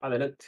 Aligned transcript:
Adelante. 0.00 0.46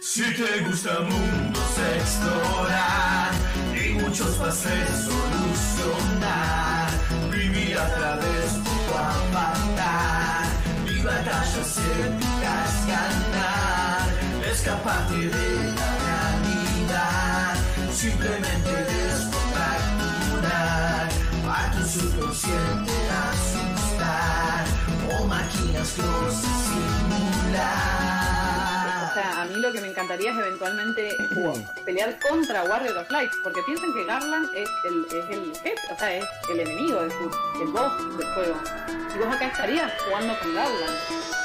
Si 0.00 0.22
te 0.34 0.60
gusta 0.64 1.00
mundos 1.00 1.78
explorar 1.96 3.32
y 3.74 3.92
muchos 3.94 4.36
pases 4.36 5.04
solucionar, 5.04 6.90
vivir 7.30 7.78
a 7.78 7.94
través 7.94 8.54
de 8.54 8.60
tu 8.62 8.94
avatar 8.94 10.46
y 10.86 11.02
batallas 11.02 11.78
épicas 11.78 12.86
ganar, 12.86 14.08
escaparte 14.50 15.16
de 15.16 15.72
la 15.76 15.96
realidad, 16.06 17.56
simplemente 17.92 18.70
descontracturar 18.70 21.08
a 21.46 21.70
tu 21.72 21.82
subconsciente 21.86 22.91
O 25.82 25.84
sea, 29.14 29.42
a 29.42 29.44
mí 29.46 29.54
lo 29.56 29.72
que 29.72 29.80
me 29.80 29.88
encantaría 29.88 30.30
es 30.32 30.38
eventualmente 30.38 31.16
jugar- 31.34 31.64
pelear 31.84 32.16
contra 32.20 32.62
Warrior 32.64 32.96
of 32.98 33.10
Light, 33.10 33.30
porque 33.42 33.60
piensan 33.66 33.92
que 33.92 34.04
Garland 34.04 34.48
es 34.54 34.68
el, 34.88 35.04
es 35.06 35.28
el 35.30 35.52
jefe, 35.56 35.74
o 35.92 35.98
sea, 35.98 36.14
es 36.16 36.24
el 36.50 36.60
enemigo, 36.60 37.02
es 37.02 37.12
el, 37.14 37.30
el 37.62 37.68
boss 37.72 37.92
del 38.16 38.26
juego. 38.34 38.54
Y 39.14 39.18
vos 39.18 39.26
acá 39.34 39.46
estarías 39.48 39.92
jugando 40.06 40.38
con 40.38 40.54
Garland. 40.54 40.96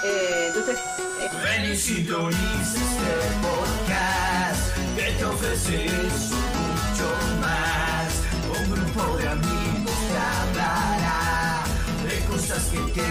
Eh, 0.06 0.46
entonces, 0.50 0.78
eh, 1.20 1.30
Ven 1.44 1.72
y 1.72 1.76
sintoniza 1.76 2.78
este 2.78 3.12
podcast 3.42 4.78
que 4.96 5.12
te 5.14 5.26
ofrece 5.26 5.86
eso 5.88 6.36
y 6.36 6.38
mucho 6.72 7.08
más. 7.42 8.14
Un 8.60 8.66
grupo 8.72 9.18
de 9.18 9.28
amigos 9.28 9.98
te 10.08 10.18
hablará 10.18 11.64
de 12.08 12.16
cosas 12.26 12.64
que 12.66 12.80
te 12.94 13.08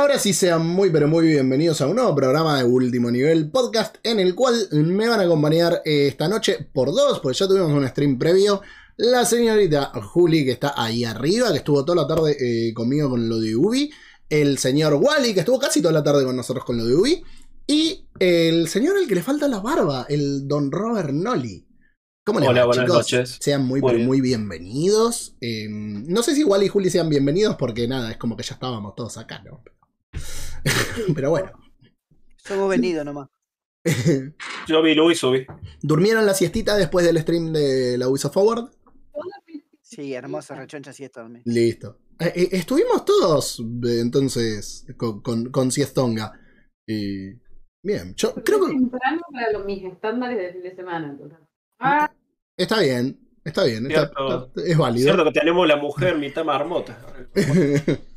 Ahora 0.00 0.18
sí 0.18 0.32
sean 0.32 0.66
muy 0.66 0.88
pero 0.88 1.08
muy 1.08 1.26
bienvenidos 1.28 1.82
a 1.82 1.86
un 1.86 1.96
nuevo 1.96 2.14
programa 2.14 2.56
de 2.56 2.64
Último 2.64 3.10
Nivel 3.10 3.50
Podcast 3.50 3.96
en 4.02 4.18
el 4.18 4.34
cual 4.34 4.54
me 4.72 5.06
van 5.06 5.20
a 5.20 5.24
acompañar 5.24 5.82
eh, 5.84 6.06
esta 6.06 6.26
noche 6.26 6.70
por 6.72 6.88
dos, 6.90 7.20
porque 7.20 7.36
ya 7.36 7.46
tuvimos 7.46 7.70
un 7.70 7.86
stream 7.86 8.18
previo. 8.18 8.62
La 8.96 9.26
señorita 9.26 9.92
Juli 10.02 10.46
que 10.46 10.52
está 10.52 10.72
ahí 10.74 11.04
arriba, 11.04 11.50
que 11.50 11.58
estuvo 11.58 11.84
toda 11.84 12.00
la 12.00 12.08
tarde 12.08 12.34
eh, 12.40 12.72
conmigo 12.72 13.10
con 13.10 13.28
lo 13.28 13.40
de 13.40 13.54
Ubi. 13.54 13.90
El 14.30 14.56
señor 14.56 14.94
Wally 14.94 15.34
que 15.34 15.40
estuvo 15.40 15.58
casi 15.58 15.82
toda 15.82 15.92
la 15.92 16.02
tarde 16.02 16.24
con 16.24 16.34
nosotros 16.34 16.64
con 16.64 16.78
lo 16.78 16.86
de 16.86 16.94
Ubi. 16.94 17.22
Y 17.66 18.08
el 18.18 18.68
señor 18.68 18.96
al 18.96 19.06
que 19.06 19.16
le 19.16 19.22
falta 19.22 19.48
la 19.48 19.60
barba, 19.60 20.06
el 20.08 20.48
don 20.48 20.72
Robert 20.72 21.10
Nolly. 21.12 21.68
¿Cómo 22.24 22.40
le 22.40 22.48
Hola, 22.48 22.60
va, 22.62 22.66
buenas 22.68 22.86
chicos? 22.86 22.96
noches. 22.96 23.38
Sean 23.38 23.66
muy, 23.66 23.82
Muy 23.82 23.96
bien. 23.96 24.06
muy 24.06 24.20
bienvenidos. 24.22 25.36
Eh, 25.42 25.66
no 25.68 26.22
sé 26.22 26.34
si 26.34 26.42
Wally 26.42 26.64
y 26.64 26.68
Juli 26.70 26.88
sean 26.88 27.10
bienvenidos 27.10 27.56
porque 27.56 27.86
nada, 27.86 28.10
es 28.10 28.16
como 28.16 28.34
que 28.34 28.44
ya 28.44 28.54
estábamos 28.54 28.94
todos 28.94 29.18
acá, 29.18 29.42
¿no? 29.42 29.62
Pero 31.14 31.30
bueno. 31.30 31.52
Somos 32.36 32.68
venidos 32.68 33.04
nomás. 33.04 33.28
Yo 34.66 34.82
vi 34.82 34.94
Luis 34.94 35.18
subí. 35.18 35.46
¿Durmieron 35.82 36.26
la 36.26 36.34
siestita 36.34 36.76
después 36.76 37.04
del 37.06 37.18
stream 37.20 37.52
de 37.52 37.96
la 37.98 38.08
Ubisoft 38.08 38.34
Forward? 38.34 38.70
Sí, 39.82 40.14
hermosa 40.14 40.54
rechoncha 40.54 40.92
sí 40.92 41.04
está 41.04 41.22
también. 41.22 41.42
Listo. 41.46 41.98
Eh, 42.18 42.32
eh, 42.36 42.48
estuvimos 42.52 43.04
todos 43.04 43.60
eh, 43.60 44.00
entonces 44.00 44.86
con, 44.96 45.20
con, 45.20 45.50
con 45.50 45.70
siestonga. 45.72 46.32
Y 46.86 47.30
bien, 47.82 48.14
yo 48.16 48.34
creo 48.34 48.66
que 48.66 48.72
temprano 48.72 49.20
para 49.32 49.52
los, 49.52 49.64
mis 49.64 49.84
estándares 49.84 50.38
de 50.38 50.52
fin 50.52 50.62
de 50.62 50.76
semana. 50.76 51.08
Entonces. 51.10 51.38
Ah, 51.78 52.10
está 52.56 52.80
bien. 52.80 53.18
Está 53.42 53.64
bien, 53.64 53.90
está- 53.90 54.02
está- 54.04 54.50
es 54.66 54.76
válido. 54.76 55.04
Cierto 55.04 55.24
que 55.24 55.40
tenemos 55.40 55.66
la 55.66 55.76
mujer 55.76 56.18
mitad 56.18 56.44
marmota. 56.44 57.00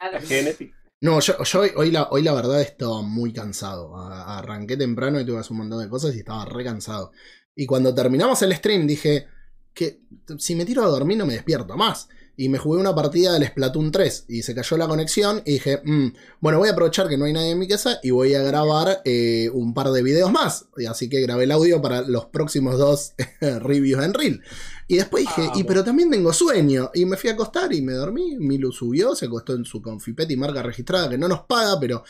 La 0.00 0.20
genética. 0.20 0.76
No, 1.02 1.18
yo, 1.18 1.42
yo 1.42 1.62
hoy, 1.74 1.90
la, 1.90 2.32
verdad 2.32 2.60
estaba 2.60 3.02
muy 3.02 3.32
cansado. 3.32 3.96
Arranqué 3.96 4.76
temprano 4.76 5.20
y 5.20 5.26
tuve 5.26 5.42
un 5.50 5.56
montón 5.56 5.82
de 5.82 5.88
cosas 5.88 6.14
y 6.14 6.20
estaba 6.20 6.44
re 6.44 6.62
cansado. 6.62 7.10
Y 7.56 7.66
cuando 7.66 7.92
terminamos 7.92 8.40
el 8.42 8.54
stream 8.54 8.86
dije 8.86 9.26
que 9.74 10.00
si 10.38 10.54
me 10.54 10.64
tiro 10.64 10.84
a 10.84 10.86
dormir 10.86 11.18
no 11.18 11.26
me 11.26 11.32
despierto 11.32 11.76
más. 11.76 12.08
Y 12.36 12.48
me 12.48 12.58
jugué 12.58 12.80
una 12.80 12.94
partida 12.94 13.34
del 13.34 13.46
Splatoon 13.46 13.92
3 13.92 14.24
y 14.28 14.42
se 14.42 14.54
cayó 14.54 14.76
la 14.78 14.88
conexión 14.88 15.42
y 15.44 15.52
dije, 15.54 15.82
"Mm, 15.84 16.14
bueno, 16.40 16.58
voy 16.58 16.68
a 16.68 16.72
aprovechar 16.72 17.08
que 17.08 17.18
no 17.18 17.26
hay 17.26 17.32
nadie 17.32 17.50
en 17.50 17.58
mi 17.58 17.68
casa 17.68 17.98
y 18.02 18.10
voy 18.10 18.34
a 18.34 18.42
grabar 18.42 19.02
eh, 19.04 19.50
un 19.52 19.74
par 19.74 19.90
de 19.90 20.02
videos 20.02 20.32
más. 20.32 20.66
Y 20.76 20.86
así 20.86 21.08
que 21.08 21.20
grabé 21.20 21.44
el 21.44 21.52
audio 21.52 21.82
para 21.82 22.00
los 22.02 22.26
próximos 22.26 22.78
dos 22.78 23.12
reviews 23.40 24.02
en 24.02 24.14
Reel. 24.14 24.40
Y 24.88 24.96
después 24.96 25.24
dije, 25.24 25.48
Ah, 25.48 25.52
y 25.56 25.64
pero 25.64 25.84
también 25.84 26.10
tengo 26.10 26.32
sueño. 26.32 26.90
Y 26.94 27.04
me 27.04 27.16
fui 27.16 27.30
a 27.30 27.34
acostar 27.34 27.72
y 27.72 27.82
me 27.82 27.92
dormí. 27.92 28.36
Milu 28.38 28.72
subió, 28.72 29.14
se 29.14 29.26
acostó 29.26 29.54
en 29.54 29.64
su 29.64 29.82
Confipeti 29.82 30.36
marca 30.36 30.62
registrada 30.62 31.08
que 31.10 31.18
no 31.18 31.28
nos 31.28 31.42
paga, 31.42 31.78
pero 31.80 32.02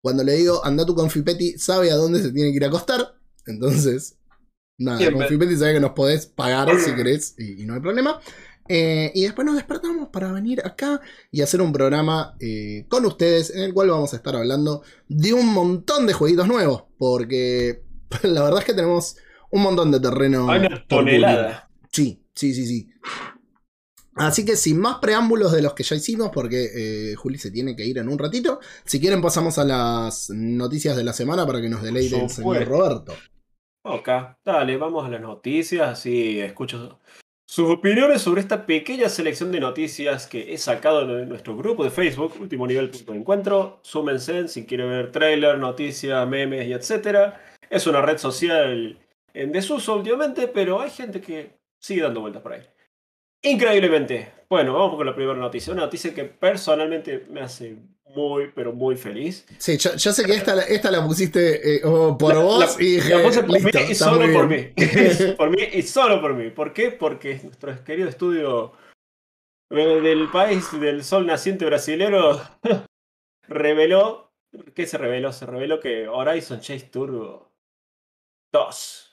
cuando 0.00 0.24
le 0.24 0.34
digo 0.34 0.64
anda 0.64 0.86
tu 0.86 0.94
Confipeti, 0.94 1.58
sabe 1.58 1.90
a 1.90 1.96
dónde 1.96 2.22
se 2.22 2.32
tiene 2.32 2.50
que 2.50 2.56
ir 2.56 2.64
a 2.64 2.68
acostar. 2.68 3.14
Entonces, 3.46 4.16
nada, 4.78 4.98
Siempre. 4.98 5.26
Confipeti 5.26 5.56
sabe 5.56 5.74
que 5.74 5.80
nos 5.80 5.92
podés 5.92 6.26
pagar 6.26 6.68
si 6.80 6.92
querés 6.96 7.34
y, 7.38 7.62
y 7.62 7.66
no 7.66 7.74
hay 7.74 7.80
problema. 7.80 8.20
Eh, 8.68 9.12
y 9.14 9.22
después 9.22 9.44
nos 9.44 9.56
despertamos 9.56 10.08
para 10.08 10.32
venir 10.32 10.60
acá 10.64 11.00
y 11.30 11.42
hacer 11.42 11.60
un 11.60 11.72
programa 11.72 12.36
eh, 12.40 12.86
con 12.88 13.04
ustedes 13.04 13.54
en 13.54 13.62
el 13.62 13.74
cual 13.74 13.90
vamos 13.90 14.12
a 14.12 14.16
estar 14.16 14.34
hablando 14.36 14.82
de 15.08 15.32
un 15.32 15.52
montón 15.52 16.06
de 16.06 16.12
jueguitos 16.12 16.48
nuevos. 16.48 16.84
Porque 16.98 17.82
la 18.22 18.42
verdad 18.42 18.60
es 18.60 18.64
que 18.64 18.74
tenemos 18.74 19.16
un 19.50 19.62
montón 19.62 19.90
de 19.90 20.00
terreno. 20.00 20.50
Hay 20.50 20.60
una 20.60 20.86
tonelada. 20.86 21.70
Sí, 21.90 22.22
sí, 22.34 22.54
sí, 22.54 22.66
sí. 22.66 22.90
Así 24.16 24.46
que 24.46 24.56
sin 24.56 24.80
más 24.80 24.96
preámbulos 24.98 25.52
de 25.52 25.60
los 25.60 25.74
que 25.74 25.82
ya 25.82 25.94
hicimos, 25.94 26.30
porque 26.32 26.70
eh, 26.74 27.14
Juli 27.16 27.36
se 27.36 27.50
tiene 27.50 27.76
que 27.76 27.84
ir 27.84 27.98
en 27.98 28.08
un 28.08 28.18
ratito, 28.18 28.60
si 28.84 28.98
quieren 28.98 29.20
pasamos 29.20 29.58
a 29.58 29.64
las 29.64 30.30
noticias 30.30 30.96
de 30.96 31.04
la 31.04 31.12
semana 31.12 31.46
para 31.46 31.60
que 31.60 31.68
nos 31.68 31.82
deleite 31.82 32.22
el 32.22 32.30
señor. 32.30 32.64
Roberto. 32.64 33.12
Ok, 33.82 34.08
dale, 34.42 34.78
vamos 34.78 35.04
a 35.04 35.10
las 35.10 35.20
noticias. 35.20 35.88
Así 35.88 36.40
escucho 36.40 36.98
sus 37.48 37.70
opiniones 37.70 38.22
sobre 38.22 38.40
esta 38.40 38.66
pequeña 38.66 39.08
selección 39.08 39.52
de 39.52 39.60
noticias 39.60 40.26
que 40.26 40.52
he 40.52 40.58
sacado 40.58 41.06
de 41.06 41.26
nuestro 41.26 41.56
grupo 41.56 41.84
de 41.84 41.90
Facebook, 41.90 42.34
último 42.40 42.66
nivel 42.66 42.90
punto 42.90 43.12
de 43.12 43.18
encuentro. 43.18 43.78
Súmense 43.82 44.48
si 44.48 44.66
quieren 44.66 44.90
ver 44.90 45.12
trailer, 45.12 45.56
noticias, 45.56 46.26
memes 46.28 46.66
y 46.66 46.72
etcétera. 46.72 47.40
Es 47.70 47.86
una 47.86 48.02
red 48.02 48.18
social 48.18 48.98
en 49.32 49.52
desuso 49.52 49.94
últimamente, 49.96 50.48
pero 50.48 50.80
hay 50.80 50.90
gente 50.90 51.20
que 51.20 51.52
sigue 51.78 52.02
dando 52.02 52.20
vueltas 52.20 52.42
por 52.42 52.54
ahí. 52.54 52.62
Increíblemente. 53.42 54.32
Bueno, 54.50 54.72
vamos 54.72 54.96
con 54.96 55.06
la 55.06 55.14
primera 55.14 55.38
noticia. 55.38 55.72
Una 55.72 55.82
noticia 55.82 56.12
que 56.12 56.24
personalmente 56.24 57.26
me 57.30 57.42
hace 57.42 57.76
muy, 58.16 58.50
pero 58.54 58.72
muy 58.72 58.96
feliz. 58.96 59.46
Sí, 59.58 59.76
yo, 59.76 59.94
yo 59.94 60.12
sé 60.12 60.24
que 60.24 60.32
esta, 60.32 60.54
la- 60.54 60.62
esta 60.62 60.90
la 60.90 61.04
pusiste 61.06 61.76
eh, 61.76 61.80
oh, 61.84 62.16
por 62.18 62.34
La- 62.34 62.40
vos 62.42 62.76
la- 62.78 62.82
y 62.82 62.96
dije, 62.96 63.14
la 63.14 63.22
puse 63.22 63.42
por 63.42 63.52
listo, 63.60 63.78
mí 63.78 63.84
y 63.90 63.94
solo 63.94 64.32
por 64.32 64.48
mí. 64.48 64.72
por 65.36 65.50
mí 65.50 65.62
y 65.72 65.82
solo 65.82 66.20
por 66.20 66.34
mí. 66.34 66.50
¿Por 66.50 66.72
qué? 66.72 66.90
Porque 66.90 67.38
nuestro 67.44 67.84
querido 67.84 68.08
estudio 68.08 68.72
eh, 69.70 70.00
del 70.00 70.30
país 70.30 70.68
del 70.80 71.04
sol 71.04 71.26
naciente 71.26 71.64
brasilero 71.66 72.40
reveló. 73.48 74.32
¿Qué 74.74 74.86
se 74.86 74.96
reveló? 74.96 75.32
Se 75.32 75.44
reveló 75.44 75.78
que 75.80 76.08
Horizon 76.08 76.60
Chase 76.60 76.86
Turbo 76.90 77.52
2. 78.52 79.05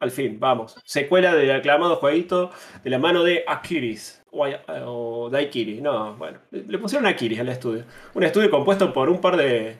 Al 0.00 0.10
fin, 0.10 0.40
vamos. 0.40 0.80
Secuela 0.84 1.34
del 1.34 1.50
aclamado 1.50 1.96
jueguito 1.96 2.50
de 2.82 2.88
la 2.88 2.98
mano 2.98 3.22
de 3.22 3.44
Akiris. 3.46 4.22
O, 4.30 4.46
o 4.86 5.28
Daikiri. 5.30 5.82
No, 5.82 6.16
bueno. 6.16 6.40
Le 6.50 6.78
pusieron 6.78 7.06
Akiris 7.06 7.38
al 7.38 7.50
estudio. 7.50 7.84
Un 8.14 8.24
estudio 8.24 8.50
compuesto 8.50 8.92
por 8.94 9.10
un 9.10 9.20
par 9.20 9.36
de, 9.36 9.76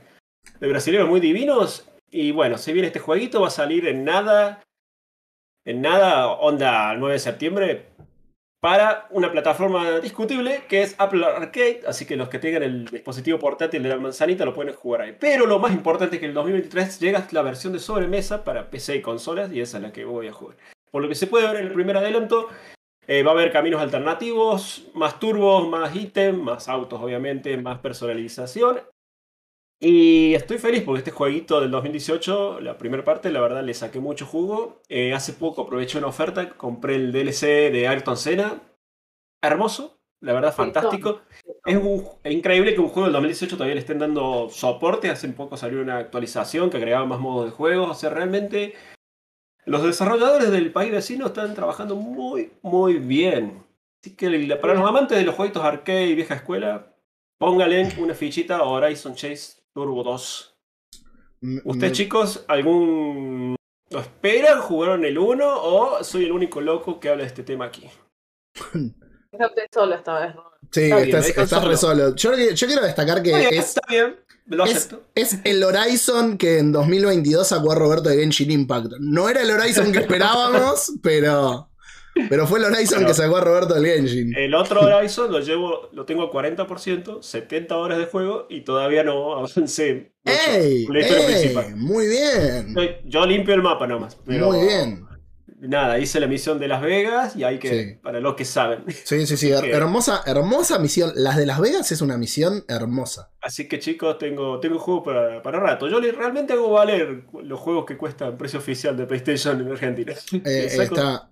brasileños 0.60 1.08
muy 1.08 1.20
divinos. 1.20 1.88
Y 2.10 2.32
bueno, 2.32 2.58
si 2.58 2.72
bien 2.74 2.84
este 2.84 2.98
jueguito 2.98 3.40
va 3.40 3.48
a 3.48 3.50
salir 3.50 3.88
en 3.88 4.04
nada. 4.04 4.62
En 5.64 5.80
nada, 5.80 6.28
onda 6.28 6.94
9 6.94 7.14
de 7.14 7.18
septiembre. 7.18 7.86
Para 8.60 9.06
una 9.10 9.32
plataforma 9.32 10.00
discutible 10.00 10.62
que 10.68 10.82
es 10.82 10.94
Apple 10.98 11.24
Arcade, 11.24 11.80
así 11.86 12.04
que 12.04 12.16
los 12.16 12.28
que 12.28 12.38
tengan 12.38 12.62
el 12.62 12.84
dispositivo 12.84 13.38
portátil 13.38 13.82
de 13.82 13.88
la 13.88 13.96
manzanita 13.96 14.44
lo 14.44 14.54
pueden 14.54 14.74
jugar 14.74 15.02
ahí. 15.02 15.16
Pero 15.18 15.46
lo 15.46 15.58
más 15.58 15.72
importante 15.72 16.16
es 16.16 16.20
que 16.20 16.26
en 16.26 16.30
el 16.30 16.34
2023 16.34 17.00
llega 17.00 17.26
la 17.32 17.42
versión 17.42 17.72
de 17.72 17.78
sobremesa 17.78 18.44
para 18.44 18.70
PC 18.70 18.96
y 18.96 19.02
consolas 19.02 19.50
y 19.50 19.60
esa 19.60 19.78
es 19.78 19.82
la 19.82 19.92
que 19.92 20.04
voy 20.04 20.28
a 20.28 20.32
jugar. 20.32 20.56
Por 20.90 21.02
lo 21.02 21.08
que 21.08 21.14
se 21.14 21.26
puede 21.26 21.46
ver 21.46 21.56
en 21.56 21.68
el 21.68 21.72
primer 21.72 21.96
adelanto, 21.96 22.48
eh, 23.06 23.22
va 23.22 23.30
a 23.30 23.34
haber 23.34 23.50
caminos 23.50 23.80
alternativos, 23.80 24.88
más 24.94 25.18
turbos, 25.18 25.66
más 25.66 25.96
ítems, 25.96 26.38
más 26.38 26.68
autos 26.68 27.00
obviamente, 27.00 27.56
más 27.56 27.78
personalización. 27.78 28.80
Y 29.82 30.34
estoy 30.34 30.58
feliz 30.58 30.82
porque 30.82 30.98
este 30.98 31.10
jueguito 31.10 31.58
del 31.60 31.70
2018, 31.70 32.60
la 32.60 32.76
primera 32.76 33.02
parte, 33.02 33.30
la 33.32 33.40
verdad 33.40 33.64
le 33.64 33.72
saqué 33.72 33.98
mucho 33.98 34.26
jugo. 34.26 34.82
Eh, 34.88 35.14
hace 35.14 35.32
poco 35.32 35.62
aproveché 35.62 35.96
una 35.96 36.08
oferta, 36.08 36.50
compré 36.50 36.96
el 36.96 37.12
DLC 37.12 37.70
de 37.72 37.88
Ayrton 37.88 38.18
Senna. 38.18 38.60
Hermoso, 39.42 39.98
la 40.20 40.34
verdad 40.34 40.54
fantástico. 40.54 41.22
Es, 41.64 41.76
un- 41.78 42.04
es 42.22 42.32
increíble 42.32 42.74
que 42.74 42.80
un 42.80 42.88
juego 42.88 43.04
del 43.04 43.14
2018 43.14 43.56
todavía 43.56 43.74
le 43.74 43.80
estén 43.80 43.98
dando 44.00 44.50
soporte. 44.50 45.08
Hace 45.08 45.28
poco 45.30 45.56
salió 45.56 45.80
una 45.80 45.96
actualización 45.96 46.68
que 46.68 46.76
agregaba 46.76 47.06
más 47.06 47.20
modos 47.20 47.46
de 47.46 47.52
juego. 47.52 47.84
O 47.86 47.94
sea, 47.94 48.10
realmente 48.10 48.74
los 49.64 49.82
desarrolladores 49.82 50.50
del 50.50 50.72
país 50.72 50.92
vecino 50.92 51.26
están 51.28 51.54
trabajando 51.54 51.96
muy, 51.96 52.52
muy 52.60 52.98
bien. 52.98 53.64
Así 54.02 54.14
que 54.14 54.28
para 54.60 54.74
los 54.74 54.86
amantes 54.86 55.16
de 55.16 55.24
los 55.24 55.34
jueguitos 55.34 55.64
arcade 55.64 56.06
y 56.08 56.14
vieja 56.14 56.34
escuela, 56.34 56.94
póngale 57.38 57.88
una 57.98 58.14
fichita 58.14 58.58
a 58.58 58.64
Horizon 58.64 59.14
Chase 59.14 59.59
Turbo 59.84 60.02
2. 60.02 60.54
M- 61.42 61.62
¿Ustedes, 61.64 61.90
me- 61.90 61.96
chicos, 61.96 62.44
algún. 62.48 63.56
¿Lo 63.90 64.00
esperan? 64.00 64.60
¿Jugaron 64.60 65.04
el 65.04 65.18
1? 65.18 65.44
¿O 65.62 66.04
soy 66.04 66.26
el 66.26 66.32
único 66.32 66.60
loco 66.60 67.00
que 67.00 67.08
habla 67.08 67.22
de 67.22 67.28
este 67.28 67.42
tema 67.42 67.64
aquí? 67.66 67.88
Usted 69.32 69.66
solo 69.72 69.94
esta 69.94 70.20
vez. 70.20 70.34
Sí, 70.72 70.82
Está 70.82 70.96
bien, 70.96 71.08
estás, 71.16 71.28
estás 71.44 71.64
re 71.64 71.76
solo. 71.76 72.14
Yo, 72.14 72.32
yo 72.36 72.66
quiero 72.66 72.82
destacar 72.82 73.22
que 73.22 73.30
Está 73.30 73.48
bien, 73.48 73.60
es, 73.60 73.66
está 73.68 73.80
bien, 73.88 74.16
lo 74.46 74.64
es, 74.66 74.76
acepto. 74.76 75.02
es 75.14 75.38
el 75.44 75.64
Horizon 75.64 76.36
que 76.36 76.58
en 76.58 76.72
2022 76.72 77.48
sacó 77.48 77.72
a 77.72 77.74
Roberto 77.76 78.08
de 78.10 78.18
Genshin 78.18 78.50
Impact. 78.50 78.92
No 79.00 79.28
era 79.28 79.42
el 79.42 79.50
Horizon 79.50 79.90
que 79.92 79.98
esperábamos, 80.00 80.92
pero, 81.02 81.69
pero 82.28 82.46
fue 82.46 82.58
el 82.58 82.66
Horizon 82.66 82.98
Pero- 82.98 83.08
que 83.08 83.14
sacó 83.14 83.36
a 83.36 83.40
Roberto 83.40 83.74
del 83.74 83.86
Genshin. 83.86 84.34
El 84.36 84.54
otro 84.54 84.80
Horizon 84.80 85.30
lo 85.32 85.40
llevo, 85.40 85.88
lo 85.92 86.04
tengo 86.04 86.22
al 86.22 86.30
40%, 86.30 87.22
70 87.22 87.76
horas 87.76 87.98
de 87.98 88.06
juego 88.06 88.46
y 88.50 88.62
todavía 88.62 89.02
no 89.04 89.34
avancé. 89.36 90.12
¡Ey! 90.24 90.86
Muy 91.76 92.06
bien. 92.06 92.74
Yo- 92.74 92.82
Yo 93.04 93.26
limpio 93.26 93.54
el 93.54 93.62
mapa 93.62 93.86
nomás. 93.86 94.18
pero 94.26 94.46
Muy 94.52 94.66
bien. 94.66 95.06
Nada, 95.62 95.98
hice 95.98 96.20
la 96.20 96.26
misión 96.26 96.58
de 96.58 96.68
Las 96.68 96.80
Vegas 96.80 97.36
y 97.36 97.44
hay 97.44 97.58
que, 97.58 97.68
Sí. 97.68 97.94
para 98.02 98.18
los 98.18 98.34
que 98.34 98.46
saben. 98.46 98.82
Sí, 99.04 99.26
sí, 99.26 99.36
sí. 99.36 99.50
her- 99.50 99.60
que- 99.64 99.72
Hermosa, 99.72 100.22
hermosa 100.24 100.78
misión. 100.78 101.12
Las 101.16 101.36
de 101.36 101.44
Las 101.44 101.60
Vegas 101.60 101.92
es 101.92 102.00
una 102.00 102.16
misión 102.16 102.64
hermosa. 102.66 103.30
Así 103.42 103.68
que 103.68 103.78
chicos, 103.78 104.16
tengo, 104.16 104.58
tengo 104.58 104.78
juego 104.78 105.02
para, 105.02 105.42
para 105.42 105.60
rato. 105.60 105.86
Yo 105.86 106.00
le- 106.00 106.12
realmente 106.12 106.54
hago 106.54 106.70
valer 106.70 107.24
los 107.44 107.60
juegos 107.60 107.84
que 107.84 107.98
cuestan 107.98 108.38
precio 108.38 108.58
oficial 108.58 108.96
de 108.96 109.04
PlayStation 109.04 109.60
en 109.60 109.70
Argentina. 109.70 110.14
Eh, 110.46 110.68
está, 110.70 111.28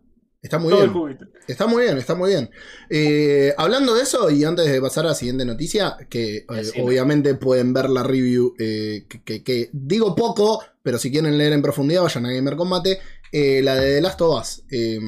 está 0.48 0.58
muy 0.58 0.70
todo 0.70 0.82
el 0.84 0.90
bien. 0.90 1.00
juguito. 1.00 1.24
Está 1.46 1.66
muy 1.66 1.82
bien, 1.84 1.98
está 1.98 2.14
muy 2.14 2.30
bien. 2.30 2.50
Eh, 2.90 3.54
hablando 3.56 3.94
de 3.94 4.02
eso, 4.02 4.30
y 4.30 4.44
antes 4.44 4.66
de 4.70 4.80
pasar 4.80 5.04
a 5.04 5.08
la 5.10 5.14
siguiente 5.14 5.44
noticia, 5.44 5.96
que 6.08 6.36
eh, 6.38 6.44
obviamente 6.82 7.34
pueden 7.34 7.72
ver 7.72 7.88
la 7.90 8.02
review, 8.02 8.54
eh, 8.58 9.04
que, 9.08 9.22
que- 9.22 9.42
que 9.42 9.70
digo 9.72 10.14
poco, 10.14 10.62
pero 10.82 10.98
si 10.98 11.10
quieren 11.10 11.36
leer 11.38 11.52
en 11.52 11.62
profundidad, 11.62 12.02
vayan 12.02 12.26
a 12.26 12.32
Gamer 12.32 12.56
Combate, 12.56 12.98
eh, 13.32 13.60
la 13.62 13.74
de 13.76 13.96
The 13.96 14.00
Last 14.00 14.20
of 14.22 14.40
Us. 14.40 14.62
Eh, 14.70 14.98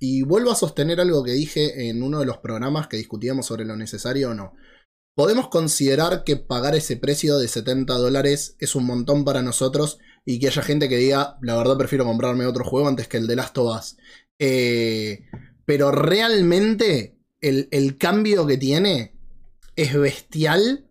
y 0.00 0.22
vuelvo 0.22 0.52
a 0.52 0.56
sostener 0.56 1.00
algo 1.00 1.24
que 1.24 1.32
dije 1.32 1.88
en 1.88 2.02
uno 2.02 2.20
de 2.20 2.26
los 2.26 2.38
programas 2.38 2.86
que 2.86 2.96
discutíamos 2.98 3.46
sobre 3.46 3.64
lo 3.64 3.74
necesario 3.76 4.30
o 4.30 4.34
no. 4.34 4.54
Podemos 5.16 5.48
considerar 5.48 6.22
que 6.22 6.36
pagar 6.36 6.76
ese 6.76 6.96
precio 6.96 7.38
de 7.38 7.48
70 7.48 7.94
dólares 7.94 8.54
es 8.60 8.76
un 8.76 8.86
montón 8.86 9.24
para 9.24 9.42
nosotros 9.42 9.98
y 10.24 10.38
que 10.38 10.46
haya 10.46 10.62
gente 10.62 10.88
que 10.88 10.96
diga, 10.98 11.36
la 11.42 11.56
verdad 11.56 11.76
prefiero 11.76 12.04
comprarme 12.04 12.46
otro 12.46 12.62
juego 12.64 12.86
antes 12.86 13.08
que 13.08 13.16
el 13.16 13.26
de 13.26 13.34
Last 13.34 13.58
of 13.58 13.76
Us. 13.76 13.96
Eh, 14.38 15.24
pero 15.64 15.90
realmente 15.90 17.18
el, 17.40 17.68
el 17.70 17.98
cambio 17.98 18.46
que 18.46 18.56
tiene 18.56 19.14
es 19.76 19.94
bestial. 19.98 20.84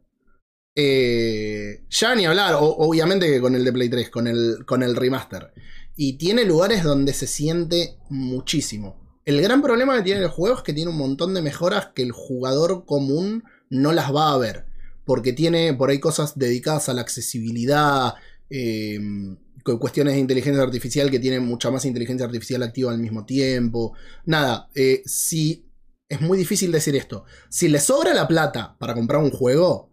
Eh, 0.76 1.86
ya 1.90 2.14
ni 2.16 2.26
hablar, 2.26 2.56
obviamente 2.60 3.28
que 3.28 3.42
con 3.42 3.56
el 3.56 3.66
de 3.66 3.74
Play 3.74 3.90
3, 3.90 4.10
con 4.10 4.28
el, 4.28 4.64
con 4.66 4.84
el 4.84 4.96
remaster. 4.96 5.52
Y 5.96 6.18
tiene 6.20 6.46
lugares 6.46 6.84
donde 6.84 7.14
se 7.14 7.26
siente 7.26 7.98
muchísimo. 8.10 9.20
El 9.26 9.42
gran 9.42 9.62
problema 9.62 9.98
que 9.98 10.04
tiene 10.04 10.22
el 10.22 10.30
juego 10.30 10.58
es 10.58 10.62
que 10.64 10.74
tiene 10.74 10.92
un 10.92 10.98
montón 10.98 11.34
de 11.34 11.42
mejoras 11.42 11.88
que 11.96 12.04
el 12.04 12.12
jugador 12.12 12.86
común 12.86 13.44
no 13.70 13.92
las 13.92 14.14
va 14.14 14.32
a 14.32 14.38
ver. 14.38 14.66
Porque 15.04 15.34
tiene 15.34 15.74
por 15.74 15.90
ahí 15.90 16.00
cosas 16.00 16.38
dedicadas 16.38 16.90
a 16.90 16.94
la 16.94 17.02
accesibilidad, 17.02 18.14
cu- 18.50 19.38
cuestiones 19.76 20.14
de 20.14 20.20
inteligencia 20.20 20.64
artificial 20.64 21.12
que 21.12 21.20
tienen 21.20 21.46
mucha 21.46 21.70
más 21.70 21.86
inteligencia 21.86 22.26
artificial 22.26 22.64
activa 22.64 22.92
al 22.92 23.00
mismo 23.00 23.26
tiempo. 23.26 23.94
Nada, 24.26 24.70
eh, 24.74 25.02
si 25.06 25.68
es 26.10 26.22
muy 26.22 26.38
difícil 26.38 26.72
decir 26.72 26.96
esto. 26.96 27.26
Si 27.50 27.68
les 27.68 27.84
sobra 27.84 28.14
la 28.14 28.28
plata 28.28 28.78
para 28.80 28.94
comprar 28.94 29.22
un 29.22 29.32
juego 29.32 29.92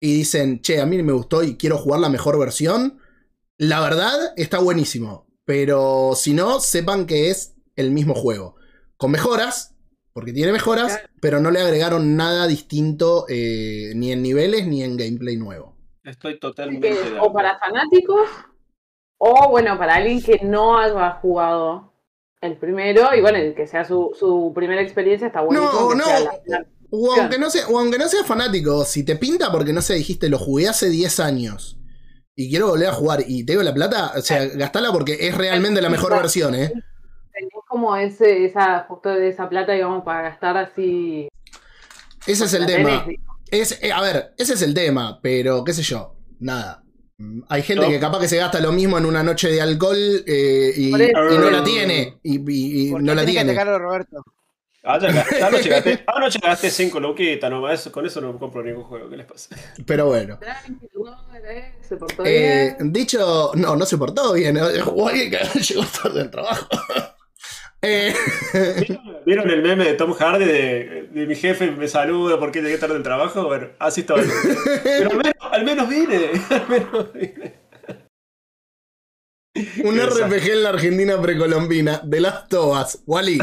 y 0.00 0.14
dicen, 0.14 0.60
che, 0.62 0.80
a 0.80 0.86
mí 0.86 1.02
me 1.02 1.12
gustó 1.12 1.42
y 1.42 1.56
quiero 1.56 1.78
jugar 1.78 2.00
la 2.00 2.08
mejor 2.08 2.38
versión, 2.38 2.98
la 3.58 3.80
verdad 3.80 4.32
está 4.36 4.58
buenísimo. 4.58 5.26
Pero 5.44 6.12
si 6.16 6.32
no, 6.32 6.60
sepan 6.60 7.06
que 7.06 7.30
es 7.30 7.54
el 7.76 7.90
mismo 7.90 8.14
juego. 8.14 8.56
Con 8.96 9.10
mejoras, 9.10 9.74
porque 10.12 10.32
tiene 10.32 10.52
mejoras, 10.52 11.00
pero 11.20 11.40
no 11.40 11.50
le 11.50 11.60
agregaron 11.60 12.16
nada 12.16 12.46
distinto 12.46 13.26
eh, 13.28 13.92
ni 13.94 14.12
en 14.12 14.22
niveles 14.22 14.66
ni 14.66 14.82
en 14.82 14.96
gameplay 14.96 15.36
nuevo. 15.36 15.76
Estoy 16.04 16.38
totalmente 16.38 16.88
de 16.88 17.20
o 17.20 17.32
para 17.32 17.58
fanáticos, 17.58 18.28
o 19.24 19.50
bueno, 19.50 19.78
para 19.78 19.94
alguien 19.94 20.20
que 20.20 20.40
no 20.42 20.76
haya 20.76 21.12
jugado 21.22 21.92
el 22.40 22.56
primero, 22.56 23.14
y 23.16 23.20
bueno, 23.20 23.38
el 23.38 23.54
que 23.54 23.68
sea 23.68 23.84
su, 23.84 24.10
su 24.18 24.50
primera 24.52 24.82
experiencia 24.82 25.28
está 25.28 25.42
bueno. 25.42 25.62
No, 25.62 25.94
no. 25.94 26.04
O 26.90 27.14
aunque 27.14 27.38
no, 27.38 27.48
sea, 27.48 27.68
o 27.68 27.78
aunque 27.78 27.98
no 27.98 28.08
seas 28.08 28.26
fanático, 28.26 28.84
si 28.84 29.04
te 29.04 29.14
pinta 29.14 29.52
porque 29.52 29.72
no 29.72 29.80
sé, 29.80 29.94
dijiste, 29.94 30.28
lo 30.28 30.40
jugué 30.40 30.68
hace 30.68 30.90
10 30.90 31.20
años 31.20 31.78
y 32.34 32.50
quiero 32.50 32.70
volver 32.70 32.88
a 32.88 32.94
jugar 32.94 33.22
y 33.24 33.46
te 33.46 33.52
digo 33.52 33.62
la 33.62 33.72
plata, 33.72 34.12
o 34.16 34.20
sea, 34.22 34.44
gastala 34.44 34.90
porque 34.90 35.16
es 35.20 35.38
realmente 35.38 35.80
la 35.80 35.88
mejor 35.88 36.16
versión, 36.16 36.56
¿eh? 36.56 36.72
Tenés 37.32 37.52
como 37.68 37.96
ese, 37.96 38.44
esa, 38.44 38.86
justo 38.88 39.08
de 39.08 39.28
esa 39.28 39.48
plata, 39.48 39.70
digamos, 39.70 40.02
para 40.02 40.22
gastar 40.22 40.56
así. 40.56 41.28
Ese 42.26 42.44
es 42.46 42.54
el 42.54 42.66
tema. 42.66 43.04
tenés, 43.04 43.20
Es, 43.52 43.82
eh, 43.84 43.92
a 43.92 44.00
ver, 44.00 44.34
ese 44.36 44.54
es 44.54 44.62
el 44.62 44.74
tema, 44.74 45.20
pero 45.22 45.62
qué 45.62 45.72
sé 45.72 45.82
yo, 45.82 46.16
nada. 46.40 46.81
Hay 47.48 47.62
gente 47.62 47.84
No. 47.84 47.90
que 47.90 48.00
capaz 48.00 48.20
que 48.20 48.28
se 48.28 48.36
gasta 48.36 48.60
lo 48.60 48.72
mismo 48.72 48.98
en 48.98 49.06
una 49.06 49.22
noche 49.22 49.50
de 49.50 49.60
alcohol 49.60 49.96
eh, 50.26 50.72
y, 50.76 50.88
y 50.88 50.90
no 51.38 51.50
la 51.50 51.62
tiene. 51.64 52.18
Y, 52.22 52.36
y- 52.38 52.88
y 52.88 52.90
¿Por 52.90 53.00
qué 53.00 53.06
no 53.06 53.14
la 53.14 53.22
que 53.24 53.30
tiene. 53.32 53.52
atacarlo, 53.52 53.78
Roberto? 53.78 54.24
Anoche 54.84 55.68
gasté, 55.68 56.04
anoche 56.08 56.38
gasté 56.42 56.68
5 56.70 56.98
luquitas 56.98 57.48
nomás. 57.48 57.88
Con 57.90 58.04
eso 58.04 58.20
no 58.20 58.36
compro 58.38 58.64
ningún 58.64 58.82
juego. 58.84 59.08
¿Qué 59.08 59.16
les 59.16 59.26
pasa? 59.26 59.54
Pero 59.86 60.06
bueno. 60.06 60.38
Tranqui, 60.40 60.76
eh, 61.44 61.72
se 61.88 61.96
portó 61.96 62.24
Eh, 62.26 62.74
bien. 62.78 62.92
dicho, 62.92 63.52
no, 63.54 63.76
no 63.76 63.86
se 63.86 63.96
portó 63.96 64.32
bien. 64.32 64.56
eh, 64.56 64.80
Jugó 64.84 65.08
alguien 65.08 65.30
que 65.30 65.38
llegó 65.60 65.84
tarde 65.84 66.18
del 66.20 66.30
trabajo. 66.30 66.66
Eh, 67.84 68.14
¿Vieron 69.26 69.50
el 69.50 69.60
meme 69.62 69.84
de 69.84 69.94
Tom 69.94 70.12
Hardy 70.12 70.44
de, 70.44 71.08
de 71.10 71.26
mi 71.26 71.34
jefe 71.34 71.70
me 71.72 71.88
saluda 71.88 72.38
porque 72.38 72.62
llegué 72.62 72.78
tarde 72.78 72.94
del 72.94 73.02
trabajo? 73.02 73.44
Bueno, 73.44 73.68
así 73.80 74.02
estaba. 74.02 74.20
Pero 74.84 75.10
al 75.10 75.16
menos, 75.16 75.34
al 75.40 75.64
menos 75.64 75.88
vine. 75.88 76.30
Al 76.50 76.68
menos 76.68 77.12
vine. 77.12 77.54
un. 79.84 79.98
RPG 80.00 80.50
en 80.52 80.62
la 80.62 80.68
Argentina 80.70 81.20
precolombina, 81.20 82.00
de 82.04 82.20
las 82.20 82.48
tobas, 82.48 83.02
Wally. 83.06 83.38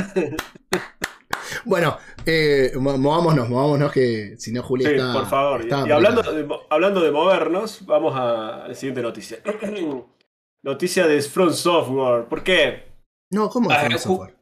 Bueno, 1.65 1.97
eh, 2.25 2.71
mo- 2.75 2.97
movámonos, 2.97 3.49
movámonos 3.49 3.91
que 3.91 4.35
si 4.37 4.51
no 4.53 4.63
Juli 4.63 4.85
Sí, 4.85 4.91
está. 4.91 5.13
por 5.13 5.27
favor. 5.27 5.61
está 5.61 5.85
y 5.87 5.91
hablando 5.91 6.21
de, 6.21 6.47
hablando 6.69 7.01
de 7.01 7.11
movernos, 7.11 7.85
vamos 7.85 8.13
a 8.15 8.67
la 8.69 8.73
siguiente 8.75 9.01
noticia. 9.01 9.39
noticia 10.63 11.07
de 11.07 11.21
From 11.21 11.51
Software. 11.51 12.25
¿Por 12.25 12.43
qué? 12.43 12.88
No, 13.31 13.49
¿cómo 13.49 13.69
Ah, 13.71 13.87
es 13.87 14.01
software? 14.01 14.35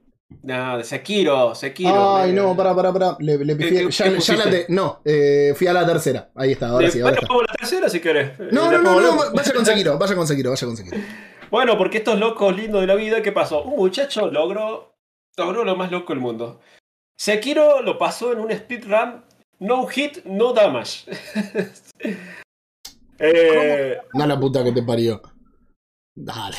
Nada, 0.43 0.77
de 0.77 0.83
Sekiro, 0.83 1.55
Sekiro. 1.55 2.17
Ay, 2.17 2.33
no, 2.33 2.55
pará, 2.55 2.75
pará, 2.75 2.91
pará. 2.91 3.15
Le, 3.19 3.37
le 3.43 3.55
pifié. 3.55 3.79
¿Qué- 3.79 3.85
qué- 3.85 3.91
ya, 3.91 4.13
qué 4.13 4.19
ya 4.19 4.35
la 4.35 4.49
te- 4.49 4.65
No, 4.69 5.01
eh, 5.05 5.53
fui 5.55 5.67
a 5.67 5.73
la 5.73 5.85
tercera. 5.85 6.31
Ahí 6.35 6.51
está, 6.51 6.69
ahora 6.69 6.87
eh, 6.87 6.91
sí, 6.91 6.99
ahora 6.99 7.17
bueno, 7.27 7.39
a 7.47 7.51
la 7.51 7.57
tercera 7.57 7.89
si 7.89 7.99
querés. 8.01 8.37
No, 8.39 8.45
Eh, 8.45 8.51
no, 8.51 8.71
no, 8.71 8.81
no, 8.81 8.93
volvemos. 8.93 9.33
vaya 9.33 9.53
con 9.53 9.65
Sekiro, 9.65 9.97
vaya 9.99 10.15
con 10.15 10.27
Sekiro, 10.27 10.49
vaya 10.49 10.67
con 10.67 10.75
Sekiro. 10.77 10.97
Bueno, 11.49 11.77
porque 11.77 11.99
estos 11.99 12.19
locos 12.19 12.55
lindos 12.55 12.81
de 12.81 12.87
la 12.87 12.95
vida, 12.95 13.21
¿qué 13.21 13.31
pasó? 13.31 13.63
Un 13.63 13.77
muchacho 13.77 14.29
logró, 14.29 14.97
logró 15.37 15.63
lo 15.63 15.75
más 15.77 15.91
loco 15.91 16.11
del 16.13 16.21
mundo. 16.21 16.59
Sekiro 17.17 17.81
lo 17.81 17.97
pasó 17.97 18.33
en 18.33 18.39
un 18.39 18.51
speedrun 18.51 19.23
no 19.59 19.87
hit, 19.87 20.23
no 20.25 20.53
damage. 20.53 21.09
Eh, 23.19 23.97
No 24.13 24.27
la 24.27 24.39
puta 24.39 24.63
que 24.63 24.71
te 24.71 24.83
parió. 24.83 25.19
Dale. 26.15 26.57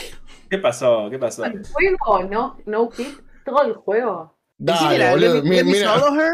¿Qué 0.50 0.58
pasó? 0.58 1.08
¿Qué 1.10 1.18
pasó? 1.18 1.44
El 1.44 1.62
juego, 1.64 2.22
no, 2.24 2.58
no 2.66 2.90
hit, 2.90 3.18
todo 3.44 3.62
el 3.62 3.74
juego. 3.74 4.38
Dale, 4.56 5.10
boludo. 5.10 5.42
Mira. 5.42 5.94
her? 5.96 6.32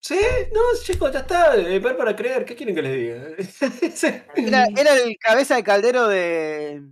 Sí, 0.00 0.20
no, 0.52 0.60
chicos, 0.82 1.12
ya 1.12 1.20
está. 1.20 1.56
eh, 1.56 1.78
Ver 1.80 1.96
para 1.96 2.14
creer. 2.14 2.44
¿Qué 2.44 2.54
quieren 2.54 2.74
que 2.74 2.82
les 2.82 2.92
diga? 2.92 3.36
Sí. 3.94 4.06
Era, 4.36 4.66
era 4.76 4.94
el 4.94 5.16
cabeza 5.18 5.56
de 5.56 5.64
caldero 5.64 6.06
de. 6.08 6.82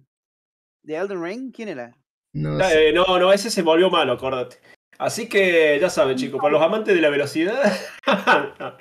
de 0.83 0.97
Elden 0.97 1.23
Ring. 1.23 1.53
¿Quién 1.55 1.69
era? 1.69 1.97
No 2.33 2.59
sé. 2.59 2.89
eh, 2.89 2.93
no, 2.93 3.05
no, 3.19 3.33
ese 3.33 3.51
se 3.51 3.63
volvió 3.63 3.89
malo, 3.91 4.15
acuérdate. 4.15 4.57
Así 4.99 5.29
que 5.29 5.79
ya 5.81 5.89
saben, 5.91 6.17
chicos, 6.17 6.41
para 6.41 6.53
los 6.53 6.63
amantes 6.63 6.95
de 6.95 7.01
la 7.01 7.11
velocidad, 7.11 7.73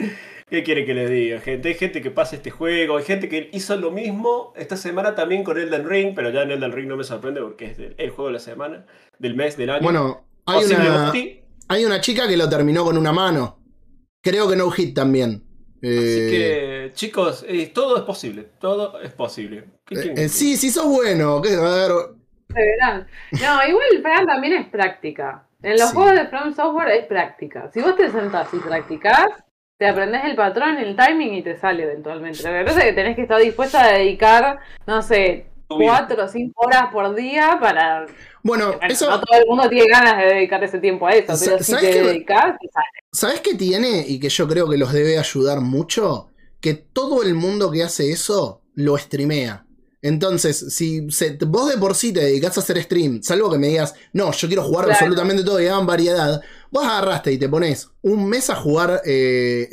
¿qué 0.53 0.63
quiere 0.63 0.85
que 0.85 0.93
les 0.93 1.09
diga, 1.09 1.39
gente? 1.39 1.69
Hay 1.69 1.73
gente 1.73 1.99
que 1.99 2.11
pasa 2.11 2.35
este 2.35 2.51
juego, 2.51 2.97
hay 2.97 3.03
gente 3.03 3.27
que 3.27 3.49
hizo 3.53 3.75
lo 3.75 3.89
mismo 3.89 4.53
esta 4.55 4.77
semana 4.77 5.15
también 5.15 5.43
con 5.43 5.57
Elden 5.57 5.89
Ring, 5.89 6.13
pero 6.13 6.29
ya 6.29 6.43
en 6.43 6.51
Elden 6.51 6.71
Ring 6.71 6.87
no 6.87 6.95
me 6.95 7.03
sorprende 7.03 7.41
porque 7.41 7.71
es 7.71 7.79
el, 7.97 8.09
juego 8.11 8.27
de 8.27 8.33
la 8.33 8.39
semana, 8.39 8.85
del 9.17 9.35
mes, 9.35 9.57
del 9.57 9.71
año. 9.71 9.81
Bueno, 9.81 10.27
hay 10.45 10.63
una, 10.65 11.11
hay 11.69 11.85
una 11.85 12.01
chica 12.01 12.27
que 12.27 12.37
lo 12.37 12.47
terminó 12.47 12.83
con 12.83 12.99
una 12.99 13.11
mano. 13.11 13.63
Creo 14.21 14.47
que 14.47 14.55
no 14.55 14.69
hit 14.69 14.95
también. 14.95 15.43
Así 15.77 15.89
Eh, 15.89 16.29
que, 16.29 16.91
chicos, 16.93 17.43
eh, 17.47 17.71
todo 17.73 17.97
es 17.97 18.03
posible, 18.03 18.47
todo 18.59 19.01
es 19.01 19.11
posible. 19.11 19.65
¿Qué 19.87 19.95
eh, 19.95 20.13
eh, 20.17 20.29
sí, 20.29 20.55
sí 20.55 20.69
sos 20.69 20.85
bueno. 20.85 21.41
¿qué? 21.41 21.55
A 21.55 21.61
ver, 21.61 21.91
Se 22.47 22.61
verán. 22.61 23.07
No, 23.31 23.67
igual 23.67 23.87
Fran 24.03 24.27
también 24.27 24.53
es 24.53 24.67
práctica. 24.67 25.47
En 25.63 25.79
los 25.79 25.89
Sí. 25.89 25.95
juegos 25.95 26.13
de 26.13 26.27
From 26.27 26.53
Software 26.53 26.91
es 26.91 27.07
práctica. 27.07 27.71
Si 27.73 27.81
vos 27.81 27.95
te 27.95 28.11
sentás 28.11 28.53
y 28.53 28.57
practicás, 28.57 29.25
te 29.77 29.87
aprendés 29.87 30.23
el 30.25 30.35
patrón, 30.35 30.77
el 30.77 30.95
timing 30.95 31.33
y 31.35 31.43
te 31.43 31.57
sale 31.57 31.83
eventualmente. 31.83 32.43
Lo 32.43 32.49
que 32.49 32.65
pasa 32.65 32.79
es 32.81 32.85
que 32.85 32.93
tenés 32.93 33.15
que 33.15 33.23
estar 33.23 33.41
dispuesta 33.41 33.83
a 33.83 33.91
dedicar, 33.93 34.59
no 34.87 35.01
sé, 35.01 35.47
cuatro 35.67 36.25
o 36.25 36.27
cinco 36.27 36.65
horas 36.67 36.85
por 36.91 37.13
día 37.15 37.57
para. 37.59 38.05
Bueno, 38.43 38.67
Bueno, 38.73 38.79
eso, 38.87 39.09
no 39.09 39.19
todo 39.21 39.39
el 39.39 39.45
mundo 39.47 39.69
tiene 39.69 39.87
ganas 39.89 40.17
de 40.17 40.25
dedicar 40.25 40.63
ese 40.63 40.79
tiempo 40.79 41.07
a 41.07 41.11
eso, 41.11 41.33
pero 41.43 41.57
si 41.59 41.71
¿sabes 41.71 41.89
te 41.89 41.91
qué? 41.91 42.03
dedicás, 42.03 42.57
te 42.59 42.67
sale. 42.71 42.85
¿sabes 43.11 43.41
qué 43.41 43.55
tiene? 43.55 44.05
Y 44.07 44.19
que 44.19 44.29
yo 44.29 44.47
creo 44.47 44.69
que 44.69 44.77
los 44.77 44.93
debe 44.93 45.17
ayudar 45.17 45.61
mucho. 45.61 46.29
Que 46.61 46.73
todo 46.75 47.23
el 47.23 47.33
mundo 47.33 47.71
que 47.71 47.83
hace 47.83 48.11
eso 48.11 48.61
lo 48.75 48.97
streamea. 48.97 49.65
Entonces, 50.01 50.73
si 50.75 51.09
se- 51.11 51.37
vos 51.45 51.69
de 51.71 51.77
por 51.77 51.95
sí 51.95 52.11
te 52.11 52.19
dedicás 52.21 52.57
a 52.57 52.61
hacer 52.61 52.81
stream, 52.83 53.21
salvo 53.23 53.49
que 53.49 53.57
me 53.57 53.67
digas, 53.67 53.95
no, 54.11 54.31
yo 54.33 54.47
quiero 54.49 54.63
jugar 54.63 54.85
Claro. 54.85 54.97
absolutamente 54.99 55.43
todo 55.45 55.61
y 55.61 55.67
hagan 55.67 55.85
variedad, 55.85 56.41
vos 56.73 56.83
agarraste 56.85 57.31
y 57.31 57.37
te 57.37 57.47
pones 57.47 57.89
un 58.01 58.27
mes 58.27 58.49
a 58.49 58.55
jugar 58.55 59.01
eh, 59.05 59.69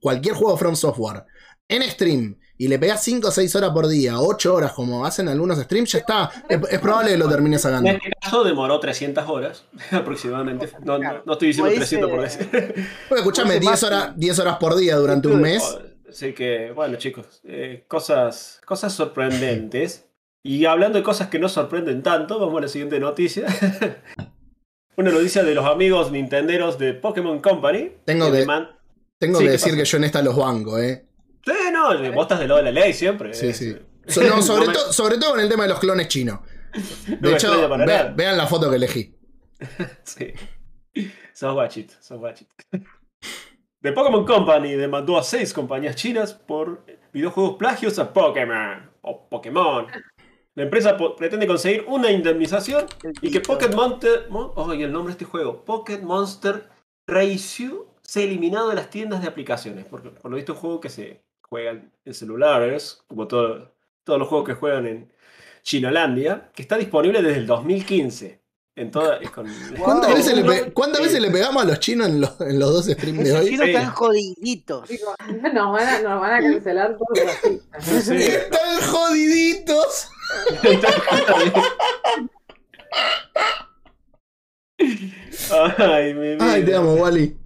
cualquier 0.00 0.34
juego 0.36 0.56
From 0.56 0.76
Software 0.76 1.24
en 1.68 1.82
stream 1.90 2.38
y 2.58 2.68
le 2.68 2.78
pegás 2.78 3.02
5 3.02 3.26
o 3.26 3.30
6 3.32 3.56
horas 3.56 3.70
por 3.70 3.88
día, 3.88 4.20
8 4.20 4.54
horas 4.54 4.72
como 4.72 5.04
hacen 5.04 5.26
algunos 5.28 5.58
streams, 5.58 5.90
ya 5.92 5.98
está. 6.00 6.30
Es, 6.48 6.60
es 6.70 6.78
probable 6.78 7.10
que 7.12 7.16
lo 7.18 7.28
termines 7.28 7.64
En 7.64 7.70
sacando. 7.72 7.90
este 7.90 8.10
caso 8.20 8.44
demoró 8.44 8.78
300 8.78 9.28
horas 9.28 9.64
aproximadamente. 9.90 10.68
No, 10.84 10.98
no, 10.98 11.22
no 11.24 11.32
estoy 11.32 11.48
diciendo 11.48 11.70
Como 11.72 11.80
dice- 11.80 11.96
300 11.96 12.10
por 12.10 12.20
decir. 12.22 12.86
Pues 13.08 13.20
escuchame, 13.20 13.50
Use 13.56 13.60
10 13.60 13.70
más- 13.70 13.82
horas, 13.82 14.12
10 14.16 14.38
horas 14.38 14.56
por 14.58 14.76
día 14.76 14.94
durante 14.96 15.26
un 15.28 15.40
mes. 15.40 15.78
Así 16.08 16.34
que, 16.34 16.70
bueno, 16.72 16.96
chicos, 16.98 17.40
eh, 17.44 17.84
cosas, 17.88 18.60
cosas 18.66 18.92
sorprendentes. 18.92 20.04
Y 20.44 20.66
hablando 20.66 20.98
de 20.98 21.04
cosas 21.04 21.28
que 21.28 21.38
no 21.38 21.48
sorprenden 21.48 22.02
tanto, 22.02 22.38
vamos 22.38 22.58
a 22.58 22.62
la 22.62 22.68
siguiente 22.68 23.00
noticia. 23.00 23.46
Una 24.96 25.10
noticia 25.10 25.42
de 25.42 25.54
los 25.54 25.64
amigos 25.64 26.10
nintenderos 26.12 26.78
de 26.78 26.92
Pokémon 26.94 27.40
Company. 27.40 27.92
Tengo 28.04 28.30
que- 28.30 28.44
deman- 28.46 28.76
Tengo 29.18 29.38
Sí, 29.38 29.44
que 29.44 29.48
¿qué 29.48 29.52
decir 29.52 29.72
pasa? 29.72 29.82
que 29.82 29.84
yo 29.88 29.96
en 29.98 30.04
esta 30.04 30.22
los 30.22 30.36
banco, 30.36 30.78
¿eh? 30.78 31.06
Sí, 31.44 31.52
no, 31.72 31.88
vos 32.12 32.22
estás 32.24 32.40
del 32.40 32.48
lado 32.48 32.62
de 32.62 32.72
la 32.72 32.80
ley 32.80 32.92
siempre. 32.92 33.32
Sí, 33.34 33.48
eh. 33.48 33.54
sí. 33.54 33.76
So- 34.08 34.22
no, 34.22 34.42
sobre, 34.42 34.66
No 34.66 34.72
me- 34.72 34.72
to- 34.74 34.92
sobre 34.92 35.18
todo 35.18 35.30
con 35.32 35.40
el 35.40 35.48
tema 35.48 35.62
de 35.62 35.68
los 35.70 35.78
clones 35.78 36.08
chinos. 36.08 36.40
no 37.20 37.28
De 37.28 37.34
hecho, 37.34 37.68
ve- 37.78 38.12
vean 38.16 38.36
la 38.36 38.46
foto 38.46 38.68
que 38.70 38.76
elegí. 38.76 39.14
Sí. 40.04 40.32
Sos 41.32 41.54
guachito, 41.54 41.94
sos 42.00 42.18
guachito. 42.18 42.52
The 43.80 43.92
Pokémon 43.92 44.24
Company 44.26 44.72
demandó 44.74 45.16
a 45.18 45.22
seis 45.22 45.52
compañías 45.52 45.96
chinas 45.96 46.32
por 46.34 46.84
videojuegos 47.12 47.56
plagios 47.56 47.98
a 47.98 48.12
Pokémon 48.12 48.90
o 49.02 49.28
Pokémon. 49.28 49.86
La 50.54 50.64
empresa 50.64 50.96
po- 50.96 51.16
pretende 51.16 51.46
conseguir 51.46 51.84
una 51.88 52.10
indemnización 52.10 52.84
y 53.22 53.30
que 53.30 53.40
Pocket 53.40 53.70
Monster. 53.74 54.26
Mon- 54.28 54.52
oh, 54.54 54.74
y 54.74 54.82
el 54.82 54.92
nombre 54.92 55.12
de 55.12 55.18
este 55.18 55.24
juego. 55.24 55.64
Pocket 55.64 56.00
Monster 56.02 56.68
Ratio 57.06 57.86
sea 58.02 58.24
eliminado 58.24 58.68
de 58.68 58.74
las 58.74 58.90
tiendas 58.90 59.22
de 59.22 59.28
aplicaciones. 59.28 59.86
Porque 59.86 60.10
por 60.10 60.30
lo 60.30 60.36
visto 60.36 60.52
es 60.52 60.56
un 60.56 60.60
juego 60.62 60.80
que 60.80 60.90
se 60.90 61.22
juega 61.48 61.70
en 62.04 62.14
celulares, 62.14 63.02
como 63.08 63.26
todo- 63.28 63.72
todos 64.04 64.18
los 64.18 64.28
juegos 64.28 64.46
que 64.48 64.54
juegan 64.54 64.86
en 64.86 65.12
Chinolandia, 65.62 66.50
que 66.54 66.62
está 66.62 66.76
disponible 66.76 67.22
desde 67.22 67.38
el 67.38 67.46
2015. 67.46 68.40
En 68.74 68.90
toda, 68.90 69.20
con- 69.34 69.46
¿Cuántas, 69.78 70.08
Wow. 70.10 70.16
veces, 70.16 70.36
le 70.36 70.44
pe- 70.44 70.72
cuántas 70.72 71.02
veces 71.02 71.20
le 71.20 71.30
pegamos 71.30 71.62
a 71.62 71.66
los 71.66 71.78
chinos 71.78 72.08
en 72.08 72.20
los, 72.22 72.40
en 72.40 72.58
los 72.58 72.72
dos 72.72 72.86
streams 72.86 73.24
de 73.24 73.32
hoy? 73.38 73.46
chinos 73.50 73.66
Sí. 73.66 73.70
están 73.74 73.90
jodiditos. 73.92 74.90
Nos 75.54 75.72
van 75.72 75.88
a, 75.88 75.98
nos 76.00 76.20
van 76.20 76.32
a 76.34 76.40
cancelar. 76.40 76.96
No 76.98 77.80
sé. 78.00 78.16
Están 78.36 78.80
jodiditos. 78.90 80.08
Ay, 85.78 86.14
mi 86.14 86.20
vida. 86.34 86.52
Ay, 86.52 86.64
te 86.64 86.74
amo, 86.74 86.94
Wally. 86.94 87.36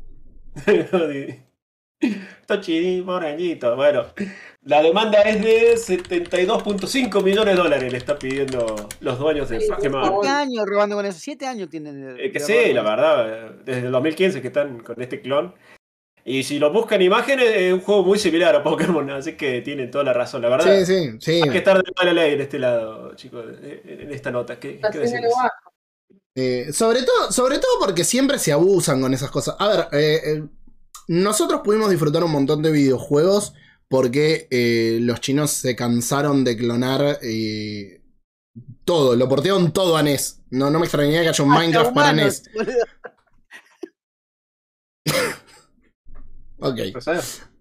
Está 2.40 2.60
chidín, 2.60 3.04
moreñito. 3.04 3.74
Bueno, 3.74 4.04
la 4.62 4.82
demanda 4.82 5.22
es 5.22 5.42
de 5.42 5.74
72.5 5.74 7.22
millones 7.22 7.56
de 7.56 7.62
dólares. 7.62 7.90
Le 7.90 7.98
está 7.98 8.18
pidiendo 8.18 8.76
los 9.00 9.18
dueños 9.18 9.48
de 9.48 9.60
Pokémon. 9.68 10.04
Siete 10.22 10.28
años 10.28 10.64
robando 10.66 10.94
con 10.96 11.06
eso. 11.06 11.18
Siete 11.18 11.46
años 11.46 11.68
tienen. 11.68 12.16
de- 12.16 12.26
Eh, 12.26 12.30
que 12.32 12.38
sí, 12.40 12.72
la 12.72 12.82
verdad. 12.82 13.50
Desde 13.64 13.86
el 13.86 13.92
2015 13.92 14.40
que 14.40 14.48
están 14.48 14.78
con 14.80 15.00
este 15.02 15.20
clon. 15.20 15.54
Y 16.28 16.42
si 16.42 16.58
lo 16.58 16.72
buscan 16.72 17.00
imágenes, 17.00 17.52
es 17.54 17.72
un 17.72 17.80
juego 17.80 18.02
muy 18.02 18.18
similar 18.18 18.52
a 18.56 18.62
Pokémon. 18.64 19.08
Así 19.12 19.34
que 19.36 19.60
tienen 19.60 19.92
toda 19.92 20.02
la 20.02 20.12
razón, 20.12 20.42
la 20.42 20.48
verdad. 20.48 20.84
Sí, 20.84 20.84
sí, 20.84 21.10
sí. 21.20 21.40
Hay 21.40 21.50
que 21.50 21.58
estar 21.58 21.80
de 21.80 21.92
mala 21.96 22.12
ley 22.12 22.34
en 22.34 22.40
este 22.40 22.58
lado, 22.58 23.14
chicos, 23.14 23.44
en 23.62 24.12
esta 24.12 24.32
nota. 24.32 24.58
¿Qué, 24.58 24.80
qué. 24.92 25.04
Eh, 26.34 26.72
sobre, 26.72 27.04
todo, 27.04 27.30
sobre 27.30 27.60
todo 27.60 27.78
porque 27.78 28.02
siempre 28.02 28.40
se 28.40 28.50
abusan 28.50 29.00
con 29.00 29.14
esas 29.14 29.30
cosas. 29.30 29.54
A 29.60 29.68
ver, 29.68 29.88
eh, 29.92 30.20
eh, 30.24 30.44
nosotros 31.06 31.60
pudimos 31.62 31.90
disfrutar 31.90 32.24
un 32.24 32.32
montón 32.32 32.60
de 32.60 32.72
videojuegos 32.72 33.54
porque 33.88 34.48
eh, 34.50 34.98
los 35.02 35.20
chinos 35.20 35.52
se 35.52 35.76
cansaron 35.76 36.42
de 36.42 36.56
clonar 36.56 37.20
eh, 37.22 38.02
todo, 38.84 39.14
lo 39.14 39.28
portearon 39.28 39.72
todo 39.72 39.96
a 39.96 40.02
NES. 40.02 40.42
No, 40.50 40.70
no 40.70 40.80
me 40.80 40.86
extrañaría 40.86 41.22
que 41.22 41.28
haya 41.28 41.44
un 41.44 41.50
Minecraft 41.50 41.94
para 41.94 42.12
NES. 42.12 42.42
boludo. 42.52 42.84
Ok. 46.58 46.78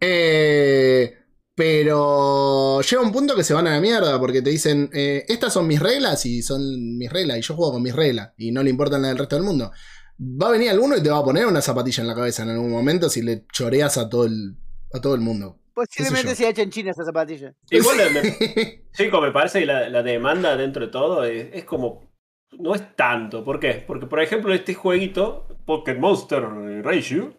Eh, 0.01 1.13
pero 1.55 2.81
llega 2.81 3.01
un 3.01 3.11
punto 3.11 3.35
que 3.35 3.43
se 3.43 3.53
van 3.53 3.67
a 3.67 3.71
la 3.75 3.81
mierda 3.81 4.19
porque 4.19 4.41
te 4.41 4.49
dicen, 4.49 4.89
eh, 4.93 5.23
estas 5.27 5.53
son 5.53 5.67
mis 5.67 5.79
reglas 5.79 6.25
y 6.25 6.41
son 6.41 6.97
mis 6.97 7.09
reglas 7.11 7.37
y 7.37 7.41
yo 7.41 7.55
juego 7.55 7.73
con 7.73 7.81
mis 7.83 7.95
reglas 7.95 8.33
y 8.37 8.51
no 8.51 8.61
le 8.63 8.69
importan 8.69 9.01
las 9.01 9.11
del 9.11 9.17
resto 9.19 9.35
del 9.35 9.45
mundo. 9.45 9.71
Va 10.19 10.47
a 10.47 10.51
venir 10.51 10.69
alguno 10.69 10.95
y 10.97 11.03
te 11.03 11.09
va 11.09 11.17
a 11.19 11.23
poner 11.23 11.45
una 11.45 11.61
zapatilla 11.61 12.01
en 12.01 12.07
la 12.07 12.15
cabeza 12.15 12.43
en 12.43 12.49
algún 12.49 12.71
momento 12.71 13.09
si 13.09 13.21
le 13.21 13.45
choreas 13.51 13.97
a 13.97 14.09
todo 14.09 14.25
el, 14.25 14.55
a 14.93 14.99
todo 15.01 15.15
el 15.15 15.21
mundo. 15.21 15.59
Posiblemente 15.73 16.35
se 16.35 16.47
echa 16.47 16.61
en 16.61 16.69
China 16.71 16.91
esa 16.91 17.03
zapatilla. 17.03 17.53
Igual, 17.69 17.97
me- 18.13 18.83
chico, 18.93 19.19
me 19.21 19.31
parece 19.31 19.59
que 19.59 19.65
la, 19.65 19.89
la 19.89 20.03
demanda 20.03 20.55
dentro 20.55 20.85
de 20.85 20.91
todo 20.91 21.23
es, 21.25 21.47
es 21.53 21.65
como. 21.65 22.13
No 22.57 22.73
es 22.73 22.95
tanto. 22.95 23.43
¿Por 23.43 23.59
qué? 23.59 23.83
Porque, 23.85 24.05
por 24.05 24.21
ejemplo, 24.21 24.53
este 24.53 24.73
jueguito, 24.73 25.47
Pocket 25.65 25.95
Monster 25.97 26.43
Ratio, 26.81 27.35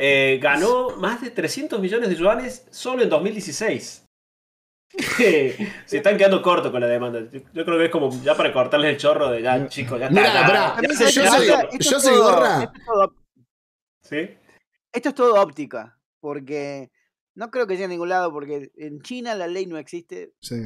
eh, 0.00 0.38
ganó 0.40 0.90
más 0.96 1.20
de 1.20 1.30
300 1.30 1.80
millones 1.80 2.08
de 2.08 2.14
yuanes 2.14 2.66
solo 2.70 3.02
en 3.02 3.08
2016. 3.10 4.04
Se 5.18 5.96
están 5.96 6.16
quedando 6.16 6.40
cortos 6.40 6.70
con 6.70 6.80
la 6.80 6.86
demanda. 6.86 7.20
Yo, 7.52 7.64
creo 7.64 7.78
que 7.78 7.84
es 7.86 7.90
como 7.90 8.10
ya 8.22 8.36
para 8.36 8.52
cortarles 8.52 8.92
el 8.92 8.96
chorro 8.96 9.28
de 9.30 9.42
ya, 9.42 9.68
chicos, 9.68 9.98
ya 10.00 10.06
está. 10.06 10.46
Mirá, 10.46 10.76
yo 10.80 11.26
soy-? 11.26 11.48
Esto 11.48 11.90
yo 11.90 11.96
es 11.98 12.02
soy 12.02 12.14
todo- 12.14 12.32
gorra. 12.32 12.62
Esto 12.62 12.78
es 12.78 12.84
todo 12.86 13.14
¿Sí? 14.02 14.38
Esto 14.92 15.08
es 15.10 15.14
todo 15.14 15.42
óptica, 15.42 15.98
porque 16.20 16.90
no 17.34 17.50
creo 17.50 17.66
que 17.66 17.76
sea 17.76 17.84
en 17.84 17.90
ningún 17.90 18.08
lado, 18.08 18.32
porque 18.32 18.70
en 18.76 19.02
China 19.02 19.34
la 19.34 19.46
ley 19.46 19.66
no 19.66 19.76
existe. 19.76 20.32
Sí. 20.40 20.56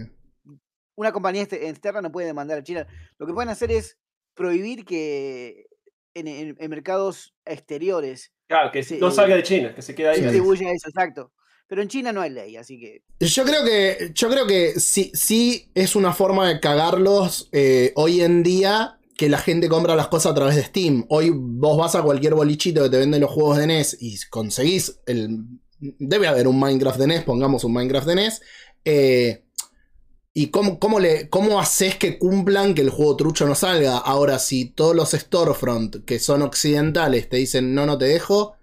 Una 0.96 1.10
compañía 1.12 1.42
este- 1.42 1.68
externa 1.68 2.00
no 2.02 2.12
puede 2.12 2.28
demandar 2.28 2.58
a 2.58 2.62
China. 2.62 2.86
Lo 3.18 3.26
que 3.26 3.32
pueden 3.32 3.48
hacer 3.48 3.72
es 3.72 3.98
prohibir 4.34 4.84
que 4.84 5.66
en, 6.14 6.28
en- 6.28 6.56
en 6.58 6.70
mercados 6.70 7.34
exteriores 7.44 8.32
Claro, 8.52 8.70
que 8.70 8.82
Sí. 8.82 8.98
no 9.00 9.10
salga 9.10 9.34
de 9.34 9.42
China, 9.42 9.74
que 9.74 9.80
se 9.80 9.94
quede 9.94 10.08
ahí. 10.08 10.20
se 10.20 10.28
eso, 10.36 10.88
exacto. 10.88 11.32
Pero 11.68 11.80
en 11.80 11.88
China 11.88 12.12
no 12.12 12.20
hay 12.20 12.28
ley, 12.28 12.56
así 12.58 12.78
que 12.78 13.02
Yo 13.18 13.44
creo 13.44 13.64
que, 13.64 14.10
yo 14.14 14.28
creo 14.28 14.46
que 14.46 14.78
sí, 14.78 15.10
sí 15.14 15.70
es 15.74 15.96
una 15.96 16.12
forma 16.12 16.46
de 16.46 16.60
cagarlos 16.60 17.48
eh, 17.52 17.92
hoy 17.96 18.20
en 18.20 18.42
día 18.42 18.98
que 19.16 19.30
la 19.30 19.38
gente 19.38 19.70
compra 19.70 19.96
las 19.96 20.08
cosas 20.08 20.32
a 20.32 20.34
través 20.34 20.56
de 20.56 20.64
Steam. 20.64 21.06
Hoy 21.08 21.30
vos 21.34 21.78
vas 21.78 21.94
a 21.94 22.02
cualquier 22.02 22.34
bolichito 22.34 22.82
que 22.82 22.90
te 22.90 22.98
vende 22.98 23.18
los 23.18 23.30
juegos 23.30 23.56
de 23.56 23.66
NES 23.66 23.96
y 24.02 24.18
conseguís 24.28 25.00
el... 25.06 25.38
Debe 25.78 26.26
haber 26.28 26.46
un 26.46 26.60
Minecraft 26.60 26.98
de 26.98 27.06
NES, 27.06 27.22
pongamos 27.24 27.64
un 27.64 27.72
Minecraft 27.72 28.06
de 28.06 28.14
NES. 28.16 28.42
eh, 28.84 29.41
¿Y 30.34 30.50
cómo, 30.50 30.78
cómo, 30.78 30.98
le, 30.98 31.28
cómo 31.28 31.60
haces 31.60 31.96
que 31.96 32.18
cumplan 32.18 32.74
que 32.74 32.80
el 32.80 32.88
juego 32.90 33.16
trucho 33.16 33.46
no 33.46 33.54
salga? 33.54 33.98
Ahora, 33.98 34.38
si 34.38 34.64
todos 34.70 34.96
los 34.96 35.10
storefront 35.10 36.04
que 36.06 36.18
son 36.18 36.40
occidentales 36.42 37.28
te 37.28 37.36
dicen 37.36 37.74
no, 37.74 37.84
no 37.84 37.98
te 37.98 38.06
dejo, 38.06 38.56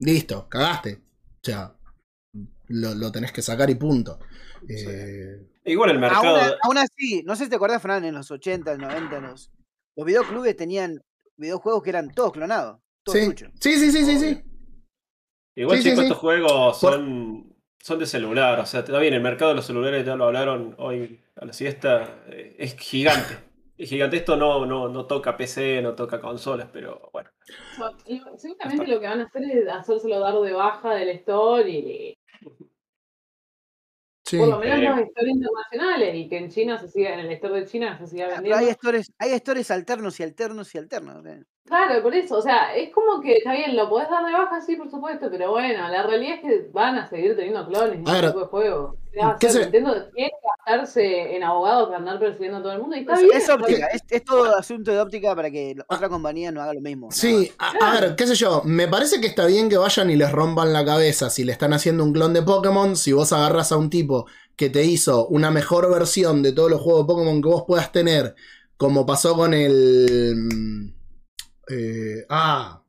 listo, 0.00 0.48
cagaste. 0.48 0.94
O 0.94 1.44
sea, 1.44 1.74
lo, 2.66 2.94
lo 2.94 3.12
tenés 3.12 3.30
que 3.32 3.42
sacar 3.42 3.70
y 3.70 3.76
punto. 3.76 4.18
Eh, 4.68 5.46
Igual 5.64 5.90
el 5.90 5.98
mercado. 6.00 6.36
Aún, 6.36 6.52
aún 6.62 6.78
así, 6.78 7.22
no 7.24 7.36
sé 7.36 7.44
si 7.44 7.50
te 7.50 7.56
acuerdas, 7.56 7.80
Fran, 7.80 8.04
en 8.04 8.14
los 8.14 8.30
80, 8.30 8.76
90, 8.76 9.20
los, 9.20 9.52
los 9.96 10.06
videoclubes 10.06 10.56
tenían 10.56 11.00
videojuegos 11.36 11.82
que 11.84 11.90
eran 11.90 12.10
todos 12.10 12.32
clonados. 12.32 12.80
Todos 13.04 13.18
sí. 13.18 13.32
sí, 13.60 13.78
sí, 13.78 13.92
sí, 13.92 14.04
sí, 14.04 14.18
sí. 14.18 14.42
Igual, 15.54 15.76
Sí, 15.78 15.82
sí, 15.84 15.90
chicos, 15.90 15.98
sí. 16.04 16.06
estos 16.06 16.18
juegos 16.18 16.78
Por- 16.80 16.92
son, 16.94 17.56
son 17.88 17.98
de 17.98 18.06
celular. 18.06 18.60
O 18.60 18.66
sea, 18.66 18.80
está 18.80 18.98
bien, 18.98 19.14
el 19.14 19.20
mercado 19.20 19.50
de 19.50 19.56
los 19.56 19.66
celulares 19.66 20.04
ya 20.06 20.14
lo 20.16 20.24
hablaron 20.26 20.74
hoy 20.78 21.20
a 21.36 21.44
la 21.44 21.52
siesta. 21.52 22.22
eh, 22.28 22.54
Es 22.58 22.76
gigante. 22.78 23.36
Es 23.76 23.88
gigante. 23.88 24.16
Esto 24.18 24.36
no, 24.36 24.66
no, 24.66 24.88
no 24.88 25.06
toca 25.06 25.36
PC, 25.36 25.80
no 25.82 25.94
toca 25.94 26.20
consolas, 26.20 26.68
pero 26.72 27.10
bueno. 27.12 27.30
Lo- 27.78 28.38
Seguramente 28.38 28.86
lo 28.86 29.00
que 29.00 29.06
van 29.06 29.20
a 29.20 29.24
hacer 29.24 29.42
es 29.44 29.68
hacérselo 29.68 30.20
dar 30.20 30.34
de 30.40 30.52
baja 30.52 30.94
del 30.94 31.08
store 31.10 31.68
y 31.70 32.18
Sí. 34.24 34.36
por 34.36 34.48
lo 34.48 34.58
menos 34.58 34.78
Eh. 34.78 34.82
los 34.82 35.08
stores 35.08 35.30
internacionales 35.32 36.14
y 36.14 36.28
que 36.28 36.36
en 36.36 36.50
China 36.50 36.78
se 36.78 36.88
siga, 36.88 37.14
en 37.14 37.20
el 37.20 37.30
store 37.32 37.60
de 37.60 37.66
China 37.66 37.96
se 37.98 38.06
siga 38.08 38.24
Pero 38.26 38.34
vendiendo. 38.42 38.66
hay 38.66 38.72
stores, 38.74 39.12
hay 39.18 39.30
stores 39.38 39.70
alternos 39.70 40.20
y 40.20 40.22
alternos 40.22 40.74
y 40.74 40.78
alternos. 40.78 41.24
¿eh? 41.24 41.44
Claro, 41.68 42.02
por 42.02 42.14
eso, 42.14 42.38
o 42.38 42.42
sea, 42.42 42.74
es 42.74 42.90
como 42.94 43.20
que 43.20 43.34
está 43.36 43.52
bien, 43.52 43.76
lo 43.76 43.90
podés 43.90 44.08
dar 44.08 44.24
de 44.24 44.32
baja, 44.32 44.58
sí, 44.62 44.74
por 44.76 44.90
supuesto, 44.90 45.28
pero 45.30 45.50
bueno, 45.50 45.86
la 45.88 46.02
realidad 46.02 46.36
es 46.36 46.40
que 46.40 46.70
van 46.72 46.96
a 46.96 47.06
seguir 47.06 47.36
teniendo 47.36 47.66
clones 47.68 48.00
ese 48.00 48.10
ver, 48.10 48.26
tipo 48.28 48.40
de 48.40 48.46
juegos. 48.46 48.94
¿Qué 49.38 49.50
se- 49.50 49.60
Nintendo 49.60 49.92
tiene 50.14 50.30
que 50.30 50.36
gastarse 50.64 51.36
en 51.36 51.42
abogados 51.42 51.88
para 51.88 51.98
andar 51.98 52.18
persiguiendo 52.18 52.58
a 52.58 52.62
todo 52.62 52.72
el 52.72 52.80
mundo 52.80 52.96
y 52.96 53.00
está 53.00 53.14
Es, 53.14 53.20
bien. 53.20 53.36
es 53.36 53.48
óptica, 53.50 53.86
es, 53.88 54.02
es 54.08 54.24
todo 54.24 54.56
asunto 54.56 54.92
de 54.92 55.00
óptica 55.00 55.36
para 55.36 55.50
que 55.50 55.76
otra 55.88 56.08
compañía 56.08 56.50
no 56.52 56.62
haga 56.62 56.72
lo 56.72 56.80
mismo. 56.80 57.10
Sí, 57.10 57.52
a, 57.58 57.70
a 57.70 58.00
ver, 58.00 58.16
qué 58.16 58.26
sé 58.26 58.34
yo, 58.34 58.62
me 58.64 58.88
parece 58.88 59.20
que 59.20 59.26
está 59.26 59.44
bien 59.44 59.68
que 59.68 59.76
vayan 59.76 60.08
y 60.08 60.16
les 60.16 60.32
rompan 60.32 60.72
la 60.72 60.84
cabeza 60.86 61.28
si 61.28 61.44
le 61.44 61.52
están 61.52 61.74
haciendo 61.74 62.02
un 62.02 62.14
clon 62.14 62.32
de 62.32 62.42
Pokémon, 62.42 62.96
si 62.96 63.12
vos 63.12 63.30
agarras 63.34 63.72
a 63.72 63.76
un 63.76 63.90
tipo 63.90 64.26
que 64.56 64.70
te 64.70 64.84
hizo 64.84 65.26
una 65.28 65.50
mejor 65.50 65.90
versión 65.90 66.42
de 66.42 66.52
todos 66.52 66.70
los 66.70 66.80
juegos 66.80 67.02
de 67.06 67.12
Pokémon 67.12 67.42
que 67.42 67.48
vos 67.48 67.64
puedas 67.66 67.92
tener, 67.92 68.34
como 68.78 69.04
pasó 69.04 69.36
con 69.36 69.52
el... 69.52 70.94
eh, 71.70 72.24
ah, 72.28 72.82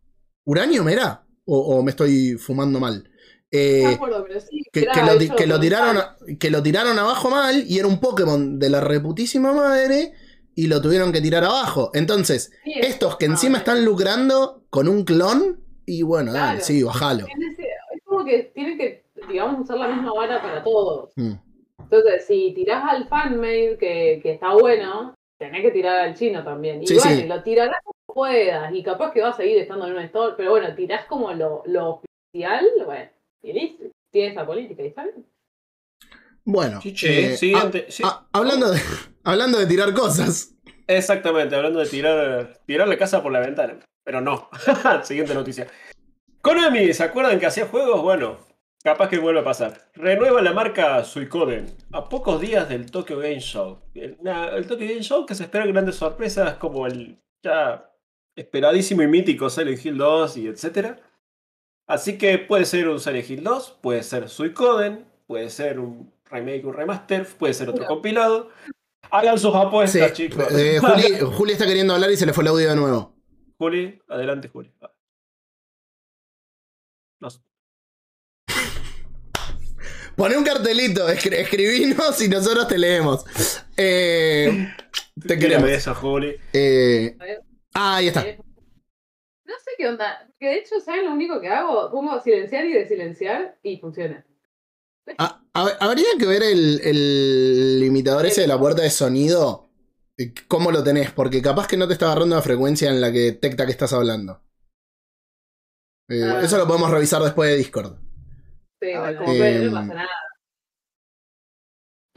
¿Uranium 0.46 0.88
era? 0.90 1.24
O, 1.46 1.78
o 1.78 1.84
me 1.84 1.92
estoy 1.92 2.34
fumando 2.34 2.80
mal. 2.80 3.10
Eh, 3.52 3.82
No 3.84 3.90
me 3.90 3.96
acuerdo, 3.96 4.26
pero 4.28 4.40
sí, 4.40 4.62
que, 4.72 4.82
lo, 4.82 5.18
que 5.36 5.60
tiraron 5.60 5.96
tal. 5.96 5.98
a- 5.98 6.18
que 6.40 6.50
lo 6.52 6.62
tiraron 6.62 7.00
abajo 7.00 7.30
mal 7.32 7.64
y 7.68 7.80
era 7.80 7.88
un 7.88 8.00
Pokémon 8.00 8.60
de 8.60 8.70
la 8.70 8.80
reputísima 8.82 9.52
madre 9.54 10.14
y 10.56 10.68
lo 10.68 10.82
tuvieron 10.82 11.12
que 11.12 11.22
tirar 11.22 11.44
abajo. 11.44 11.90
Entonces, 11.96 12.52
Sí, 12.64 12.74
es- 12.76 12.90
estos 12.90 13.18
que 13.18 13.26
encima 13.26 13.58
es- 13.58 13.62
están 13.62 13.84
lucrando 13.86 14.66
con 14.70 14.88
un 14.88 15.04
clon 15.04 15.60
y 15.86 16.04
bueno, 16.04 16.32
dale, 16.32 16.62
sí, 16.62 16.84
bajalo. 16.84 17.26
ese- 17.26 17.64
es 17.96 18.02
como 18.06 18.24
que 18.24 18.52
tienen 18.54 18.78
que, 18.78 19.04
digamos, 19.28 19.62
usar 19.62 19.78
la 19.80 19.88
misma 19.88 20.14
vara 20.14 20.42
para 20.42 20.64
todos. 20.64 21.12
Mm. 21.16 21.34
Entonces, 21.82 22.26
si 22.28 22.54
tirás 22.56 22.84
al 22.88 23.08
fanmail, 23.08 23.78
que, 23.80 24.20
que 24.22 24.34
está 24.34 24.54
bueno, 24.54 25.16
tenés 25.40 25.64
que 25.64 25.72
tirar 25.72 26.00
al 26.02 26.14
chino 26.14 26.44
también. 26.44 26.84
Y 26.84 26.88
Sí, 26.88 26.94
bueno, 26.96 27.22
sí. 27.22 27.28
lo 27.28 27.42
tirarás 27.42 27.78
puedas, 28.20 28.74
y 28.74 28.84
capaz 28.84 29.14
que 29.14 29.22
va 29.22 29.30
a 29.30 29.34
seguir 29.34 29.60
estando 29.60 29.88
en 29.88 29.94
un 29.94 30.00
store, 30.00 30.34
pero 30.36 30.52
bueno, 30.52 30.76
tirás 30.76 31.06
como 31.06 31.32
lo, 31.32 31.64
lo 31.66 32.02
oficial, 32.34 32.66
bueno, 32.86 33.10
y 33.42 33.54
listo. 33.54 33.86
Tiene 34.12 34.32
esa 34.32 34.46
política, 34.46 34.84
y 34.84 34.88
está 34.88 35.04
bien. 35.04 35.26
Bueno, 36.44 36.80
Chiche, 36.82 37.34
eh, 37.34 37.38
siguiente, 37.38 37.86
ah, 37.88 37.92
sí. 37.92 38.04
ah, 38.06 38.28
hablando, 38.34 38.72
de, 38.72 38.80
hablando 39.24 39.58
de 39.58 39.68
tirar 39.68 39.94
cosas. 39.94 40.54
Exactamente, 40.86 41.56
hablando 41.56 41.80
de 41.80 41.86
tirar, 41.86 42.60
tirar 42.66 42.90
la 42.90 42.98
casa 42.98 43.24
por 43.24 43.32
la 43.32 43.40
ventana. 43.40 43.80
Pero 44.04 44.20
no. 44.20 44.50
Siguiente 45.04 45.34
noticia. 45.34 45.68
Konami, 46.42 46.92
¿se 46.94 47.04
acuerdan 47.04 47.40
que 47.40 47.46
hacía 47.46 47.68
juegos? 47.68 48.02
Bueno, 48.02 48.40
capaz 48.84 49.08
que 49.08 49.20
vuelve 49.20 49.40
a 49.40 49.46
pasar. 49.46 49.92
Renueva 49.94 50.42
la 50.42 50.52
marca 50.52 51.06
Suicoden 51.06 51.68
a 51.94 52.10
pocos 52.10 52.42
días 52.42 52.68
del 52.68 52.92
Tokyo 52.92 53.20
Game 53.20 53.40
Show. 53.40 53.80
El, 53.94 54.18
Tokyo 54.68 54.88
Game 54.88 55.04
Show 55.04 55.26
que 55.26 55.36
se 55.36 55.44
esperan 55.44 55.72
grandes 55.72 55.96
sorpresas 55.96 56.56
como 56.56 56.86
el 56.86 57.22
ya 57.44 57.89
esperadísimo 58.40 59.02
y 59.04 59.08
mítico 59.08 59.50
Silent 59.50 59.86
Hill 59.86 59.98
2 59.98 60.38
y 60.38 60.48
etcétera. 60.48 61.00
Así 61.88 62.18
que 62.18 62.38
puede 62.38 62.66
ser 62.66 62.88
un 62.88 63.00
Silent 63.00 63.30
Hill 63.30 63.44
2, 63.44 63.78
puede 63.82 64.04
ser 64.04 64.30
Suicoden, 64.30 65.06
puede 65.28 65.50
ser 65.50 65.80
un 65.80 66.14
remake, 66.26 66.64
un 66.66 66.74
remaster, 66.74 67.26
puede 67.26 67.54
ser 67.54 67.70
otro 67.70 67.86
compilado. 67.86 68.50
Hagan 69.12 69.40
sus 69.40 69.52
Sí, 69.52 69.58
apuestas, 69.58 70.14
chicos. 70.14 70.46
eh, 70.52 70.80
Juli, 70.82 71.20
Juli 71.36 71.54
está 71.54 71.66
queriendo 71.66 71.94
hablar 71.96 72.12
y 72.12 72.18
se 72.18 72.26
le 72.26 72.34
fue 72.34 72.44
el 72.44 72.50
audio 72.50 72.70
de 72.70 72.76
nuevo. 72.76 73.16
Juli, 73.58 74.00
adelante, 74.08 74.48
Juli. 74.50 74.72
No 77.20 77.30
sé. 77.30 77.40
Poné 80.16 80.38
un 80.38 80.44
cartelito, 80.44 81.08
escri- 81.10 81.36
escribinos 81.40 82.22
y 82.22 82.28
nosotros 82.28 82.68
te 82.68 82.78
leemos. 82.78 83.26
Eh, 83.78 84.70
te 85.26 85.40
queremos. 85.40 85.70
eso, 85.70 85.96
Juli. 85.96 86.36
Eh, 86.54 87.16
ah, 87.20 87.26
ahí 87.74 88.08
está. 88.08 88.22
Eh, 88.28 88.40
No 89.46 89.54
sé 89.64 89.72
qué 89.78 89.88
onda. 89.88 90.20
Porque 90.28 90.46
de 90.48 90.56
hecho, 90.58 90.80
¿saben 90.80 91.06
lo 91.06 91.12
único 91.14 91.40
que 91.42 91.48
hago? 91.50 91.90
Pongo 91.92 92.20
silenciar 92.22 92.66
y 92.66 92.74
desilenciar 92.74 93.58
y 93.64 93.78
funciona. 93.78 94.26
Ah, 95.18 95.42
hab- 95.54 95.78
habría 95.80 96.06
que 96.20 96.26
ver 96.28 96.44
el, 96.44 96.82
el 96.84 97.80
limitador 97.80 98.26
ese 98.28 98.42
de 98.42 98.48
la 98.48 98.60
puerta 98.60 98.84
de 98.84 98.90
sonido. 98.92 99.70
eh, 100.18 100.34
¿Cómo 100.48 100.72
lo 100.72 100.84
tenés? 100.84 101.12
Porque 101.12 101.42
capaz 101.42 101.68
que 101.68 101.78
no 101.78 101.88
te 101.88 101.94
está 101.94 102.06
agarrando 102.08 102.36
la 102.36 102.42
frecuencia 102.44 102.90
en 102.90 103.02
la 103.02 103.12
que 103.12 103.20
detecta 103.20 103.66
que 103.66 103.72
estás 103.72 103.92
hablando. 103.94 104.44
Eh, 106.10 106.24
Ah. 106.24 106.42
Eso 106.44 106.58
lo 106.58 106.68
podemos 106.68 106.92
revisar 106.92 107.22
después 107.24 107.50
de 107.50 107.58
Discord. 107.58 107.98
Sí, 108.82 108.92
Ah, 108.94 109.00
bueno, 109.02 109.26
que- 109.26 109.60
no 109.66 109.72
pasa 109.72 109.94
nada. 109.94 110.10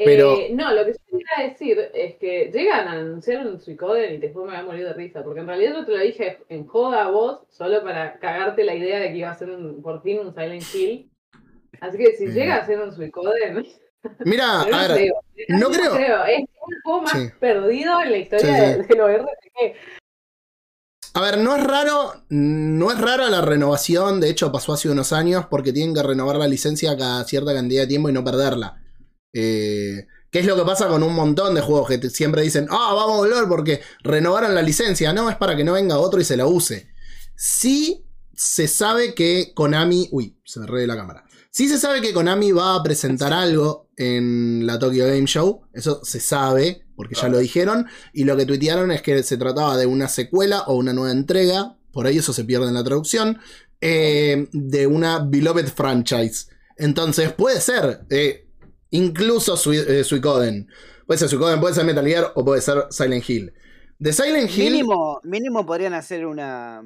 Pero- 0.04 0.38
Eh, 0.38 0.50
no, 0.52 0.72
lo 0.74 0.84
que 0.84 0.92
yo 0.92 0.98
quería 1.18 1.48
decir 1.50 1.78
es 1.94 2.16
que 2.16 2.50
llegan 2.52 2.88
a 2.88 2.92
anunciar 2.92 3.46
un 3.46 3.60
Suicoden 3.60 4.14
y 4.14 4.16
después 4.18 4.44
me 4.46 4.52
voy 4.52 4.60
a 4.60 4.64
morir 4.64 4.84
de 4.86 4.92
risa, 4.94 5.22
porque 5.22 5.40
en 5.40 5.46
realidad 5.46 5.74
yo 5.74 5.84
te 5.86 5.92
lo 5.92 5.98
dije 5.98 6.38
en 6.48 6.66
joda 6.66 7.04
a 7.04 7.10
vos, 7.10 7.40
solo 7.50 7.82
para 7.82 8.18
cagarte 8.18 8.64
la 8.64 8.74
idea 8.74 8.98
de 9.00 9.08
que 9.12 9.18
iba 9.18 9.30
a 9.30 9.34
ser 9.34 9.50
un, 9.50 9.82
por 9.82 10.02
fin 10.02 10.20
un 10.20 10.34
Silent 10.34 10.64
Hill. 10.74 11.10
Así 11.80 11.98
que 11.98 12.12
si 12.16 12.26
llega 12.28 12.56
a 12.56 12.66
ser 12.66 12.80
un 12.80 12.92
Suicoden, 12.94 13.66
Mira, 14.24 14.62
pero 14.64 14.76
a 14.76 14.88
no 14.88 14.88
ver, 14.88 14.96
creo, 14.96 15.14
no 15.48 15.70
creo- 15.70 16.24
Es 16.26 16.38
el 16.40 16.82
juego 16.84 17.02
más 17.02 17.12
Sí. 17.12 17.28
perdido 17.40 18.00
en 18.02 18.10
la 18.12 18.18
historia 18.18 18.46
Sí, 18.46 18.52
sí. 18.52 18.78
de, 18.78 18.82
de 18.84 18.94
los 18.96 19.10
RPG. 19.10 19.74
A 21.14 21.20
ver, 21.20 21.38
no 21.38 21.54
es 21.56 21.62
raro, 21.62 22.12
no 22.30 22.90
es 22.90 22.98
rara 22.98 23.28
la 23.28 23.42
renovación, 23.42 24.18
de 24.20 24.30
hecho 24.30 24.50
pasó 24.50 24.72
hace 24.72 24.88
unos 24.88 25.12
años 25.12 25.44
porque 25.50 25.72
tienen 25.72 25.94
que 25.94 26.02
renovar 26.02 26.36
la 26.36 26.48
licencia 26.48 26.96
cada 26.96 27.22
cierta 27.24 27.52
cantidad 27.52 27.82
de 27.82 27.86
tiempo 27.88 28.08
y 28.08 28.12
no 28.12 28.24
perderla. 28.24 28.81
Eh, 29.32 30.06
¿Qué 30.30 30.38
es 30.40 30.46
lo 30.46 30.56
que 30.56 30.62
pasa 30.64 30.88
con 30.88 31.02
un 31.02 31.14
montón 31.14 31.54
de 31.54 31.60
juegos 31.60 31.88
que 31.88 31.98
te- 31.98 32.10
siempre 32.10 32.42
dicen, 32.42 32.66
ah, 32.70 32.92
vamos 32.94 33.14
a 33.16 33.18
volver 33.18 33.48
porque 33.48 33.80
renovaron 34.02 34.54
la 34.54 34.62
licencia? 34.62 35.12
No, 35.12 35.28
es 35.28 35.36
para 35.36 35.56
que 35.56 35.64
no 35.64 35.74
venga 35.74 35.98
otro 35.98 36.20
y 36.20 36.24
se 36.24 36.36
la 36.36 36.46
use. 36.46 36.88
Sí 37.36 38.06
se 38.34 38.66
sabe 38.66 39.14
que 39.14 39.52
Konami... 39.54 40.08
Uy, 40.10 40.38
se 40.44 40.60
me 40.60 40.66
re 40.66 40.86
la 40.86 40.96
cámara. 40.96 41.24
Sí 41.50 41.68
se 41.68 41.78
sabe 41.78 42.00
que 42.00 42.14
Konami 42.14 42.50
va 42.50 42.76
a 42.76 42.82
presentar 42.82 43.32
algo 43.32 43.90
en 43.98 44.66
la 44.66 44.78
Tokyo 44.78 45.04
Game 45.06 45.26
Show, 45.26 45.66
eso 45.74 46.00
se 46.02 46.18
sabe, 46.18 46.86
porque 46.96 47.14
ya 47.14 47.20
Claro. 47.20 47.34
lo 47.34 47.38
dijeron, 47.40 47.86
y 48.14 48.24
lo 48.24 48.36
que 48.38 48.46
tuitearon 48.46 48.90
es 48.90 49.02
que 49.02 49.22
se 49.22 49.36
trataba 49.36 49.76
de 49.76 49.84
una 49.84 50.08
secuela 50.08 50.62
o 50.62 50.76
una 50.76 50.94
nueva 50.94 51.12
entrega, 51.12 51.76
por 51.92 52.06
ahí 52.06 52.16
eso 52.18 52.32
se 52.32 52.44
pierde 52.44 52.68
en 52.68 52.74
la 52.74 52.82
traducción, 52.82 53.38
eh, 53.82 54.48
de 54.52 54.86
una 54.86 55.18
Beloved 55.18 55.68
franchise. 55.68 56.46
Entonces 56.78 57.32
puede 57.32 57.60
ser, 57.60 58.06
eh, 58.08 58.48
incluso 58.92 59.56
Sui- 59.56 59.84
eh, 59.86 60.04
Suicoden. 60.04 60.68
Puede 61.06 61.18
ser 61.18 61.28
Suicoden, 61.28 61.60
puede 61.60 61.74
ser 61.74 61.84
Metal 61.84 62.06
Gear 62.06 62.32
o 62.36 62.44
puede 62.44 62.62
ser 62.62 62.86
Silent 62.90 63.28
Hill. 63.28 63.52
De 63.98 64.12
Silent 64.12 64.50
Hill... 64.50 64.72
Mínimo, 64.72 65.20
mínimo 65.24 65.66
podrían 65.66 65.94
hacer 65.94 66.24
una 66.26 66.82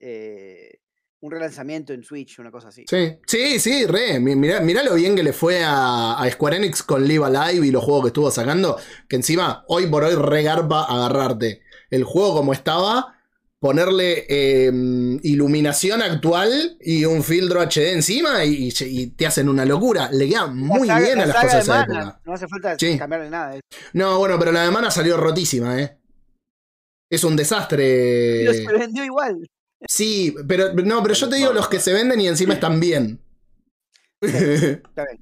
eh, 0.00 0.80
un 1.20 1.30
relanzamiento 1.32 1.92
en 1.92 2.04
Switch, 2.04 2.38
una 2.38 2.50
cosa 2.50 2.68
así. 2.68 2.84
Sí, 2.88 3.18
sí, 3.26 3.58
sí, 3.58 3.86
re. 3.86 4.20
Mi- 4.20 4.36
Mirá, 4.36 4.60
mirá 4.60 4.82
lo 4.84 4.94
bien 4.94 5.16
que 5.16 5.22
le 5.22 5.32
fue 5.32 5.62
a, 5.64 6.14
a 6.20 6.30
Square 6.30 6.56
Enix 6.56 6.82
con 6.82 7.06
Live 7.06 7.24
Alive 7.24 7.66
y 7.66 7.70
los 7.70 7.82
juegos 7.84 8.02
que 8.04 8.08
estuvo 8.08 8.30
sacando. 8.30 8.78
Que 9.08 9.16
encima, 9.16 9.64
hoy 9.68 9.86
por 9.86 10.04
hoy, 10.04 10.14
regarpa 10.14 10.84
agarrarte 10.84 11.62
el 11.90 12.04
juego 12.04 12.34
como 12.36 12.52
estaba, 12.52 13.17
ponerle 13.60 14.24
eh, 14.28 14.70
iluminación 15.22 16.00
actual 16.02 16.76
y 16.80 17.04
un 17.04 17.22
filtro 17.24 17.60
HD 17.60 17.92
encima 17.92 18.44
y, 18.44 18.68
y 18.80 19.06
te 19.08 19.26
hacen 19.26 19.48
una 19.48 19.64
locura. 19.64 20.10
Le 20.12 20.28
queda 20.28 20.42
La 20.42 20.46
muy 20.46 20.86
saga- 20.88 21.00
bien 21.04 21.18
la 21.18 21.24
a 21.24 21.26
las 21.26 21.36
cosas 21.36 21.52
de 21.54 21.58
esa 21.60 21.72
Mana, 21.86 22.00
época. 22.02 22.20
No 22.24 22.32
hace 22.34 22.48
falta 22.48 22.78
Sí. 22.78 22.98
cambiarle 22.98 23.30
nada. 23.30 23.56
eh. 23.56 23.60
No, 23.94 24.18
bueno, 24.18 24.38
pero 24.38 24.52
la 24.52 24.62
de 24.64 24.70
Mana 24.70 24.90
salió 24.90 25.16
rotísima, 25.16 25.80
¿eh? 25.80 25.98
Es 27.10 27.24
un 27.24 27.34
desastre. 27.36 28.44
Pero 28.46 28.52
se 28.52 28.72
vendió 28.78 29.04
igual. 29.04 29.48
Sí, 29.88 30.34
pero 30.46 30.72
no, 30.74 31.02
pero 31.02 31.14
yo 31.14 31.28
te 31.28 31.36
digo 31.36 31.52
los 31.52 31.68
que 31.68 31.80
se 31.80 31.92
venden 31.92 32.20
y 32.20 32.28
encima 32.28 32.54
están 32.54 32.78
bien. 32.80 33.20
Está 34.20 35.04
bien. 35.04 35.20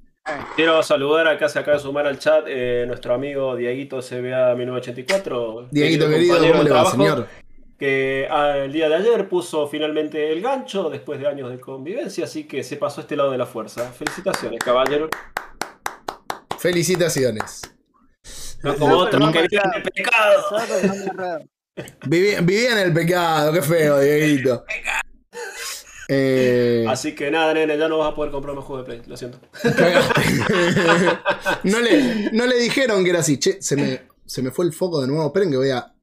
Quiero 0.57 0.83
saludar 0.83 1.27
acá, 1.27 1.47
se 1.47 1.57
acaba 1.59 1.77
de 1.77 1.83
sumar 1.83 2.05
al 2.05 2.19
chat 2.19 2.43
eh, 2.47 2.83
nuestro 2.85 3.13
amigo 3.13 3.55
Dieguito 3.55 3.99
CBA 4.01 4.55
1984. 4.55 5.69
Dieguito 5.71 6.09
querido, 6.09 6.33
compañero 6.35 6.53
¿cómo 6.57 6.63
le 6.63 6.69
va, 6.69 6.75
trabajo, 6.75 6.97
señor? 6.97 7.27
Que 7.77 8.27
ah, 8.29 8.57
el 8.57 8.73
día 8.73 8.89
de 8.89 8.95
ayer 8.95 9.29
puso 9.29 9.67
finalmente 9.67 10.31
el 10.31 10.41
gancho 10.41 10.89
después 10.89 11.19
de 11.19 11.27
años 11.27 11.51
de 11.51 11.59
convivencia, 11.59 12.25
así 12.25 12.45
que 12.45 12.63
se 12.63 12.77
pasó 12.77 13.01
a 13.01 13.03
este 13.03 13.15
lado 13.15 13.31
de 13.31 13.37
la 13.37 13.45
fuerza. 13.45 13.91
Felicitaciones, 13.91 14.59
caballero. 14.63 15.09
Felicitaciones. 16.57 17.61
No 18.63 18.75
como 18.75 18.89
No, 18.89 18.97
otros 19.01 19.31
pero 19.31 19.31
que 19.31 19.41
no 19.43 19.47
viven 19.63 19.83
de 19.83 19.91
pecado. 19.91 20.43
Raro. 21.13 21.45
Viví- 22.07 22.43
Vivía 22.43 22.71
en 22.71 22.77
el 22.79 22.93
pecado, 22.93 23.53
qué 23.53 23.61
feo, 23.61 23.99
Dieguito. 23.99 24.65
Eh, 26.09 26.85
Así 26.87 27.13
que 27.13 27.29
nada, 27.29 27.53
nene, 27.53 27.77
ya 27.77 27.87
no 27.87 27.99
vas 27.99 28.13
a 28.13 28.15
poder 28.15 28.31
comprar 28.31 28.55
más 28.55 28.65
juegos 28.65 28.87
de 28.87 28.93
Play, 28.95 29.07
lo 29.07 29.15
siento. 29.17 29.39
no, 31.63 31.79
le, 31.81 32.31
no 32.31 32.45
le 32.47 32.57
dijeron 32.57 33.03
que 33.03 33.09
era 33.11 33.19
así. 33.19 33.37
Che, 33.37 33.61
se 33.61 33.75
me, 33.75 34.01
se 34.25 34.41
me 34.41 34.49
fue 34.51 34.65
el 34.65 34.73
foco 34.73 35.01
de 35.01 35.07
nuevo. 35.07 35.27
Esperen 35.27 35.51
que 35.51 35.57
voy 35.57 35.69
a. 35.69 35.93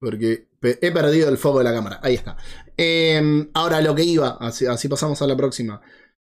Porque 0.00 0.46
he 0.62 0.90
perdido 0.92 1.28
el 1.28 1.38
foco 1.38 1.58
de 1.58 1.64
la 1.64 1.72
cámara. 1.74 2.00
Ahí 2.02 2.14
está. 2.14 2.36
Eh, 2.76 3.48
ahora 3.54 3.80
lo 3.82 3.94
que 3.94 4.02
iba, 4.04 4.38
así, 4.40 4.66
así 4.66 4.88
pasamos 4.88 5.20
a 5.20 5.26
la 5.26 5.36
próxima. 5.36 5.80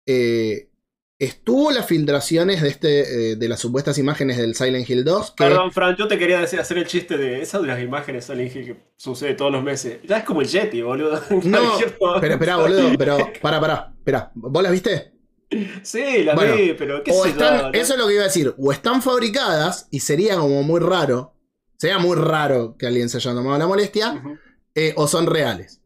Eh, 0.07 0.71
estuvo 1.19 1.71
las 1.71 1.87
filtraciones 1.87 2.63
de 2.63 2.69
este 2.69 3.33
eh, 3.33 3.37
de 3.37 3.49
las 3.49 3.61
supuestas 3.61 3.99
imágenes 3.99 4.39
del 4.39 4.55
Silent 4.55 4.89
Hill 4.89 5.05
2. 5.05 5.33
Que, 5.33 5.45
Perdón, 5.45 5.71
Fran, 5.73 5.95
yo 5.97 6.09
te 6.09 6.19
quería 6.19 6.41
decir, 6.41 6.59
hacer 6.59 6.79
el 6.79 6.87
chiste 6.87 7.19
de 7.19 7.43
esas 7.43 7.61
de 7.61 7.69
las 7.69 7.81
imágenes 7.83 8.25
Silent 8.25 8.57
Hill 8.57 8.65
que 8.65 8.77
sucede 8.97 9.35
todos 9.35 9.53
los 9.53 9.63
meses. 9.63 9.99
Ya 10.05 10.19
es 10.19 10.25
como 10.25 10.41
el 10.41 10.49
Yeti, 10.49 10.81
boludo. 10.81 11.21
No, 11.45 11.79
pero 12.21 12.35
esperá, 12.35 12.57
boludo, 12.57 12.93
pero 12.97 13.19
para, 13.43 13.61
para, 13.61 13.93
espera. 13.99 14.33
¿Vos 14.35 14.63
las 14.63 14.73
viste? 14.73 15.13
Sí, 15.83 16.23
la 16.25 16.35
Bueno, 16.35 16.55
vi, 16.57 16.73
pero 16.75 17.03
qué 17.03 17.11
O 17.11 17.25
sé 17.25 17.31
están, 17.31 17.59
yo, 17.59 17.63
¿no? 17.69 17.75
eso 17.75 17.93
es 17.93 17.99
lo 17.99 18.07
que 18.07 18.15
iba 18.15 18.23
a 18.23 18.27
decir. 18.29 18.55
O 18.57 18.73
están 18.73 19.03
fabricadas 19.03 19.89
y 19.91 20.01
sería 20.01 20.37
como 20.39 20.63
muy 20.63 20.81
raro. 20.81 21.35
Sería 21.81 21.99
muy 21.99 22.15
raro 22.15 22.77
que 22.77 22.87
alguien 22.87 23.09
se 23.09 23.17
haya 23.17 23.33
tomado 23.33 23.57
la 23.59 23.67
molestia. 23.67 24.23
Eh, 24.75 24.93
o 24.97 25.09
son 25.09 25.27
reales. 25.27 25.81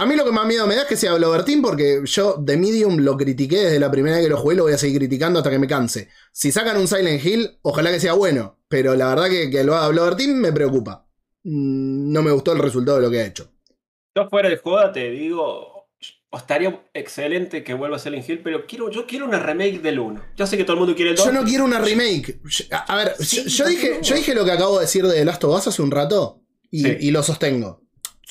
A 0.00 0.06
mí 0.06 0.16
lo 0.16 0.24
que 0.24 0.32
más 0.32 0.46
miedo 0.46 0.66
me 0.66 0.74
da 0.74 0.82
es 0.82 0.88
que 0.88 0.96
sea 0.96 1.14
Blover 1.14 1.44
Team 1.44 1.60
porque 1.60 2.00
yo 2.04 2.36
de 2.38 2.56
Medium 2.56 2.98
lo 2.98 3.16
critiqué 3.16 3.58
desde 3.58 3.78
la 3.80 3.90
primera 3.90 4.16
vez 4.16 4.24
que 4.24 4.30
lo 4.30 4.38
jugué 4.38 4.54
y 4.54 4.56
lo 4.56 4.62
voy 4.64 4.72
a 4.72 4.78
seguir 4.78 4.98
criticando 4.98 5.40
hasta 5.40 5.50
que 5.50 5.58
me 5.58 5.66
canse. 5.66 6.08
Si 6.32 6.50
sacan 6.50 6.78
un 6.78 6.88
Silent 6.88 7.22
Hill, 7.22 7.58
ojalá 7.62 7.90
que 7.90 8.00
sea 8.00 8.14
bueno. 8.14 8.58
Pero 8.68 8.94
la 8.94 9.08
verdad 9.08 9.28
que, 9.28 9.50
que 9.50 9.64
lo 9.64 9.74
haga 9.74 9.88
Blover 9.88 10.16
Team 10.16 10.30
me 10.36 10.52
preocupa. 10.52 11.06
Mm, 11.44 12.10
No 12.12 12.22
me 12.22 12.30
gustó 12.30 12.52
el 12.52 12.60
resultado 12.60 12.98
de 12.98 13.04
lo 13.04 13.10
que 13.10 13.20
ha 13.20 13.26
hecho. 13.26 13.50
Yo 14.16 14.28
fuera 14.30 14.48
de 14.48 14.56
joda 14.56 14.92
te 14.92 15.10
digo, 15.10 15.77
estaría 16.32 16.82
excelente 16.94 17.64
que 17.64 17.74
vuelva 17.74 17.96
a 17.96 17.98
Silent 17.98 18.28
Hill, 18.28 18.40
pero 18.44 18.66
quiero, 18.66 18.90
yo 18.90 19.06
quiero 19.06 19.24
una 19.24 19.38
remake 19.38 19.80
del 19.80 19.98
1. 19.98 20.22
Yo 20.36 20.46
sé 20.46 20.56
que 20.56 20.64
todo 20.64 20.74
el 20.74 20.80
mundo 20.80 20.94
quiere 20.94 21.12
el 21.12 21.16
2. 21.16 21.24
Yo 21.26 21.32
no 21.32 21.44
quiero 21.44 21.64
una 21.64 21.78
remake. 21.80 22.40
A 22.70 22.76
a 22.92 22.96
ver, 22.96 23.14
Sí, 23.18 23.44
yo, 23.44 23.64
yo 23.64 23.66
dije, 23.66 23.98
yo 24.02 24.14
dije 24.14 24.34
lo 24.34 24.44
que 24.44 24.52
acabo 24.52 24.76
de 24.78 24.82
decir 24.84 25.06
de 25.06 25.14
The 25.14 25.24
Last 25.24 25.42
of 25.44 25.56
Us 25.58 25.68
hace 25.68 25.80
un 25.82 25.90
rato 25.90 26.42
y, 26.70 26.82
Sí. 26.84 26.96
y 27.00 27.10
lo 27.10 27.22
sostengo. 27.22 27.82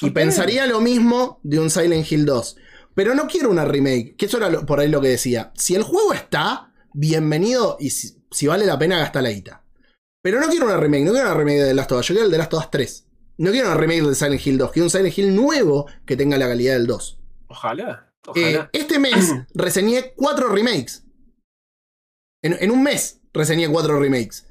Y 0.01 0.12
pensaría 0.12 0.67
lo 0.67 0.79
mismo 0.79 1.39
de 1.43 1.60
un 1.60 1.69
Silent 1.71 2.12
Hill 2.12 2.25
2. 2.25 2.57
Pero 2.93 3.15
no 3.15 3.25
quiero 3.27 3.49
una 3.49 3.65
remake, 3.65 4.15
que 4.15 4.27
eso 4.27 4.38
era 4.38 4.49
lo- 4.49 4.65
por 4.65 4.79
ahí 4.79 4.89
lo 4.89 5.01
que 5.01 5.07
decía. 5.10 5.51
Si 5.55 5.73
el 5.75 5.81
juego 5.83 6.13
está, 6.13 6.71
bienvenido 6.93 7.77
y 7.79 7.89
si, 7.91 8.23
si 8.31 8.45
vale 8.47 8.65
la 8.65 8.77
pena 8.77 8.99
gastar 8.99 9.23
la 9.23 9.31
guita. 9.31 9.63
Pero 10.21 10.39
no 10.39 10.47
quiero 10.49 10.65
una 10.65 10.77
remake, 10.77 11.03
no 11.05 11.12
quiero 11.13 11.27
una 11.27 11.38
remake 11.38 11.60
de 11.60 11.67
The 11.67 11.73
Last 11.73 11.91
of 11.93 11.99
Us, 12.01 12.07
yo 12.07 12.13
quiero 12.15 12.25
el 12.25 12.31
The 12.31 12.38
Last 12.38 12.53
of 12.53 12.60
Us 12.63 12.71
3. 12.71 13.07
No 13.39 13.51
quiero 13.51 13.67
una 13.67 13.77
remake 13.77 14.01
de 14.03 14.15
Silent 14.15 14.45
Hill 14.45 14.57
2, 14.57 14.71
quiero 14.71 14.86
un 14.86 14.89
Silent 14.89 15.17
Hill 15.17 15.36
nuevo 15.36 15.86
que 16.05 16.15
tenga 16.17 16.38
la 16.38 16.47
calidad 16.47 16.73
del 16.73 16.86
2. 16.88 17.16
Ojalá, 17.49 18.12
Eh, 18.36 18.55
ojalá. 18.55 18.69
este 18.73 18.99
mes 18.99 19.33
reseñé 19.53 20.13
cuatro 20.15 20.49
remakes. 20.49 21.03
En, 22.43 22.55
en 22.60 22.71
un 22.71 22.83
mes 22.83 23.21
reseñé 23.33 23.67
cuatro 23.69 23.99
remakes. 23.99 24.47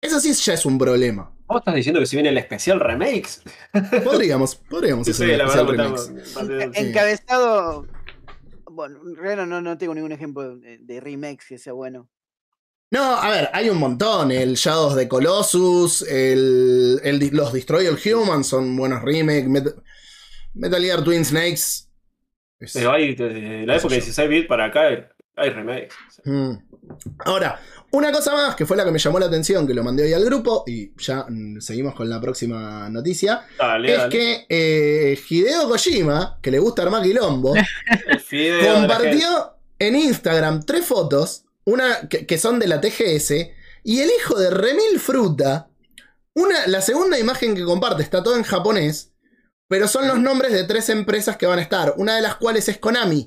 Eso 0.00 0.20
sí 0.20 0.32
ya 0.32 0.54
es 0.54 0.64
un 0.66 0.78
problema. 0.78 1.32
¿Vos 1.46 1.58
estás 1.60 1.74
diciendo 1.74 2.00
que 2.00 2.06
si 2.06 2.16
viene 2.16 2.28
el 2.30 2.38
especial 2.38 2.80
remakes? 2.80 3.42
Podríamos, 4.04 4.56
podríamos 4.56 5.06
Sí, 5.06 5.12
hacer 5.12 5.28
sí, 5.30 5.36
la 5.36 5.44
especial 5.44 5.68
remakes. 5.68 6.08
estamos-. 6.08 6.76
Encabezado. 6.76 7.86
Bueno, 8.70 9.00
en 9.08 9.16
realidad 9.16 9.46
no, 9.46 9.60
no 9.62 9.78
tengo 9.78 9.94
ningún 9.94 10.12
ejemplo 10.12 10.56
de, 10.58 10.78
de 10.78 11.00
remakes 11.00 11.46
que 11.48 11.58
sea 11.58 11.72
bueno. 11.72 12.10
No, 12.92 13.02
a 13.16 13.30
ver, 13.30 13.48
hay 13.52 13.68
un 13.70 13.78
montón. 13.78 14.30
El 14.30 14.54
Shadows 14.54 14.94
de 14.96 15.08
Colossus, 15.08 16.02
el, 16.02 17.00
el 17.02 17.30
los 17.32 17.52
Destroy 17.52 17.86
All 17.86 17.98
Humans 17.98 18.46
son 18.46 18.76
buenos 18.76 19.02
remakes. 19.02 19.48
Met- 19.48 19.82
Metal 20.54 20.82
Gear 20.82 21.02
Twin 21.04 21.24
Snakes. 21.24 21.85
Es- 22.60 22.72
Pero 22.72 22.92
hay, 22.92 23.14
desde 23.14 23.66
la 23.66 23.76
época 23.76 23.94
de 23.94 24.00
yo. 24.00 24.04
16 24.06 24.28
bit 24.28 24.46
para 24.48 24.66
acá, 24.66 24.88
hay, 25.36 25.50
remakes. 25.50 25.94
Mm. 26.24 26.52
Ahora, 27.24 27.60
una 27.90 28.10
cosa 28.12 28.32
más 28.32 28.54
que 28.56 28.64
fue 28.64 28.76
la 28.76 28.84
que 28.84 28.90
me 28.90 28.98
llamó 28.98 29.18
la 29.18 29.26
atención, 29.26 29.66
que 29.66 29.74
lo 29.74 29.84
mandé 29.84 30.04
hoy 30.04 30.12
al 30.12 30.24
grupo, 30.24 30.64
y 30.66 30.92
ya 30.96 31.26
mm, 31.28 31.60
seguimos 31.60 31.94
con 31.94 32.08
la 32.08 32.20
próxima 32.20 32.88
noticia. 32.88 33.42
Dale, 33.58 33.92
es 33.92 33.98
dale. 33.98 34.10
que 34.10 34.46
eh, 34.48 35.18
Hideo 35.28 35.68
Kojima, 35.68 36.38
que 36.40 36.50
le 36.50 36.58
gusta 36.58 36.82
armar 36.82 37.02
quilombo, 37.02 37.54
compartió 38.74 39.56
en 39.78 39.96
Instagram 39.96 40.64
tres 40.64 40.84
fotos, 40.86 41.44
una 41.64 42.08
que, 42.08 42.26
que 42.26 42.38
son 42.38 42.58
de 42.58 42.68
la 42.68 42.80
TGS, 42.80 43.32
y 43.84 44.00
el 44.00 44.10
hijo 44.18 44.38
de 44.38 44.50
Remil 44.50 44.98
Fruta, 44.98 45.68
una, 46.34 46.66
la 46.66 46.80
segunda 46.80 47.18
imagen 47.18 47.54
que 47.54 47.64
comparte 47.64 48.02
está 48.02 48.22
todo 48.22 48.36
en 48.36 48.42
japonés, 48.42 49.12
pero 49.68 49.88
son 49.88 50.06
los 50.08 50.18
nombres 50.18 50.52
de 50.52 50.64
tres 50.64 50.88
empresas 50.88 51.36
que 51.36 51.46
van 51.46 51.58
a 51.58 51.62
estar, 51.62 51.94
una 51.96 52.16
de 52.16 52.22
las 52.22 52.36
cuales 52.36 52.68
es 52.68 52.78
Konami. 52.78 53.26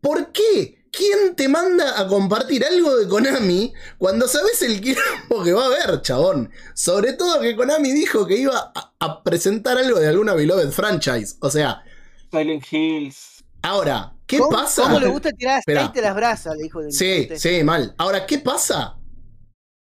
¿Por 0.00 0.32
qué? 0.32 0.76
¿Quién 0.90 1.36
te 1.36 1.48
manda 1.48 2.00
a 2.00 2.06
compartir 2.08 2.64
algo 2.64 2.96
de 2.96 3.06
Konami 3.08 3.72
cuando 3.98 4.26
sabes 4.26 4.62
el 4.62 4.80
quilombo 4.80 5.44
que 5.44 5.52
va 5.52 5.64
a 5.64 5.66
haber, 5.66 6.00
chabón? 6.02 6.50
Sobre 6.74 7.12
todo 7.12 7.40
que 7.40 7.56
Konami 7.56 7.92
dijo 7.92 8.26
que 8.26 8.36
iba 8.36 8.72
a, 8.74 8.94
a 8.98 9.22
presentar 9.22 9.76
algo 9.78 9.98
de 10.00 10.08
alguna 10.08 10.34
Beloved 10.34 10.70
franchise. 10.70 11.36
O 11.40 11.50
sea, 11.50 11.82
Silent 12.30 12.64
Hills. 12.72 13.44
ahora, 13.62 14.16
¿qué 14.26 14.38
¿Cómo, 14.38 14.50
pasa? 14.50 14.82
¿Cómo 14.82 14.98
le 15.00 15.06
gusta 15.08 15.32
tirar 15.32 15.58
aceite 15.58 16.00
a 16.00 16.02
las 16.02 16.14
brasas? 16.14 16.56
Le 16.56 16.64
dijo 16.64 16.80
del 16.82 16.92
Sí, 16.92 17.28
sí, 17.34 17.62
mal. 17.64 17.94
Ahora, 17.98 18.26
¿qué 18.26 18.38
pasa? 18.38 18.98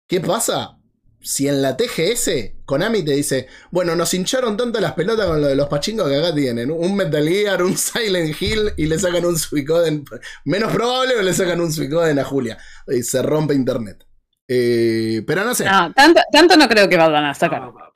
¿Qué 0.07 0.21
pasa? 0.21 0.78
Si 1.21 1.49
en 1.49 1.61
la 1.63 1.77
TGS 1.77 2.31
Konami 2.65 3.05
te 3.05 3.13
dice, 3.13 3.49
bueno, 3.71 3.97
nos 3.97 4.15
hincharon 4.15 4.57
tanto 4.57 4.81
las 4.81 4.93
pelotas 4.93 5.27
con 5.27 5.41
lo 5.41 5.49
de 5.49 5.57
los 5.57 5.69
pachingos 5.69 6.09
que 6.09 6.17
acá 6.17 6.35
tienen, 6.35 6.71
un 6.71 6.95
Metal 6.95 7.27
Gear, 7.29 7.63
un 7.63 7.77
Silent 7.77 8.41
Hill 8.41 8.73
y 8.77 8.87
le 8.87 8.99
sacan 8.99 9.25
un 9.25 9.39
Suicoden. 9.39 10.05
Menos 10.45 10.73
probable 10.73 11.15
que 11.17 11.23
le 11.23 11.33
sacan 11.35 11.61
un 11.61 11.73
Suicoden 11.73 12.19
a 12.19 12.25
Julia. 12.25 12.59
Y 12.87 13.03
se 13.03 13.23
rompe 13.23 13.55
internet. 13.55 14.05
Eh, 14.51 15.23
pero 15.27 15.45
no 15.45 15.55
sé. 15.55 15.65
No, 15.67 15.93
tanto, 15.93 16.23
tanto 16.33 16.57
no 16.57 16.69
creo 16.69 16.89
que 16.89 16.97
vayan 16.97 17.25
a 17.25 17.35
sacar. 17.35 17.61
No, 17.61 17.75
va 17.75 17.83
a. 17.85 17.89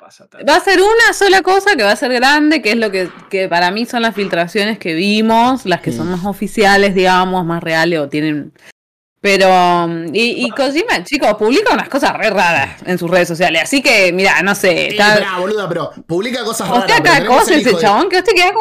Va 0.47 0.57
a 0.57 0.61
ser 0.61 0.79
una 0.81 1.15
sola 1.15 1.41
cosa 1.41 1.75
que 1.75 1.85
va 1.85 1.93
a 1.93 1.97
ser 1.97 2.13
grande, 2.13 2.61
que 2.61 2.73
es 2.73 2.77
lo 2.77 2.91
que, 2.91 3.09
que 3.31 3.49
para 3.49 3.71
mí 3.71 3.87
son 3.87 4.03
las 4.03 4.15
filtraciones 4.15 4.79
que 4.79 4.93
vimos, 4.93 5.65
las 5.65 5.81
que 5.81 5.91
son 5.93 6.09
Mm. 6.09 6.11
más 6.11 6.25
oficiales, 6.27 6.95
digamos, 6.95 7.47
más 7.47 7.63
reales 7.63 7.99
o 8.01 8.09
tienen. 8.11 8.53
Pero. 9.23 9.49
um, 9.49 10.15
Y, 10.15 10.45
y 10.45 10.51
Kojima, 10.51 11.03
chicos, 11.05 11.35
publica 11.39 11.73
unas 11.73 11.89
cosas 11.89 12.13
re 12.19 12.29
raras 12.29 12.83
en 12.85 12.99
sus 12.99 13.11
redes 13.11 13.29
sociales. 13.29 13.63
Así 13.63 13.81
que, 13.81 14.13
mira, 14.13 14.43
no 14.43 14.55
sé. 14.55 14.71
Sí, 14.73 14.87
Está, 14.91 15.15
pará, 15.15 15.39
boluda, 15.39 15.67
pero 15.69 15.91
publica 16.07 16.45
cosas 16.45 16.69
raras. 16.69 16.85
hostia, 16.85 17.03
cada 17.03 17.25
cosa 17.27 17.55
ese 17.55 17.61
hijo 17.71 17.77
de- 17.79 17.83
chabón, 17.83 18.09
que 18.11 18.17
hostia, 18.19 18.35
que 18.35 18.43
hago? 18.43 18.61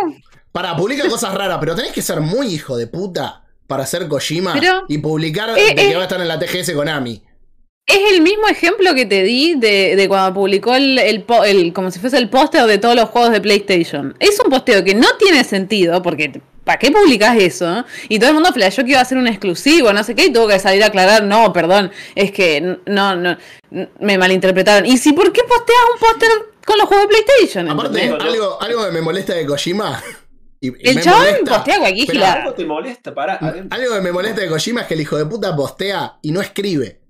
Pará, 0.54 0.76
publica 0.78 1.10
cosas 1.10 1.34
raras, 1.34 1.58
pero 1.60 1.76
tenés 1.76 1.92
que 1.92 2.02
ser 2.02 2.22
muy 2.22 2.48
hijo 2.54 2.78
de 2.78 2.86
puta 2.88 3.44
para 3.68 3.86
ser 3.86 4.08
Kojima 4.08 4.54
Pero- 4.54 4.84
y 4.88 5.00
publicar 5.00 5.50
Eh, 5.58 5.64
de 5.70 5.76
que 5.76 5.92
eh. 5.92 5.96
va 5.96 6.02
a 6.02 6.04
estar 6.04 6.22
en 6.22 6.28
la 6.28 6.38
TGS 6.40 6.74
Konami. 6.74 7.22
Es 7.88 8.14
el 8.14 8.22
mismo 8.22 8.48
ejemplo 8.48 8.94
que 8.94 9.06
te 9.08 9.24
di 9.24 9.56
de, 9.56 9.96
de 9.96 10.08
cuando 10.08 10.34
publicó 10.36 10.76
el, 10.76 11.00
el, 11.00 11.26
el- 11.46 11.74
como 11.74 11.90
si 11.90 12.00
fuese 12.00 12.18
el 12.18 12.30
póster 12.30 12.66
de 12.66 12.78
todos 12.78 12.96
los 12.96 13.10
juegos 13.10 13.32
de 13.32 13.42
PlayStation. 13.42 14.16
Es 14.20 14.40
un 14.40 14.52
posteo 14.52 14.84
que 14.84 14.94
no 14.94 15.08
tiene 15.18 15.44
sentido, 15.44 16.02
porque 16.04 16.42
¿para 16.72 16.80
qué 16.80 16.90
publicas 16.90 17.38
eso? 17.38 17.84
Y 18.08 18.18
todo 18.18 18.30
el 18.30 18.36
mundo 18.36 18.54
flasheó 18.54 18.86
que 18.86 18.92
iba 18.92 19.02
a 19.02 19.06
ser 19.06 19.18
un 19.18 19.28
exclusivo, 19.28 19.92
no 19.92 20.04
sé 20.06 20.16
qué, 20.16 20.28
y 20.28 20.34
tuvo 20.34 20.48
que 20.48 20.58
salir 20.58 20.82
a 20.84 20.88
aclarar, 20.88 21.24
no, 21.24 21.52
perdón, 21.52 21.92
es 22.16 22.32
que 22.32 22.78
no, 22.86 23.38
me 24.00 24.18
malinterpretaron. 24.18 24.86
¿Y 24.86 24.98
si 24.98 25.12
por 25.12 25.34
qué 25.34 25.42
posteas 25.44 25.80
un 25.94 26.00
póster 26.00 26.30
con 26.66 26.78
los 26.78 26.88
juegos 26.88 27.08
de 27.10 27.14
PlayStation? 27.14 27.70
Aparte, 27.70 28.06
¿entendés? 28.06 28.26
algo, 28.26 28.62
algo 28.62 28.86
que 28.86 28.92
me 28.92 29.02
molesta 29.02 29.34
de 29.34 29.46
Kojima. 29.46 30.02
Y, 30.62 30.90
El 30.90 31.02
chabón 31.02 31.26
postea 31.46 31.80
cualquier. 31.80 32.24
Algo 32.24 32.54
te 32.54 32.66
molesta, 32.66 33.14
pará. 33.14 33.36
Algo 33.70 33.96
que 33.96 34.02
me 34.02 34.12
molesta 34.14 34.42
de 34.42 34.48
Kojima 34.48 34.82
es 34.82 34.88
que 34.88 34.94
el 34.94 35.02
hijo 35.02 35.18
de 35.18 35.26
puta 35.26 35.54
postea 35.54 36.20
y 36.22 36.32
no 36.32 36.40
escribe. 36.40 37.01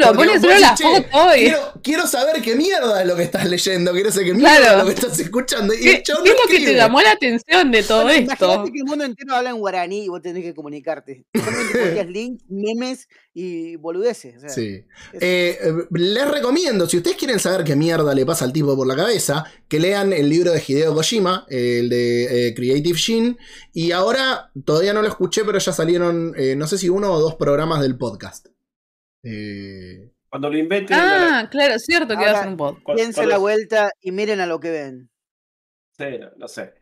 No, 0.00 0.06
lo 0.12 0.16
pones 0.18 0.40
solo 0.40 0.58
la 0.58 0.70
decís, 0.72 0.86
"Che, 0.86 1.02
foto 1.10 1.36
y. 1.36 1.40
quiero, 1.40 1.58
quiero 1.82 2.06
saber 2.06 2.42
qué 2.42 2.56
mierda 2.56 3.00
es 3.02 3.06
lo 3.08 3.14
que 3.16 3.22
estás 3.22 3.46
leyendo, 3.48 3.92
quiero 3.92 4.10
saber 4.10 4.26
qué 4.26 4.34
mierda 4.34 4.56
Claro. 4.56 4.72
es 4.72 4.78
lo 4.78 4.84
que 4.88 4.94
estás 5.00 5.18
escuchando. 5.20 5.74
Y 5.74 5.78
¿Qué, 5.80 5.90
el 5.96 6.02
chabón 6.02 6.24
qué 6.24 6.30
no 6.30 6.36
es 6.36 6.42
lo 6.44 6.50
que 6.50 6.64
te 6.64 6.74
llamó 6.74 7.00
la 7.00 7.12
atención 7.12 7.70
de 7.70 7.82
todo 7.84 8.02
Bueno, 8.02 8.32
esto? 8.32 8.44
Imagínate 8.46 8.72
que 8.72 8.78
el 8.78 8.84
mundo 8.84 9.04
entero 9.04 9.34
habla 9.36 9.50
en 9.50 9.56
guaraní 9.58 10.04
y 10.04 10.08
vos 10.08 10.20
tenés 10.22 10.42
que 10.42 10.54
comunicarte. 10.54 11.24
Links, 12.08 12.44
memes 12.48 13.08
y 13.32 13.76
boludeces. 13.76 14.36
o 14.38 14.40
sea, 14.40 14.48
Sí. 14.50 14.84
eh, 15.20 15.58
les 15.92 16.28
recomiendo, 16.30 16.88
si 16.88 16.96
ustedes 16.96 17.16
quieren 17.16 17.38
saber 17.38 17.64
qué 17.64 17.76
mierda 17.76 18.14
le 18.14 18.26
pasa 18.26 18.44
al 18.44 18.52
tipo 18.52 18.74
por 18.76 18.86
la 18.86 18.96
cabeza, 18.96 19.44
que 19.68 19.78
lean 19.78 20.12
el 20.12 20.28
libro 20.28 20.52
de 20.52 20.62
Hideo 20.66 20.94
Kojima, 20.94 21.46
el 21.48 21.88
de 21.88 22.48
eh, 22.48 22.54
Creative 22.54 22.98
Shin. 22.98 23.38
Y 23.72 23.92
ahora, 23.92 24.50
todavía 24.64 24.92
no 24.92 25.02
lo 25.02 25.08
escuché, 25.08 25.44
pero 25.44 25.58
ya 25.58 25.72
salieron, 25.72 26.32
eh, 26.36 26.56
no 26.56 26.66
sé 26.66 26.76
si 26.78 26.88
uno 26.88 27.12
o 27.12 27.20
dos 27.20 27.34
programas 27.36 27.80
del 27.82 27.96
podcast. 27.96 28.46
Eh, 29.28 30.10
Cuando 30.28 30.50
lo 30.50 30.56
inventen. 30.58 30.96
Ah, 30.98 31.48
claro, 31.50 31.74
es 31.74 31.84
cierto 31.84 32.16
que 32.16 32.24
va 32.24 32.30
a 32.30 32.40
ser 32.40 32.48
un 32.48 32.56
pod. 32.56 32.76
Piensen 32.94 33.28
la 33.28 33.38
vuelta 33.38 33.90
y 34.00 34.12
miren 34.12 34.40
a 34.40 34.46
lo 34.46 34.60
que 34.60 34.70
ven. 34.70 35.10
Sí, 35.98 36.04
no, 36.20 36.30
no 36.36 36.48
sé. 36.48 36.74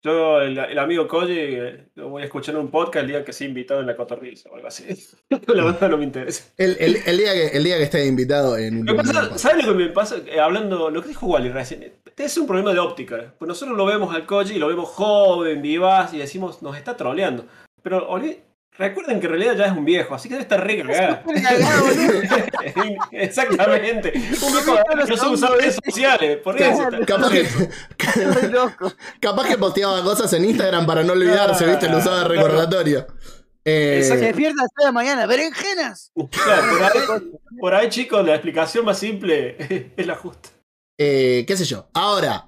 Yo, 0.00 0.40
el, 0.40 0.56
el 0.56 0.78
amigo 0.78 1.08
Koji, 1.08 1.32
eh, 1.36 1.88
lo 1.96 2.10
voy 2.10 2.22
a 2.22 2.26
escuchar 2.26 2.54
en 2.54 2.60
un 2.60 2.70
podcast 2.70 3.02
el 3.02 3.08
día 3.08 3.24
que 3.24 3.32
sea 3.32 3.48
invitado 3.48 3.80
en 3.80 3.86
la 3.86 3.96
cotorriza 3.96 4.48
o 4.48 4.54
algo 4.54 4.68
así. 4.68 4.84
la 5.48 5.64
verdad 5.64 5.88
no 5.90 5.96
me 5.98 6.04
interesa. 6.04 6.44
el, 6.56 6.76
el- 6.78 6.98
el 7.04 7.16
día 7.18 7.32
que, 7.32 7.46
el 7.48 7.64
día 7.64 7.76
que 7.78 7.82
esté 7.84 8.06
invitado 8.06 8.56
en 8.56 8.88
un. 8.88 9.38
¿Sabes 9.38 9.66
lo 9.66 9.72
que 9.76 9.84
me 9.84 9.90
pasa? 9.90 10.16
Eh, 10.26 10.38
hablando, 10.38 10.90
lo 10.90 11.02
que 11.02 11.08
dijo 11.08 11.26
Wally 11.26 11.48
recién, 11.50 11.82
eh, 11.82 11.92
es 12.16 12.36
un 12.38 12.46
problema 12.46 12.72
de 12.72 12.78
óptica. 12.78 13.34
Pues 13.38 13.48
nosotros 13.48 13.76
lo 13.76 13.86
vemos 13.86 14.14
al 14.14 14.24
Koji, 14.24 14.58
lo 14.58 14.68
vemos 14.68 14.88
joven, 14.88 15.62
vivaz, 15.62 16.14
y 16.14 16.18
decimos, 16.18 16.62
nos 16.62 16.76
está 16.76 16.96
troleando. 16.96 17.46
Pero 17.82 18.08
olvi- 18.08 18.38
recuerden 18.78 19.20
que 19.20 19.26
en 19.26 19.32
realidad 19.32 19.56
ya 19.56 19.66
es 19.66 19.72
un 19.72 19.84
viejo, 19.84 20.14
así 20.14 20.28
que 20.28 20.34
debe 20.36 20.42
estar 20.44 20.64
re 20.64 20.82
cagado. 20.82 21.20
Exactamente. 23.12 24.12
Un 24.16 24.52
viejo 24.52 24.76
no 24.96 25.16
sabe 25.16 25.34
usar 25.34 25.52
redes 25.52 25.78
sociales, 25.84 26.38
por 26.38 26.60
eso. 26.60 26.88
Capaz 27.06 27.30
que, 27.30 27.46
capaz 29.20 29.48
que 29.48 29.58
posteaba 29.58 30.02
cosas 30.02 30.32
en 30.32 30.44
Instagram 30.44 30.86
para 30.86 31.02
no 31.02 31.12
olvidarse, 31.12 31.66
¿viste? 31.66 31.88
Lo 31.88 31.98
usaba 31.98 32.20
de 32.20 32.28
recordatorio. 32.28 33.06
Eh, 33.64 34.02
Se 34.02 34.16
despierta 34.16 34.60
a 34.60 34.64
las 34.64 34.72
3 34.74 34.78
de 34.78 34.84
la 34.84 34.92
mañana. 34.92 35.26
¡Berenjenas! 35.26 36.12
Claro, 36.30 36.62
por, 36.70 36.82
ahí, 36.82 37.22
por 37.60 37.74
ahí, 37.74 37.88
chicos, 37.90 38.24
la 38.24 38.34
explicación 38.34 38.84
más 38.84 38.98
simple 38.98 39.92
es 39.96 40.06
la 40.06 40.14
justa. 40.14 40.48
eh, 40.96 41.44
¿Qué 41.46 41.56
sé 41.56 41.64
yo? 41.64 41.88
Ahora. 41.92 42.46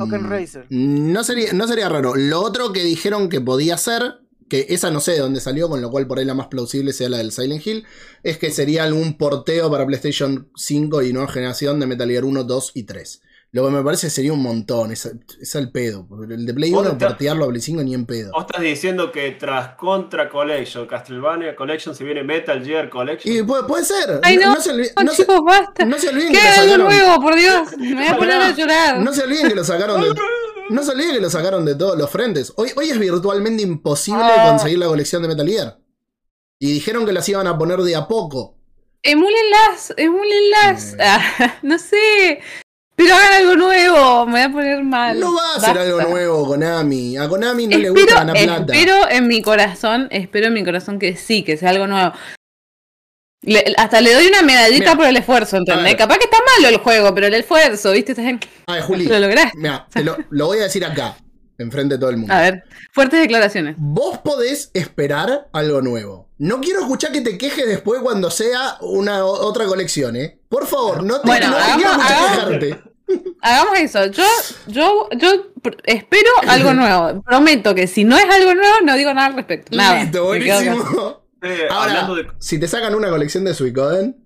Open 0.00 0.24
mm, 0.24 0.30
Racer. 0.30 0.66
No 0.70 1.24
sería, 1.24 1.52
no 1.52 1.66
sería 1.66 1.88
raro. 1.88 2.14
Lo 2.16 2.42
otro 2.42 2.72
que 2.72 2.82
dijeron 2.82 3.28
que 3.28 3.40
podía 3.40 3.76
ser, 3.76 4.20
que 4.54 4.66
esa 4.74 4.90
no 4.90 5.00
sé 5.00 5.12
de 5.12 5.18
dónde 5.18 5.40
salió, 5.40 5.68
con 5.68 5.80
lo 5.80 5.90
cual 5.90 6.06
por 6.06 6.18
ahí 6.18 6.24
la 6.24 6.34
más 6.34 6.46
plausible 6.48 6.92
sea 6.92 7.08
la 7.08 7.18
del 7.18 7.32
Silent 7.32 7.66
Hill, 7.66 7.84
es 8.22 8.38
que 8.38 8.50
sería 8.50 8.84
algún 8.84 9.16
porteo 9.18 9.70
para 9.70 9.84
PlayStation 9.86 10.48
5 10.54 11.02
y 11.02 11.12
nueva 11.12 11.28
generación 11.30 11.80
de 11.80 11.86
Metal 11.86 12.08
Gear 12.08 12.24
1, 12.24 12.44
2 12.44 12.70
y 12.74 12.82
3. 12.84 13.22
Lo 13.52 13.64
que 13.64 13.70
me 13.70 13.82
parece 13.84 14.10
sería 14.10 14.32
un 14.32 14.42
montón, 14.42 14.90
es, 14.90 15.08
es 15.40 15.54
el 15.54 15.70
pedo. 15.70 16.08
El 16.28 16.44
de 16.44 16.54
Play 16.54 16.70
¿Dónde 16.72 16.88
1 16.90 16.92
está? 16.98 17.06
portearlo 17.08 17.44
a 17.44 17.48
Play 17.48 17.60
5 17.60 17.82
ni 17.84 17.94
en 17.94 18.04
pedo. 18.04 18.32
Vos 18.32 18.46
estás 18.48 18.62
diciendo 18.62 19.12
que 19.12 19.30
tras 19.32 19.76
Contra 19.76 20.28
Collection, 20.28 20.86
Castlevania 20.88 21.54
Collection, 21.54 21.94
se 21.94 22.02
viene 22.02 22.24
Metal 22.24 22.64
Gear 22.64 22.90
Collection. 22.90 23.32
Y 23.32 23.42
puede, 23.44 23.62
puede 23.64 23.84
ser. 23.84 24.18
Ay, 24.24 24.38
no, 24.38 24.60
se, 24.60 24.72
olvi- 24.72 24.90
No, 24.96 25.04
no 25.04 25.12
se- 25.12 25.22
chicos, 25.22 25.40
basta. 25.46 25.84
no 25.84 25.96
se 25.98 26.08
olviden 26.08 26.32
¿Qué 26.32 26.38
que 26.38 26.44
lo 26.44 26.54
sacaron. 26.54 26.86
nuevo, 26.86 27.20
por 27.22 27.36
Dios? 27.36 27.76
Me 27.78 27.94
voy 27.94 28.06
a 28.06 28.16
poner 28.16 28.40
a 28.42 28.50
llorar. 28.56 29.00
No 29.00 29.12
se 29.12 29.22
olviden 29.22 29.48
que 29.48 29.54
lo 29.54 29.62
sacaron 29.64 30.00
de. 30.00 30.08
No 30.70 30.82
se 30.82 30.92
olviden 30.92 31.14
que 31.14 31.20
lo 31.20 31.30
sacaron 31.30 31.64
de 31.64 31.74
todos 31.74 31.96
los 31.98 32.10
frentes. 32.10 32.52
Hoy, 32.56 32.70
hoy 32.76 32.90
es 32.90 32.98
virtualmente 32.98 33.62
imposible 33.62 34.22
Ah. 34.24 34.48
conseguir 34.50 34.78
la 34.78 34.86
colección 34.86 35.22
de 35.22 35.28
Metal 35.28 35.48
Gear. 35.48 35.78
Y 36.58 36.72
dijeron 36.72 37.04
que 37.04 37.12
las 37.12 37.28
iban 37.28 37.46
a 37.46 37.58
poner 37.58 37.80
de 37.80 37.94
a 37.96 38.08
poco. 38.08 38.56
Emúlenlas, 39.02 39.92
emúlenlas. 39.96 40.94
Eh. 40.94 40.96
Ah, 41.00 41.54
no 41.62 41.78
sé. 41.78 42.40
Pero 42.96 43.14
hagan 43.14 43.32
algo 43.34 43.56
nuevo. 43.56 44.24
Me 44.26 44.32
voy 44.32 44.40
a 44.40 44.52
poner 44.52 44.84
mal. 44.84 45.20
No 45.20 45.34
va 45.34 45.56
a 45.56 45.60
ser 45.60 45.74
Basta. 45.74 45.82
algo 45.82 46.00
nuevo 46.10 46.46
Konami. 46.46 47.16
A 47.18 47.28
Konami 47.28 47.66
no 47.66 47.76
le 47.78 47.90
gusta 47.90 48.14
ganar 48.14 48.36
plata. 48.36 48.72
espero 48.72 49.10
en 49.10 49.26
mi 49.28 49.42
corazón, 49.42 50.08
espero 50.10 50.46
en 50.46 50.54
mi 50.54 50.64
corazón 50.64 50.98
que 50.98 51.16
sí, 51.16 51.42
que 51.42 51.56
sea 51.56 51.70
algo 51.70 51.86
nuevo. 51.86 52.12
Le- 53.46 53.74
hasta 53.76 54.00
le 54.00 54.12
doy 54.14 54.26
una 54.26 54.42
medallita 54.42 54.84
Mira, 54.84 54.96
por 54.96 55.06
el 55.06 55.16
esfuerzo, 55.16 55.56
¿entendés? 55.56 55.94
Capaz 55.96 56.18
que 56.18 56.24
está 56.24 56.38
malo 56.56 56.68
el 56.68 56.76
juego, 56.78 57.14
pero 57.14 57.26
el 57.26 57.34
esfuerzo, 57.34 57.92
¿viste? 57.92 58.12
Estás 58.12 58.26
en- 58.26 58.40
A 58.66 58.74
ver, 58.74 58.82
Juli. 58.82 59.06
Lo 59.06 59.18
lograste. 59.18 59.58
Mira, 59.58 59.86
te 59.92 60.02
lo, 60.04 60.16
lo 60.30 60.46
voy 60.46 60.58
a 60.58 60.62
decir 60.64 60.84
acá, 60.84 61.16
enfrente 61.58 61.94
de 61.94 62.00
todo 62.00 62.10
el 62.10 62.16
mundo. 62.16 62.32
A 62.34 62.40
ver, 62.40 62.64
fuertes 62.92 63.20
declaraciones. 63.20 63.74
Vos 63.78 64.18
podés 64.18 64.70
esperar 64.74 65.48
algo 65.52 65.80
nuevo. 65.82 66.28
No 66.38 66.60
quiero 66.60 66.80
escuchar 66.80 67.12
que 67.12 67.20
te 67.20 67.38
quejes 67.38 67.66
después 67.66 68.00
cuando 68.02 68.30
sea 68.30 68.76
una 68.80 69.24
otra 69.24 69.66
colección, 69.66 70.16
¿eh? 70.16 70.38
Por 70.48 70.66
favor, 70.66 71.02
no 71.04 71.20
te, 71.20 71.26
Bueno, 71.28 71.50
no 71.50 71.56
hagamos- 71.56 71.84
hagamos- 71.84 72.30
quejarte. 72.58 72.80
Hagamos 73.42 73.78
eso. 73.80 74.06
Yo, 74.06 74.24
yo, 74.66 75.08
yo 75.16 75.28
espero 75.84 76.30
algo 76.48 76.72
nuevo. 76.72 77.22
Prometo 77.26 77.74
que 77.74 77.86
si 77.86 78.02
no 78.04 78.16
es 78.16 78.24
algo 78.24 78.54
nuevo, 78.54 78.74
no 78.82 78.94
digo 78.96 79.12
nada 79.12 79.26
al 79.26 79.34
respecto. 79.34 79.76
Nada. 79.76 80.02
Listo, 80.02 80.24
buenísimo. 80.24 81.22
Eh, 81.44 81.66
Ahora, 81.70 81.90
hablando 81.90 82.14
de. 82.16 82.26
si 82.38 82.58
te 82.58 82.66
sacan 82.68 82.94
una 82.94 83.10
colección 83.10 83.44
de 83.44 83.54
Suicoden, 83.54 84.16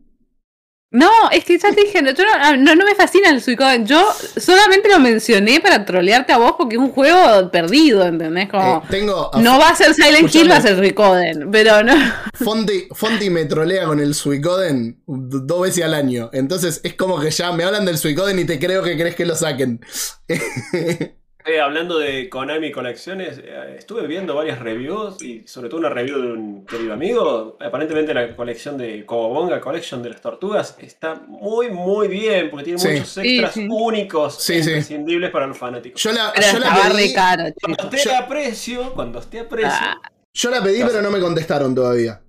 No, 0.91 1.11
es 1.33 1.45
que 1.45 1.59
ya 1.59 1.71
te 1.75 1.83
dije, 1.83 2.01
no, 2.01 2.13
yo 2.13 2.25
no, 2.25 2.57
no, 2.57 2.75
no 2.75 2.85
me 2.87 2.95
fascina 2.95 3.29
el 3.29 3.43
Suicoden. 3.43 3.87
Yo 3.87 4.03
solamente 4.39 4.89
lo 4.89 4.99
mencioné 4.99 5.61
para 5.61 5.85
trolearte 5.85 6.33
a 6.33 6.39
vos 6.39 6.55
porque 6.57 6.77
es 6.77 6.81
un 6.81 6.93
juego 6.93 7.51
perdido, 7.51 8.07
¿entendés? 8.07 8.49
Como, 8.49 8.79
eh, 8.79 8.87
tengo. 8.89 9.35
a 9.35 9.39
no 9.43 9.59
va 9.59 9.69
a 9.69 9.77
ser 9.77 9.93
Silent 9.93 10.35
Hill, 10.35 10.51
va 10.51 10.57
a 10.57 10.63
ser 10.63 10.79
Suicoden. 10.79 11.51
Pero 11.51 11.83
no. 11.83 11.93
Fonti, 12.33 12.89
Fonti 12.93 13.29
me 13.29 13.45
trolea 13.45 13.85
con 13.85 14.01
el 14.01 14.15
Suicoden 14.15 15.03
dos 15.07 15.61
veces 15.61 15.85
al 15.85 15.93
año. 15.93 16.31
Entonces 16.33 16.81
es 16.83 16.95
como 16.95 17.21
que 17.21 17.31
ya 17.33 17.53
me 17.53 17.65
hablan 17.65 17.85
del 17.85 17.99
Suicoden 17.99 18.39
y 18.39 18.47
te 18.47 18.59
creo 18.59 18.83
que 18.83 18.97
crees 18.97 19.15
que 19.15 19.27
lo 19.27 19.35
saquen. 19.37 19.81
eh, 21.49 21.61
hablando 21.61 21.99
de 21.99 22.29
Konami 22.29 22.71
Colecciones, 22.71 23.41
eh, 23.43 23.77
estuve 23.79 24.07
viendo 24.07 24.35
varias 24.35 24.59
reviews 24.59 25.23
y 25.23 25.47
sobre 25.47 25.69
todo 25.69 25.81
una 25.81 25.89
review 25.89 26.21
de 26.21 26.33
un 26.33 26.67
querido 26.67 26.93
amigo. 26.93 27.57
Aparentemente 27.61 28.13
la 28.13 28.37
colección 28.37 28.77
de 28.77 29.07
Kobonga 29.07 29.61
Collection 29.61 30.03
de 30.03 30.11
las 30.11 30.21
tortugas 30.21 30.77
está 30.81 31.15
muy, 31.27 31.71
muy 31.71 32.09
bien 32.09 32.51
porque 32.51 32.65
tiene 32.65 32.79
Sí. 32.79 32.89
muchos 32.89 33.19
extras 33.19 33.55
sí. 33.55 33.67
únicos 33.71 34.35
Sí, 34.43 34.55
e 34.55 34.63
sí. 34.63 34.69
imprescindibles 34.71 35.31
para 35.31 35.47
los 35.47 35.57
fanáticos. 35.59 36.03
Yo 36.03 36.13
la, 36.13 36.33
Pero 36.35 36.47
yo 36.53 36.59
la 36.59 36.91
pedí, 36.93 37.13
caro, 37.15 37.45
Cuando 37.61 37.83
esté 37.85 37.97
Yo- 38.11 38.17
a 38.17 38.29
precio, 38.29 38.93
cuando 38.95 39.19
esté 39.19 39.41
a 39.41 39.49
precio, 39.49 39.71
Ah. 39.73 40.01
yo 40.35 40.51
la 40.51 40.63
pedí, 40.63 40.83
pero 40.85 41.03
no 41.03 41.11
me 41.11 41.21
contestaron 41.21 41.75
todavía. 41.75 42.21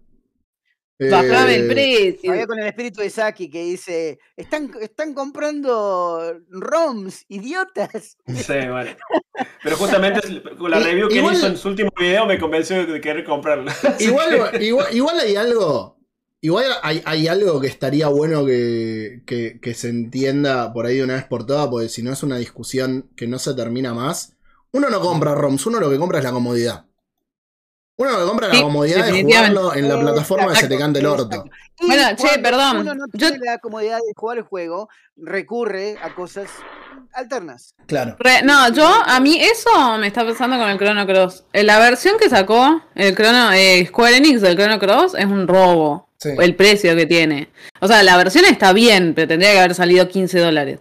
Bajame 1.00 1.54
Eh, 1.54 1.56
el 1.56 1.68
precio. 1.68 2.20
Todavía 2.24 2.48
con 2.48 2.60
el 2.60 2.68
espíritu 2.68 3.02
de 3.02 3.10
Saki 3.10 3.50
que 3.50 3.64
dice: 3.64 4.20
Están, 4.36 4.72
están 4.82 5.14
comprando 5.14 6.40
ROMs, 6.50 7.26
idiotas. 7.30 8.18
Sí, 8.28 8.54
bueno. 8.70 8.92
Pero 9.64 9.78
justamente 9.78 10.20
con 10.58 10.70
la 10.72 10.80
review 10.80 11.08
que 11.08 11.14
él 11.16 11.20
igual- 11.20 11.36
hizo 11.38 11.48
en 11.48 11.58
su 11.58 11.70
último 11.70 11.90
video 11.98 12.26
me 12.26 12.38
convenció 12.38 12.86
de 12.86 13.00
querer 13.00 13.24
comprarla. 13.24 13.74
Igual, 14.00 14.62
igual, 14.62 14.88
igual 14.94 15.20
hay 15.20 15.36
algo. 15.36 15.98
Igual 16.42 16.66
hay, 16.84 17.02
hay 17.06 17.28
algo 17.28 17.60
que 17.60 17.68
estaría 17.68 18.08
bueno 18.08 18.46
que, 18.46 19.24
que- 19.26 19.60
que 19.62 19.74
se 19.74 19.90
entienda 19.90 20.72
por 20.74 20.86
ahí 20.86 20.98
de 20.98 21.04
una 21.04 21.16
vez 21.16 21.26
por 21.26 21.46
todas, 21.46 21.68
porque 21.68 21.90
si 21.90 22.02
no 22.04 22.12
es 22.14 22.24
una 22.24 22.38
discusión 22.38 23.10
que 23.16 23.28
no 23.28 23.40
se 23.40 23.54
termina 23.54 23.94
más. 23.94 24.36
Uno 24.72 24.90
no 24.90 25.00
compra 25.02 25.34
ROMs, 25.36 25.66
uno 25.66 25.80
lo 25.80 25.90
que 25.90 25.98
compra 25.98 26.20
es 26.20 26.24
la 26.26 26.32
comodidad. 26.32 26.86
Uno 28.00 28.12
lo 28.12 28.18
que 28.20 28.26
compra 28.28 28.48
la 28.48 28.54
Sí, 28.56 28.62
comodidad 28.62 29.06
de 29.06 29.22
jugarlo 29.24 29.76
en 29.76 29.90
la 29.90 30.00
plataforma 30.00 30.54
que 30.54 30.56
se 30.62 30.68
te 30.70 30.78
cante 30.78 31.00
el 31.00 31.06
orto. 31.06 31.44
Y 31.82 31.88
Bueno, 31.88 32.04
che, 32.16 32.40
perdón, 32.40 32.78
Uno 32.78 32.96
no 32.96 33.06
yo- 33.14 33.30
tiene 33.30 33.46
la 33.46 33.58
comodidad 33.58 33.98
de 33.98 34.14
jugar 34.16 34.38
el 34.38 34.44
juego, 34.46 34.88
recurre 35.18 35.98
a 36.02 36.16
cosas 36.16 36.50
alternas. 37.14 37.76
Claro. 37.88 38.16
Re- 38.20 38.42
no, 38.44 38.72
yo, 38.74 38.88
a 39.06 39.20
mí 39.20 39.38
eso 39.42 39.98
me 39.98 40.08
está 40.08 40.26
pasando 40.26 40.58
con 40.58 40.70
el 40.70 40.78
Chrono 40.78 41.06
Cross. 41.06 41.44
Eh, 41.54 41.64
La 41.64 41.78
versión 41.80 42.18
que 42.18 42.30
sacó 42.30 42.82
el 42.96 43.16
Chrono, 43.16 43.52
eh, 43.52 43.86
Square 43.88 44.18
Enix 44.18 44.42
del 44.42 44.56
Chrono 44.58 44.80
Cross 44.80 45.16
es 45.18 45.26
un 45.26 45.48
robo. 45.48 46.08
Sí. 46.18 46.30
El 46.40 46.56
precio 46.56 46.96
que 46.96 47.06
tiene. 47.06 47.50
O 47.82 47.88
sea, 47.88 48.04
la 48.04 48.18
versión 48.18 48.46
está 48.46 48.74
bien, 48.74 49.14
pero 49.14 49.28
tendría 49.28 49.52
que 49.54 49.60
haber 49.60 49.76
salido 49.76 50.08
15 50.08 50.40
dólares. 50.40 50.80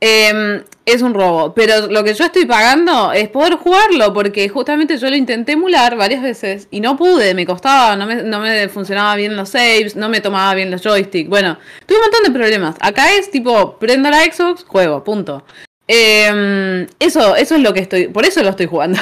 Em, 0.00 0.62
es 0.84 1.02
un 1.02 1.12
robo. 1.12 1.54
Pero 1.54 1.88
lo 1.88 2.04
que 2.04 2.14
yo 2.14 2.24
estoy 2.24 2.44
pagando 2.46 3.12
es 3.12 3.28
poder 3.28 3.54
jugarlo, 3.56 4.12
porque 4.14 4.48
justamente 4.48 4.96
yo 4.96 5.10
lo 5.10 5.16
intenté 5.16 5.52
emular 5.52 5.96
varias 5.96 6.22
veces 6.22 6.68
y 6.70 6.80
no 6.80 6.96
pude, 6.96 7.34
me 7.34 7.44
costaba, 7.44 7.96
no 7.96 8.06
me, 8.06 8.22
no 8.22 8.38
me 8.40 8.68
funcionaba 8.68 9.16
bien 9.16 9.36
los 9.36 9.48
saves, 9.50 9.96
no 9.96 10.08
me 10.08 10.20
tomaba 10.20 10.54
bien 10.54 10.70
los 10.70 10.82
joysticks. 10.82 11.28
Bueno, 11.28 11.58
tuve 11.86 11.98
un 11.98 12.02
montón 12.04 12.22
de 12.32 12.38
problemas. 12.38 12.76
Acá 12.80 13.12
es 13.14 13.30
tipo, 13.30 13.76
prendo 13.78 14.08
la 14.10 14.22
Xbox, 14.24 14.64
juego, 14.64 15.02
punto. 15.02 15.44
Em, 15.88 16.86
eso, 17.00 17.34
eso 17.34 17.54
es 17.56 17.60
lo 17.62 17.72
que 17.74 17.80
estoy, 17.80 18.08
por 18.08 18.24
eso 18.24 18.42
lo 18.42 18.50
estoy 18.50 18.66
jugando. 18.66 19.00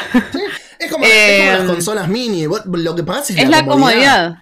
Es 0.79 0.91
como, 0.93 1.05
es 1.05 1.39
como 1.39 1.51
las 1.53 1.61
Em, 1.63 1.67
consolas 1.67 2.09
mini. 2.09 2.47
vos- 2.47 2.63
Lo 2.67 2.95
que 2.95 3.03
pagás 3.03 3.31
es, 3.31 3.39
es 3.39 3.49
la 3.49 3.65
comodidad, 3.67 4.37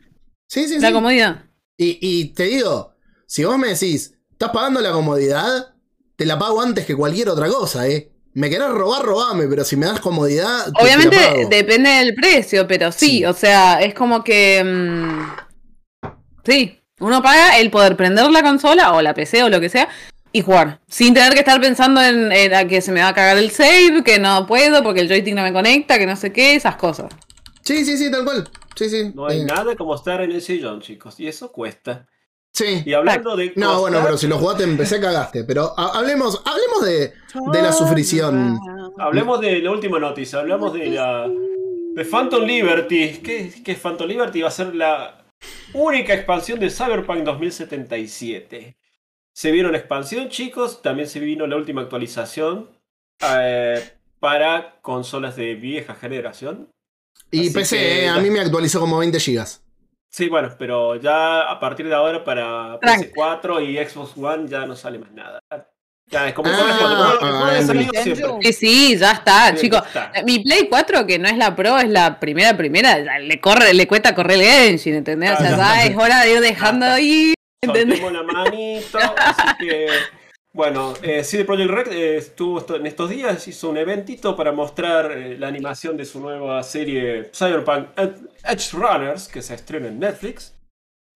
Sí, 0.49 0.69
sí, 0.69 0.79
la 0.79 0.89
sí. 0.89 0.93
comodidad. 0.95 1.45
Y, 1.77 1.99
y 2.01 2.35
te 2.35 2.45
digo, 2.45 2.93
si 3.27 3.45
vos 3.45 3.57
me 3.59 3.69
decís, 3.69 4.15
estás 4.31 4.51
pagando 4.51 4.81
la 4.81 4.93
comodidad, 4.93 5.74
te 6.17 6.25
la 6.27 6.39
pago 6.39 6.61
antes 6.63 6.87
que 6.87 6.95
cualquier 6.97 7.29
otra 7.29 7.49
cosa, 7.49 7.87
¿eh? 7.89 8.11
Me 8.35 8.51
querés 8.51 8.69
robar, 8.71 9.03
robame, 9.05 9.47
pero 9.47 9.65
si 9.65 9.77
me 9.77 9.87
das 9.87 10.01
comodidad, 10.01 10.65
te- 10.67 10.73
te 10.73 10.79
la 10.79 10.85
Obviamente 10.85 11.17
pago. 11.17 11.49
depende 11.49 11.91
del 11.91 12.15
precio, 12.15 12.67
pero 12.67 12.91
sí, 12.93 13.19
Sí. 13.19 13.25
o 13.25 13.33
sea, 13.33 13.81
es 13.81 13.95
como 13.95 14.25
que... 14.25 14.63
mm, 14.65 16.09
sí, 16.45 16.81
Uno 17.01 17.23
paga 17.23 17.59
el 17.59 17.71
poder 17.71 17.97
prender 17.97 18.31
la 18.31 18.43
consola 18.43 18.93
o 18.93 19.03
la 19.03 19.15
PC 19.15 19.43
o 19.43 19.49
lo 19.49 19.61
que 19.61 19.69
sea 19.69 19.89
y 20.33 20.43
jugar. 20.43 20.81
Sin 20.89 21.13
tener 21.13 21.33
que 21.33 21.41
estar 21.41 21.61
pensando 21.61 22.01
en, 22.03 22.31
en 22.33 22.55
a 22.55 22.67
que 22.67 22.81
se 22.81 22.93
me 22.93 23.01
va 23.03 23.09
a 23.09 23.15
cagar 23.15 23.37
el 23.37 23.51
save, 23.51 24.03
que 24.05 24.19
no 24.21 24.47
puedo 24.47 24.83
porque 24.83 25.01
el 25.01 25.09
joystick 25.09 25.35
no 25.35 25.43
me 25.43 25.53
conecta, 25.53 25.99
que 25.99 26.07
no 26.07 26.15
sé 26.17 26.33
qué, 26.33 26.55
esas 26.55 26.77
cosas. 26.77 27.13
Sí, 27.63 27.85
sí, 27.85 27.97
sí, 27.99 28.11
tal 28.11 28.25
cual. 28.25 28.49
Sí, 28.77 28.89
sí. 28.89 29.13
No 29.15 29.27
hay 29.27 29.41
Eh, 29.41 29.45
nada 29.45 29.75
como 29.77 29.95
estar 29.95 30.21
en 30.23 30.31
el 30.33 30.41
sillón, 30.43 30.81
chicos. 30.81 31.19
Y 31.19 31.27
eso 31.29 31.51
cuesta. 31.53 32.07
Sí. 32.55 32.85
Y 32.87 32.93
hablando 32.95 33.37
de. 33.37 33.53
No, 33.57 33.81
bueno, 33.81 33.99
pero 34.03 34.17
si 34.17 34.29
lo 34.29 34.39
jugaste 34.39 34.63
en 34.63 34.77
PC 34.77 35.01
cagaste. 35.01 35.43
Pero 35.45 35.75
ha- 35.77 35.99
hablemos, 35.99 36.41
hablemos 36.45 36.85
de, 36.85 37.13
de 37.53 37.63
la 37.63 37.73
sufrición. 37.73 38.59
Hablemos 38.97 39.41
de 39.41 39.59
la 39.59 39.71
última 39.73 39.99
noticia. 39.99 40.39
Hablamos 40.39 40.73
de 40.73 40.87
la. 40.87 41.29
De 41.29 42.05
Phantom 42.05 42.45
Liberty. 42.45 43.19
¿Qué, 43.25 43.53
qué 43.65 43.73
es 43.73 43.79
Phantom 43.79 44.07
Liberty? 44.07 44.41
Va 44.43 44.49
a 44.49 44.53
ser 44.53 44.73
la 44.75 45.25
única 45.73 46.15
expansión 46.15 46.61
de 46.61 46.71
Cyberpunk 46.71 47.25
2077. 47.25 48.77
Se 49.33 49.51
vino 49.51 49.71
la 49.71 49.79
expansión, 49.79 50.29
chicos. 50.29 50.81
También 50.81 51.09
se 51.09 51.19
vino 51.21 51.47
la 51.49 51.57
última 51.57 51.83
actualización 51.83 52.71
eh, 53.21 53.83
para 54.21 54.79
consolas 54.81 55.35
de 55.35 55.55
vieja 55.57 55.95
generación. 55.97 56.69
Y 57.33 57.41
Así 57.49 57.51
PC, 57.51 57.77
que- 57.77 58.05
eh, 58.05 58.09
a 58.09 58.19
mí 58.19 58.31
me 58.31 58.39
actualizó 58.41 58.79
como 58.79 58.99
20 58.99 59.19
gigas. 59.19 59.64
Sí, 60.15 60.29
bueno, 60.29 60.49
pero 60.57 60.95
ya 60.95 61.41
a 61.41 61.59
partir 61.59 61.89
de 61.89 61.95
ahora 61.97 62.23
para 62.23 62.79
Tranqui. 62.79 63.11
PS4 63.11 63.69
y 63.69 63.85
Xbox 63.85 64.17
One 64.17 64.47
ya 64.47 64.65
no 64.65 64.77
sale 64.77 65.01
más 65.01 65.11
nada. 65.11 65.41
Ya 66.07 66.29
es 66.29 66.35
como 66.35 66.51
Ah, 66.53 67.19
ah. 67.21 67.61
Sí, 68.41 68.53
sí, 68.53 68.97
ya 68.97 69.11
está, 69.11 69.51
Sí, 69.57 69.63
chicos. 69.63 69.81
ya 69.93 70.05
está. 70.05 70.21
Eh, 70.21 70.23
Mi 70.23 70.39
Play 70.39 70.69
4, 70.69 71.05
que 71.05 71.19
no 71.19 71.27
es 71.29 71.37
la 71.37 71.57
Pro, 71.57 71.79
es 71.79 71.89
la 71.89 72.21
primera, 72.21 72.57
primera, 72.57 72.97
le 73.19 73.41
corre, 73.41 73.75
le 73.75 73.89
cuesta 73.89 74.15
correr 74.15 74.37
el 74.41 74.71
engine, 74.71 74.99
¿entendés? 74.99 75.33
O 75.33 75.37
sea, 75.37 75.57
ya 75.57 75.85
es 75.85 75.97
hora 75.97 76.21
de 76.23 76.35
ir 76.35 76.41
dejando 76.41 76.87
ahí, 76.87 77.35
¿entendés? 77.61 78.01
La 78.01 78.23
manito, 78.23 78.99
así 79.17 79.49
que... 79.59 79.89
Bueno, 80.55 80.95
eh, 81.03 81.25
CD 81.25 81.45
Projekt 81.45 81.71
Red 81.71 81.93
eh, 81.93 82.17
estuvo 82.17 82.65
en 82.77 82.87
estos 82.87 83.11
días, 83.11 83.49
hizo 83.49 83.71
un 83.71 83.77
eventito 83.77 84.37
para 84.37 84.53
mostrar 84.53 85.11
eh, 85.11 85.37
la 85.37 85.49
animación 85.49 85.97
de 85.97 86.05
su 86.05 86.21
nueva 86.21 86.63
serie 86.63 87.25
Cyberpunk 87.35 87.89
Ed- 87.99 88.29
Edge 88.45 88.71
Runners, 88.73 89.27
que 89.27 89.43
se 89.43 89.55
estrena 89.55 89.89
en 89.89 89.99
Netflix. 89.99 90.57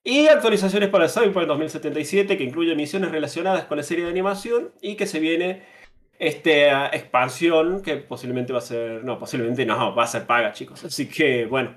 Y 0.05 0.27
actualizaciones 0.27 0.89
para 0.89 1.09
Cyberpunk 1.09 1.47
2077, 1.47 2.37
que 2.37 2.43
incluye 2.43 2.75
misiones 2.75 3.13
relacionadas 3.13 3.67
con 3.67 3.77
la 3.77 3.85
serie 3.85 4.05
de 4.07 4.11
animación 4.11 4.73
y 4.81 4.97
que 4.97 5.07
se 5.07 5.21
viene 5.21 5.63
esta 6.19 6.89
expansión 6.89 7.81
que 7.81 7.97
posiblemente 7.99 8.53
va 8.53 8.59
a 8.59 8.63
ser... 8.63 9.05
No, 9.05 9.21
posiblemente 9.21 9.65
no, 9.65 9.95
va 9.95 10.03
a 10.03 10.07
ser 10.09 10.27
paga, 10.27 10.53
chicos. 10.53 10.85
Así 10.85 11.09
que, 11.09 11.47
bueno, 11.47 11.77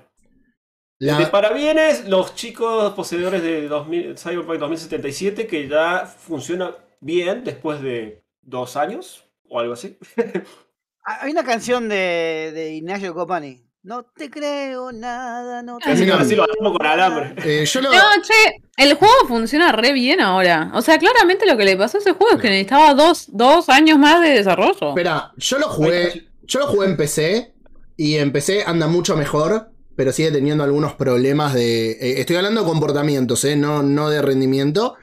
La- 0.98 1.16
de 1.16 1.26
parabienes, 1.26 2.08
los 2.08 2.34
chicos 2.34 2.92
poseedores 2.94 3.40
de 3.40 3.68
2000 3.68 4.18
Cyberpunk 4.18 4.58
2077 4.58 5.46
que 5.46 5.68
ya 5.68 6.06
funciona 6.06 6.74
bien 7.02 7.44
después 7.44 7.82
de 7.82 8.24
dos 8.40 8.76
años 8.76 9.26
o 9.48 9.60
algo 9.60 9.74
así. 9.74 9.98
Hay 11.04 11.32
una 11.32 11.44
canción 11.44 11.88
de, 11.88 12.52
de 12.54 12.74
Ignacio 12.74 13.12
Copani. 13.12 13.64
No 13.82 14.04
te 14.04 14.30
creo 14.30 14.92
nada, 14.92 15.60
no 15.64 15.78
te 15.80 15.90
Así 15.90 16.04
que 16.04 16.12
no. 16.12 16.14
así 16.14 16.36
lo 16.36 16.44
hacemos 16.44 16.78
con 16.78 16.86
alambre. 16.86 17.34
eh, 17.44 17.64
yo 17.66 17.80
lo, 17.80 17.90
No, 17.90 17.98
che, 18.22 18.62
el 18.76 18.94
juego 18.94 19.12
funciona 19.26 19.72
re 19.72 19.92
bien 19.92 20.20
ahora. 20.20 20.70
O 20.74 20.82
sea, 20.82 20.98
claramente 20.98 21.44
lo 21.46 21.56
que 21.56 21.64
le 21.64 21.76
pasó 21.76 21.98
a 21.98 22.00
ese 22.00 22.12
juego 22.12 22.36
es 22.36 22.40
que 22.40 22.48
necesitaba 22.48 22.94
dos, 22.94 23.26
dos 23.32 23.68
años 23.68 23.98
más 23.98 24.20
de 24.20 24.28
desarrollo. 24.30 24.90
espera, 24.90 25.32
yo 25.36 25.58
lo 25.58 25.68
jugué, 25.68 26.28
yo 26.44 26.60
lo 26.60 26.68
jugué 26.68 26.86
en 26.86 26.96
PC 26.96 27.54
y 27.96 28.16
en 28.18 28.30
PC 28.30 28.62
anda 28.64 28.86
mucho 28.86 29.16
mejor, 29.16 29.72
pero 29.96 30.12
sigue 30.12 30.30
teniendo 30.30 30.62
algunos 30.62 30.94
problemas 30.94 31.52
de, 31.52 31.90
eh, 31.90 32.20
estoy 32.20 32.36
hablando 32.36 32.60
de 32.60 32.68
comportamientos, 32.68 33.44
eh, 33.44 33.56
no, 33.56 33.82
no 33.82 34.08
de 34.10 34.22
rendimiento. 34.22 34.94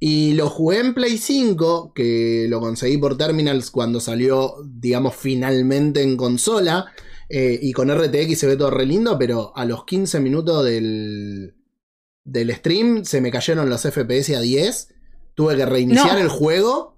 Y 0.00 0.34
lo 0.34 0.48
jugué 0.48 0.78
en 0.78 0.94
Play 0.94 1.18
5, 1.18 1.92
que 1.94 2.46
lo 2.48 2.60
conseguí 2.60 2.98
por 2.98 3.16
Terminals 3.18 3.70
cuando 3.70 3.98
salió, 4.00 4.54
digamos, 4.64 5.16
finalmente 5.16 6.02
en 6.02 6.16
consola. 6.16 6.86
eh, 7.30 7.58
y 7.60 7.72
con 7.72 7.90
RTX 7.90 8.38
se 8.38 8.46
ve 8.46 8.56
todo 8.56 8.70
re 8.70 8.86
lindo, 8.86 9.18
pero 9.18 9.52
a 9.54 9.64
los 9.66 9.84
15 9.84 10.18
minutos 10.20 10.64
del, 10.64 11.54
del 12.24 12.54
stream 12.54 13.04
se 13.04 13.20
me 13.20 13.30
cayeron 13.30 13.68
los 13.68 13.82
FPS 13.82 14.34
a 14.36 14.40
10. 14.40 14.88
Tuve 15.34 15.56
que 15.56 15.66
reiniciar 15.66 16.14
No. 16.14 16.20
el 16.20 16.28
juego. 16.28 16.94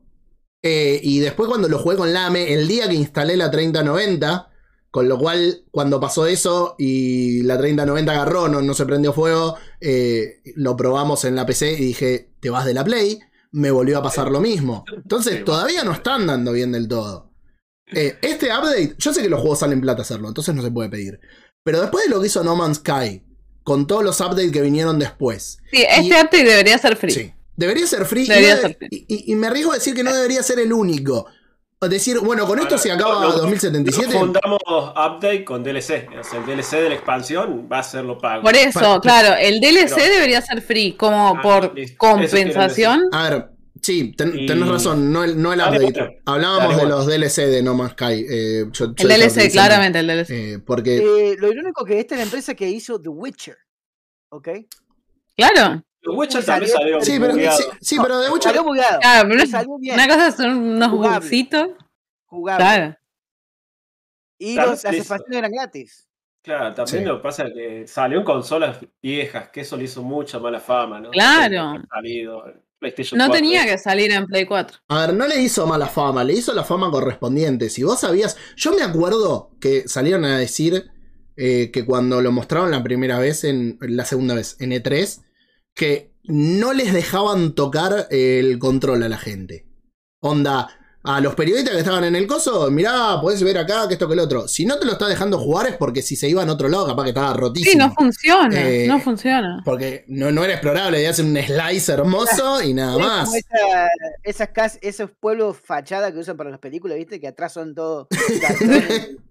eh, 0.62 1.00
y 1.02 1.20
después 1.20 1.48
cuando 1.48 1.68
lo 1.68 1.78
jugué 1.78 1.96
con 1.96 2.12
Lame, 2.12 2.52
el 2.52 2.68
día 2.68 2.86
que 2.88 2.94
instalé 2.94 3.36
la 3.36 3.50
3090, 3.50 4.49
con 4.90 5.09
lo 5.09 5.18
cual 5.18 5.64
cuando 5.70 6.00
pasó 6.00 6.26
eso 6.26 6.74
y 6.79 7.42
la 7.42 7.57
3090 7.59 8.12
agarró, 8.12 8.48
no, 8.48 8.61
no 8.61 8.74
se 8.74 8.87
prendió 8.87 9.12
fuego, 9.12 9.57
eh, 9.81 10.40
lo 10.57 10.76
probamos 10.76 11.24
en 11.24 11.37
la 11.37 11.46
PC 11.46 11.72
y 11.74 11.85
dije, 11.85 12.31
te 12.40 12.50
vas 12.50 12.64
de 12.66 12.74
la 12.74 12.85
Play, 12.85 13.20
me 13.53 13.70
volvió 13.70 13.98
a 13.98 14.03
pasar 14.03 14.31
lo 14.31 14.40
mismo. 14.40 14.85
Entonces 14.94 15.44
todavía 15.44 15.85
no 15.85 15.92
está 15.92 16.14
andando 16.16 16.53
bien 16.53 16.72
del 16.72 16.88
todo. 16.88 17.31
Eh, 17.92 18.16
este 18.22 18.46
update, 18.46 18.94
yo 18.98 19.12
sé 19.12 19.22
que 19.22 19.29
los 19.29 19.40
juegos 19.40 19.61
salen 19.61 19.81
plata 19.81 20.03
hacerlo, 20.03 20.29
entonces 20.29 20.55
no 20.55 20.62
se 20.62 20.70
puede 20.70 20.88
pedir. 20.88 21.20
Pero 21.64 21.81
después 21.81 22.05
de 22.05 22.11
lo 22.11 22.20
que 22.20 22.29
hizo 22.29 22.42
No 22.44 22.57
Man's 22.57 22.79
Sky, 22.79 23.22
con 23.62 23.87
todos 23.87 24.03
los 24.05 24.20
updates 24.20 24.53
que 24.53 24.62
vinieron 24.62 24.98
después, 24.98 25.59
Sí, 25.70 25.85
este 25.88 26.03
y- 26.05 26.11
update 26.12 26.44
debería 26.44 26.79
ser 26.79 26.96
free. 26.96 27.11
Sí. 27.12 27.33
Debería 27.57 27.87
ser 27.87 28.07
free. 28.07 28.24
y 28.24 28.29
Debería 28.29 28.55
no- 28.57 28.61
ser 28.62 28.76
free. 28.76 28.88
y, 28.90 29.07
y- 29.09 29.33
y 29.33 29.35
me 29.37 29.48
arriesgo 29.48 29.72
a 29.72 29.74
decir 29.74 29.94
que 29.94 30.03
no 30.03 30.14
debería 30.14 30.42
ser 30.42 30.59
el 30.61 30.72
único. 30.72 31.26
Decir, 31.88 32.18
bueno, 32.20 32.46
con 32.46 32.58
esto 32.58 32.74
Ahora, 32.74 32.82
se 32.82 32.92
acaba 32.92 33.14
no, 33.14 33.20
no, 33.30 33.32
2077. 33.38 34.12
No 34.12 34.20
fundamos 34.20 34.60
update 34.90 35.44
con 35.46 35.62
DLC. 35.64 36.08
O 36.20 36.22
sea, 36.22 36.38
el 36.40 36.44
DLC 36.46 36.72
de 36.76 36.88
la 36.90 36.94
expansión 36.96 37.68
va 37.72 37.78
a 37.78 37.82
ser 37.82 38.04
lo 38.04 38.18
pago. 38.18 38.42
Por 38.42 38.54
eso, 38.54 39.00
claro, 39.00 39.34
el 39.40 39.60
DLC 39.62 39.94
Pero- 39.94 40.12
debería 40.12 40.42
ser 40.42 40.60
free, 40.60 40.92
como 40.92 41.36
Ah, 41.38 41.40
por 41.40 41.74
listo. 41.74 41.96
compensación. 41.96 43.04
A 43.12 43.30
ver, 43.30 43.48
sí, 43.80 44.12
ten- 44.14 44.38
Y- 44.40 44.44
tenés 44.46 44.68
razón, 44.68 45.10
no 45.10 45.24
el, 45.24 45.40
no 45.40 45.54
el 45.54 45.60
update. 45.60 46.20
Hablábamos 46.26 46.76
Dale, 46.76 46.82
de 46.82 46.88
los 46.90 47.06
DLC 47.06 47.46
de 47.46 47.62
No 47.62 47.72
Man's 47.74 47.92
Sky. 47.92 48.26
eh, 48.28 48.64
yo- 48.72 48.94
yo 48.94 49.08
El 49.08 49.08
DLC, 49.08 49.50
claramente 49.50 49.98
el 50.00 50.06
DLC. 50.06 50.30
eh, 50.54 50.58
porque 50.58 50.96
Eh, 50.98 51.36
lo 51.38 51.50
irónico 51.50 51.86
que 51.86 51.98
esta 51.98 52.14
es 52.14 52.18
la 52.18 52.24
empresa 52.24 52.52
que 52.54 52.68
hizo 52.68 53.00
The 53.00 53.08
Witcher. 53.08 53.56
¿Ok? 54.28 54.48
Claro. 55.34 55.82
Los 56.02 56.16
Witcher 56.16 56.44
también 56.44 56.70
salió- 56.70 56.78
salieron 57.00 57.04
sí, 57.04 57.16
pero, 57.20 57.32
bugueados. 57.32 57.58
sí, 57.60 57.64
sí, 57.80 57.96
pero 58.02 58.18
de 58.20 58.30
Witcher. 58.30 58.42
Salió 58.52 58.64
bugueado. 58.64 59.00
Claro, 59.00 59.28
pero 59.28 59.46
salió 59.46 59.78
bien. 59.78 59.94
una 59.94 60.08
cosa 60.08 60.30
son 60.32 60.50
unos 60.56 60.88
Jugable. 60.90 61.18
bugcitos. 61.20 61.68
Jugable. 62.26 62.64
Claro. 62.64 62.96
Y 64.38 64.54
los- 64.56 64.84
las 64.84 64.94
expansiones 64.94 65.38
eran 65.38 65.50
gratis. 65.52 66.06
Claro, 66.42 66.74
también 66.74 67.02
Sí. 67.02 67.04
lo 67.08 67.16
que 67.18 67.22
pasa 67.22 67.46
es 67.46 67.52
que 67.52 67.86
salió 67.86 68.18
en 68.20 68.24
consolas 68.24 68.78
viejas, 69.02 69.50
que 69.50 69.60
eso 69.60 69.76
le 69.76 69.84
hizo 69.84 70.02
mucha 70.02 70.38
mala 70.38 70.58
fama, 70.58 70.98
¿no? 71.00 71.10
Claro. 71.10 71.72
Ha 71.90 71.96
Salido, 71.96 72.42
PlayStation 72.78 73.18
No 73.18 73.26
4, 73.26 73.34
tenía 73.42 73.64
¿eh? 73.64 73.66
que 73.66 73.76
salir 73.78 74.10
en 74.10 74.24
Play 74.26 74.46
4. 74.46 74.78
A 74.88 75.06
ver, 75.06 75.14
no 75.14 75.26
le 75.26 75.38
hizo 75.42 75.66
mala 75.66 75.86
fama, 75.86 76.24
le 76.24 76.32
hizo 76.32 76.54
la 76.54 76.64
fama 76.64 76.90
correspondiente. 76.90 77.68
Si 77.68 77.82
vos 77.82 78.00
sabías, 78.00 78.38
yo 78.56 78.72
me 78.72 78.80
acuerdo 78.82 79.50
que 79.60 79.86
salieron 79.86 80.24
a 80.24 80.38
decir 80.38 80.90
eh, 81.36 81.70
que 81.70 81.84
cuando 81.86 82.20
lo 82.22 82.32
mostraron 82.32 82.70
la 82.70 82.82
primera 82.82 83.18
vez, 83.18 83.44
en 83.44 83.78
la 83.80 84.04
segunda 84.06 84.34
vez, 84.34 84.56
en 84.60 84.72
E3, 84.72 85.22
que 85.80 86.10
no 86.24 86.72
les 86.74 86.92
dejaban 86.92 87.54
tocar 87.54 88.06
el 88.10 88.58
control 88.58 89.02
a 89.02 89.08
la 89.08 89.16
gente. 89.18 89.66
Onda, 90.22 90.68
a 91.02 91.18
los 91.22 91.34
periodistas 91.34 91.72
que 91.72 91.78
estaban 91.80 92.04
en 92.04 92.14
el 92.14 92.26
coso, 92.26 92.70
mirá, 92.70 93.18
podés 93.22 93.42
ver 93.42 93.56
acá, 93.56 93.88
que 93.88 93.94
esto, 93.94 94.06
que 94.06 94.12
el 94.12 94.20
otro. 94.20 94.46
Si 94.46 94.66
no 94.66 94.78
te 94.78 94.84
lo 94.84 94.92
está 94.92 95.08
dejando 95.08 95.38
jugar 95.38 95.66
es 95.68 95.76
porque 95.78 96.02
si 96.02 96.14
se 96.14 96.28
iba 96.28 96.42
en 96.42 96.50
otro 96.50 96.68
lado, 96.68 96.86
capaz 96.86 97.04
que 97.04 97.08
estaba 97.08 97.32
rotísimo. 97.32 97.72
Sí, 97.72 97.78
no 97.78 97.94
funciona. 97.94 98.60
Eh, 98.70 98.86
no 98.86 99.00
funciona. 99.00 99.62
Porque 99.64 100.04
no, 100.08 100.30
no 100.30 100.44
era 100.44 100.52
explorable, 100.52 101.02
y 101.02 101.06
hacen 101.06 101.34
un 101.34 101.42
slice 101.42 101.92
hermoso 101.92 102.62
y 102.62 102.74
nada 102.74 102.92
Es 102.92 102.98
más. 102.98 103.24
como 103.24 103.36
esa- 103.38 103.88
esas 104.22 104.48
cas- 104.50 104.78
esos 104.82 105.10
pueblos 105.18 105.56
fachada 105.64 106.12
que 106.12 106.18
usan 106.18 106.36
para 106.36 106.50
las 106.50 106.58
películas, 106.60 106.98
¿viste? 106.98 107.18
Que 107.18 107.28
atrás 107.28 107.54
son 107.54 107.74
todos 107.74 108.06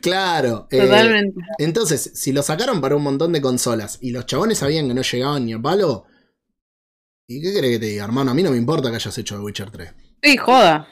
Claro. 0.00 0.68
eh, 0.70 0.80
Totalmente. 0.80 1.40
Entonces, 1.58 2.12
si 2.14 2.32
lo 2.32 2.42
sacaron 2.42 2.80
para 2.80 2.96
un 2.96 3.02
montón 3.02 3.32
de 3.32 3.40
consolas 3.40 3.98
y 4.00 4.10
los 4.10 4.26
chabones 4.26 4.58
sabían 4.58 4.88
que 4.88 4.94
no 4.94 5.02
llegaban 5.02 5.44
ni 5.46 5.52
a 5.52 5.58
palo, 5.60 6.04
¿y 7.28 7.40
qué 7.42 7.52
querés 7.52 7.72
que 7.72 7.78
te 7.78 7.86
diga, 7.86 8.04
hermano? 8.04 8.30
A 8.30 8.34
mí 8.34 8.42
no 8.42 8.50
me 8.50 8.56
importa 8.56 8.90
que 8.90 8.96
hayas 8.96 9.18
hecho 9.18 9.36
The 9.36 9.42
Witcher 9.42 9.70
3. 9.70 9.94
Sí, 10.22 10.36
joda. 10.36 10.88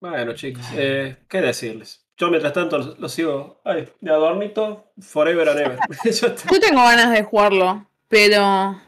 Bueno, 0.00 0.34
chicos, 0.34 0.64
eh, 0.76 1.16
¿qué 1.28 1.40
decirles? 1.40 2.04
Yo 2.16 2.30
mientras 2.30 2.52
tanto 2.52 2.78
lo, 2.78 2.96
lo 2.96 3.08
sigo 3.08 3.60
ay, 3.64 3.88
de 4.00 4.10
adornito, 4.10 4.92
forever 5.00 5.48
and 5.48 5.60
ever. 5.60 5.78
Yo 6.04 6.60
tengo 6.60 6.82
ganas 6.82 7.12
de 7.12 7.22
jugarlo, 7.22 7.88
pero 8.08 8.80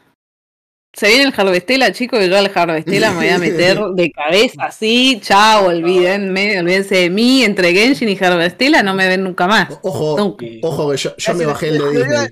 se 0.93 1.07
viene 1.07 1.23
el 1.23 1.33
Harvestella, 1.35 1.91
chicos, 1.93 2.23
y 2.23 2.29
yo 2.29 2.37
al 2.37 2.51
Harvestella 2.53 3.11
me 3.11 3.17
voy 3.17 3.29
a 3.29 3.37
meter 3.39 3.79
de 3.95 4.11
cabeza 4.11 4.65
así, 4.65 5.19
chao, 5.21 5.67
olvídenme, 5.67 6.59
olvídense 6.59 6.95
de 6.95 7.09
mí, 7.09 7.43
entre 7.43 7.71
Genshin 7.73 8.09
y 8.09 8.17
Harvestella 8.21 8.83
no 8.83 8.93
me 8.93 9.07
ven 9.07 9.23
nunca 9.23 9.47
más. 9.47 9.69
Ojo, 9.83 10.17
Nunca. 10.17 10.45
ojo 10.63 10.91
que 10.91 10.97
yo, 10.97 11.15
yo 11.17 11.33
me 11.33 11.45
bajé 11.45 11.69
el 11.69 11.77
de 11.79 11.89
Disney. 11.91 12.27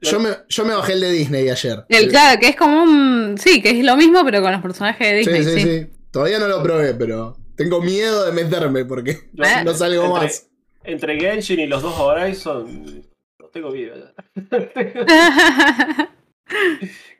yo, 0.00 0.20
me, 0.20 0.30
yo 0.48 0.64
me 0.64 0.74
bajé 0.74 0.92
el 0.94 1.00
de 1.00 1.10
Disney 1.12 1.48
ayer. 1.50 1.84
El, 1.88 2.08
claro, 2.08 2.40
que 2.40 2.48
es 2.48 2.56
como 2.56 2.82
un. 2.82 3.36
Sí, 3.38 3.60
que 3.60 3.70
es 3.78 3.84
lo 3.84 3.96
mismo, 3.96 4.24
pero 4.24 4.40
con 4.40 4.52
los 4.52 4.62
personajes 4.62 5.06
de 5.08 5.16
Disney, 5.18 5.44
sí, 5.44 5.50
sí. 5.50 5.60
sí. 5.62 5.86
Todavía 6.10 6.38
no 6.38 6.48
lo 6.48 6.62
probé, 6.62 6.94
pero 6.94 7.36
tengo 7.56 7.80
miedo 7.82 8.24
de 8.26 8.32
meterme 8.32 8.84
porque 8.84 9.10
Eh. 9.10 9.64
no 9.64 9.74
salgo 9.74 10.04
entre, 10.04 10.20
más. 10.22 10.46
Entre 10.84 11.20
Genshin 11.20 11.60
y 11.60 11.66
los 11.66 11.82
dos 11.82 11.94
Horizon, 11.98 13.04
no 13.38 13.46
tengo 13.48 13.70
vida 13.70 13.94
ya. 13.96 14.14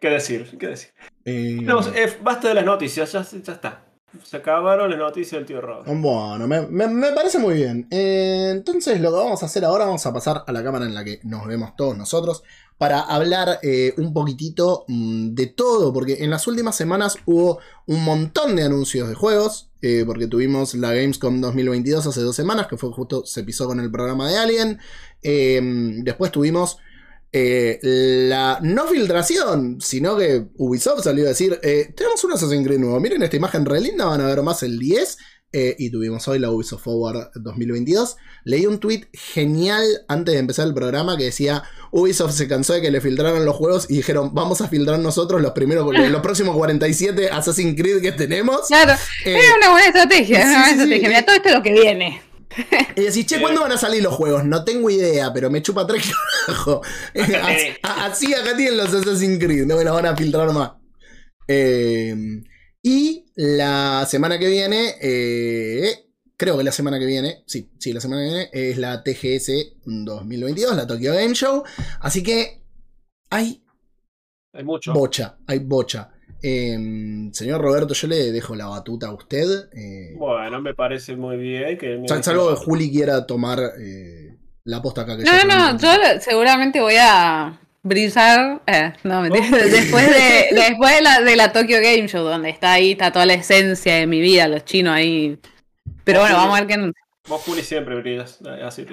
¿Qué 0.00 0.08
decir? 0.08 0.56
¿Qué 0.58 0.66
decir? 0.68 0.90
Eh, 1.24 1.56
Tenemos, 1.60 1.88
eh, 1.94 2.16
basta 2.22 2.48
de 2.48 2.54
las 2.54 2.64
noticias, 2.64 3.12
ya, 3.12 3.22
ya 3.22 3.52
está. 3.52 3.84
Se 4.24 4.38
acabaron 4.38 4.90
las 4.90 4.98
noticias 4.98 5.38
del 5.38 5.46
tío 5.46 5.60
Rob. 5.60 5.84
Bueno, 5.86 6.48
me, 6.48 6.62
me- 6.66 6.88
me 6.88 7.12
parece 7.12 7.38
muy 7.38 7.54
bien. 7.54 7.86
Eh, 7.92 8.48
entonces 8.50 9.00
lo 9.00 9.10
que 9.10 9.16
vamos 9.18 9.42
a 9.42 9.46
hacer 9.46 9.64
ahora, 9.64 9.84
vamos 9.84 10.04
a 10.04 10.12
pasar 10.12 10.42
a 10.46 10.52
la 10.52 10.64
cámara 10.64 10.84
en 10.86 10.94
la 10.94 11.04
que 11.04 11.20
nos 11.22 11.46
vemos 11.46 11.76
todos 11.76 11.96
nosotros 11.96 12.42
para 12.76 13.00
hablar 13.02 13.60
eh, 13.62 13.94
un 13.98 14.12
poquitito 14.12 14.84
mm, 14.88 15.34
de 15.34 15.46
todo, 15.46 15.92
porque 15.92 16.24
en 16.24 16.30
las 16.30 16.48
últimas 16.48 16.74
semanas 16.74 17.18
hubo 17.26 17.60
un 17.86 18.02
montón 18.04 18.56
de 18.56 18.64
anuncios 18.64 19.08
de 19.08 19.14
juegos, 19.14 19.70
eh, 19.80 20.02
porque 20.04 20.26
tuvimos 20.26 20.74
la 20.74 20.92
Gamescom 20.92 21.40
2022 21.40 22.04
hace 22.06 22.22
dos 22.22 22.34
semanas, 22.34 22.66
que 22.66 22.76
fue 22.78 22.90
justo, 22.90 23.24
se 23.24 23.44
pisó 23.44 23.68
con 23.68 23.78
el 23.78 23.92
programa 23.92 24.28
de 24.28 24.38
Alien. 24.38 24.78
Eh, 25.22 25.60
después 26.02 26.32
tuvimos 26.32 26.78
eh, 27.32 27.78
la 27.82 28.58
no 28.62 28.86
filtración, 28.88 29.78
sino 29.80 30.16
que 30.16 30.46
Ubisoft 30.56 31.04
salió 31.04 31.24
a 31.26 31.28
decir, 31.28 31.58
eh, 31.62 31.92
tenemos 31.96 32.22
un 32.24 32.32
Assassin's 32.32 32.66
Creed 32.66 32.78
nuevo, 32.80 32.98
miren 33.00 33.22
esta 33.22 33.36
imagen 33.36 33.64
re 33.64 33.80
linda, 33.80 34.06
van 34.06 34.20
a 34.20 34.26
ver 34.26 34.42
más 34.42 34.62
el 34.62 34.78
10. 34.78 35.16
eh, 35.52 35.74
y 35.80 35.90
tuvimos 35.90 36.28
hoy 36.28 36.38
la 36.38 36.48
Ubisoft 36.52 36.84
Forward 36.84 37.30
2022. 37.34 38.16
Leí 38.44 38.66
un 38.66 38.78
tweet 38.78 39.08
genial 39.12 39.84
antes 40.06 40.34
de 40.34 40.38
empezar 40.40 40.64
el 40.68 40.74
programa 40.74 41.16
que 41.16 41.24
decía: 41.24 41.64
Ubisoft 41.90 42.34
se 42.34 42.46
cansó 42.46 42.72
de 42.74 42.80
que 42.82 42.90
le 42.92 43.00
filtraran 43.00 43.44
los 43.44 43.56
juegos 43.56 43.86
y 43.90 43.96
dijeron: 43.96 44.32
Vamos 44.32 44.60
a 44.60 44.68
filtrar 44.68 45.00
nosotros 45.00 45.40
los 45.42 45.50
primeros, 45.50 45.92
los 45.92 46.22
próximos 46.22 46.54
47 46.56 47.30
Assassin's 47.30 47.74
Creed 47.76 48.00
que 48.00 48.12
tenemos. 48.12 48.68
Claro, 48.68 48.92
Eh, 49.24 49.36
es 49.38 49.56
una 49.56 49.70
buena 49.72 49.86
estrategia, 49.88 50.36
sí, 50.42 50.42
una 50.46 50.52
buena 50.52 50.66
sí, 50.66 50.74
sí. 50.74 50.80
estrategia. 50.82 51.08
Mira, 51.08 51.22
todo 51.26 51.34
esto 51.36 51.48
es 51.48 51.54
lo 51.56 51.62
que 51.64 51.72
viene. 51.72 52.22
Y 52.96 53.02
decís, 53.02 53.26
che, 53.26 53.40
¿cuándo 53.40 53.60
van 53.62 53.72
a 53.72 53.78
salir 53.78 54.02
los 54.02 54.14
juegos? 54.14 54.44
No 54.44 54.64
tengo 54.64 54.90
idea, 54.90 55.32
pero 55.32 55.50
me 55.50 55.62
chupa 55.62 55.86
tres 55.86 56.04
carajo. 56.46 56.82
Así, 57.14 57.68
así 57.82 58.34
acá 58.34 58.56
tienen 58.56 58.76
los 58.76 58.92
Assassin's 58.92 59.38
Creed, 59.42 59.66
no 59.66 59.76
me 59.76 59.84
los 59.84 59.94
van 59.94 60.06
a 60.06 60.16
filtrar 60.16 60.52
más. 60.52 60.72
Eh, 61.48 62.14
y 62.82 63.26
la 63.36 64.06
semana 64.08 64.38
que 64.38 64.48
viene, 64.48 64.94
eh, 65.00 66.06
creo 66.36 66.56
que 66.58 66.64
la 66.64 66.72
semana 66.72 66.98
que 66.98 67.06
viene, 67.06 67.42
sí, 67.46 67.70
sí, 67.78 67.92
la 67.92 68.00
semana 68.00 68.22
que 68.22 68.28
viene 68.28 68.50
es 68.52 68.78
la 68.78 69.02
TGS 69.02 69.50
2022, 69.84 70.76
la 70.76 70.86
Tokyo 70.86 71.12
Game 71.12 71.34
Show. 71.34 71.62
Así 72.00 72.22
que 72.22 72.62
hay 73.30 73.62
Hay 74.52 74.64
mucho. 74.64 74.92
bocha, 74.92 75.38
hay 75.46 75.58
bocha. 75.60 76.10
Eh, 76.42 76.76
señor 77.32 77.60
Roberto, 77.60 77.94
yo 77.94 78.08
le 78.08 78.32
dejo 78.32 78.54
la 78.54 78.66
batuta 78.66 79.08
a 79.08 79.12
usted. 79.14 79.68
eh, 79.74 80.14
Bueno, 80.16 80.60
me 80.60 80.74
parece 80.74 81.16
muy 81.16 81.36
bien 81.36 81.76
que. 81.78 82.02
Salvo 82.22 82.50
que 82.50 82.56
Juli 82.56 82.90
quiera 82.90 83.26
tomar 83.26 83.58
eh, 83.78 84.36
la 84.64 84.80
posta 84.82 85.02
acá 85.02 85.16
que 85.16 85.24
No, 85.24 85.32
yo 85.38 85.44
no, 85.46 85.78
yo 85.78 85.88
seguramente 86.20 86.80
voy 86.80 86.96
a 86.98 87.58
brisar. 87.82 88.62
eh, 88.66 88.92
no, 89.04 89.22
mentira. 89.22 89.48
Después 89.66 90.06
de, 90.06 90.54
después 90.54 90.94
de 90.96 91.02
la, 91.02 91.20
de 91.20 91.36
la 91.36 91.52
Tokyo 91.52 91.76
Game 91.82 92.08
Show, 92.08 92.24
donde 92.24 92.50
está 92.50 92.72
ahí, 92.72 92.92
está 92.92 93.10
toda 93.12 93.26
la 93.26 93.34
esencia 93.34 93.94
de 93.96 94.06
mi 94.06 94.20
vida, 94.20 94.48
los 94.48 94.64
chinos 94.64 94.94
ahí. 94.94 95.38
Pero 96.04 96.20
bueno, 96.20 96.36
vamos 96.36 96.56
a 96.58 96.64
ver 96.64 96.68
qué. 96.68 96.92
Vos, 97.30 97.42
Juli, 97.46 97.62
siempre 97.62 97.94
brillas. 97.94 98.38
Así, 98.64 98.84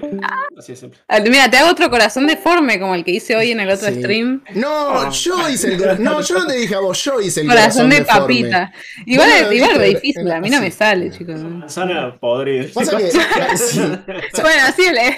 así 0.57 0.71
es 0.73 0.79
simple. 0.79 0.99
Ah, 1.07 1.19
Mira, 1.19 1.49
te 1.49 1.57
hago 1.57 1.71
otro 1.71 1.89
corazón 1.89 2.27
deforme 2.27 2.79
como 2.79 2.93
el 2.95 3.03
que 3.03 3.11
hice 3.11 3.35
hoy 3.35 3.51
en 3.51 3.59
el 3.59 3.69
otro 3.69 3.87
Sí. 3.89 3.95
stream. 3.99 4.43
No, 4.53 5.11
yo 5.11 5.49
hice 5.49 5.73
el 5.73 5.79
corazón. 5.79 6.03
No, 6.03 6.21
yo 6.21 6.35
no 6.39 6.45
te 6.47 6.53
dije 6.55 6.75
a 6.75 6.79
vos, 6.79 7.03
yo 7.03 7.19
hice 7.19 7.41
el 7.41 7.47
Corazón 7.47 7.89
de 7.89 7.95
deforme. 7.97 8.19
papita. 8.21 8.71
Igual, 9.05 9.27
Bueno, 9.29 9.51
igual 9.53 9.71
es 9.71 9.79
viste, 9.79 9.95
difícil, 9.95 10.31
a 10.31 10.39
mí 10.39 10.49
no 10.51 10.61
me 10.61 10.71
sale, 10.71 11.11
chicos. 11.11 11.39
Manzana 11.41 12.17
podrida. 12.19 12.65
Sí. 13.57 13.79
Bueno, 14.41 14.61
así 14.67 14.83
le. 14.91 15.17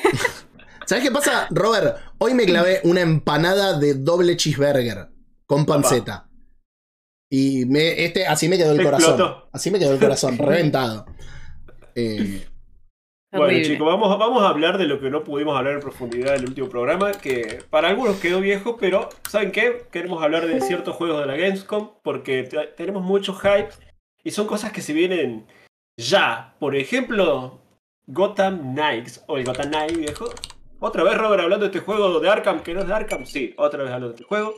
¿Sabes 0.85 1.03
qué 1.03 1.11
pasa, 1.11 1.47
Robert? 1.51 1.97
Hoy 2.19 2.33
me 2.33 2.45
clavé 2.45 2.79
una 2.83 3.01
empanada 3.01 3.77
de 3.77 3.93
doble 3.95 4.37
cheeseburger 4.37 5.09
con 5.45 5.65
panceta. 5.65 6.27
Y 7.29 7.65
me, 7.65 8.05
este, 8.05 8.25
así 8.25 8.47
me 8.49 8.57
quedó 8.57 8.71
el 8.71 8.81
corazón. 8.81 9.21
Así 9.51 9.69
me 9.69 9.77
quedó 9.77 9.91
el 9.93 9.99
corazón, 9.99 10.37
reventado. 10.37 11.05
Eh, 11.95 12.47
Bueno, 13.31 13.45
Horrible. 13.45 13.65
chicos, 13.67 13.85
vamos, 13.87 14.17
vamos 14.17 14.41
a 14.41 14.49
hablar 14.49 14.77
de 14.79 14.85
lo 14.87 14.99
que 14.99 15.11
no 15.11 15.23
pudimos 15.23 15.55
hablar 15.55 15.73
en 15.75 15.81
profundidad 15.81 16.33
en 16.35 16.41
el 16.43 16.49
último 16.49 16.67
programa, 16.67 17.11
que 17.11 17.59
para 17.69 17.89
algunos 17.89 18.19
quedó 18.19 18.39
viejo, 18.41 18.75
pero 18.77 19.07
¿saben 19.29 19.51
qué? 19.51 19.85
Queremos 19.91 20.23
hablar 20.23 20.47
de 20.47 20.59
ciertos 20.61 20.95
juegos 20.95 21.19
de 21.21 21.27
la 21.27 21.37
Gamescom 21.37 21.91
porque 22.01 22.41
te- 22.43 22.67
tenemos 22.75 23.03
mucho 23.03 23.35
hype 23.35 23.69
y 24.23 24.31
son 24.31 24.47
cosas 24.47 24.71
que 24.71 24.81
se 24.81 24.93
vienen 24.93 25.45
ya. 25.95 26.55
Por 26.59 26.75
ejemplo, 26.75 27.59
Gotham 28.07 28.73
Knights, 28.73 29.23
o 29.27 29.37
el 29.37 29.45
Gotham 29.45 29.67
Knight 29.69 29.95
viejo. 29.97 30.25
Otra 30.79 31.03
vez 31.03 31.15
Robert 31.15 31.43
hablando 31.43 31.65
de 31.67 31.71
este 31.77 31.85
juego 31.85 32.19
de 32.19 32.29
Arkham, 32.29 32.63
que 32.63 32.73
no 32.73 32.79
es 32.79 32.87
de 32.87 32.93
Arkham, 32.93 33.25
sí, 33.27 33.53
otra 33.57 33.79
vez 33.83 33.87
hablando 33.91 34.07
de 34.07 34.13
este 34.15 34.23
juego. 34.25 34.55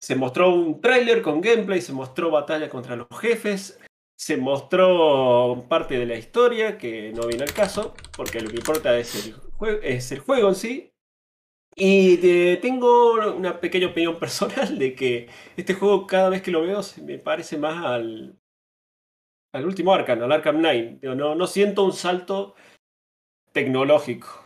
Se 0.00 0.16
mostró 0.16 0.50
un 0.54 0.82
tráiler 0.82 1.22
con 1.22 1.40
gameplay, 1.40 1.80
se 1.80 1.94
mostró 1.94 2.30
batalla 2.30 2.68
contra 2.68 2.94
los 2.94 3.08
jefes, 3.18 3.80
se 4.18 4.36
mostró 4.36 5.64
parte 5.68 5.98
de 5.98 6.06
la 6.06 6.16
historia, 6.16 6.76
que 6.76 7.12
no 7.14 7.26
viene 7.28 7.44
al 7.44 7.52
caso, 7.52 7.94
porque 8.16 8.40
lo 8.40 8.50
que 8.50 8.56
importa 8.56 8.98
es 8.98 9.26
el, 9.26 9.36
jue- 9.36 9.78
es 9.82 10.10
el 10.12 10.18
juego 10.18 10.48
en 10.48 10.54
sí. 10.56 10.90
Y 11.76 12.16
te- 12.16 12.56
tengo 12.56 13.12
una 13.34 13.60
pequeña 13.60 13.86
opinión 13.88 14.18
personal 14.20 14.78
de 14.78 14.94
que 14.96 15.28
este 15.56 15.74
juego 15.74 16.06
cada 16.06 16.28
vez 16.30 16.42
que 16.42 16.50
lo 16.50 16.62
veo 16.62 16.82
se 16.82 17.00
me 17.02 17.18
parece 17.18 17.56
más 17.58 17.84
al, 17.84 18.36
al 19.54 19.64
último 19.66 19.94
Arkham, 19.94 20.22
al 20.22 20.32
Arkham 20.32 20.56
Knight. 20.58 21.00
Digo, 21.00 21.14
no, 21.14 21.34
no 21.36 21.46
siento 21.46 21.84
un 21.84 21.92
salto 21.92 22.56
tecnológico. 23.52 24.44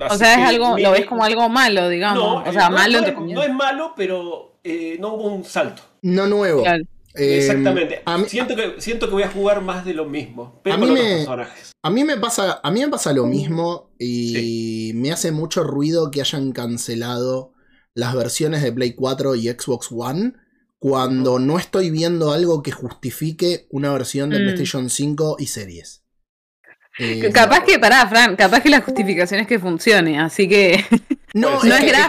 O 0.00 0.14
sea, 0.16 0.34
es 0.34 0.48
algo, 0.48 0.74
mi- 0.74 0.82
lo 0.82 0.90
ves 0.90 1.06
como 1.06 1.24
algo 1.24 1.48
malo, 1.48 1.88
digamos. 1.88 2.22
no, 2.22 2.34
o 2.50 2.52
sea, 2.52 2.68
no, 2.68 2.76
malo 2.76 2.98
es, 2.98 3.16
no 3.16 3.42
es 3.42 3.52
malo, 3.52 3.94
pero 3.96 4.58
eh, 4.64 4.96
no 5.00 5.14
hubo 5.14 5.24
un 5.28 5.44
salto. 5.44 5.82
no 6.02 6.26
nuevo. 6.26 6.62
Claro. 6.62 6.84
Eh, 7.14 7.38
Exactamente. 7.38 8.02
a 8.04 8.18
mí- 8.18 8.24
siento, 8.28 8.56
que, 8.56 8.74
siento 8.80 9.06
que 9.06 9.12
voy 9.12 9.22
a 9.22 9.28
jugar 9.30 9.60
más 9.62 9.84
de 9.84 9.94
lo 9.94 10.04
mismo, 10.06 10.60
pero 10.64 10.76
A 10.76 10.78
con 10.78 10.88
mí 10.88 10.94
otros 10.94 11.08
me- 11.08 11.16
personajes. 11.16 11.72
A 11.82 11.90
mí 11.90 12.04
me 12.04 12.16
pasa, 12.16 12.60
a 12.62 12.70
mí 12.70 12.80
me 12.80 12.88
pasa 12.88 13.12
lo 13.12 13.26
mismo 13.26 13.94
y 13.98 14.92
me 14.94 15.12
hace 15.12 15.30
mucho 15.32 15.62
ruido 15.64 16.10
que 16.10 16.20
hayan 16.20 16.52
cancelado 16.52 17.52
las 17.94 18.14
versiones 18.14 18.62
de 18.62 18.72
Play 18.72 18.94
4 18.94 19.34
y 19.36 19.48
Xbox 19.48 19.88
One 19.92 20.32
cuando 20.78 21.38
no 21.38 21.58
estoy 21.58 21.90
viendo 21.90 22.32
algo 22.32 22.62
que 22.62 22.72
justifique 22.72 23.66
una 23.70 23.92
versión 23.92 24.30
de 24.30 24.38
Mm. 24.40 24.42
PlayStation 24.42 24.90
5 24.90 25.36
y 25.38 25.46
series. 25.46 26.02
Eh, 26.98 27.30
Capaz 27.32 27.64
que, 27.64 27.78
pará, 27.78 28.06
Fran, 28.08 28.36
capaz 28.36 28.60
que 28.60 28.68
la 28.70 28.80
justificación 28.80 29.40
es 29.40 29.46
que 29.46 29.58
funcione, 29.58 30.18
así 30.20 30.48
que 30.48 30.84
no, 31.34 31.62
no 31.62 31.74
es 31.74 31.80
que- 31.80 31.86
gráfica, 31.88 32.08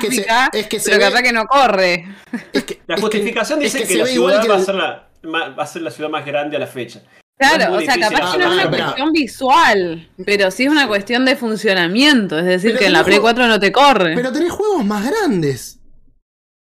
que 0.50 0.56
se, 0.56 0.60
es 0.62 0.68
que 0.68 0.80
se 0.80 0.90
pero 0.92 0.98
ve- 1.04 1.10
capaz 1.10 1.22
que 1.24 1.34
no 1.34 1.46
corre. 1.46 2.06
es 2.54 2.64
que- 2.64 2.80
La 2.88 2.96
es 2.96 3.02
que- 3.02 3.02
justificación 3.02 3.62
es 3.62 3.74
dice 3.74 3.86
que 3.88 3.98
la 3.98 4.06
ciudad 4.06 4.42
que 4.42 4.48
va, 4.48 4.56
el- 4.56 4.62
a 4.62 4.66
ser 4.66 4.76
la, 4.76 5.08
va 5.26 5.64
a 5.64 5.68
ser 5.68 5.82
la 5.82 5.92
ciudad 5.92 6.10
más 6.10 6.26
grande 6.26 6.56
a 6.56 6.60
la 6.60 6.68
fecha. 6.68 7.02
Claro, 7.38 7.76
o 7.76 7.82
sea, 7.82 7.98
capaz 8.00 8.32
que 8.32 8.38
no 8.38 8.46
Ah, 8.46 8.48
es 8.48 8.54
una 8.54 8.64
espera. 8.64 8.84
cuestión 8.86 9.12
visual, 9.12 10.10
pero 10.26 10.50
sí 10.52 10.64
es 10.64 10.70
una 10.70 10.88
cuestión 10.88 11.26
de 11.26 11.36
funcionamiento, 11.36 12.40
es 12.40 12.46
decir, 12.46 12.78
que 12.78 12.86
en 12.86 12.94
la 12.94 13.04
Play 13.04 13.18
juego- 13.18 13.24
4 13.26 13.48
no 13.48 13.60
te 13.60 13.74
corre. 13.74 14.16
Pero 14.16 14.32
tenés 14.32 14.54
juegos 14.54 14.86
más 14.86 15.06
grandes 15.06 15.80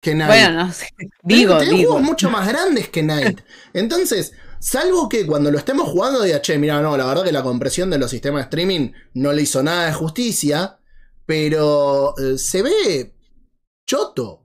que 0.03 0.17
Night. 0.17 0.29
bueno, 0.29 0.67
no 0.67 0.73
sé, 0.73 0.89
digo, 1.23 1.59
tenés 1.59 1.75
digo. 1.75 1.93
juegos 1.93 2.03
mucho 2.07 2.29
más 2.29 2.49
grandes 2.49 2.89
que 2.89 3.05
Night. 3.05 3.41
Entonces, 3.73 4.33
salvo 4.59 5.09
que 5.09 5.25
cuando 5.27 5.51
lo 5.53 5.59
estemos 5.59 5.89
jugando 5.89 6.23
diga, 6.23 6.41
che, 6.43 6.59
mira, 6.59 6.81
no, 6.81 6.97
la 6.97 7.07
verdad 7.07 7.23
que 7.25 7.33
la 7.33 7.43
compresión 7.45 7.89
de 7.89 7.99
los 7.99 8.11
sistemas 8.11 8.41
de 8.41 8.45
streaming 8.45 8.91
no 9.15 9.33
le 9.33 9.43
hizo 9.43 9.63
nada 9.63 9.87
de 9.87 9.93
justicia, 9.93 10.79
pero 11.27 12.15
eh, 12.19 12.39
se 12.39 12.63
ve 12.63 13.15
choto. 13.87 14.41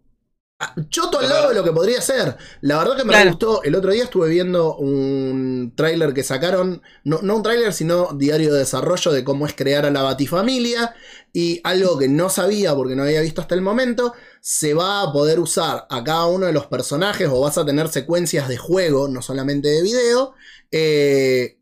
Ah, 0.61 0.75
Choto 0.89 1.19
al 1.19 1.29
lado 1.29 1.49
de 1.49 1.55
lo 1.55 1.63
que 1.63 1.71
podría 1.71 2.01
ser. 2.01 2.37
La 2.61 2.77
verdad 2.79 2.97
que 2.97 3.05
me 3.05 3.13
Claro. 3.13 3.29
gustó. 3.29 3.63
El 3.63 3.75
otro 3.75 3.91
día 3.93 4.03
estuve 4.05 4.29
viendo 4.29 4.75
un 4.77 5.73
tráiler 5.75 6.13
que 6.13 6.23
sacaron. 6.23 6.81
No, 7.05 7.19
no 7.21 7.37
un 7.37 7.43
tráiler, 7.43 7.73
sino 7.73 8.13
diario 8.13 8.53
de 8.53 8.59
desarrollo 8.59 9.11
de 9.13 9.23
cómo 9.23 9.45
es 9.47 9.53
crear 9.55 9.85
a 9.85 9.91
la 9.91 10.01
Batifamilia. 10.03 10.95
Y 11.33 11.61
algo 11.63 11.97
que 11.97 12.09
no 12.09 12.29
sabía 12.29 12.75
porque 12.75 12.95
no 12.95 13.03
había 13.03 13.21
visto 13.21 13.41
hasta 13.41 13.55
el 13.55 13.61
momento. 13.61 14.13
Se 14.41 14.73
va 14.73 15.01
a 15.03 15.13
poder 15.13 15.39
usar 15.39 15.87
a 15.89 16.03
cada 16.03 16.25
uno 16.27 16.45
de 16.47 16.53
los 16.53 16.67
personajes. 16.67 17.29
O 17.31 17.39
vas 17.41 17.57
a 17.57 17.65
tener 17.65 17.87
secuencias 17.89 18.49
de 18.49 18.57
juego, 18.57 19.07
no 19.07 19.21
solamente 19.21 19.69
de 19.69 19.81
video. 19.83 20.33
eh, 20.71 21.57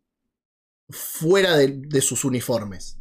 fuera 0.89 1.57
de, 1.57 1.67
de 1.69 2.01
sus 2.01 2.25
uniformes. 2.25 2.96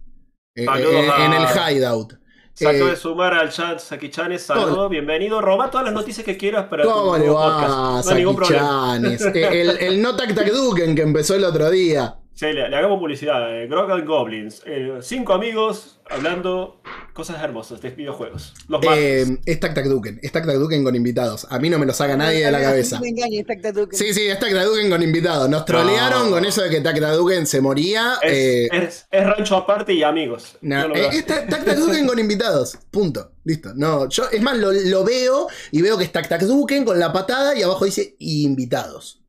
Eh, 0.56 0.64
Saludos 0.64 0.94
eh, 0.94 1.10
en 1.26 1.32
el 1.34 1.42
hideout. 1.76 2.14
Se 2.54 2.66
acaba 2.66 2.86
Eh, 2.86 2.90
de 2.92 2.96
sumar 2.96 3.34
al 3.34 3.50
chat 3.50 3.78
Saki 3.78 4.08
Chanes, 4.10 4.42
saludos, 4.42 4.88
bienvenido. 4.88 5.42
Roba 5.42 5.70
todas 5.70 5.84
las 5.84 5.92
noticias 5.92 6.24
que 6.24 6.38
quieras 6.38 6.64
para 6.68 6.84
¿Cómo 6.84 7.18
le 7.18 7.28
va, 7.28 7.58
podcast. 7.60 8.06
No 8.06 8.10
hay 8.12 8.16
ningún 8.22 8.36
problema. 8.36 8.98
Sakichanes? 8.98 9.20
El, 9.34 9.70
el 9.78 10.00
no 10.02 10.16
tac 10.16 10.34
tac 10.34 10.50
duken 10.50 10.94
que 10.96 11.02
empezó 11.02 11.34
el 11.34 11.44
otro 11.44 11.70
día. 11.70 12.16
Sí, 12.38 12.44
le, 12.52 12.68
le 12.68 12.76
hagamos 12.76 12.98
publicidad. 12.98 13.50
Eh, 13.62 13.66
Grog 13.66 13.90
and 13.90 14.06
Goblins. 14.06 14.62
Eh, 14.66 14.98
cinco 15.00 15.32
amigos 15.32 16.00
hablando 16.10 16.82
cosas 17.14 17.42
hermosas 17.42 17.80
de 17.80 17.88
videojuegos. 17.90 18.52
Los 18.68 18.84
martes. 18.84 19.28
Eh, 19.30 19.38
es 19.46 19.58
tac 19.58 19.72
tac 19.74 19.86
duken. 19.86 20.20
Es 20.22 20.32
tac 20.32 20.44
tac 20.44 20.56
duken 20.56 20.84
con 20.84 20.94
invitados. 20.94 21.46
A 21.50 21.58
mí 21.58 21.70
no 21.70 21.78
me 21.78 21.86
lo 21.86 21.94
saca 21.94 22.14
nadie 22.14 22.44
de 22.44 22.52
la 22.52 22.60
cabeza. 22.60 23.00
No 23.00 23.06
me 23.06 23.42
tac. 23.42 23.88
Sí, 23.92 24.12
sí, 24.12 24.26
es 24.26 24.38
tac 24.38 24.52
tac 24.52 24.64
duken 24.66 24.90
con 24.90 25.02
invitados. 25.02 25.48
Nos 25.48 25.64
trolearon 25.64 26.26
No. 26.26 26.30
con 26.32 26.44
eso 26.44 26.60
de 26.62 26.68
que 26.68 26.82
tac 26.82 27.00
tac 27.00 27.12
duken 27.14 27.46
se 27.46 27.62
moría. 27.62 28.18
es, 28.22 28.32
eh, 28.32 28.68
es- 28.70 29.06
es 29.10 29.26
rancho 29.26 29.56
aparte 29.56 29.94
y 29.94 30.02
amigos. 30.02 30.58
no, 30.60 30.82
No 30.82 30.88
lo 30.88 30.94
eh, 30.96 31.08
es 31.12 31.24
tac 31.24 31.48
tac 31.48 31.64
tac 31.64 31.76
duken 31.78 32.06
con 32.06 32.18
invitados. 32.18 32.76
Punto. 32.90 33.32
Listo. 33.44 33.72
No, 33.74 34.08
yo, 34.10 34.24
es 34.30 34.42
más, 34.42 34.58
lo, 34.58 34.72
lo 34.72 35.04
veo 35.04 35.46
y 35.70 35.80
veo 35.80 35.96
que 35.96 36.04
está 36.04 36.20
Duken 36.38 36.84
con 36.84 36.98
la 36.98 37.12
patada 37.12 37.56
y 37.56 37.62
abajo 37.62 37.86
dice 37.86 38.14
invitados. 38.18 39.22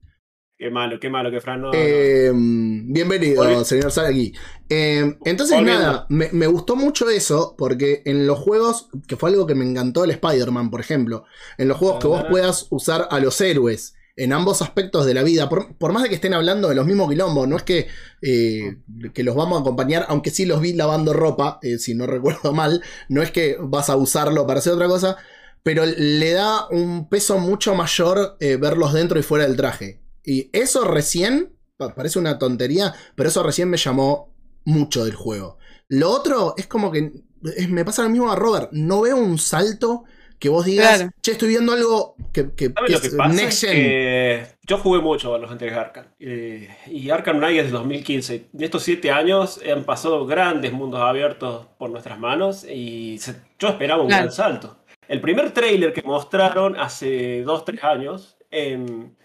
Qué 0.57 0.71
malo, 0.71 0.99
qué 0.99 1.07
malo 1.09 1.29
que 1.29 1.39
Fran 1.39 1.61
no. 1.61 1.67
no. 1.67 1.73
Eh, 1.75 2.31
bienvenido, 2.33 3.63
señor 3.63 3.91
Saraki. 3.91 4.33
Eh, 4.67 5.15
entonces, 5.25 5.55
Volviendo. 5.55 5.81
nada, 5.83 6.05
me, 6.09 6.29
me 6.31 6.47
gustó 6.47 6.75
mucho 6.75 7.09
eso, 7.11 7.53
porque 7.55 8.01
en 8.05 8.25
los 8.25 8.39
juegos, 8.39 8.89
que 9.07 9.17
fue 9.17 9.29
algo 9.29 9.45
que 9.45 9.53
me 9.53 9.65
encantó 9.69 10.03
el 10.03 10.09
Spider-Man, 10.11 10.71
por 10.71 10.79
ejemplo, 10.81 11.25
en 11.59 11.67
los 11.67 11.77
juegos 11.77 11.99
que 11.99 12.07
vos 12.07 12.23
Ah. 12.25 12.29
puedas 12.29 12.65
usar 12.71 13.07
a 13.11 13.19
los 13.19 13.39
héroes 13.39 13.93
en 14.15 14.33
ambos 14.33 14.63
aspectos 14.63 15.05
de 15.05 15.13
la 15.13 15.21
vida, 15.21 15.47
por, 15.47 15.75
por 15.77 15.93
más 15.93 16.01
de 16.01 16.09
que 16.09 16.15
estén 16.15 16.33
hablando 16.33 16.69
de 16.69 16.73
los 16.75 16.87
mismos 16.87 17.07
quilombos, 17.11 17.47
no 17.47 17.55
es 17.55 17.61
que, 17.61 17.87
eh, 18.23 18.77
que 19.13 19.23
los 19.23 19.35
vamos 19.35 19.59
a 19.59 19.61
acompañar, 19.61 20.07
aunque 20.09 20.31
sí 20.31 20.47
los 20.47 20.59
vi 20.59 20.73
lavando 20.73 21.13
ropa, 21.13 21.59
eh, 21.61 21.77
si 21.77 21.93
no 21.93 22.07
recuerdo 22.07 22.51
mal, 22.51 22.81
no 23.09 23.21
es 23.21 23.29
que 23.29 23.57
vas 23.61 23.91
a 23.91 23.95
usarlo 23.95 24.47
para 24.47 24.57
hacer 24.57 24.73
otra 24.73 24.87
cosa, 24.87 25.17
pero 25.61 25.83
le 25.85 26.31
da 26.31 26.67
un 26.71 27.09
peso 27.09 27.37
mucho 27.37 27.75
mayor 27.75 28.37
eh, 28.39 28.55
verlos 28.55 28.91
dentro 28.93 29.19
y 29.19 29.21
fuera 29.23 29.45
del 29.45 29.55
traje. 29.55 30.01
Y 30.27 30.49
eso 30.51 30.83
recién, 30.83 31.53
pa- 31.77 31.95
parece 31.95 32.19
una 32.19 32.37
tontería, 32.37 32.93
pero 33.15 33.29
eso 33.29 33.41
recién 33.43 33.69
me 33.69 33.77
llamó 33.77 34.33
mucho 34.65 35.05
del 35.05 35.15
juego. 35.15 35.57
Lo 35.87 36.09
otro 36.11 36.53
es 36.57 36.67
como 36.67 36.91
que 36.91 37.11
es- 37.55 37.69
me 37.69 37.85
pasa 37.85 38.03
lo 38.03 38.09
mismo 38.09 38.29
a 38.29 38.35
Robert, 38.35 38.69
no 38.73 39.01
veo 39.01 39.15
un 39.15 39.37
salto 39.37 40.03
que 40.37 40.49
vos 40.49 40.65
digas, 40.65 40.97
Claro. 40.97 41.11
che, 41.21 41.31
estoy 41.31 41.47
viendo 41.49 41.71
algo 41.71 42.15
que, 42.33 42.51
que- 42.53 42.71
¿Sabes 42.73 42.87
que 42.87 42.93
lo 42.93 43.01
que 43.01 43.07
es 43.07 43.15
pasa? 43.15 43.33
next 43.33 43.63
Es 43.63 43.69
gen. 43.71 43.83
que 43.83 44.47
yo 44.67 44.77
jugué 44.79 44.99
mucho 45.01 45.33
a 45.33 45.39
los 45.39 45.49
anteriores 45.49 45.79
Arkham. 45.85 46.05
eh, 46.19 46.69
y 46.87 47.09
Arkham 47.09 47.37
Knight 47.37 47.59
es 47.59 47.65
de 47.67 47.71
2015. 47.71 48.49
En 48.53 48.63
estos 48.63 48.83
siete 48.83 49.09
años 49.09 49.59
han 49.71 49.85
pasado 49.85 50.25
grandes 50.27 50.73
mundos 50.73 50.99
abiertos 51.01 51.67
por 51.79 51.89
nuestras 51.89 52.19
manos 52.19 52.65
y 52.65 53.17
se- 53.19 53.41
yo 53.57 53.69
esperaba 53.69 54.01
un 54.03 54.09
Claro. 54.09 54.23
gran 54.25 54.35
salto. 54.35 54.77
El 55.07 55.21
primer 55.21 55.53
trailer 55.53 55.93
que 55.93 56.01
mostraron 56.03 56.75
hace 56.75 57.41
dos, 57.43 57.63
tres 57.65 57.81
años 57.83 58.37
en, 58.51 59.15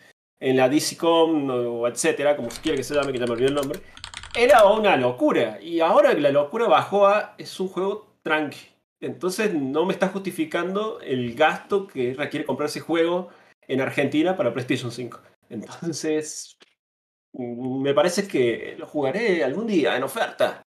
en 0.43 0.57
la 0.57 0.69
DCCOM 0.69 1.51
o 1.51 1.87
etcétera, 1.87 2.35
como 2.37 2.49
quiera 2.49 2.77
que 2.77 2.83
se 2.83 2.95
llame, 2.95 3.13
que 3.13 3.19
ya 3.21 3.27
me 3.27 3.33
olvidé 3.33 3.49
el 3.49 3.55
nombre, 3.55 3.81
era 4.35 4.67
una 4.67 4.97
locura. 4.97 5.61
Y 5.63 5.79
ahora 5.79 6.13
la 6.15 6.33
locura 6.33 6.67
bajó 6.67 7.07
a 7.07 7.37
es 7.39 7.61
un 7.61 7.69
juego 7.69 8.17
tranqui. 8.23 8.59
Entonces 9.01 9.55
no 9.55 9.87
me 9.87 9.93
está 9.93 10.09
justificando 10.09 11.01
el 11.01 11.35
gasto 11.35 11.87
que 11.87 12.15
requiere 12.15 12.45
comprar 12.45 12.69
ese 12.69 12.81
juego 12.81 13.29
en 13.69 13.81
Argentina 13.81 14.37
para 14.37 14.53
PlayStation 14.53 14.91
5. 14.91 15.21
Entonces, 15.49 16.59
me 17.33 17.95
parece 17.95 18.27
que 18.27 18.75
lo 18.79 18.87
jugaré 18.89 19.45
algún 19.45 19.69
día 19.69 19.97
en 19.97 20.03
oferta. 20.03 20.63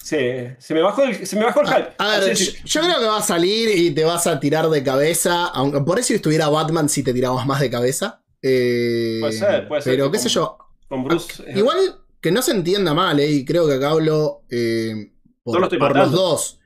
Se, 0.00 0.56
se 0.60 0.74
me 0.74 0.82
bajó 0.82 1.02
el, 1.02 1.26
se 1.26 1.36
me 1.36 1.44
bajó 1.44 1.62
el 1.62 1.68
hype. 1.68 1.94
A 1.98 2.18
ver, 2.18 2.34
yo, 2.36 2.80
creo 2.80 3.00
que 3.00 3.06
va 3.06 3.18
a 3.18 3.22
salir 3.22 3.68
y 3.76 3.92
te 3.92 4.04
vas 4.04 4.28
a 4.28 4.38
tirar 4.38 4.68
de 4.68 4.84
cabeza. 4.84 5.46
Aunque 5.46 5.80
por 5.80 5.98
eso 5.98 6.08
si 6.08 6.14
estuviera 6.14 6.48
Batman, 6.48 6.88
si 6.88 7.02
te 7.02 7.12
tirabas 7.12 7.44
más 7.44 7.58
de 7.58 7.68
cabeza. 7.68 8.22
Eh, 8.42 9.18
Puede 9.20 9.32
ser, 9.32 9.68
puede 9.68 9.82
ser 9.82 9.92
Pero 9.94 10.10
qué 10.10 10.18
sé 10.18 10.24
con- 10.24 10.32
yo. 10.32 10.58
Con 10.88 11.04
Bruce. 11.04 11.44
Igual 11.54 11.78
que 12.20 12.30
no 12.32 12.42
se 12.42 12.52
entienda 12.52 12.94
mal, 12.94 13.18
eh, 13.20 13.30
y 13.30 13.44
creo 13.44 13.66
que 13.66 13.74
acá 13.74 13.90
hablo 13.90 14.42
eh, 14.50 15.12
por, 15.42 15.54
No 15.60 15.68
lo 15.68 15.78
por 15.78 15.96
los 15.96 16.12
dos. 16.12 16.60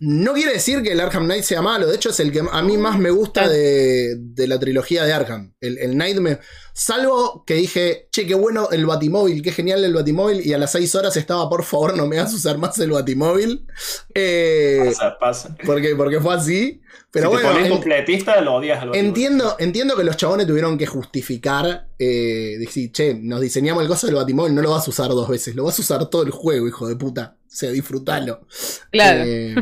No 0.00 0.34
quiere 0.34 0.52
decir 0.52 0.82
que 0.82 0.92
el 0.92 1.00
Arkham 1.00 1.24
Knight 1.24 1.42
sea 1.42 1.62
malo, 1.62 1.86
de 1.86 1.96
hecho 1.96 2.10
es 2.10 2.20
el 2.20 2.30
que 2.32 2.42
a 2.50 2.62
mí 2.62 2.76
más 2.76 2.98
me 2.98 3.10
gusta 3.10 3.48
de, 3.48 4.14
de 4.18 4.46
la 4.46 4.60
trilogía 4.60 5.04
de 5.04 5.12
Arkham. 5.14 5.54
El, 5.60 5.78
el 5.78 5.92
Knight 5.92 6.18
me... 6.18 6.38
Salvo 6.74 7.44
que 7.46 7.54
dije, 7.54 8.08
che, 8.10 8.26
qué 8.26 8.34
bueno 8.34 8.68
el 8.72 8.84
Batimóvil, 8.86 9.42
qué 9.42 9.52
genial 9.52 9.82
el 9.84 9.94
Batimóvil, 9.94 10.46
y 10.46 10.52
a 10.52 10.58
las 10.58 10.72
6 10.72 10.94
horas 10.94 11.16
estaba, 11.16 11.48
por 11.48 11.64
favor, 11.64 11.96
no 11.96 12.06
me 12.06 12.18
hagas 12.18 12.32
usar 12.34 12.58
más 12.58 12.78
el 12.78 12.90
Batimóvil. 12.90 13.66
Eh, 14.14 14.82
Pasa, 14.86 15.18
pasa. 15.18 15.56
porque, 15.64 15.94
porque 15.96 16.20
fue 16.20 16.34
así. 16.34 16.80
Pero 17.10 17.26
si 17.28 17.32
bueno, 17.34 17.48
te 17.48 17.54
pones 17.54 17.66
en- 17.66 17.72
completista, 17.72 18.40
lo 18.40 18.54
odias 18.54 18.82
al 18.82 18.94
Entiendo, 18.94 19.56
entiendo 19.58 19.96
que 19.96 20.04
los 20.04 20.16
chabones 20.16 20.46
tuvieron 20.46 20.78
que 20.78 20.86
justificar, 20.86 21.88
eh, 21.98 22.56
decir, 22.58 22.92
che, 22.92 23.14
nos 23.14 23.40
diseñamos 23.40 23.82
el 23.82 23.88
coso 23.88 24.06
del 24.06 24.16
Batimóvil, 24.16 24.54
no 24.54 24.62
lo 24.62 24.70
vas 24.70 24.86
a 24.86 24.90
usar 24.90 25.08
dos 25.08 25.28
veces, 25.28 25.54
lo 25.56 25.64
vas 25.64 25.78
a 25.78 25.82
usar 25.82 26.08
todo 26.08 26.22
el 26.22 26.30
juego, 26.30 26.68
hijo 26.68 26.86
de 26.86 26.96
puta. 26.96 27.36
O 27.52 27.52
sea, 27.52 27.70
disfrutalo. 27.70 28.46
Claro. 28.92 29.22
Eh, 29.26 29.54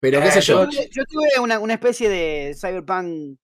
pero 0.00 0.20
qué 0.20 0.30
sé 0.32 0.40
Eh, 0.40 0.42
yo. 0.42 0.68
Yo, 0.70 0.80
yo 0.90 1.04
tuve 1.08 1.28
una, 1.40 1.58
una 1.60 1.74
especie 1.74 2.08
de 2.08 2.54
Cyberpunk 2.60 3.38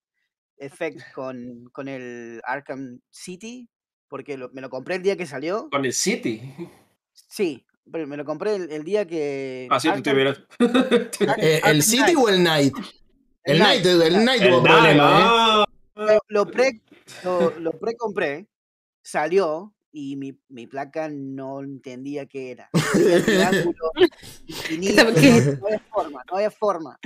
effect 0.56 1.00
con, 1.14 1.68
con 1.72 1.86
el 1.86 2.40
Arkham 2.44 3.00
City, 3.10 3.68
porque 4.08 4.36
lo- 4.36 4.50
me 4.50 4.60
lo 4.60 4.68
compré 4.68 4.96
el 4.96 5.02
día 5.02 5.16
que 5.16 5.26
salió. 5.26 5.68
Con 5.70 5.84
el 5.84 5.92
City. 5.92 6.42
Sí, 7.12 7.64
pero 7.90 8.06
me 8.08 8.16
lo 8.16 8.24
compré 8.24 8.56
el, 8.56 8.70
el 8.72 8.82
día 8.82 9.06
que. 9.06 9.68
Así 9.70 9.88
te 10.02 10.10
Arkham- 10.10 10.14
hubieras. 10.14 10.42
Eh, 11.38 11.60
¿El 11.64 11.82
City 11.82 12.14
o 12.16 12.28
el 12.28 12.38
Knight? 12.40 12.74
El 13.44 13.56
El 13.56 13.58
Knight, 13.62 13.82
Knight, 13.82 14.42
el 14.42 14.48
tuvo 14.50 14.60
Knight, 14.62 14.72
problema, 14.74 15.04
¿eh? 15.04 15.24
ah. 15.24 15.64
Lo, 15.94 16.18
lo 16.28 16.46
pre, 16.50 16.82
lo, 17.24 17.58
lo 17.58 17.72
pre-compré, 17.78 18.46
salió 19.02 19.74
y 19.92 20.16
mi, 20.16 20.38
mi 20.48 20.66
placa 20.66 21.08
no 21.08 21.60
entendía 21.62 22.26
qué 22.26 22.50
era. 22.52 22.70
No 24.70 25.66
había 25.66 25.80
forma, 25.90 26.22
no 26.30 26.36
había 26.36 26.50
forma. 26.50 26.98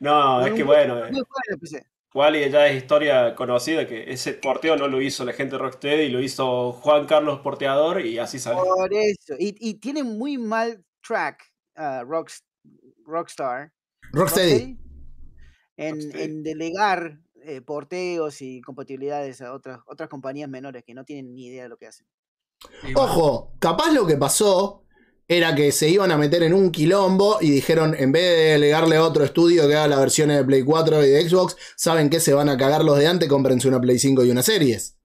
No, 0.00 0.46
es 0.46 0.52
que 0.54 0.62
bueno. 0.62 1.04
eh. 1.06 1.12
Wally 2.14 2.50
ya 2.50 2.66
es 2.68 2.76
historia 2.82 3.34
conocida 3.34 3.86
que 3.86 4.10
ese 4.10 4.32
porteo 4.34 4.76
no 4.76 4.88
lo 4.88 5.00
hizo 5.02 5.24
la 5.24 5.32
gente 5.32 5.56
de 5.56 5.58
Rocksteady, 5.62 6.08
lo 6.08 6.20
hizo 6.20 6.72
Juan 6.72 7.06
Carlos 7.06 7.40
Porteador 7.40 8.04
y 8.04 8.18
así 8.18 8.38
sale. 8.38 8.56
Por 8.58 8.92
eso. 8.92 9.34
Y, 9.38 9.54
y 9.60 9.74
tiene 9.74 10.02
muy 10.02 10.38
mal 10.38 10.84
track 11.06 11.42
ah, 11.76 12.02
Rocks- 12.04 12.44
Rockstar. 13.04 13.72
Rocksteady. 14.12 14.50
Rocksteady, 14.52 14.78
En, 15.76 15.94
Rocksteady. 15.96 16.24
en 16.24 16.42
delegar 16.42 17.20
eh, 17.42 17.60
porteos 17.60 18.40
y 18.42 18.62
compatibilidades 18.62 19.40
a 19.42 19.52
otras, 19.52 19.80
otras 19.86 20.08
compañías 20.08 20.48
menores 20.48 20.84
que 20.84 20.94
no 20.94 21.04
tienen 21.04 21.34
ni 21.34 21.46
idea 21.46 21.64
de 21.64 21.68
lo 21.68 21.76
que 21.76 21.86
hacen. 21.88 22.06
Ojo, 22.94 23.52
capaz 23.58 23.92
lo 23.92 24.06
que 24.06 24.16
pasó 24.16 24.84
era 25.26 25.54
que 25.54 25.72
se 25.72 25.88
iban 25.90 26.10
a 26.10 26.16
meter 26.16 26.42
en 26.42 26.54
un 26.54 26.70
quilombo 26.72 27.38
y 27.40 27.50
dijeron, 27.50 27.94
en 27.98 28.12
vez 28.12 28.22
de 28.22 28.44
delegarle 28.52 28.96
a 28.96 29.02
otro 29.04 29.24
estudio 29.24 29.68
que 29.68 29.74
haga 29.76 29.88
las 29.88 29.98
versiones 30.00 30.38
de 30.38 30.44
Play 30.44 30.62
4 30.62 31.04
y 31.04 31.10
de 31.10 31.28
Xbox, 31.28 31.56
¿saben 31.76 32.08
qué? 32.08 32.18
Se 32.18 32.32
van 32.32 32.48
a 32.48 32.56
cagar 32.56 32.82
los 32.84 32.98
de 32.98 33.06
antes, 33.06 33.28
cómprense 33.28 33.68
una 33.68 33.80
Play 33.80 33.98
5 33.98 34.24
y 34.24 34.30
una 34.30 34.42
Series. 34.42 34.96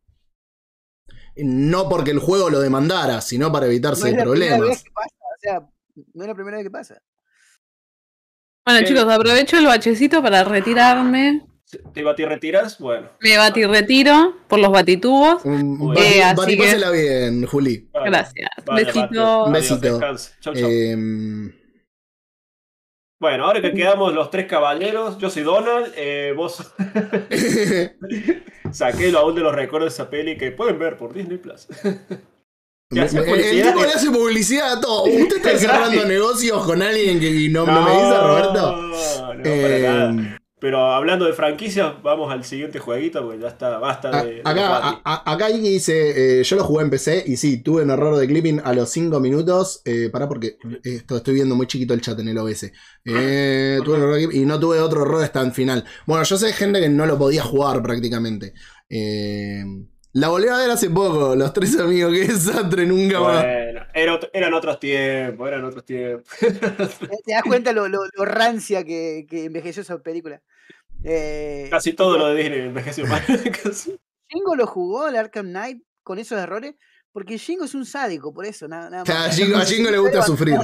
No 1.36 1.89
porque 1.89 2.12
el 2.12 2.20
juego 2.20 2.49
lo 2.49 2.60
demandara, 2.60 3.20
sino 3.22 3.51
para 3.51 3.66
evitarse 3.66 4.01
No 4.01 4.08
es 4.08 4.14
la 4.18 4.24
primera 4.24 4.56
problemas. 4.56 4.70
vez 4.70 4.84
que 4.84 4.91
pasa, 4.91 5.16
o 5.18 5.39
sea, 5.41 5.70
no 6.14 6.24
es 6.24 6.28
la 6.28 6.36
primera 6.36 6.58
vez 6.58 6.66
que 6.66 6.72
pasa. 6.72 7.01
Bueno, 8.66 8.80
Sí. 8.80 8.86
chicos, 8.93 9.04
aprovecho 9.12 9.58
el 9.58 9.66
bachecito 9.66 10.22
para 10.22 10.43
retirarme. 10.43 11.45
¿Te 11.93 12.03
bati 12.03 12.26
retiras? 12.26 12.78
Bueno. 12.80 13.09
Me 13.21 13.38
bati 13.38 13.65
retiro 13.65 14.38
por 14.47 14.59
los 14.59 14.71
batitubos. 14.71 15.43
Un- 15.45 15.91
bien. 15.93 16.03
Eh, 16.19 16.24
así 16.24 16.36
bati- 16.36 16.51
que- 16.57 16.63
pásela 16.63 16.89
bien, 16.91 17.45
Juli. 17.45 17.88
vale. 17.93 18.09
Gracias. 18.09 18.49
Vale, 18.65 18.84
Besito. 18.86 19.45
Adiós, 19.45 19.51
Besito. 19.51 19.99
Chau, 20.41 20.53
chau. 20.53 20.69
Em, 20.69 21.51
Bueno, 23.21 23.45
ahora 23.45 23.61
que 23.61 23.71
quedamos 23.74 24.13
los 24.13 24.30
tres 24.30 24.47
caballeros, 24.47 25.17
yo 25.17 25.30
soy 25.30 25.43
Donald, 25.43 25.93
eh, 25.95 26.34
vos 26.36 26.57
saqué 28.71 29.07
el 29.07 29.13
baúl 29.15 29.34
de 29.36 29.41
los 29.41 29.55
recuerdos 29.55 29.91
de 29.91 29.93
esa 30.03 30.09
peli 30.09 30.38
que 30.38 30.51
pueden 30.51 30.78
ver 30.80 30.97
por 30.97 31.13
Disney 31.13 31.38
Plus. 31.38 31.67
Hace 32.99 33.17
el 33.19 33.24
publicidad 33.26 33.74
tipo 33.74 33.86
le 33.86 33.91
hace 33.93 34.11
publicidad 34.11 34.74
a 34.74 34.82
todo. 34.82 35.03
¿Usted 35.05 35.38
está 35.38 35.51
Es 35.53 35.61
cerrando 35.61 36.05
negocios 36.05 36.65
con 36.65 36.82
alguien 36.82 37.19
que 37.19 37.47
no, 37.49 37.65
no 37.65 37.82
me 37.82 37.91
dice, 37.91 38.17
Roberto? 38.19 38.76
No, 38.76 39.34
no, 39.36 39.43
Eh, 39.45 39.61
para 39.61 39.80
nada. 40.11 40.39
Pero 40.64 40.93
hablando 40.93 41.26
de 41.26 41.34
franquicias, 41.34 42.01
vamos 42.01 42.32
al 42.32 42.45
siguiente 42.45 42.80
jueguito 42.80 43.22
porque 43.22 43.41
ya 43.41 43.49
está, 43.49 43.80
basta 43.80 44.18
A- 44.18 44.24
de. 44.24 44.39
acá, 44.45 44.78
a- 44.78 45.01
a- 45.03 45.34
acá 45.34 45.49
Iki 45.49 45.59
dice, 45.70 46.39
eh, 46.39 46.43
yo 46.45 46.55
lo 46.55 46.64
jugué 46.64 46.86
en 46.86 46.89
PC 46.89 47.22
y 47.28 47.36
sí, 47.36 47.61
tuve 47.61 47.84
un 47.84 47.89
error 47.89 48.16
de 48.16 48.26
clipping 48.26 48.61
a 48.64 48.72
los 48.72 48.88
5 48.89 49.20
minutos. 49.20 49.82
Eh, 49.84 50.09
pará 50.09 50.30
porque 50.30 50.55
esto, 50.86 51.18
estoy 51.18 51.34
viendo 51.34 51.53
muy 51.57 51.68
chiquito 51.68 51.93
el 51.93 51.99
chat 51.99 52.18
en 52.18 52.30
el 52.30 52.38
OBS. 52.38 52.72
Eh, 53.03 53.82
tuve 53.84 53.95
un 53.97 54.01
error 54.03 54.16
de 54.16 54.20
clipping 54.22 54.41
y 54.41 54.45
no 54.45 54.57
tuve 54.57 54.80
otro 54.80 55.01
error 55.01 55.22
hasta 55.22 55.41
el 55.41 55.51
final. 55.51 55.84
Bueno, 56.07 56.24
yo 56.24 56.38
sé 56.38 56.45
de 56.45 56.53
gente 56.53 56.80
que 56.80 56.88
no 56.88 57.05
lo 57.07 57.18
podía 57.18 57.43
jugar 57.43 57.84
prácticamente. 57.84 58.53
Eh, 58.89 59.66
la 60.14 60.30
volví 60.30 60.47
a 60.47 60.55
ver 60.55 60.70
hace 60.70 60.89
poco, 60.89 61.36
los 61.36 61.51
tres 61.51 61.78
amigos, 61.78 62.14
que 62.14 62.28
desastre, 62.28 62.86
nunca 62.86 63.20
más. 63.20 63.43
Bueno, 63.43 63.82
era 63.93 64.20
eran 64.32 64.53
otros 64.53 64.80
tiempos, 64.80 65.45
eran 65.45 65.66
otros 65.66 65.84
tiempos. 65.84 66.24
¿Te 66.39 66.51
te 67.26 67.34
das 67.34 67.43
cuenta 67.43 67.74
lo, 67.74 67.89
lo, 67.89 67.99
lo 68.16 68.24
rancia 68.24 68.86
que, 68.86 69.26
que 69.30 69.43
envejeció 69.45 69.82
esa 69.82 69.97
película? 70.01 70.41
Eh, 71.04 71.68
Casi 71.70 71.93
todo 71.93 72.18
lo 72.18 72.28
de 72.28 72.41
Disney 72.41 72.60
envejeció 72.62 73.06
mal. 73.08 73.22
Shingo 74.30 74.56
lo 74.56 74.66
jugó 74.68 75.08
el 75.08 75.16
Arkham 75.16 75.47
Knight 75.47 75.84
con 76.01 76.20
esos 76.20 76.39
errores 76.39 76.76
porque 77.12 77.38
Shingo 77.38 77.66
es 77.66 77.76
un 77.76 77.86
sádico, 77.86 78.34
por 78.34 78.45
eso, 78.45 78.68
nada, 78.68 78.89
nada 78.89 79.04
O 79.04 79.06
sea, 79.06 79.16
más. 79.16 79.28
a 79.28 79.32
Jingo, 79.32 79.58
a 79.58 79.66
Jingo 79.66 79.91
le 79.91 79.99
gusta 79.99 80.24
sufrir. 80.24 80.58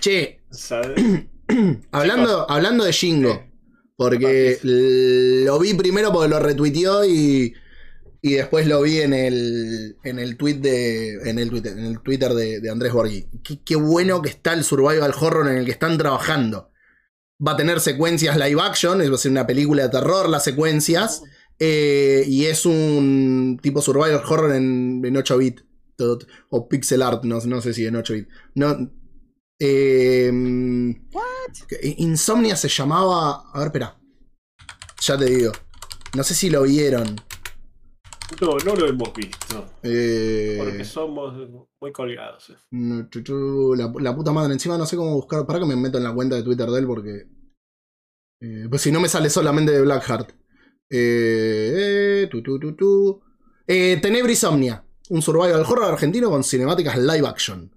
Che, 0.00 0.42
hablando, 1.92 2.50
hablando 2.50 2.84
de 2.84 2.92
Shingo, 2.92 3.42
porque 3.96 4.58
lo 4.62 5.58
vi 5.58 5.72
primero 5.74 6.12
porque 6.12 6.28
lo 6.28 6.38
retuiteó 6.40 7.06
y, 7.06 7.54
y 8.20 8.32
después 8.34 8.66
lo 8.66 8.82
vi 8.82 8.98
en 9.00 9.14
el, 9.14 9.96
en 10.04 10.18
el 10.18 10.36
tweet 10.36 10.56
de. 10.56 11.30
En 11.30 11.38
el 11.38 11.48
Twitter, 11.48 11.72
en 11.72 11.86
el 11.86 12.00
Twitter 12.02 12.34
de, 12.34 12.60
de 12.60 12.70
Andrés 12.70 12.92
Borghi. 12.92 13.26
Qué, 13.42 13.60
qué 13.64 13.76
bueno 13.76 14.20
que 14.20 14.28
está 14.28 14.52
el 14.52 14.64
survival 14.64 15.14
horror 15.18 15.48
en 15.48 15.56
el 15.56 15.64
que 15.64 15.70
están 15.72 15.96
trabajando. 15.96 16.70
Va 17.46 17.52
a 17.52 17.56
tener 17.56 17.80
secuencias 17.80 18.36
live 18.36 18.60
action, 18.60 18.98
va 19.00 19.14
a 19.14 19.18
ser 19.18 19.30
una 19.30 19.46
película 19.46 19.82
de 19.84 19.88
terror, 19.90 20.28
las 20.28 20.44
secuencias. 20.44 21.22
eh, 21.60 22.24
y 22.26 22.46
es 22.46 22.64
un 22.66 23.58
tipo 23.60 23.82
survival 23.82 24.22
horror 24.24 24.54
en, 24.54 25.02
en 25.04 25.16
8 25.16 25.38
bit. 25.38 25.60
O 26.50 26.68
pixel 26.68 27.02
art, 27.02 27.24
no, 27.24 27.40
no 27.40 27.60
sé 27.60 27.74
si 27.74 27.84
en 27.86 27.96
8 27.96 28.12
bit. 28.12 28.28
No, 28.54 28.76
eh, 29.58 30.30
Insomnia 31.96 32.56
se 32.56 32.68
llamaba. 32.68 33.50
A 33.52 33.58
ver, 33.58 33.66
espera. 33.68 33.98
Ya 35.00 35.18
te 35.18 35.24
digo. 35.24 35.52
No 36.16 36.22
sé 36.22 36.34
si 36.34 36.50
lo 36.50 36.62
vieron. 36.62 37.16
No, 38.40 38.56
no 38.64 38.76
lo 38.76 38.86
hemos 38.86 39.12
visto. 39.14 39.66
Eh, 39.82 40.56
Porque 40.58 40.84
somos 40.84 41.34
muy 41.80 41.92
colgados. 41.92 42.52
chu, 43.24 43.74
la, 43.74 43.92
la 44.00 44.14
puta 44.14 44.32
madre. 44.32 44.52
Encima 44.52 44.78
no 44.78 44.86
sé 44.86 44.96
cómo 44.96 45.14
buscar. 45.14 45.46
Para 45.46 45.60
que 45.60 45.66
me 45.66 45.76
meto 45.76 45.98
en 45.98 46.04
la 46.04 46.14
cuenta 46.14 46.36
de 46.36 46.42
Twitter 46.42 46.68
de 46.68 46.78
él 46.78 46.86
porque. 46.86 47.26
eh, 48.40 48.66
pues 48.68 48.82
si 48.82 48.92
no 48.92 49.00
me 49.00 49.08
sale 49.08 49.30
solamente 49.30 49.72
de 49.72 49.80
Blackheart. 49.80 50.30
Eh, 50.90 52.22
eh, 52.22 52.28
tu, 52.30 52.42
tu, 52.42 52.58
tu. 52.76 53.20
Eh. 53.66 54.00
Un 55.10 55.22
survival 55.22 55.62
horror 55.62 55.84
argentino 55.84 56.30
con 56.30 56.44
cinemáticas 56.44 56.98
live 56.98 57.26
action. 57.26 57.70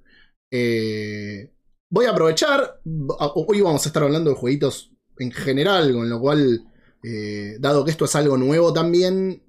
Eh, 0.51 1.53
voy 1.89 2.05
a 2.05 2.11
aprovechar. 2.11 2.81
Hoy 2.83 3.61
vamos 3.61 3.85
a 3.85 3.89
estar 3.89 4.03
hablando 4.03 4.29
de 4.31 4.35
jueguitos 4.35 4.91
en 5.17 5.31
general, 5.31 5.93
con 5.93 6.09
lo 6.09 6.19
cual, 6.19 6.61
eh, 7.03 7.55
dado 7.59 7.85
que 7.85 7.91
esto 7.91 8.05
es 8.05 8.15
algo 8.15 8.37
nuevo 8.37 8.73
también, 8.73 9.43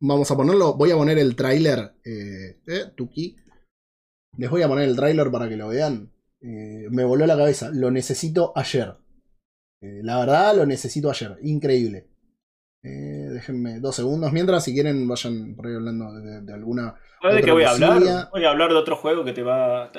vamos 0.00 0.30
a 0.30 0.36
ponerlo. 0.36 0.74
Voy 0.74 0.90
a 0.90 0.96
poner 0.96 1.18
el 1.18 1.36
tráiler. 1.36 1.94
Eh, 2.04 2.60
eh, 2.66 2.84
Tuki. 2.94 3.36
Les 4.38 4.50
voy 4.50 4.62
a 4.62 4.68
poner 4.68 4.88
el 4.88 4.96
tráiler 4.96 5.30
para 5.30 5.48
que 5.48 5.56
lo 5.56 5.68
vean. 5.68 6.12
Eh, 6.40 6.86
me 6.90 7.04
voló 7.04 7.26
la 7.26 7.36
cabeza. 7.36 7.70
Lo 7.72 7.90
necesito 7.90 8.52
ayer. 8.56 8.94
Eh, 9.80 10.00
la 10.02 10.18
verdad, 10.18 10.56
lo 10.56 10.66
necesito 10.66 11.10
ayer. 11.10 11.36
Increíble. 11.42 12.08
Déjenme 12.82 13.80
dos 13.80 13.96
segundos. 13.96 14.32
Mientras, 14.32 14.62
si 14.62 14.72
quieren, 14.72 15.08
vayan 15.08 15.56
por 15.56 15.66
ahí 15.66 15.74
hablando 15.74 16.12
de, 16.12 16.42
de 16.42 16.52
alguna. 16.54 16.94
¿Sabes 17.20 17.38
de 17.38 17.42
qué 17.42 17.50
voy 17.50 17.64
a 17.64 17.70
hablar? 17.70 18.28
Voy 18.30 18.44
a 18.44 18.50
hablar 18.50 18.70
de 18.70 18.76
otro 18.76 18.94
juego 18.94 19.24
que 19.24 19.32
te 19.32 19.42
va. 19.42 19.90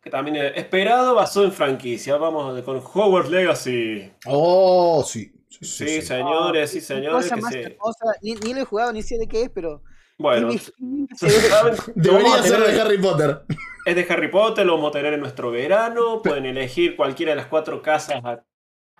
que 0.00 0.10
también 0.10 0.36
es 0.36 0.52
esperado, 0.56 1.16
basado 1.16 1.44
en 1.44 1.50
franquicia. 1.50 2.16
Vamos 2.18 2.62
con 2.62 2.76
Hogwarts 2.76 3.30
Legacy. 3.30 4.12
Oh, 4.26 5.02
sí. 5.04 5.32
Sí, 5.60 5.64
sí, 5.66 5.86
Sí, 5.88 6.00
sí. 6.00 6.06
señores, 6.06 6.70
sí, 6.70 6.78
Qué 6.78 6.84
señores. 6.84 7.12
cosa 7.24 7.34
que 7.36 7.40
más 7.40 7.52
se- 7.52 7.62
hermosa. 7.62 8.04
Ni, 8.22 8.34
ni 8.34 8.54
lo 8.54 8.60
he 8.60 8.64
jugado, 8.64 8.92
ni 8.92 9.02
sé 9.02 9.16
de 9.18 9.26
qué 9.28 9.42
es, 9.42 9.50
pero. 9.50 9.82
Bueno, 10.18 10.48
Debería 11.94 12.42
ser 12.42 12.60
de 12.60 12.80
Harry 12.80 12.98
Potter. 12.98 13.42
Es 13.84 13.94
de 13.96 14.06
Harry 14.08 14.28
Potter, 14.30 14.66
lo 14.66 14.74
vamos 14.76 14.90
a 14.90 14.92
tener 14.98 15.14
en 15.14 15.20
nuestro 15.20 15.50
verano. 15.50 16.20
Pueden 16.22 16.46
elegir 16.46 16.96
cualquiera 16.96 17.32
de 17.32 17.36
las 17.36 17.46
cuatro 17.46 17.82
casas 17.82 18.22
a, 18.24 18.44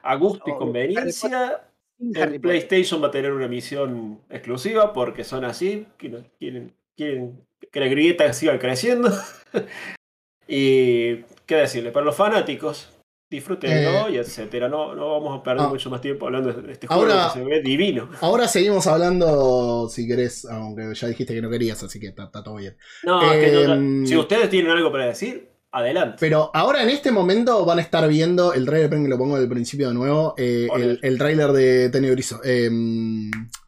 a 0.02 0.14
gusto 0.16 0.44
y 0.46 0.52
Oh, 0.52 0.58
conveniencia. 0.58 1.62
El. 1.98 2.40
PlayStation 2.40 3.02
va 3.02 3.08
a 3.08 3.10
tener 3.10 3.32
una 3.32 3.48
misión 3.48 4.20
exclusiva 4.28 4.92
porque 4.92 5.24
son 5.24 5.44
así. 5.44 5.86
Quieren, 5.96 6.30
quieren, 6.38 6.74
quieren 6.96 7.46
que 7.72 7.80
la 7.80 7.86
grieta 7.88 8.30
siga 8.34 8.58
creciendo. 8.58 9.10
y 10.48 11.16
qué 11.46 11.56
decirle, 11.56 11.90
para 11.90 12.06
los 12.06 12.16
fanáticos, 12.16 12.90
disfrútenlo 13.28 14.08
y 14.08 14.18
etcétera. 14.18 14.68
No, 14.68 14.94
no 14.94 15.10
vamos 15.10 15.38
a 15.38 15.42
perder 15.42 15.64
ah. 15.66 15.68
mucho 15.68 15.90
más 15.90 16.00
tiempo 16.00 16.26
hablando 16.26 16.52
de 16.52 16.72
este 16.72 16.86
juego 16.86 17.02
Ahora- 17.02 17.30
que 17.32 17.38
se 17.40 17.44
ve 17.44 17.60
divino. 17.62 18.08
Ahora 18.20 18.48
seguimos 18.48 18.86
hablando, 18.86 19.88
si 19.88 20.06
querés, 20.06 20.44
aunque 20.46 20.94
ya 20.94 21.08
dijiste 21.08 21.34
que 21.34 21.42
no 21.42 21.50
querías, 21.50 21.82
así 21.82 21.98
que 21.98 22.08
está, 22.08 22.24
está 22.24 22.42
todo 22.42 22.56
bien. 22.56 22.76
No, 23.02 23.32
es 23.32 23.44
que 23.44 23.52
no- 23.66 23.74
Em, 23.74 24.06
si 24.06 24.16
ustedes 24.16 24.48
tienen 24.50 24.70
algo 24.72 24.92
para 24.92 25.06
decir, 25.06 25.50
adelante. 25.72 26.16
Pero 26.20 26.50
ahora 26.54 26.82
en 26.82 26.88
este 26.88 27.10
momento 27.10 27.64
van 27.64 27.78
a 27.78 27.82
estar 27.82 28.06
viendo 28.08 28.52
el 28.54 28.64
trailer, 28.64 28.88
que 28.90 29.08
lo 29.08 29.18
pongo 29.18 29.38
del 29.38 29.48
principio 29.48 29.88
de 29.88 29.94
nuevo, 29.94 30.34
eh, 30.38 30.68
el, 30.74 30.98
el 31.02 31.18
trailer 31.18 31.50
de 31.52 31.90
Tenebriso, 31.90 32.40
eh, 32.44 32.70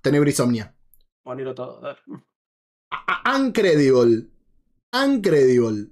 Tenebrisomnia. 0.02 0.74
Ponelo 1.22 1.54
todo. 1.54 1.82
A- 2.90 3.36
Uncredible. 3.38 4.26
Uncredible. 4.92 5.88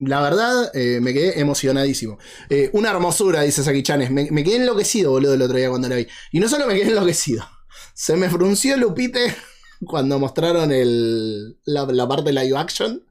La 0.00 0.22
verdad, 0.22 0.70
eh, 0.74 0.98
me 1.00 1.12
quedé 1.12 1.40
emocionadísimo. 1.40 2.18
Eh, 2.48 2.70
una 2.72 2.90
hermosura, 2.90 3.42
dice 3.42 3.62
Saki 3.62 3.82
Chanes. 3.82 4.10
Me, 4.10 4.26
quedé 4.42 4.56
enloquecido, 4.56 5.10
boludo, 5.10 5.34
el 5.34 5.42
otro 5.42 5.58
día 5.58 5.68
cuando 5.68 5.88
la 5.88 5.96
vi. 5.96 6.06
Y 6.32 6.40
no 6.40 6.48
solo 6.48 6.66
me 6.66 6.74
quedé 6.74 6.88
enloquecido. 6.88 7.44
Se 7.94 8.16
me 8.16 8.30
frunció 8.30 8.78
Lupite 8.78 9.34
cuando 9.86 10.18
mostraron 10.18 10.72
el, 10.72 11.58
la, 11.64 11.84
la 11.84 12.08
parte 12.08 12.32
live 12.32 12.56
action. 12.56 13.04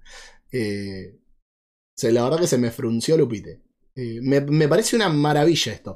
Eh, 0.52 1.20
la 2.02 2.24
verdad 2.24 2.40
que 2.40 2.48
se 2.48 2.58
me 2.58 2.72
frunció 2.72 3.18
Lupite. 3.18 3.62
Eh, 3.96 4.20
me, 4.24 4.42
me 4.42 4.68
parece 4.68 4.96
una 4.96 5.10
maravilla 5.10 5.74
esto. 5.74 5.96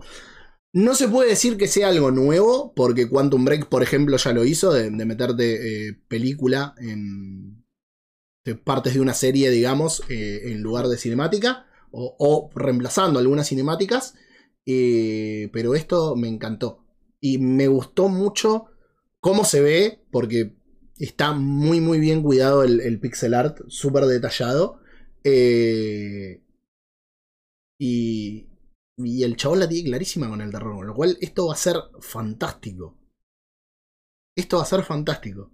No 0.73 0.93
se 0.93 1.07
puede 1.07 1.29
decir 1.29 1.57
que 1.57 1.67
sea 1.67 1.89
algo 1.89 2.11
nuevo, 2.11 2.73
porque 2.75 3.09
Quantum 3.09 3.45
Break, 3.45 3.67
por 3.67 3.81
ejemplo, 3.81 4.17
ya 4.17 4.31
lo 4.31 4.45
hizo, 4.45 4.71
de, 4.73 4.91
de 4.91 5.05
meterte 5.05 5.97
película 6.07 6.75
en 6.77 7.62
partes 8.65 8.93
de 8.93 8.99
una 9.01 9.13
serie, 9.13 9.49
digamos, 9.49 10.03
eh, 10.09 10.51
en 10.51 10.61
lugar 10.61 10.87
de 10.87 10.97
cinemática, 10.97 11.67
o, 11.91 12.49
reemplazando 12.55 13.19
algunas 13.19 13.47
cinemáticas. 13.47 14.15
eh, 14.65 15.49
pero 15.53 15.75
esto 15.75 16.15
me 16.15 16.27
encantó. 16.29 16.85
Y 17.19 17.37
me 17.37 17.67
gustó 17.67 18.09
mucho 18.09 18.65
cómo 19.19 19.45
se 19.45 19.61
ve, 19.61 20.05
porque 20.11 20.55
está 20.97 21.33
muy, 21.33 21.81
muy 21.81 21.99
bien 21.99 22.21
cuidado 22.23 22.63
el, 22.63 22.81
el 22.81 22.99
pixel 22.99 23.33
art, 23.33 23.59
súper 23.67 24.05
detallado. 24.05 24.79
eh, 25.23 26.41
y, 27.79 28.47
y 28.97 29.23
el 29.23 29.35
chabón 29.37 29.59
la 29.59 29.67
tiene 29.69 29.89
clarísima 29.89 30.29
con 30.29 30.41
el 30.41 30.51
terror, 30.51 30.75
con 30.75 30.87
lo 30.87 30.95
cual 30.95 31.17
esto 31.21 31.47
va 31.47 31.53
a 31.53 31.57
ser 31.57 31.75
fantástico. 32.01 32.97
Esto 34.35 34.57
va 34.57 34.63
a 34.63 34.67
ser 34.67 34.83
fantástico. 34.83 35.51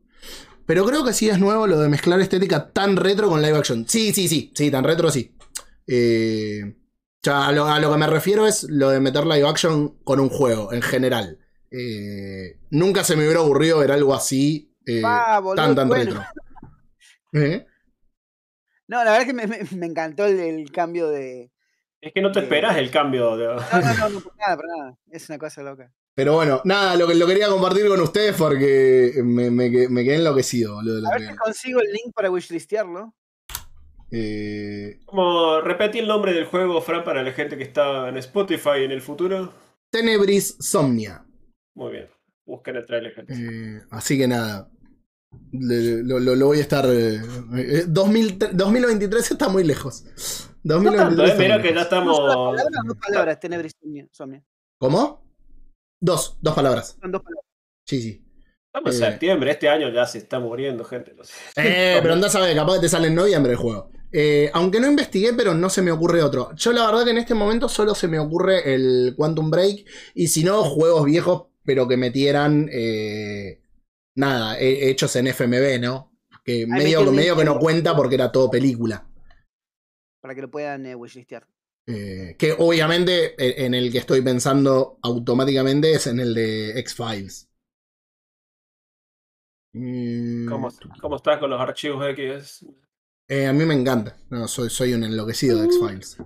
Pero 0.70 0.86
creo 0.86 1.04
que 1.04 1.14
sí 1.14 1.28
es 1.28 1.40
nuevo 1.40 1.66
lo 1.66 1.80
de 1.80 1.90
mezclar 1.90 2.20
estética 2.20 2.70
tan 2.72 2.96
retro 2.96 3.28
con 3.28 3.42
live 3.42 3.58
action. 3.58 3.88
Sí, 3.90 4.14
sí, 4.14 4.28
sí, 4.28 4.52
sí, 4.54 4.70
tan 4.70 4.84
retro 4.84 5.10
sí. 5.10 5.36
Eh, 5.88 6.62
o 6.64 7.22
sea, 7.24 7.48
a, 7.48 7.52
lo, 7.52 7.66
a 7.66 7.80
lo 7.80 7.92
que 7.92 7.98
me 7.98 8.06
refiero 8.06 8.46
es 8.46 8.66
lo 8.70 8.92
de 8.92 9.00
meter 9.00 9.26
live 9.26 9.48
action 9.50 9.98
con 10.04 10.20
un 10.20 10.30
juego, 10.30 10.72
en 10.72 10.84
general. 10.84 11.40
Eh, 11.72 12.60
nunca 12.70 13.04
se 13.04 13.16
me 13.16 13.24
hubiera 13.24 13.42
ocurrido 13.42 13.80
ver 13.80 13.92
algo 13.92 14.14
así 14.14 14.76
eh, 14.86 15.02
Ah, 15.04 15.40
boludo, 15.40 15.56
tan, 15.56 15.74
tan 15.76 15.88
bueno. 15.88 16.12
retro. 16.12 16.24
¿Eh? 17.34 17.66
No, 18.88 18.98
la 19.04 19.06
verdad 19.12 19.22
es 19.22 19.26
que 19.28 19.34
me, 19.34 19.48
me- 19.48 19.64
me 19.76 19.86
encantó 19.88 20.26
el, 20.26 20.40
el 20.40 20.72
cambio 20.72 21.10
de. 21.10 21.52
Es 22.00 22.14
que 22.14 22.22
no 22.22 22.32
te 22.32 22.42
esperas 22.42 22.78
el 22.78 22.92
cambio 22.92 23.36
de. 23.38 23.48
No, 23.48 23.56
no, 23.56 23.94
no, 23.98 24.10
no, 24.10 24.20
por 24.22 24.38
nada, 24.38 24.56
por 24.56 24.66
nada. 24.68 24.98
Es 25.10 25.28
una 25.30 25.40
cosa 25.40 25.64
loca. 25.64 25.92
Pero 26.20 26.34
bueno, 26.34 26.60
nada, 26.66 26.98
lo 26.98 27.08
que 27.08 27.16
lo 27.16 27.26
quería 27.26 27.48
compartir 27.48 27.88
con 27.88 28.02
ustedes 28.02 28.36
porque 28.36 29.14
me, 29.24 29.50
me, 29.50 29.72
que- 29.72 29.88
me 29.88 30.04
quedé 30.04 30.16
enloquecido, 30.16 30.74
boludo. 30.76 31.08
A 31.08 31.12
ver 31.18 31.30
si 31.30 31.36
consigo 31.38 31.80
el 31.80 31.94
link 31.94 32.14
para 32.14 32.30
wishlistearlo. 32.30 33.16
Eh, 34.12 35.00
Como 35.06 35.62
repetí 35.62 36.00
el 36.00 36.10
nombre 36.10 36.34
del 36.34 36.44
juego, 36.44 36.82
Fran, 36.82 37.06
para 37.06 37.24
la 37.24 37.32
gente 37.32 37.56
que 37.58 37.64
está 37.64 38.10
en 38.10 38.18
Spotify 38.18 38.84
en 38.84 38.92
el 38.92 39.02
futuro. 39.02 39.54
Tenebris 39.92 40.58
Somnia. 40.60 41.24
Muy 41.74 41.94
bien. 41.94 42.10
Busquen 42.46 42.76
el 42.76 42.86
trailer, 42.86 43.14
gente. 43.14 43.34
Eh, 43.34 43.82
así 43.92 44.18
que 44.18 44.28
nada. 44.28 44.70
Le- 45.54 46.04
lo, 46.04 46.20
lo- 46.20 46.36
lo 46.36 46.48
voy 46.48 46.58
a 46.58 46.62
estar. 46.64 46.86
eh, 46.86 47.22
eh, 47.56 47.84
2000 47.88 48.38
2023 48.52 49.32
está 49.32 49.48
muy 49.48 49.64
lejos. 49.64 50.04
2023 50.64 51.08
Tanto, 51.08 51.24
eh, 51.24 51.28
está 51.28 51.40
Mira 51.44 51.56
muy 51.60 51.64
que 51.70 51.74
ya 51.76 51.82
estamos. 51.84 52.20
¿Una 52.20 52.28
sola 52.34 52.50
palabra 52.58 52.80
o 52.84 52.88
dos 52.90 52.98
palabras? 52.98 53.40
Tenebris 53.40 53.74
Insomnia. 53.82 54.44
¿Cómo? 54.80 55.29
Dos, 56.00 56.38
dos 56.41 56.54
palabras. 56.56 56.97
Son 57.02 57.12
dos 57.12 57.22
palabras. 57.22 57.45
Sí, 57.86 58.02
sí. 58.02 58.26
Estamos 58.74 58.95
en 58.95 59.04
Eh. 59.04 59.06
septiembre, 59.12 59.52
este 59.52 59.68
año 59.68 59.89
ya 59.91 60.06
se 60.06 60.20
está 60.20 60.39
muriendo 60.39 60.84
gente. 60.86 61.14
no 61.16 61.24
sé. 61.24 61.34
Eh, 61.58 62.00
pero 62.02 62.14
andás 62.14 62.36
a 62.36 62.41
ver, 62.41 62.56
capaz 62.56 62.76
que 62.76 62.82
te 62.82 62.89
sale 62.89 63.08
en 63.08 63.16
noviembre 63.16 63.54
el 63.54 63.58
juego. 63.58 63.91
Eh, 64.12 64.50
aunque 64.54 64.80
no 64.80 64.88
investigué, 64.88 65.34
pero 65.34 65.54
no 65.54 65.70
se 65.70 65.82
me 65.82 65.91
ocurre 65.91 66.22
otro. 66.24 66.52
Yo 66.56 66.72
la 66.72 66.86
verdad 66.86 67.04
que 67.06 67.12
en 67.12 67.18
este 67.18 67.34
momento 67.34 67.68
solo 67.70 67.93
se 67.95 68.08
me 68.08 68.20
ocurre 68.20 68.74
el 68.74 69.14
Quantum 69.18 69.50
Break. 69.52 69.86
Y 70.16 70.28
si 70.28 70.43
no, 70.43 70.64
juegos 70.64 71.06
viejos, 71.06 71.47
pero 71.64 71.88
que 71.88 71.97
metieran. 71.97 72.70
eh, 72.72 73.62
nada, 74.16 74.60
he- 74.60 74.89
hechos 74.89 75.16
en 75.16 75.28
FMV, 75.28 75.80
¿no? 75.80 76.12
Que 76.43 76.66
medio, 76.68 77.12
medio 77.12 77.36
que 77.36 77.45
no 77.45 77.60
cuenta 77.60 77.95
porque 77.95 78.16
era 78.16 78.32
todo 78.32 78.50
película. 78.50 79.08
Para 80.22 80.36
que 80.36 80.41
lo 80.41 80.50
puedan 80.52 80.86
eh, 80.86 80.95
wishlistear. 80.95 81.47
Eh, 81.92 82.36
que 82.38 82.54
obviamente 82.58 83.34
eh, 83.44 83.66
en 83.66 83.74
el 83.74 83.92
que 83.92 83.98
estoy 83.98 84.22
pensando 84.22 85.00
automáticamente 85.02 85.92
es 85.92 86.06
en 86.06 86.20
el 86.20 86.36
de 86.36 86.80
X-Files. 86.80 87.50
Mm, 89.74 90.50
¿Cómo, 90.50 90.70
cómo 91.02 91.16
estás 91.16 91.40
con 91.40 91.50
los 91.50 91.60
archivos 91.60 92.08
X? 92.10 92.66
eh, 93.28 93.48
a 93.48 93.54
mí 93.54 93.66
me 93.66 93.74
encanta. 93.74 94.18
No, 94.30 94.48
soy, 94.48 94.70
soy 94.70 94.94
un 94.94 95.04
enloquecido 95.04 95.60
de 95.60 95.66
X-Files. 95.66 96.18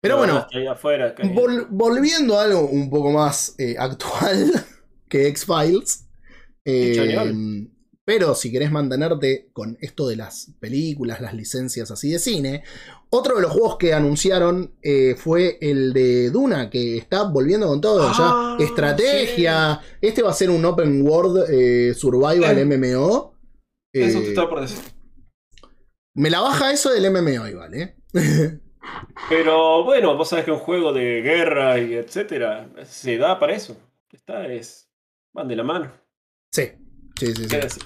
Pero 0.00 0.16
bueno, 0.16 0.46
afuera, 0.70 1.14
vol- 1.14 1.66
volviendo 1.70 2.38
a 2.38 2.44
algo 2.44 2.66
un 2.66 2.88
poco 2.88 3.10
más 3.10 3.54
eh, 3.58 3.76
actual 3.78 4.52
que 5.08 5.28
X-Files. 5.28 6.06
Pero 8.04 8.34
si 8.34 8.50
querés 8.50 8.72
mantenerte 8.72 9.50
con 9.52 9.76
esto 9.80 10.08
de 10.08 10.16
las 10.16 10.52
películas, 10.58 11.20
las 11.20 11.34
licencias 11.34 11.90
así 11.90 12.10
de 12.10 12.18
cine, 12.18 12.64
otro 13.10 13.36
de 13.36 13.42
los 13.42 13.52
juegos 13.52 13.76
que 13.76 13.92
anunciaron 13.92 14.74
eh, 14.82 15.14
fue 15.16 15.58
el 15.60 15.92
de 15.92 16.30
Duna, 16.30 16.70
que 16.70 16.96
está 16.96 17.24
volviendo 17.24 17.68
con 17.68 17.80
todo. 17.80 18.08
Ah, 18.08 18.56
ya 18.58 18.64
estrategia. 18.64 19.80
Este 20.00 20.22
va 20.22 20.30
a 20.30 20.34
ser 20.34 20.50
un 20.50 20.64
open 20.64 21.02
world 21.06 21.44
eh, 21.50 21.94
survival 21.94 22.58
Eh. 22.58 22.64
MMO. 22.64 23.34
Eso 23.92 24.18
Eh, 24.18 24.22
te 24.22 24.28
estaba 24.28 24.48
por 24.48 24.60
decir. 24.60 24.78
me 26.14 26.30
la 26.30 26.40
baja 26.40 26.72
eso 26.72 26.90
del 26.90 27.10
MMO 27.10 27.46
igual, 27.48 27.74
¿eh? 27.74 27.96
Pero 29.28 29.84
bueno, 29.84 30.16
vos 30.16 30.28
sabés 30.28 30.44
que 30.44 30.52
un 30.52 30.58
juego 30.58 30.92
de 30.92 31.22
guerra 31.22 31.78
y 31.78 31.94
etcétera 31.94 32.70
se 32.84 33.18
da 33.18 33.38
para 33.38 33.54
eso. 33.54 33.76
Está 34.10 34.46
es. 34.46 34.88
Van 35.32 35.48
de 35.48 35.56
la 35.56 35.62
mano. 35.64 35.92
sí, 36.52 36.72
sí, 37.26 37.34
sí. 37.34 37.48
sí. 37.68 37.80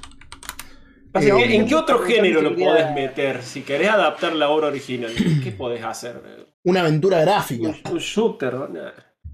Así. 1.12 1.28
Eh, 1.30 1.34
que, 1.36 1.54
¿En 1.56 1.66
qué 1.66 1.74
otro 1.74 2.00
género 2.00 2.40
lo 2.42 2.56
podés 2.56 2.92
meter? 2.94 3.42
Si 3.42 3.62
querés 3.62 3.88
adaptar 3.90 4.34
la 4.34 4.48
obra 4.48 4.66
original, 4.68 5.12
¿qué 5.42 5.52
podés 5.52 5.84
hacer? 5.84 6.20
Una 6.64 6.80
aventura 6.80 7.20
gráfica. 7.20 7.68
Un, 7.68 7.76
un 7.92 7.98
shooter. 7.98 8.54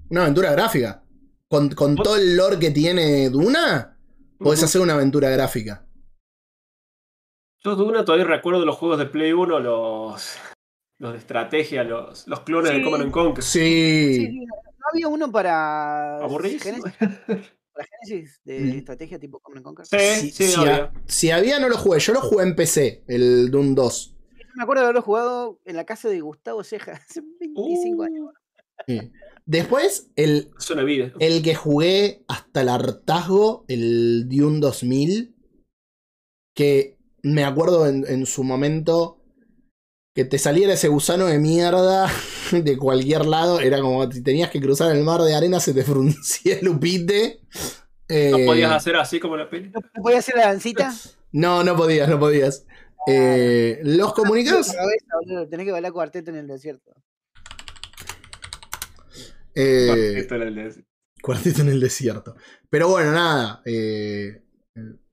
Una 0.09 0.21
aventura 0.21 0.51
gráfica. 0.51 1.03
Con, 1.47 1.69
con 1.69 1.95
todo 1.95 2.15
el 2.17 2.35
lore 2.37 2.59
que 2.59 2.71
tiene 2.71 3.29
Duna, 3.29 3.97
podés 4.37 4.63
hacer 4.63 4.79
una 4.81 4.93
aventura 4.93 5.29
gráfica. 5.29 5.85
Yo 7.63 7.75
de 7.75 7.83
una 7.83 8.05
todavía 8.05 8.25
recuerdo 8.25 8.65
los 8.65 8.75
juegos 8.77 8.97
de 8.99 9.05
Play 9.05 9.33
1, 9.33 9.59
los, 9.59 10.35
los 10.99 11.11
de 11.13 11.17
estrategia, 11.17 11.83
los, 11.83 12.27
los 12.27 12.39
clones 12.41 12.71
de 12.71 12.77
Sí. 12.77 12.83
Command 12.83 13.03
and 13.03 13.11
Conquer. 13.11 13.43
Sí, 13.43 14.15
Sí. 14.15 14.25
sí, 14.27 14.45
¿No 14.45 14.85
había 14.91 15.07
uno 15.07 15.31
para 15.31 16.17
Aburridísimo. 16.17 16.83
Para 17.73 17.87
Genesis 18.03 18.41
de 18.43 18.59
Mm. 18.59 18.69
estrategia 18.77 19.19
tipo 19.19 19.39
Command 19.39 19.65
and 19.67 19.75
Conquer? 19.77 19.85
Sí, 20.19 20.31
sí, 20.31 20.47
si, 20.47 20.59
había. 20.59 20.75
ha- 20.75 20.93
si 21.07 21.31
había, 21.31 21.59
no 21.59 21.69
lo 21.69 21.77
jugué. 21.77 21.99
Yo 21.99 22.13
lo 22.13 22.21
jugué 22.21 22.43
en 22.43 22.55
PC, 22.55 23.03
el 23.07 23.49
Doom 23.51 23.75
2. 23.75 24.15
Yo 24.39 24.45
me 24.57 24.63
acuerdo 24.63 24.81
de 24.81 24.85
haberlo 24.87 25.01
jugado 25.01 25.59
en 25.65 25.75
la 25.77 25.85
casa 25.85 26.09
de 26.09 26.19
Gustavo 26.19 26.63
Ceja 26.63 26.91
hace 27.07 27.21
25 27.39 28.03
años. 28.03 28.25
Uh, 28.27 28.31
Sí. 28.87 29.11
Después, 29.45 30.09
el, 30.15 30.49
vida. 30.85 31.13
el 31.19 31.43
que 31.43 31.53
jugué 31.55 32.23
hasta 32.27 32.61
el 32.61 32.69
hartazgo, 32.69 33.63
el 33.67 34.27
Dune 34.27 34.59
2000, 34.59 35.35
que 36.55 36.97
me 37.21 37.43
acuerdo 37.43 37.87
en, 37.87 38.05
en 38.07 38.25
su 38.25 38.43
momento 38.43 39.20
que 40.13 40.25
te 40.25 40.37
saliera 40.37 40.73
ese 40.73 40.87
gusano 40.89 41.25
de 41.27 41.39
mierda 41.39 42.11
de 42.51 42.77
cualquier 42.77 43.25
lado, 43.25 43.59
era 43.61 43.79
como 43.81 44.11
si 44.11 44.21
tenías 44.21 44.49
que 44.49 44.59
cruzar 44.59 44.95
el 44.95 45.03
mar 45.03 45.21
de 45.21 45.35
arena, 45.35 45.59
se 45.59 45.73
te 45.73 45.83
fruncía 45.83 46.59
el 46.59 46.67
upite. 46.67 47.39
No 48.09 48.15
Eh, 48.15 48.45
podías 48.45 48.71
hacer 48.71 48.97
así 48.97 49.19
como 49.21 49.37
la 49.37 49.49
peli. 49.49 49.69
¿No 49.69 49.79
no 49.95 50.03
podía 50.03 50.19
hacer 50.19 50.35
la 50.35 50.47
dancita? 50.47 50.93
No, 51.31 51.63
no 51.63 51.77
podías, 51.77 52.09
no 52.09 52.19
podías. 52.19 52.65
Eh, 53.07 53.79
los 53.83 54.13
comunicados. 54.13 54.71
Tenés 55.49 55.65
que 55.65 55.71
bailar 55.71 55.93
cuarteto 55.93 56.29
en 56.29 56.35
el 56.37 56.47
desierto. 56.47 56.91
eh, 59.55 60.13
Esto 60.17 60.35
era 60.35 60.45
el 60.47 60.55
de- 60.55 60.85
Cuarteto 61.21 61.61
en 61.61 61.69
el 61.69 61.79
desierto. 61.79 62.35
Pero 62.69 62.89
bueno, 62.89 63.11
nada. 63.11 63.61
eh, 63.65 64.43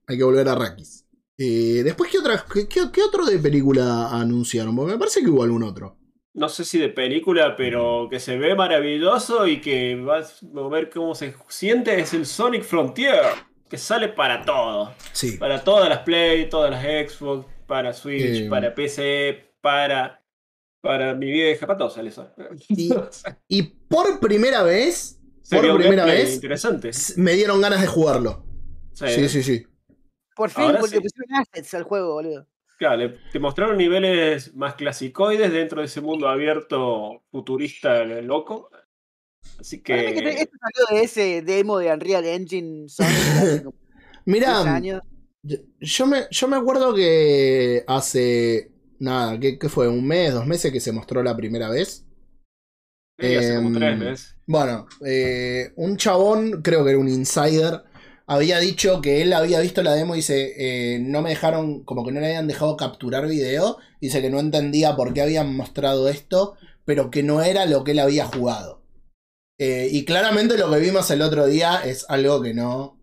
hay 0.07 0.17
que 0.19 0.25
volver 0.25 0.49
a 0.49 0.55
Rakis. 0.55 1.05
Eh, 1.39 1.83
después, 1.85 2.11
¿qué, 2.11 2.19
otra, 2.19 2.45
qué, 2.53 2.67
qué- 2.69 3.03
otro 3.03 3.25
de 3.25 3.39
película 3.39 4.11
anunciaron? 4.11 4.75
Porque 4.75 4.93
me 4.93 4.99
parece 4.99 5.21
que 5.23 5.31
hubo 5.31 5.45
algún 5.45 5.63
otro. 5.63 5.97
no 6.35 6.49
sé 6.49 6.65
si 6.65 6.79
de 6.79 6.89
película, 6.89 7.55
pero 7.57 8.09
que 8.11 8.21
se 8.21 8.37
ve 8.39 8.55
maravilloso 8.55 9.47
y 9.47 9.61
que 9.61 9.97
vas 9.97 10.41
a 10.43 10.69
ver 10.69 10.91
cómo 10.91 11.15
se 11.15 11.35
siente 11.49 11.99
es 12.01 12.13
el 12.15 12.27
Sonic 12.27 12.63
Frontier, 12.65 13.23
que 13.69 13.77
sale 13.79 14.09
para 14.09 14.45
todo. 14.45 14.93
Sí. 15.13 15.37
Para 15.37 15.63
todas 15.65 15.89
las 15.89 16.01
Play, 16.01 16.49
todas 16.49 16.71
las 16.71 16.83
Xbox, 17.13 17.47
para 17.67 17.93
Switch, 17.93 18.43
Eh. 18.43 18.47
para 18.49 18.75
PC, 18.75 19.53
para, 19.61 20.25
para 20.81 21.15
mi 21.15 21.31
vieja, 21.31 21.67
para 21.67 21.79
todo 21.79 21.91
sale 21.91 22.09
eso. 22.11 22.29
Y- 22.69 22.91
Y 23.49 23.63
por 23.63 24.21
primera 24.21 24.63
vez, 24.63 25.19
por 25.51 25.77
primera 25.77 26.05
vez, 26.05 26.35
interesante. 26.35 26.91
me 27.17 27.33
dieron 27.35 27.61
ganas 27.61 27.81
de 27.81 27.87
jugarlo. 27.87 28.45
Sí. 28.93 29.07
Sí, 29.09 29.29
sí, 29.29 29.43
sí. 29.43 29.67
Por 30.39 30.51
fin, 30.51 30.63
Ahora 30.65 30.81
porque 30.81 30.97
sí. 30.97 31.03
pusieron 31.03 31.35
assets 31.43 31.75
al 31.75 31.83
juego, 31.85 32.15
boludo. 32.15 32.47
Claro, 32.79 33.13
te 33.33 33.41
mostraron 33.41 33.77
niveles 33.77 34.55
más 34.55 34.75
clasicoides 34.77 35.51
dentro 35.53 35.81
de 35.81 35.87
ese 35.87 36.01
mundo 36.01 36.29
abierto 36.29 37.25
futurista 37.31 38.03
eh, 38.03 38.23
loco. 38.23 38.71
Así 39.59 39.83
que 39.83 40.19
esto 40.43 40.57
salió 40.61 40.99
de 41.01 41.05
ese 41.05 41.43
demo 41.43 41.79
de 41.79 41.93
Unreal 41.93 42.25
Engine 42.25 42.89
Sonic 42.89 43.37
Mira, 44.27 44.63
10 44.63 44.67
años. 44.67 45.03
yo- 45.81 46.07
me, 46.07 46.27
yo 46.31 46.49
me 46.49 46.57
acuerdo 46.57 46.95
que 46.95 47.85
hace. 47.87 48.71
Nada, 49.01 49.39
¿qué, 49.39 49.59
qué 49.59 49.69
fue? 49.69 49.89
¿Un 49.89 50.07
mes, 50.07 50.35
dos 50.35 50.47
meses 50.47 50.73
que 50.73 50.81
se 50.81 50.93
mostró 50.93 51.23
la 51.23 51.37
primera 51.37 51.71
vez? 51.71 52.05
sí, 53.19 53.35
hace 53.37 53.55
como 53.55 53.69
em, 53.69 53.75
tres 53.79 53.99
meses. 53.99 54.37
Bueno, 54.47 54.87
eh, 55.05 55.73
un 55.77 55.97
chabón, 55.97 56.63
creo 56.63 56.85
que 56.85 56.91
era 56.91 56.99
un 56.99 57.09
insider, 57.09 57.83
había 58.29 58.59
dicho 58.59 59.01
que 59.01 59.23
él 59.23 59.33
había 59.33 59.59
visto 59.61 59.83
la 59.83 59.95
demo 59.95 60.15
y 60.15 60.19
dice, 60.19 60.53
eh, 60.59 60.99
no 61.01 61.23
me 61.23 61.31
dejaron, 61.31 61.83
como 61.85 62.05
que 62.05 62.13
no 62.13 62.21
le 62.21 62.27
habían 62.27 62.47
dejado 62.47 62.77
capturar 62.77 63.27
video, 63.27 63.79
dice 64.03 64.21
que 64.21 64.29
no 64.29 64.39
entendía 64.39 64.95
por 64.97 65.15
qué 65.15 65.23
habían 65.23 65.57
mostrado 65.57 66.09
esto, 66.09 66.55
pero 66.85 67.11
que 67.11 67.23
no 67.23 67.43
era 67.43 67.65
lo 67.65 67.85
que 67.85 67.93
él 67.93 67.99
había 67.99 68.27
jugado. 68.27 68.83
Eh, 69.59 69.89
y 69.91 70.05
claramente 70.05 70.59
lo 70.59 70.71
que 70.71 70.79
vimos 70.79 71.11
el 71.11 71.23
otro 71.23 71.47
día 71.47 71.81
es 71.85 72.05
algo 72.11 72.43
que 72.43 72.53
no, 72.53 73.01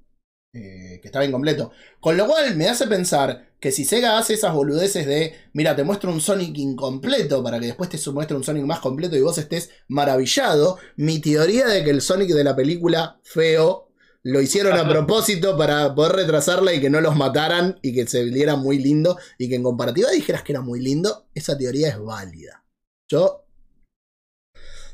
eh, 0.53 0.99
que 1.01 1.07
estaba 1.07 1.25
incompleto. 1.25 1.71
Con 1.99 2.17
lo 2.17 2.27
cual 2.27 2.55
me 2.55 2.69
hace 2.69 2.85
pensar 2.85 3.49
que 3.59 3.71
si 3.71 3.83
Sega 3.83 4.19
hace 4.19 4.35
esas 4.35 4.53
boludeces 4.53 5.07
de, 5.07 5.33
mira, 5.53 5.75
te 5.75 5.83
muestro 5.83 6.11
un 6.11 6.21
Sonic 6.21 6.55
incompleto 6.59 7.43
para 7.43 7.59
que 7.59 7.65
después 7.65 7.89
te 7.89 7.97
muestre 8.11 8.37
un 8.37 8.43
Sonic 8.43 8.63
más 8.63 8.79
completo 8.79 9.15
y 9.15 9.21
vos 9.21 9.39
estés 9.39 9.71
maravillado, 9.87 10.77
mi 10.97 11.17
teoría 11.17 11.65
de 11.65 11.83
que 11.83 11.89
el 11.89 12.01
Sonic 12.01 12.29
de 12.29 12.43
la 12.43 12.55
película 12.55 13.19
feo 13.23 13.84
lo 14.25 14.41
hicieron 14.41 14.73
a 14.73 14.89
propósito 14.89 15.55
para 15.57 15.93
poder 15.93 16.13
retrasarla 16.13 16.73
y 16.73 16.81
que 16.81 16.89
no 16.89 16.99
los 16.99 17.15
mataran 17.15 17.79
y 17.81 17.93
que 17.93 18.07
se 18.07 18.23
viera 18.25 18.55
muy 18.55 18.79
lindo 18.79 19.17
y 19.37 19.47
que 19.47 19.55
en 19.55 19.63
comparativa 19.63 20.09
dijeras 20.11 20.41
que 20.41 20.51
era 20.51 20.61
muy 20.61 20.81
lindo, 20.81 21.27
esa 21.33 21.57
teoría 21.57 21.89
es 21.89 21.99
válida. 21.99 22.65
Yo 23.07 23.45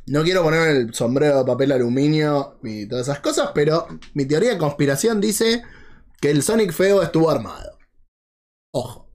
no 0.07 0.23
quiero 0.23 0.43
poner 0.43 0.67
el 0.69 0.93
sombrero 0.93 1.39
de 1.39 1.45
papel 1.45 1.71
aluminio 1.71 2.59
y 2.63 2.87
todas 2.87 3.07
esas 3.07 3.21
cosas, 3.21 3.51
pero 3.55 3.87
mi 4.13 4.25
teoría 4.25 4.51
de 4.51 4.57
conspiración 4.57 5.21
dice 5.21 5.63
que 6.19 6.29
el 6.29 6.43
Sonic 6.43 6.73
feo 6.73 7.01
estuvo 7.01 7.31
armado. 7.31 7.77
Ojo. 8.73 9.09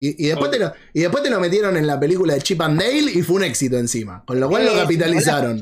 Y, 0.00 0.24
y 0.24 0.28
después 0.28 0.50
te 0.50 0.58
lo, 0.58 0.72
y 0.94 1.00
después 1.00 1.22
te 1.22 1.30
lo 1.30 1.40
metieron 1.40 1.76
en 1.76 1.86
la 1.86 2.00
película 2.00 2.32
de 2.32 2.40
Chip 2.40 2.62
and 2.62 2.80
Dale 2.80 3.10
y 3.12 3.22
fue 3.22 3.36
un 3.36 3.44
éxito 3.44 3.76
encima. 3.76 4.24
Con 4.24 4.40
lo 4.40 4.48
cual 4.48 4.64
lo 4.64 4.72
capitalizaron. 4.72 5.60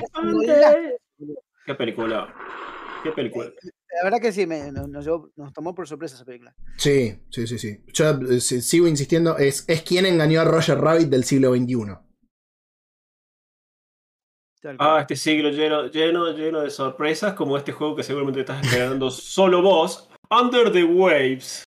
Qué 1.65 1.75
película. 1.75 2.33
Qué 3.11 3.13
película. 3.17 3.47
La 3.47 4.05
verdad 4.05 4.19
que 4.21 4.33
sí, 4.33 4.47
me- 4.47 4.71
nos, 4.73 4.89
nos 4.89 5.05
llevó- 5.07 5.31
nos 5.37 5.53
tomó 5.53 5.75
por 5.75 5.87
sorpresa 5.89 6.17
esa 6.17 6.25
película. 6.25 6.55
Sí, 6.77 7.19
sí, 7.31 7.47
sí, 7.47 7.59
sí. 7.59 7.83
Yo 7.93 8.11
eh, 8.31 8.41
si- 8.41 8.61
sigo 8.61 8.87
insistiendo, 8.89 9.39
es, 9.39 9.65
es 9.69 9.83
quien 9.83 10.07
engañó 10.07 10.41
a 10.41 10.45
Roger 10.45 10.79
Rabbit 10.79 11.09
del 11.09 11.25
siglo 11.25 11.55
XXI. 11.55 11.97
Ah, 14.79 14.99
este 15.03 15.15
siglo 15.15 15.51
lleno, 15.51 15.87
lleno, 15.89 16.33
lleno 16.33 16.61
de 16.61 16.71
sorpresas, 16.71 17.35
como 17.35 17.57
este 17.57 17.71
juego 17.73 17.95
que 17.95 18.03
seguramente 18.03 18.41
estás 18.41 18.65
esperando 18.67 19.11
solo 19.11 19.63
vos, 19.63 20.09
Under 20.31 20.73
the 20.73 20.83
Waves. 20.83 21.63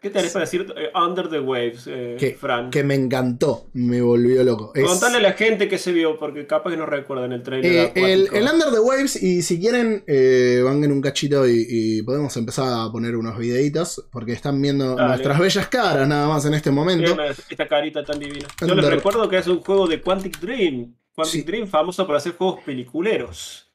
¿Qué 0.00 0.08
te 0.08 0.14
parece 0.14 0.38
decir 0.38 0.66
eh, 0.76 0.90
Under 0.98 1.28
the 1.28 1.40
Waves, 1.40 1.86
eh, 1.86 2.16
Que- 2.18 2.34
Fran? 2.34 2.70
Que 2.70 2.82
me 2.82 2.94
encantó, 2.94 3.68
me 3.74 4.00
volvió 4.00 4.42
loco. 4.44 4.72
Es- 4.74 4.84
Contale 4.84 5.18
a 5.18 5.20
la 5.20 5.32
gente 5.34 5.68
que 5.68 5.76
se 5.76 5.92
vio, 5.92 6.18
porque 6.18 6.46
capaz 6.46 6.70
que 6.70 6.76
no 6.78 6.86
recuerdan 6.86 7.32
el 7.32 7.42
trailer. 7.42 7.72
Eh, 7.72 7.92
el, 7.96 8.28
el 8.32 8.42
Under 8.50 8.70
the 8.72 8.78
Waves, 8.80 9.22
y 9.22 9.42
si 9.42 9.60
quieren, 9.60 10.02
eh, 10.06 10.62
en 10.66 10.92
un 10.92 11.00
cachito 11.02 11.46
y, 11.46 11.66
y 11.68 12.02
podemos 12.02 12.34
empezar 12.36 12.66
a 12.72 12.90
poner 12.90 13.14
unos 13.16 13.36
videitos, 13.38 14.06
porque 14.10 14.32
están 14.32 14.60
viendo 14.62 14.94
Dale. 14.96 15.08
nuestras 15.08 15.38
bellas 15.38 15.68
caras 15.68 16.08
nada 16.08 16.26
más 16.28 16.46
en 16.46 16.54
este 16.54 16.70
momento. 16.70 17.16
Esta 17.50 17.68
carita 17.68 18.02
tan 18.04 18.18
divina. 18.18 18.46
Yo 18.66 18.74
les 18.74 18.84
recuerdo 18.86 19.28
que 19.28 19.36
es 19.38 19.46
un 19.46 19.60
juego 19.60 19.86
de 19.86 20.00
Quantic 20.00 20.40
Dream. 20.40 20.94
Quantic 21.14 21.40
Sí. 21.40 21.42
Dream 21.42 21.66
famoso 21.68 22.06
por 22.06 22.16
hacer 22.16 22.32
juegos 22.32 22.60
peliculeros. 22.64 23.69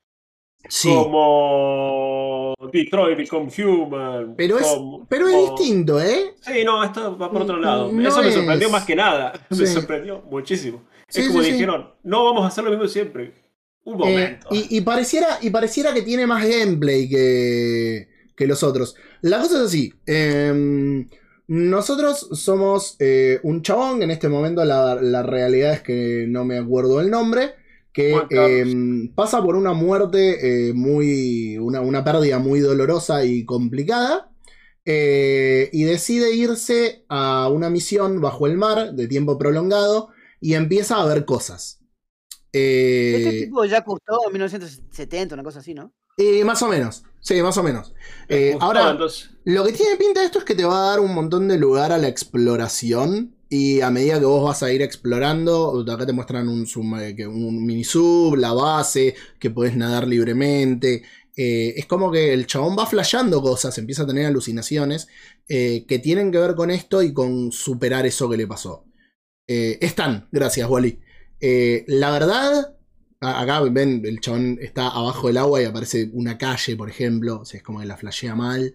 Sí, 0.70 0.90
Como 0.90 2.56
Detroit 2.72 3.18
Become 3.18 3.52
Human. 3.64 4.36
pero 4.36 4.58
es, 4.60 4.66
como- 4.68 5.06
pero 5.08 5.28
es 5.28 5.36
como- 5.36 5.58
distinto, 5.58 6.02
¿eh? 6.02 6.34
Sí, 6.42 6.64
no, 6.64 6.84
esto 6.84 7.18
va 7.18 7.32
por 7.32 7.44
otro 7.44 7.58
lado. 7.60 7.92
No 7.92 8.08
Eso 8.10 8.22
me 8.22 8.32
sorprendió 8.32 8.68
es- 8.68 8.72
más 8.72 8.86
que 8.86 8.96
nada. 8.96 9.34
Me 9.50 9.66
sorprendió 9.68 10.22
muchísimo. 10.30 10.84
Sí, 11.08 11.22
es 11.22 11.28
como 11.28 11.42
dijeron, 11.42 11.90
no 12.04 12.26
vamos 12.26 12.44
a 12.44 12.48
hacer 12.48 12.64
lo 12.64 12.72
mismo 12.72 12.88
siempre. 12.88 13.34
Un 13.84 13.94
Eh, 13.96 13.98
momento. 13.98 14.48
y, 14.52 14.78
y 14.78 14.82
pareciera, 14.82 15.38
y 15.42 15.50
pareciera 15.52 15.94
que 15.94 16.02
tiene 16.02 16.26
más 16.26 16.44
gameplay 16.48 17.08
que, 17.08 18.08
que 18.36 18.48
los 18.48 18.64
otros. 18.64 18.96
La 19.22 19.40
cosa 19.40 19.58
es 19.60 19.66
así. 19.68 19.94
em, 20.08 21.08
nosotros 21.48 22.28
somos 22.34 22.96
eh, 23.00 23.40
un 23.44 23.62
chabón, 23.62 24.02
en 24.02 24.10
este 24.10 24.28
momento 24.30 24.66
la, 24.66 24.96
la 24.96 25.22
realidad 25.22 25.74
es 25.74 25.82
que 25.82 26.26
no 26.28 26.44
me 26.44 26.58
acuerdo 26.58 27.00
el 27.00 27.12
nombre, 27.12 27.54
que 27.96 28.28
em, 28.30 29.14
pasa 29.16 29.42
por 29.44 29.56
una 29.56 29.74
muerte 29.74 30.70
eh, 30.70 30.74
muy, 30.74 31.58
una, 31.60 31.82
una 31.82 32.04
pérdida 32.04 32.40
muy 32.40 32.60
dolorosa 32.62 33.26
y 33.26 33.46
complicada. 33.46 34.32
eh, 34.86 35.70
y 35.74 35.84
decide 35.86 36.34
irse 36.36 37.06
a 37.10 37.50
una 37.50 37.70
misión 37.72 38.22
bajo 38.22 38.48
el 38.48 38.58
mar 38.58 38.94
de 38.94 39.08
tiempo 39.08 39.38
prolongado 39.38 40.10
y 40.42 40.54
empieza 40.56 40.98
a 41.02 41.06
ver 41.08 41.26
cosas. 41.26 41.80
Eh, 42.54 43.16
Este 43.18 43.34
tipo 43.34 43.66
ya 43.66 43.84
costó 43.84 44.20
en 44.28 44.34
1970, 44.34 45.36
una 45.36 45.44
cosa 45.44 45.60
así, 45.60 45.74
¿no? 45.74 45.94
eh, 46.18 46.44
más 46.46 46.62
o 46.62 46.68
menos, 46.70 47.04
sí, 47.20 47.42
más 47.42 47.58
o 47.58 47.64
menos. 47.64 47.94
Eh, 48.30 48.58
ahora, 48.60 49.04
lo 49.44 49.66
que 49.66 49.74
tiene 49.74 49.98
pinta 49.98 50.24
esto 50.24 50.40
es 50.40 50.46
que 50.46 50.56
te 50.56 50.66
va 50.66 50.78
a 50.88 50.90
dar 50.92 51.00
un 51.00 51.14
montón 51.14 51.48
de 51.48 51.58
lugar 51.58 51.92
a 51.92 51.98
la 51.98 52.08
exploración. 52.08 53.36
Y 53.58 53.80
a 53.80 53.90
medida 53.90 54.20
que 54.20 54.26
vos 54.26 54.44
vas 54.44 54.64
a 54.64 54.74
ir 54.74 54.82
explorando, 54.82 55.86
acá 55.90 56.06
te 56.06 56.12
muestran 56.12 56.50
un, 56.50 56.68
eh, 57.00 57.26
un 57.26 57.66
mini 57.66 57.86
sub, 57.86 58.36
la 58.36 58.52
base, 58.52 59.16
que 59.40 59.50
podés 59.50 59.78
nadar 59.78 60.06
libremente. 60.10 61.04
Eh, 61.38 61.74
es 61.78 61.86
como 61.86 62.12
que 62.12 62.34
el 62.34 62.48
chabón 62.48 62.76
va 62.78 62.86
flasheando 62.86 63.42
cosas, 63.42 63.78
empieza 63.78 64.04
a 64.04 64.08
tener 64.08 64.26
alucinaciones 64.26 65.08
eh, 65.48 65.86
que 65.88 66.00
tienen 66.00 66.34
que 66.34 66.38
ver 66.40 66.56
con 66.56 66.70
esto 66.70 67.02
y 67.02 67.14
con 67.14 67.54
superar 67.54 68.06
eso 68.06 68.30
que 68.30 68.36
le 68.36 68.46
pasó. 68.46 68.84
Eh, 69.48 69.78
están, 69.80 70.28
gracias, 70.34 70.70
Wally. 70.70 71.00
La 71.88 72.12
verdad, 72.12 72.76
acá 73.22 73.62
ven, 73.62 74.02
el 74.04 74.20
chabón 74.20 74.60
está 74.62 74.90
abajo 74.90 75.28
del 75.28 75.38
agua 75.38 75.62
y 75.62 75.66
aparece 75.66 76.10
una 76.12 76.38
calle, 76.38 76.76
por 76.76 76.90
ejemplo. 76.90 77.40
O 77.40 77.46
sea, 77.46 77.60
es 77.60 77.64
como 77.64 77.80
que 77.80 77.86
la 77.86 77.96
flashea 77.96 78.36
mal. 78.36 78.74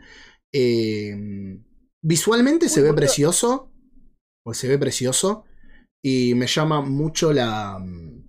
Visualmente 2.01 2.70
se 2.70 2.81
ve 2.81 2.95
precioso. 2.95 3.69
Pues 4.43 4.59
se 4.59 4.68
ve 4.68 4.78
precioso. 4.78 5.45
Y 6.03 6.34
me 6.34 6.47
llama 6.47 6.82
mucho 6.82 7.32
la. 7.32 7.78
mm, 7.80 8.22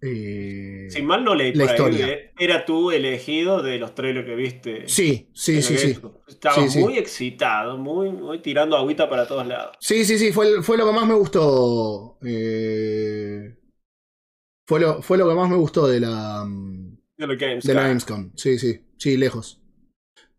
eh, 0.00 0.88
si 0.88 1.02
mal 1.02 1.24
no 1.24 1.34
leí 1.34 1.52
la 1.52 1.64
ahí, 1.64 1.70
historia. 1.70 2.06
eh, 2.12 2.32
era 2.38 2.64
tú 2.64 2.90
elegido 2.90 3.62
de 3.62 3.78
los 3.78 3.94
trailers 3.94 4.26
que 4.26 4.34
viste. 4.34 4.86
sí, 4.86 5.30
sí, 5.34 5.62
sí, 5.62 5.74
la 5.74 5.78
sí. 5.78 5.92
Gamescom. 5.94 6.12
Estaba 6.26 6.68
Sí, 6.68 6.68
sí. 6.70 6.78
muy 6.78 6.98
excitado, 6.98 7.76
muy, 7.78 8.10
muy 8.12 8.40
tirando 8.40 8.76
agüita 8.76 9.08
para 9.08 9.26
todos 9.26 9.46
lados. 9.46 9.76
Sí, 9.78 10.04
sí, 10.04 10.18
sí, 10.18 10.32
fue, 10.32 10.62
fue 10.62 10.76
lo 10.78 10.86
que 10.86 10.92
más 10.92 11.06
me 11.06 11.14
gustó. 11.14 12.18
eh, 12.24 13.56
fue, 14.66 14.80
lo, 14.80 15.02
fue 15.02 15.18
lo 15.18 15.28
que 15.28 15.34
más 15.34 15.48
me 15.50 15.56
gustó 15.56 15.86
de 15.88 16.00
la, 16.00 16.44
mm, 16.46 16.96
De 17.16 17.26
los 17.26 17.36
games. 17.38 17.64
de 17.64 17.74
la. 17.74 17.82
Gamescom. 17.88 18.32
Sí, 18.36 18.58
sí, 18.58 18.80
sí, 18.98 19.16
lejos. 19.16 19.62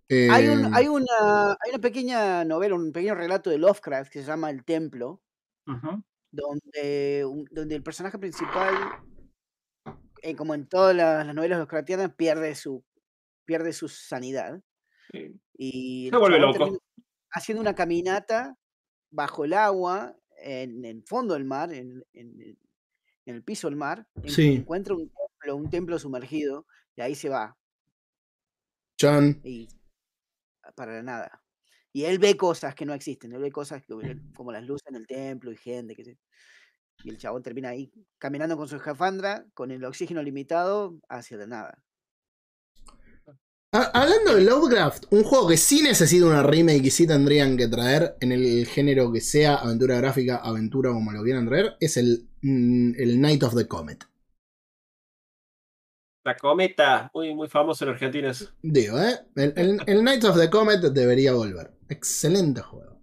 Eh, 0.09 0.27
Hay, 0.31 0.47
un, 0.47 0.73
hay, 0.75 0.87
una, 0.87 1.51
hay 1.51 1.69
una 1.71 1.79
pequeña 1.81 2.45
novela, 2.45 2.75
un 2.75 2.91
pequeño 2.91 3.15
relato 3.15 3.49
de 3.49 3.57
Lovecraft 3.57 4.11
que 4.11 4.19
se 4.21 4.27
llama 4.27 4.49
El 4.51 4.63
Templo, 4.63 5.21
donde, 6.31 7.25
un- 7.25 7.47
donde 7.51 7.75
el 7.75 7.81
personaje 7.83 8.19
principal, 8.19 8.75
eh, 10.21 10.35
como 10.35 10.53
en 10.53 10.67
todas 10.67 10.95
las, 10.95 11.25
las 11.25 11.33
novelas 11.35 11.57
Lovecraftianas, 11.57 12.13
pierde 12.15 12.53
su, 12.55 12.83
pierde 13.45 13.73
su 13.73 13.87
sanidad. 13.87 14.61
Sí. 15.11 15.39
Y 15.57 16.09
Se 16.09 16.15
el 16.15 16.19
vuelve 16.19 16.39
loco. 16.39 16.77
haciendo 17.31 17.61
una 17.61 17.73
caminata 17.75 18.55
bajo 19.11 19.45
el 19.45 19.53
agua, 19.53 20.15
en 20.37 20.83
el 20.85 21.03
fondo 21.07 21.33
del 21.33 21.45
mar, 21.45 21.73
en, 21.73 22.03
en 22.13 22.41
el- 22.41 22.59
en 23.27 23.35
el 23.35 23.43
piso 23.43 23.67
del 23.67 23.75
mar, 23.75 24.07
Sí. 24.27 24.53
encuentra 24.57 24.93
un 24.93 25.09
templo, 25.09 25.55
un 25.55 25.69
templo 25.71 25.97
sumergido, 25.97 26.67
y 26.95 27.01
ahí 27.01 27.15
se 27.15 27.27
va, 27.29 27.57
Chan. 28.99 29.41
y 29.43 29.67
para 30.74 30.93
la 30.93 31.03
nada. 31.03 31.41
Y 31.93 32.03
él 32.03 32.20
ve 32.20 32.36
cosas 32.36 32.76
que 32.76 32.86
no 32.86 32.93
existen, 32.93 33.34
él 33.34 33.41
ve 33.41 33.51
cosas 33.51 33.82
que- 33.82 34.18
como 34.36 34.51
las 34.51 34.66
luces 34.66 34.88
en 34.89 34.95
el 34.95 35.07
templo 35.07 35.51
y 35.51 35.57
gente, 35.57 35.95
que 35.95 36.03
se- 36.03 36.18
y 37.03 37.09
el 37.09 37.18
chabón 37.18 37.43
termina 37.43 37.70
ahí 37.70 37.91
caminando 38.18 38.57
con 38.57 38.68
su 38.68 38.76
escafandra, 38.76 39.45
con 39.53 39.72
el 39.72 39.84
oxígeno 39.84 40.22
limitado, 40.24 40.99
hacia 41.09 41.38
la 41.38 41.47
nada. 41.47 41.84
Hablando 43.72 44.36
de 44.36 44.41
Lovecraft, 44.41 45.05
un 45.09 45.24
juego 45.24 45.49
que 45.49 45.57
sí 45.57 45.82
necesita 45.82 46.26
una 46.26 46.43
remake 46.43 46.86
y 46.86 46.91
sí 46.91 47.05
tendrían 47.05 47.57
que 47.57 47.68
traer 47.68 48.16
en 48.22 48.32
el 48.32 48.66
género 48.68 49.11
que 49.11 49.20
sea 49.20 49.55
aventura 49.55 49.97
gráfica, 49.97 50.38
aventura 50.38 50.91
como 50.91 51.11
lo 51.11 51.22
quieran 51.24 51.45
traer, 51.45 51.76
es 51.82 51.97
el, 51.97 52.30
mm, 52.41 52.93
el 52.97 53.20
Night 53.20 53.43
of 53.43 53.53
the 53.53 53.68
Comet. 53.68 54.05
La 56.26 56.36
cometa, 56.36 57.09
muy, 57.13 57.36
muy 57.36 57.47
famoso 57.47 57.86
en 57.86 57.91
Argentina. 57.91 58.32
eso. 58.32 58.49
Digo, 58.63 58.99
¿eh? 58.99 59.13
El, 59.36 59.53
el- 59.55 59.82
el 59.86 60.03
Night 60.03 60.23
of 60.23 60.38
the 60.38 60.49
Comet 60.49 60.82
debería 60.82 61.34
volver. 61.34 61.71
Excelente 61.88 62.61
juego. 62.61 62.99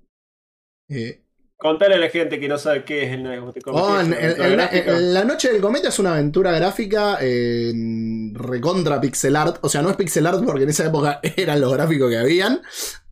Eh, 0.88 1.20
Contale 1.56 1.94
a 1.94 1.98
la 1.98 2.08
gente 2.10 2.40
que 2.40 2.48
no 2.48 2.58
sabe 2.58 2.84
qué 2.84 3.04
es 3.04 3.12
el 3.12 3.22
Night 3.22 3.40
of 3.40 3.54
the 3.54 3.60
Comet, 3.60 3.80
oh, 3.80 4.02
la 4.02 5.22
Noche 5.24 5.52
del 5.52 5.60
Cometa 5.62 5.90
es 5.90 5.98
una 6.00 6.14
aventura 6.14 6.50
gráfica 6.50 7.18
en 7.20 8.34
recontra 8.34 9.00
pixel 9.00 9.36
art. 9.36 9.58
O 9.62 9.68
sea, 9.68 9.80
no 9.82 9.90
es 9.90 9.96
pixel 9.96 10.26
art 10.26 10.42
porque 10.44 10.64
en 10.64 10.70
esa 10.70 10.86
época 10.88 11.20
eran 11.36 11.60
los 11.60 11.72
gráficos 11.72 12.10
que 12.10 12.18
habían. 12.18 12.60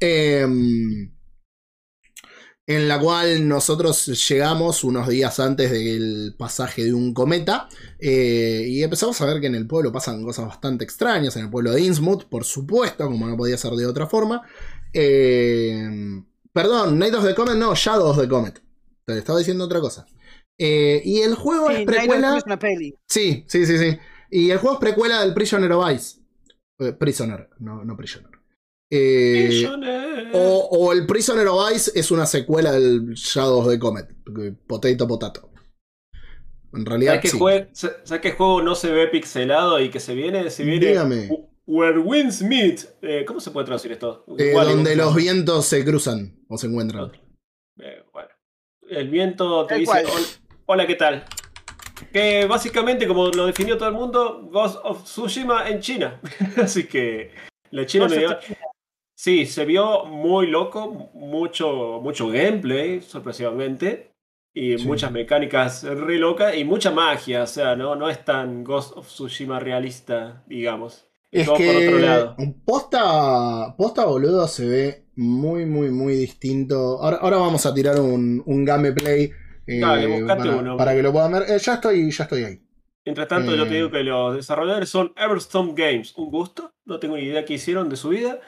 Em, 0.01 1.13
en 2.71 2.87
la 2.87 3.01
cual 3.01 3.49
nosotros 3.49 4.07
llegamos 4.29 4.85
unos 4.85 5.09
días 5.09 5.41
antes 5.41 5.73
del 5.73 6.37
pasaje 6.39 6.85
de 6.85 6.95
un 6.95 7.13
cometa 7.13 7.69
eh, 7.99 8.65
y 8.65 8.85
empezamos 8.85 9.21
a 9.21 9.27
ver 9.27 9.41
que 9.41 9.49
en 9.49 9.57
el 9.57 9.67
pueblo 9.67 9.91
pasan 9.91 10.23
cosas 10.23 10.47
bastante 10.47 10.85
extrañas, 10.85 11.35
en 11.35 11.47
el 11.47 11.51
pueblo 11.51 11.73
de 11.73 11.81
Innsmouth, 11.81 12.27
por 12.27 12.45
supuesto, 12.45 13.07
como 13.07 13.27
no 13.27 13.37
podía 13.37 13.57
ser 13.57 13.73
de 13.73 13.87
otra 13.87 14.07
forma. 14.07 14.43
Eh, 14.93 16.23
perdón, 16.53 16.97
Night 16.97 17.15
of 17.15 17.25
the 17.25 17.35
Comet, 17.35 17.57
no, 17.57 17.75
Shadow 17.75 18.11
of 18.11 18.21
the 18.21 18.29
Comet. 18.29 18.63
Te 19.05 19.19
estaba 19.19 19.41
diciendo 19.41 19.65
otra 19.65 19.81
cosa. 19.81 20.07
Eh, 20.57 21.03
y 21.05 21.23
el 21.23 21.35
juego 21.35 21.71
Sí, 21.71 21.75
es 21.75 21.87
precuela... 21.87 22.29
Comet 22.29 22.39
es 22.39 22.47
una 22.47 22.59
peli. 22.61 22.95
Sí, 23.09 23.45
sí, 23.49 23.67
sí, 23.67 23.79
sí. 23.79 23.99
Y 24.31 24.51
el 24.53 24.59
juego 24.59 24.77
es 24.77 24.81
precuela 24.81 25.23
del 25.23 25.35
Prisoner 25.35 25.73
of 25.73 25.91
Ice. 25.91 26.21
Prisoner, 27.01 27.51
no, 27.59 27.85
no 27.85 27.97
Prisoner. 27.97 28.40
Eh, 28.93 30.31
o, 30.35 30.69
o 30.73 30.93
el 30.93 31.07
Prisoner 31.07 31.47
of 31.49 31.71
Ice 31.75 31.93
es 31.95 32.11
una 32.11 32.27
secuela 32.27 32.73
del 32.73 33.15
Shadow 33.15 33.61
of 33.61 33.69
the 33.69 33.79
Comet. 33.79 34.09
Potato, 34.67 35.07
potato. 35.07 35.51
En 36.73 36.87
realidad, 36.87 37.15
¿Sabes 37.15 37.23
qué, 37.23 37.29
sí. 37.31 37.39
jue- 37.39 37.69
sa- 37.73 37.97
¿Sabes 38.05 38.21
qué 38.23 38.33
juego 38.33 38.63
no 38.63 38.75
se 38.75 38.91
ve 38.93 39.09
pixelado 39.09 39.81
y 39.81 39.91
que 39.91 39.99
se 40.01 40.15
viene? 40.15 40.51
Se 40.51 40.65
viene 40.65 40.87
Dígame. 40.89 41.29
Where 41.67 41.99
Winds 41.99 42.43
Meet. 42.43 42.81
Eh, 43.03 43.25
¿Cómo 43.27 43.41
se 43.41 43.51
puede 43.51 43.67
traducir 43.67 43.93
esto? 43.93 44.25
Eh, 44.39 44.53
donde 44.53 44.73
¿cómo 44.75 44.85
se 44.87 44.97
los 44.97 45.15
vientos 45.17 45.67
se 45.67 45.85
cruzan 45.85 46.37
o 46.49 46.59
se 46.59 46.67
encuentran. 46.67 47.13
Eh, 47.79 48.03
bueno. 48.13 48.29
El 48.89 49.09
viento 49.09 49.67
te 49.67 49.77
dice. 49.77 49.93
"Hola- 50.05 50.11
hola, 50.67 50.87
¿qué 50.87 50.95
tal? 50.97 51.25
Que 52.13 52.47
básicamente, 52.47 53.07
como 53.07 53.29
lo 53.29 53.47
definió 53.47 53.77
todo 53.79 53.89
el 53.89 53.95
mundo, 53.95 54.49
Ghost 54.51 54.79
of 54.85 55.05
Tsushima 55.05 55.69
en 55.69 55.81
China. 55.81 56.21
Así 56.57 56.85
que 56.85 57.33
la 57.71 57.85
China 57.87 58.05
Ghost 58.07 58.17
me 58.17 58.27
of 58.27 58.47
dio- 58.47 58.57
Sí, 59.23 59.45
se 59.45 59.67
vio 59.67 60.07
muy 60.07 60.47
loco, 60.47 61.11
mucho, 61.13 62.01
mucho 62.03 62.29
gameplay, 62.29 63.03
sorpresivamente, 63.03 64.15
y 64.55 64.79
Sí. 64.79 64.87
muchas 64.87 65.13
mecánicas 65.13 65.83
re 65.83 66.17
locas 66.17 66.57
y 66.57 66.65
mucha 66.65 66.91
magia, 66.91 67.43
o 67.43 67.47
sea, 67.47 67.77
no, 67.77 67.95
no 67.97 68.09
es 68.09 68.25
tan 68.25 68.65
Ghost 68.65 68.97
of 68.97 69.07
Tsushima 69.09 69.61
realista, 69.61 70.43
digamos. 70.47 71.07
Y 71.31 71.41
Es 71.41 71.47
todo 71.47 71.57
por 71.59 71.67
otro 71.67 71.99
lado. 71.99 72.35
que 72.39 72.55
posta, 72.65 73.75
posta 73.77 74.07
boludo 74.07 74.49
se 74.49 74.67
ve 74.67 75.05
muy, 75.17 75.67
muy, 75.67 75.91
muy 75.91 76.15
distinto. 76.15 77.03
Ahora, 77.03 77.19
ahora 77.19 77.37
vamos 77.37 77.67
a 77.67 77.75
tirar 77.75 78.01
un, 78.01 78.43
un 78.47 78.65
gameplay 78.65 79.31
eh, 79.67 79.81
Dale, 79.81 80.25
para, 80.27 80.45
uno. 80.57 80.77
para 80.79 80.95
que 80.95 81.03
lo 81.03 81.13
puedan 81.13 81.33
ver. 81.33 81.43
Eh, 81.43 81.59
ya 81.59 81.75
estoy, 81.75 82.11
ya 82.11 82.25
estoy 82.25 82.45
ahí. 82.45 82.59
Mientras 83.05 83.29
tanto, 83.29 83.55
yo 83.55 83.65
te 83.65 83.73
Eh. 83.73 83.77
digo 83.77 83.91
que 83.91 84.03
los 84.03 84.35
desarrolladores 84.37 84.89
son 84.89 85.13
Everstone 85.15 85.75
Games. 85.77 86.15
Un 86.17 86.31
gusto, 86.31 86.73
no 86.87 86.99
tengo 86.99 87.17
ni 87.19 87.25
idea 87.25 87.45
qué 87.45 87.55
hicieron 87.55 87.91
de 87.91 87.97
su 87.97 88.09
vida. 88.09 88.41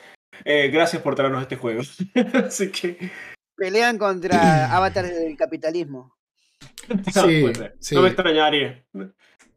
Eh, 0.44 0.68
gracias 0.68 1.02
por 1.02 1.14
traernos 1.14 1.42
este 1.42 1.56
juego. 1.56 1.82
Así 2.46 2.70
que. 2.70 3.10
Pelean 3.56 3.98
contra 3.98 4.72
avatares 4.76 5.14
del 5.18 5.36
capitalismo. 5.36 6.16
Sí. 7.80 7.94
No 7.94 8.02
me 8.02 8.08
extrañaría. 8.08 8.84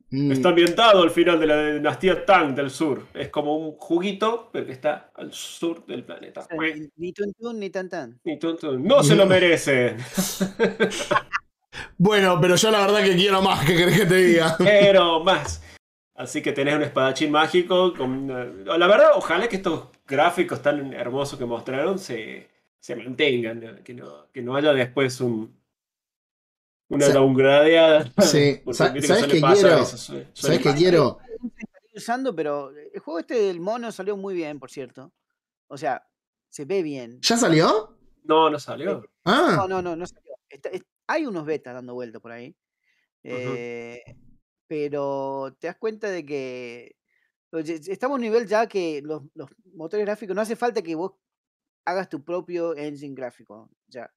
Mm, 0.09 0.31
Está 0.31 0.49
ambientado 0.49 1.01
al 1.03 1.11
final 1.11 1.39
de 1.39 1.47
la 1.47 1.71
dinastía 1.73 2.25
Tang 2.25 2.55
del 2.55 2.69
sur. 2.69 3.07
Es 3.13 3.29
como 3.29 3.57
un 3.57 3.71
juguito, 3.77 4.49
pero 4.53 4.65
que 4.65 4.71
está 4.71 5.11
al 5.15 5.33
sur 5.33 5.85
del 5.85 6.03
planeta. 6.03 6.47
Ni- 6.59 6.89
Ni 6.97 7.13
tun 7.13 7.33
tun 7.33 7.59
ni 7.59 7.69
tan 7.69 7.89
tan. 7.89 8.19
Y 8.23 8.37
tun, 8.39 8.57
tun. 8.57 8.83
No 8.83 9.03
se 9.03 9.15
lo 9.15 9.25
merecen. 9.25 9.97
Bueno, 11.97 12.39
pero 12.39 12.55
yo 12.55 12.71
la 12.71 12.79
verdad 12.81 13.03
que 13.03 13.15
quiero 13.15 13.41
más, 13.41 13.65
¿qué 13.65 13.75
querés 13.75 13.99
que 13.99 14.05
te 14.05 14.15
diga? 14.15 14.55
pero 14.57 15.23
más. 15.23 15.61
Así 16.15 16.41
que 16.41 16.53
tenés 16.53 16.75
un 16.75 16.83
espadachín 16.83 17.31
mágico. 17.31 17.93
Con, 17.93 18.11
una- 18.29 18.77
la 18.77 18.87
verdad, 18.87 19.09
ojalá 19.15 19.47
que 19.49 19.57
estos 19.57 19.89
gráficos 20.05 20.61
tan 20.61 20.93
hermosos 20.93 21.37
que 21.39 21.45
mostraron 21.45 21.97
se, 21.99 22.47
se 22.79 22.95
mantengan. 22.95 23.59
¿no? 23.59 23.83
Que, 23.83 23.93
no, 23.93 24.31
que 24.31 24.41
no 24.41 24.55
haya 24.55 24.73
después 24.73 25.19
un, 25.21 25.55
una 26.89 27.05
Sa- 27.07 27.13
downgradeada. 27.13 28.05
Sí, 28.21 28.61
¿sabes 28.71 29.03
qué 29.27 29.41
quiero? 29.41 29.77
eso, 29.79 29.97
suele- 29.97 29.97
suele 29.97 30.27
¿Sabes 30.33 30.59
qué 30.59 30.73
quiero? 30.75 31.17
Estoy 31.31 31.97
usando, 31.97 32.35
pero 32.35 32.71
el 32.71 32.99
juego 32.99 33.19
este 33.19 33.35
del 33.35 33.59
mono 33.59 33.91
salió 33.91 34.15
muy 34.17 34.33
bien, 34.35 34.59
por 34.59 34.69
cierto. 34.71 35.11
O 35.67 35.77
sea, 35.77 36.07
se 36.49 36.65
ve 36.65 36.83
bien. 36.83 37.19
¿Ya 37.21 37.37
salió? 37.37 37.97
No, 38.23 38.49
no 38.49 38.59
salió. 38.59 38.99
No, 38.99 39.05
Ah, 39.25 39.65
no, 39.67 39.81
no, 39.81 39.95
no 39.95 40.05
salió. 40.05 40.33
Está- 40.49 40.69
es- 40.69 40.83
hay 41.07 41.25
unos 41.25 41.45
betas 41.45 41.73
dando 41.73 41.93
vuelta 41.93 42.19
por 42.19 42.31
ahí. 42.31 42.55
eh, 43.23 44.01
pero 44.67 45.55
te 45.59 45.67
das 45.67 45.75
cuenta 45.77 46.09
de 46.09 46.25
que 46.25 46.95
estamos 47.59 48.15
a 48.15 48.15
un 48.15 48.21
nivel 48.21 48.47
ya 48.47 48.67
que 48.67 49.01
los, 49.03 49.23
los 49.33 49.49
motores 49.73 50.05
gráficos 50.05 50.35
no 50.35 50.41
hace 50.41 50.55
falta 50.55 50.81
que 50.81 50.95
vos 50.95 51.13
hagas 51.85 52.09
tu 52.09 52.23
propio 52.23 52.75
engine 52.75 53.15
gráfico. 53.15 53.69
Ya. 53.87 54.11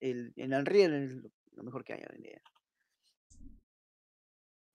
El, 0.00 0.32
en 0.36 0.54
Unreal 0.54 0.94
es 0.94 1.12
lo- 1.14 1.62
mejor 1.62 1.84
que 1.84 1.94
hay 1.94 2.00
hoy 2.00 2.16
en 2.16 2.22
día. 2.22 2.42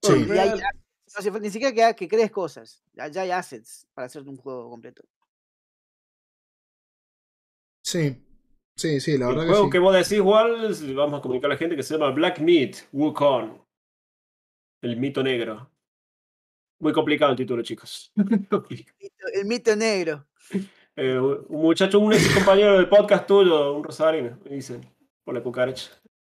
Sí. 0.02 0.26
Y 0.28 0.38
hay- 0.38 0.50
no 0.58 1.18
hace 1.18 1.30
falta 1.30 1.44
ni 1.46 1.50
siquiera 1.50 1.94
que, 1.94 2.08
crees 2.08 2.30
cosas. 2.30 2.82
Ya, 2.92 3.08
ya 3.08 3.22
hay 3.22 3.30
assets 3.30 3.86
para 3.94 4.06
hacerte 4.06 4.28
un 4.30 4.36
juego 4.36 4.70
completo. 4.70 5.04
Sí. 7.84 8.16
Sí, 8.76 9.00
sí, 9.00 9.18
la 9.18 9.28
El 9.28 9.36
verdad 9.36 9.48
juego 9.50 9.70
que 9.70 9.78
vos 9.78 9.92
decís, 9.94 10.12
igual, 10.12 10.74
vamos 10.94 11.18
a 11.18 11.22
comunicar 11.22 11.50
a 11.50 11.54
la 11.54 11.58
gente 11.58 11.76
que 11.76 11.82
se 11.82 11.94
llama 11.94 12.10
Black 12.10 12.40
Meat 12.40 12.88
Wukong. 12.92 13.60
El 14.80 14.96
mito 14.96 15.22
negro. 15.22 15.70
Muy 16.82 16.92
complicado 16.92 17.30
el 17.30 17.36
título, 17.36 17.62
chicos. 17.62 18.10
El 18.16 19.44
mito 19.44 19.76
negro. 19.76 20.26
Eh, 20.96 21.16
un 21.16 21.62
muchacho, 21.62 22.00
un 22.00 22.12
ex 22.12 22.28
compañero 22.34 22.74
del 22.74 22.88
podcast 22.88 23.24
tuyo, 23.24 23.72
un 23.72 23.84
rosarino, 23.84 24.36
me 24.44 24.56
dice, 24.56 24.80
por 25.24 25.32
la 25.32 25.40
cucaracha. 25.44 25.92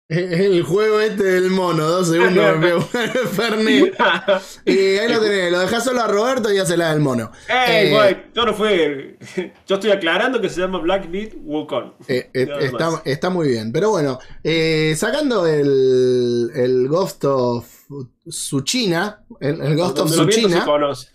El 0.08 0.64
juego 0.64 1.02
este 1.02 1.22
del 1.26 1.50
mono, 1.50 1.86
dos 1.86 2.08
segundos 2.08 2.58
me 2.60 2.80
Fernet. 3.28 3.94
Y 4.66 4.98
ahí 4.98 5.12
lo 5.12 5.20
tenés, 5.20 5.52
lo 5.52 5.60
dejás 5.60 5.84
solo 5.84 6.02
a 6.02 6.08
Roberto 6.08 6.52
y 6.54 6.60
hace 6.60 6.78
la 6.78 6.92
del 6.92 7.02
mono. 7.02 7.30
¡Ey, 7.50 7.88
Eh, 7.88 7.92
güey! 7.94 8.18
Yo 8.34 8.46
no 8.46 8.54
fui. 8.54 9.18
Yo 9.68 9.76
estoy 9.76 9.92
aclarando 9.92 10.40
que 10.40 10.48
se 10.48 10.62
llama 10.62 10.80
Black 10.80 11.10
Meat 11.10 11.34
Wukong. 11.36 11.92
Eh, 12.08 12.30
eh, 12.34 12.48
está, 12.62 13.02
está 13.04 13.30
muy 13.30 13.50
bien. 13.50 13.74
Pero 13.74 13.90
bueno, 13.90 14.18
eh, 14.46 14.94
sacando 14.96 15.46
el, 15.46 16.52
el 16.56 16.88
Ghost 16.88 17.26
of 17.26 17.77
Tsuchina, 18.28 19.24
el, 19.40 19.62
el 19.62 19.76
Ghost 19.76 20.00
of 20.00 20.66
conoce. 20.66 21.10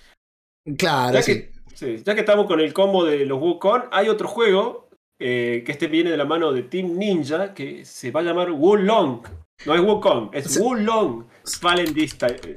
claro, 0.77 1.15
Ya 1.15 1.23
sí. 1.23 1.33
que, 1.35 1.53
sí, 1.75 2.03
ya 2.05 2.15
que 2.15 2.21
estamos 2.21 2.47
con 2.47 2.61
el 2.61 2.73
combo 2.73 3.05
de 3.05 3.27
los 3.27 3.41
Wukong, 3.41 3.85
hay 3.91 4.09
otro 4.09 4.29
juego 4.29 4.89
eh, 5.19 5.63
que 5.65 5.73
este 5.73 5.87
viene 5.87 6.11
de 6.11 6.17
la 6.17 6.25
mano 6.25 6.53
de 6.53 6.63
Team 6.65 6.97
Ninja 6.99 7.55
que 7.55 7.85
se 7.85 8.11
va 8.11 8.21
a 8.21 8.25
llamar 8.25 8.51
Wulong. 8.51 9.23
No 9.67 9.75
es 9.75 9.81
Wukong, 9.81 10.31
es. 10.33 10.59
Wulong 10.59 11.25
Fallen 11.61 11.95
eh, 11.97 12.55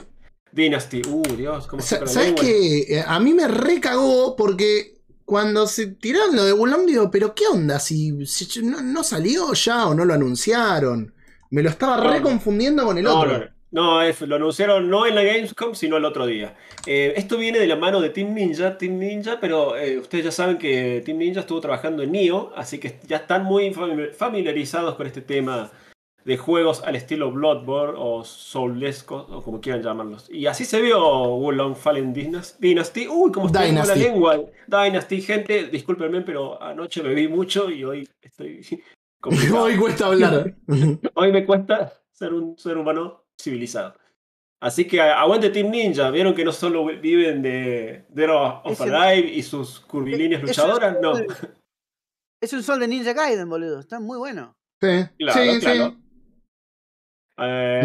Dynasty. 0.51 1.01
Uh, 1.07 1.21
Dios, 1.35 1.67
cómo 1.67 1.81
se 1.81 1.97
Sa- 1.99 2.07
¿Sabes? 2.07 2.33
Eh, 2.43 3.03
A 3.05 3.19
mí 3.19 3.33
me 3.33 3.47
recagó 3.47 4.35
porque 4.35 4.95
cuando 5.25 5.67
se 5.67 5.87
tiraron 5.87 6.35
lo 6.35 6.43
de 6.45 6.53
Wulong, 6.53 6.85
digo, 6.85 7.11
pero 7.11 7.35
¿qué 7.35 7.43
onda? 7.51 7.79
Si, 7.79 8.25
si 8.25 8.61
no, 8.63 8.81
no 8.81 9.03
salió 9.03 9.53
ya 9.53 9.87
o 9.87 9.93
no 9.93 10.05
lo 10.05 10.13
anunciaron. 10.13 11.13
Me 11.51 11.61
lo 11.61 11.69
estaba 11.69 11.97
reconfundiendo 12.11 12.83
con 12.85 12.97
el 12.97 13.03
No, 13.03 13.19
otro. 13.19 13.37
no, 13.39 13.45
no. 13.75 14.01
Es- 14.01 14.21
lo 14.21 14.35
anunciaron 14.37 14.89
no 14.89 15.05
en 15.05 15.13
la 15.15 15.23
Gamescom, 15.23 15.75
sino 15.75 15.97
el 15.97 16.05
otro 16.05 16.25
día. 16.25 16.55
Eh, 16.87 17.13
esto 17.17 17.37
viene 17.37 17.59
de 17.59 17.67
la 17.67 17.75
mano 17.75 18.01
de 18.01 18.09
Team 18.09 18.33
Ninja, 18.33 18.77
Team 18.77 18.97
Ninja, 18.97 19.37
pero 19.39 19.77
eh, 19.77 19.99
ustedes 19.99 20.25
ya 20.25 20.31
saben 20.31 20.57
que 20.57 21.01
Team 21.05 21.17
Ninja 21.19 21.41
estuvo 21.41 21.61
trabajando 21.61 22.01
en 22.03 22.11
Nioh, 22.11 22.51
así 22.55 22.79
que 22.79 22.99
ya 23.07 23.17
están 23.17 23.43
muy 23.45 23.69
fami- 23.71 24.11
familiarizados 24.13 24.95
con 24.95 25.05
este 25.07 25.21
tema 25.21 25.69
de 26.23 26.37
juegos 26.37 26.81
al 26.83 26.95
estilo 26.95 27.31
Bloodborne 27.31 27.93
o 27.99 28.23
Soulesco, 28.23 29.27
o 29.29 29.43
como 29.43 29.61
quieran 29.61 29.83
llamarlos. 29.83 30.27
Y 30.31 30.47
así 30.47 30.65
se 30.65 30.81
vio 30.81 31.27
Wulong 31.35 31.75
Fallen 31.75 32.15
Dynas- 32.15 32.57
Dynasty. 32.57 33.07
Uy, 33.07 33.31
como 33.31 33.45
estoy 33.47 33.67
con 33.67 33.75
la 33.87 33.95
lengua. 33.95 34.39
Dynasty, 34.65 35.21
gente, 35.21 35.65
discúlpenme, 35.67 36.21
pero 36.21 36.59
anoche 36.61 37.01
bebí 37.03 37.27
mucho 37.27 37.69
y 37.69 37.83
hoy 37.83 38.09
estoy. 38.21 38.61
Hoy 39.57 39.75
cuesta 39.77 40.05
hablar. 40.07 40.53
Hoy 41.15 41.31
me 41.31 41.45
cuesta 41.45 41.93
ser 42.11 42.31
un 42.33 42.55
ser 42.59 42.77
humano 42.77 43.24
civilizado. 43.45 43.95
Así 44.61 44.85
que 44.85 44.99
aguante 45.01 45.49
Team 45.49 45.69
Ninja. 45.69 46.09
¿Vieron 46.11 46.33
que 46.33 46.43
no 46.45 46.51
solo 46.51 46.85
vi- 46.85 46.95
viven 46.97 47.41
de 47.41 48.05
Dead 48.09 48.29
of 48.63 48.81
Alive 48.81 49.29
y 49.31 49.43
sus 49.43 49.79
curvilíneas 49.81 50.41
es 50.43 50.47
luchadoras? 50.49 50.97
No. 51.01 51.13
Es 52.41 52.53
un 52.53 52.63
sol 52.63 52.79
de 52.79 52.87
Ninja 52.87 53.13
Gaiden, 53.13 53.49
boludo. 53.49 53.79
Está 53.79 53.99
muy 53.99 54.17
bueno. 54.17 54.55
Sí, 54.81 55.05
Claro, 55.17 55.53
sí, 55.53 55.59
claro. 55.59 55.89
sí. 55.95 56.01
Eh, 57.37 57.81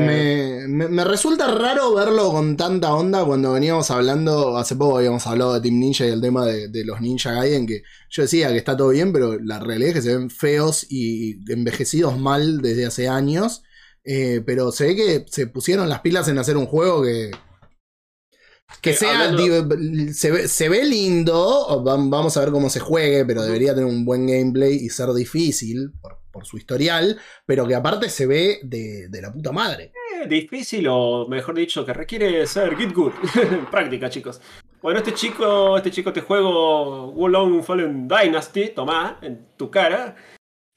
Me, 0.69 0.69
me- 0.69 0.89
me 0.89 1.05
resulta 1.05 1.53
raro 1.53 1.93
verlo 1.95 2.31
con 2.31 2.57
tanta 2.57 2.95
onda 2.95 3.25
cuando 3.25 3.53
veníamos 3.53 3.91
hablando, 3.91 4.57
hace 4.57 4.77
poco 4.77 4.99
habíamos 4.99 5.27
hablado 5.27 5.55
de 5.55 5.61
Team 5.61 5.81
Ninja 5.81 6.07
y 6.07 6.11
el 6.11 6.21
tema 6.21 6.47
de, 6.47 6.69
de 6.69 6.85
los 6.85 7.01
Ninja 7.01 7.33
Gaiden, 7.33 7.67
que 7.67 7.83
yo 8.11 8.23
decía 8.23 8.49
que 8.51 8.59
está 8.59 8.77
todo 8.77 8.91
bien, 8.91 9.13
pero 9.13 9.39
la 9.41 9.59
realidad 9.59 9.89
es 9.89 9.95
que 9.97 10.03
se 10.03 10.17
ven 10.17 10.31
feos 10.31 10.87
y 10.89 11.41
envejecidos 11.53 12.17
mal 12.17 12.61
desde 12.61 12.87
hace 12.87 13.09
años, 13.09 13.65
Eh, 14.05 14.41
pero 14.45 14.73
se 14.73 14.87
ve 14.87 14.97
que 14.97 15.25
se 15.29 15.47
pusieron 15.47 15.89
las 15.89 16.01
pilas 16.01 16.29
en 16.29 16.39
hacer 16.39 16.57
un 16.57 16.67
juego 16.67 17.03
que... 17.03 17.31
Que 18.81 18.93
sea, 18.93 19.29
hablando- 19.29 19.75
se, 20.15 20.31
ve, 20.31 20.47
se 20.49 20.69
ve 20.69 20.85
lindo, 20.85 21.83
vamos 21.85 22.37
a 22.37 22.41
ver 22.41 22.51
cómo 22.53 22.71
se 22.71 22.79
juegue, 22.79 23.25
pero 23.25 23.43
debería 23.43 23.75
tener 23.75 23.89
un 23.89 24.05
buen 24.05 24.29
gameplay 24.29 24.75
y 24.77 24.89
ser 24.91 25.13
difícil 25.13 25.91
por, 26.01 26.19
por 26.31 26.47
su 26.47 26.57
historial, 26.57 27.19
pero 27.45 27.67
que 27.67 27.75
aparte 27.75 28.09
se 28.09 28.27
ve 28.27 28.61
de, 28.63 29.09
de 29.09 29.23
la 29.23 29.33
puta 29.33 29.51
madre. 29.51 29.93
eh, 30.23 30.29
difícil 30.29 30.87
o 30.89 31.27
mejor 31.29 31.57
dicho, 31.57 31.85
que 31.85 31.93
requiere 31.93 32.47
ser 32.47 32.77
Git 32.77 32.93
Good. 32.95 33.13
Práctica, 33.73 34.09
chicos. 34.09 34.41
Bueno, 34.81 35.01
este 35.01 35.15
chico, 35.15 35.77
este 35.77 35.91
chico, 35.91 36.11
este 36.11 36.21
juego 36.23 37.11
Wulong 37.11 37.65
Fallen 37.65 38.07
Dynasty, 38.07 38.69
tomá, 38.69 39.19
en 39.21 39.49
tu 39.57 39.69
cara, 39.69 40.15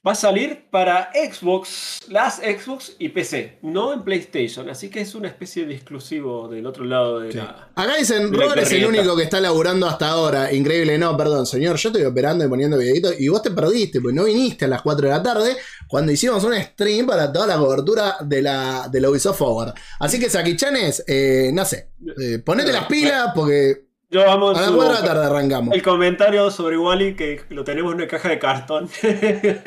va 0.06 0.12
a 0.12 0.14
salir 0.14 0.66
para 0.70 1.10
Xbox, 1.14 2.00
las 2.08 2.36
Xbox 2.36 2.94
y 2.98 3.08
PC, 3.08 3.58
no 3.62 3.92
en 3.92 4.02
PlayStation. 4.04 4.68
Así 4.68 4.90
que 4.90 5.00
es 5.00 5.14
una 5.14 5.28
especie 5.28 5.64
de 5.64 5.74
exclusivo 5.74 6.48
del 6.48 6.66
otro 6.66 6.84
lado 6.84 7.20
de 7.20 7.32
Sí. 7.32 7.38
la. 7.38 7.70
Acá 7.74 7.96
dicen, 7.98 8.32
Robert 8.32 8.58
es 8.62 8.72
el 8.72 8.84
único 8.84 9.16
que 9.16 9.22
está 9.22 9.40
laburando 9.40 9.86
hasta 9.86 10.08
ahora. 10.08 10.52
Increíble, 10.52 10.98
no, 10.98 11.16
perdón, 11.16 11.46
señor. 11.46 11.76
Yo 11.76 11.88
estoy 11.88 12.04
operando 12.04 12.44
y 12.44 12.48
poniendo 12.48 12.76
videitos 12.76 13.14
y 13.18 13.28
vos 13.28 13.42
te 13.42 13.50
perdiste, 13.50 14.00
pues 14.00 14.14
no 14.14 14.24
viniste 14.24 14.66
a 14.66 14.68
las 14.68 14.82
4 14.82 15.06
de 15.08 15.12
la 15.14 15.22
tarde 15.22 15.56
cuando 15.88 16.12
hicimos 16.12 16.44
un 16.44 16.54
stream 16.54 17.06
para 17.06 17.32
toda 17.32 17.46
la 17.46 17.56
cobertura 17.56 18.16
de 18.20 18.42
la, 18.42 18.88
de 18.90 19.00
la 19.00 19.08
Ubisoft 19.10 19.38
Forward. 19.38 19.74
Así 20.00 20.20
que, 20.20 20.28
Sakichanes, 20.28 21.02
eh, 21.06 21.50
no 21.54 21.64
sé, 21.64 21.90
eh, 22.20 22.40
ponete 22.44 22.72
las 22.72 22.86
pilas 22.86 23.30
porque 23.34 23.86
Yo 24.14 24.24
vamos 24.24 24.56
a 24.56 24.66
su- 24.68 24.76
4 24.76 24.94
de 24.94 25.00
la 25.00 25.04
tarde 25.08 25.26
arrancamos. 25.26 25.74
el 25.74 25.82
comentario 25.82 26.48
sobre 26.52 26.78
Wally 26.78 27.16
que 27.16 27.42
lo 27.48 27.64
tenemos 27.64 27.90
en 27.92 27.96
una 27.98 28.06
caja 28.06 28.28
de 28.28 28.38
cartón. 28.38 28.88
Es 29.02 29.64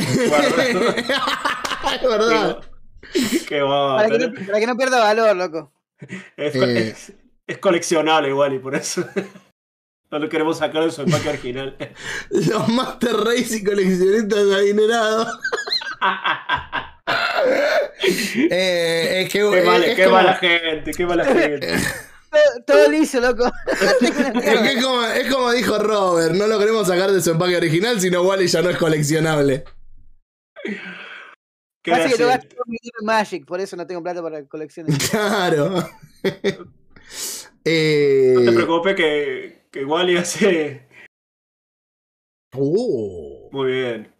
verdad. 2.01 2.61
va, 3.65 3.97
Para 3.97 4.09
que, 4.09 4.19
no, 4.19 4.33
para 4.45 4.59
que 4.59 4.67
no 4.67 4.77
pierda 4.77 4.99
valor, 4.99 5.35
loco. 5.35 5.73
es, 6.37 6.55
Eh. 6.55 6.89
es- 6.89 7.11
es 7.45 7.57
coleccionable 7.57 8.33
Wally, 8.33 8.59
por 8.59 8.73
eso. 8.75 9.03
No 10.09 10.19
lo 10.19 10.29
queremos 10.29 10.59
sacar 10.59 10.85
de 10.85 10.91
su 10.91 11.01
empaque 11.01 11.27
original. 11.27 11.75
Los 12.29 12.69
Master 12.69 13.11
Race 13.13 13.57
y 13.57 13.63
coleccionistas 13.65 14.39
adinerados. 14.55 15.27
Eh, 18.49 19.23
es 19.23 19.29
que, 19.29 19.39
Qué, 19.39 19.61
mala, 19.65 19.85
es 19.85 19.95
qué 19.97 20.03
como- 20.05 20.15
mala 20.15 20.35
gente, 20.35 20.91
qué 20.95 21.05
mala 21.05 21.25
gente. 21.25 21.75
Todo, 22.37 22.63
todo 22.65 22.91
liso, 22.91 23.19
loco. 23.19 23.51
Es, 23.67 24.01
mierda. 24.01 24.63
que 24.63 24.73
es 24.73 24.83
como, 24.83 25.03
es 25.03 25.33
como 25.33 25.51
dijo 25.51 25.77
Robert, 25.77 26.33
no 26.35 26.47
lo 26.47 26.59
queremos 26.59 26.87
sacar 26.87 27.11
de 27.11 27.21
su 27.21 27.31
empaque 27.31 27.57
original, 27.57 27.99
sino 27.99 28.21
Wally 28.23 28.47
ya 28.47 28.61
no 28.61 28.69
es 28.69 28.77
coleccionable. 28.77 29.63
¿Qué 30.63 31.91
Pasa 31.91 32.09
que 32.09 32.17
yo 32.17 32.27
gasto 32.27 32.55
dinero 32.65 32.97
en 32.99 33.05
Magic, 33.05 33.45
por 33.45 33.59
eso 33.61 33.75
no 33.75 33.87
tengo 33.87 34.03
plata 34.03 34.21
para 34.21 34.45
colecciones. 34.45 34.97
Claro. 35.09 35.83
Eh, 37.63 38.33
No 38.35 38.43
te 38.43 38.51
preocupes 38.53 38.95
que, 38.95 39.67
que 39.71 39.85
Wally 39.85 40.17
hace 40.17 40.87
uh, 42.55 43.49
muy 43.51 43.71
bien. 43.71 44.13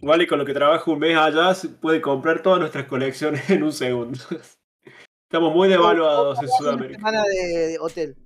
Wally 0.00 0.26
con 0.26 0.38
lo 0.38 0.44
que 0.44 0.52
trabaja 0.52 0.90
un 0.90 0.98
mes 0.98 1.16
allá 1.16 1.54
puede 1.80 2.00
comprar 2.00 2.42
todas 2.42 2.60
nuestras 2.60 2.86
colecciones 2.86 3.48
en 3.50 3.62
un 3.62 3.72
segundo. 3.72 4.18
Estamos 5.32 5.54
muy 5.54 5.66
devaluados 5.66 6.38
en 6.40 6.44
Una 6.44 6.56
Sudamérica. 6.58 6.98
semana 6.98 7.22
de, 7.22 7.66
de 7.68 7.78
hotel. 7.78 8.16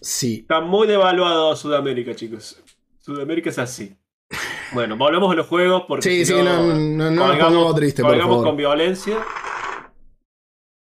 Sí. 0.00 0.38
Está 0.40 0.60
muy 0.60 0.88
devaluado 0.88 1.54
Sudamérica, 1.54 2.12
chicos. 2.12 2.60
Sudamérica 2.98 3.50
es 3.50 3.58
así. 3.60 3.94
Bueno, 4.72 4.96
volvemos 4.96 5.30
a 5.30 5.36
los 5.36 5.46
juegos 5.46 5.84
porque 5.86 6.02
Sí, 6.10 6.26
si 6.26 6.32
sí, 6.32 6.42
no, 6.42 6.42
no, 6.60 6.74
no 6.74 7.10
nos 7.12 7.30
pongamos 7.30 7.76
tristes, 7.76 8.04
colgamos 8.04 8.26
favor. 8.34 8.46
con 8.46 8.56
violencia. 8.56 9.24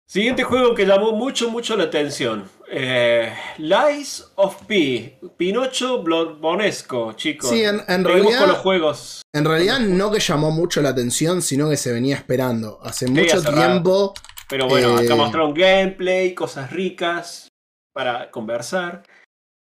Siguiente 0.08 0.44
juego 0.46 0.74
que 0.76 0.86
llamó 0.86 1.12
mucho, 1.12 1.50
mucho 1.50 1.76
la 1.76 1.84
atención. 1.86 2.46
Eh, 2.72 3.34
Lies 3.58 4.32
of 4.36 4.64
P. 4.66 5.20
Pinocho 5.36 6.04
Bloodbonesco, 6.04 7.12
chicos. 7.14 7.50
Sí, 7.50 7.66
en, 7.66 7.82
en 7.90 8.04
con 8.04 8.14
realidad, 8.14 8.48
los 8.48 8.58
juegos. 8.60 9.22
en 9.34 9.44
realidad 9.44 9.80
no 9.82 10.10
que 10.10 10.22
llamó 10.22 10.52
mucho 10.52 10.82
la 10.82 10.90
atención, 10.90 11.42
sino 11.42 11.70
que 11.70 11.76
se 11.76 11.92
venía 11.92 12.16
esperando. 12.16 12.80
Hace 12.82 13.08
mucho 13.10 13.42
tiempo. 13.44 14.14
Pero 14.52 14.68
bueno, 14.68 15.00
Eh, 15.00 15.06
acá 15.06 15.16
mostraron 15.16 15.54
gameplay, 15.54 16.36
cosas 16.36 16.72
ricas 16.72 17.48
para 17.94 18.30
conversar. 18.30 19.02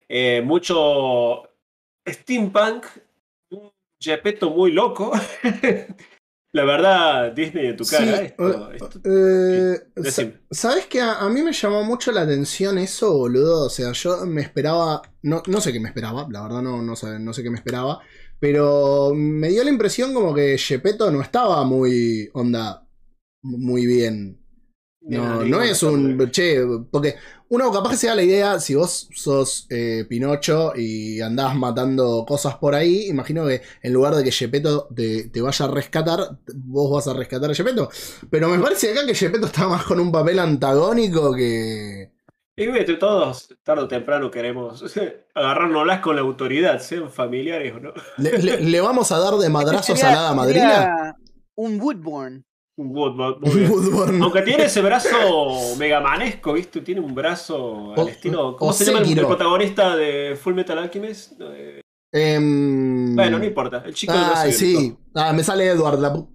Eh, 0.10 0.42
mucho 0.44 1.44
steampunk. 2.08 2.86
Un 3.52 3.72
Gepetto 4.02 4.50
muy 4.50 4.72
loco. 4.72 5.12
La 6.52 6.64
verdad, 6.66 7.32
Disney 7.34 7.68
en 7.68 7.78
tu 7.78 7.86
cara. 7.86 8.18
Sí, 8.18 8.26
esto- 8.26 8.72
eh, 9.06 9.74
esto- 9.98 10.22
eh. 10.24 10.40
¿Sabes 10.50 10.88
que 10.88 11.00
a, 11.00 11.20
a 11.20 11.30
mí 11.30 11.44
me 11.44 11.54
llamó 11.54 11.84
mucho 11.84 12.12
la 12.12 12.22
atención 12.22 12.80
eso, 12.80 13.16
boludo? 13.16 13.68
O 13.68 13.70
sea, 13.70 13.92
yo 13.92 14.26
me 14.26 14.42
esperaba. 14.42 15.04
No, 15.22 15.44
no 15.46 15.62
sé 15.62 15.72
qué 15.72 15.80
me 15.80 15.90
esperaba, 15.90 16.26
la 16.32 16.42
verdad 16.42 16.64
no, 16.64 16.82
no, 16.82 16.96
sé, 16.96 17.20
no 17.20 17.34
sé 17.34 17.44
qué 17.44 17.52
me 17.52 17.58
esperaba. 17.58 18.00
Pero 18.40 19.12
me 19.14 19.50
dio 19.50 19.64
la 19.64 19.70
impresión 19.70 20.12
como 20.14 20.34
que 20.34 20.58
Gepetto 20.58 21.12
no 21.12 21.22
estaba 21.22 21.64
muy 21.66 22.30
onda, 22.34 22.88
muy 23.44 23.86
bien. 23.86 24.39
No, 25.02 25.44
no 25.44 25.62
es 25.62 25.82
un. 25.84 26.30
Che, 26.30 26.60
porque 26.92 27.16
uno 27.48 27.72
capaz 27.72 27.92
que 27.92 27.96
se 27.98 28.08
da 28.08 28.16
la 28.16 28.24
idea, 28.24 28.60
si 28.60 28.76
vos 28.76 29.08
sos 29.16 29.66
eh, 29.70 30.06
Pinocho 30.08 30.74
y 30.76 31.20
andás 31.22 31.56
matando 31.56 32.26
cosas 32.28 32.58
por 32.58 32.76
ahí, 32.76 33.08
imagino 33.08 33.48
que 33.48 33.62
en 33.82 33.94
lugar 33.94 34.14
de 34.16 34.24
que 34.24 34.32
Gepetto 34.32 34.88
te, 34.96 35.30
te 35.30 35.42
vaya 35.42 35.66
a 35.66 35.70
rescatar, 35.72 36.38
vos 36.54 36.92
vas 36.92 37.08
a 37.08 37.18
rescatar 37.18 37.50
a 37.50 37.56
Gepetto. 37.56 37.90
Pero 38.30 38.50
me 38.50 38.60
parece 38.60 38.92
acá 38.92 39.06
que 39.06 39.16
Gepetto 39.16 39.48
está 39.48 39.68
más 39.68 39.84
con 39.86 40.00
un 40.00 40.12
papel 40.12 40.38
antagónico 40.40 41.34
que. 41.34 42.12
Y 42.58 42.68
vete, 42.68 42.96
todos, 42.96 43.48
tarde 43.64 43.84
o 43.84 43.88
temprano, 43.88 44.30
queremos 44.30 44.84
agarrárnoslas 45.34 46.02
con 46.02 46.18
la 46.18 46.22
autoridad, 46.24 46.80
sean 46.82 47.10
familiares 47.10 47.74
o 47.74 47.80
no. 47.80 47.94
Le, 48.18 48.38
le- 48.38 48.60
le 48.60 48.82
vamos 48.82 49.12
a 49.14 49.18
dar 49.18 49.36
de 49.36 49.48
madrazos 49.50 50.04
a 50.04 50.12
la 50.12 50.20
hada 50.20 50.34
madrina. 50.36 51.16
Un 51.56 51.80
Woodborn. 51.80 52.46
Un 52.80 52.96
Woodward. 52.96 53.42
Aunque 54.24 54.42
tiene 54.44 54.66
ese 54.66 54.82
brazo 54.82 55.76
megamanesco, 55.78 56.54
¿viste? 56.54 56.80
Tiene 56.82 57.02
un 57.02 57.14
brazo 57.14 57.92
al 57.94 58.00
O- 58.00 58.08
estilo. 58.08 58.56
¿Cómo 58.56 58.72
se 58.72 58.86
llama 58.86 59.00
el, 59.00 59.26
protagonista 59.26 59.96
de 59.98 60.38
Full 60.42 60.54
Metal 60.54 60.78
Alchemist? 60.78 61.34
Eh, 61.42 61.82
Em, 62.12 63.16
Bueno, 63.16 63.38
no 63.38 63.46
importa. 63.46 63.84
El 63.86 63.94
chico 63.94 64.14
brazo 64.14 64.34
Ay, 64.36 64.52
sí. 64.54 64.98
Ah, 65.14 65.32
me 65.34 65.44
sale 65.44 65.68
Edward. 65.68 66.00
La... 66.00 66.26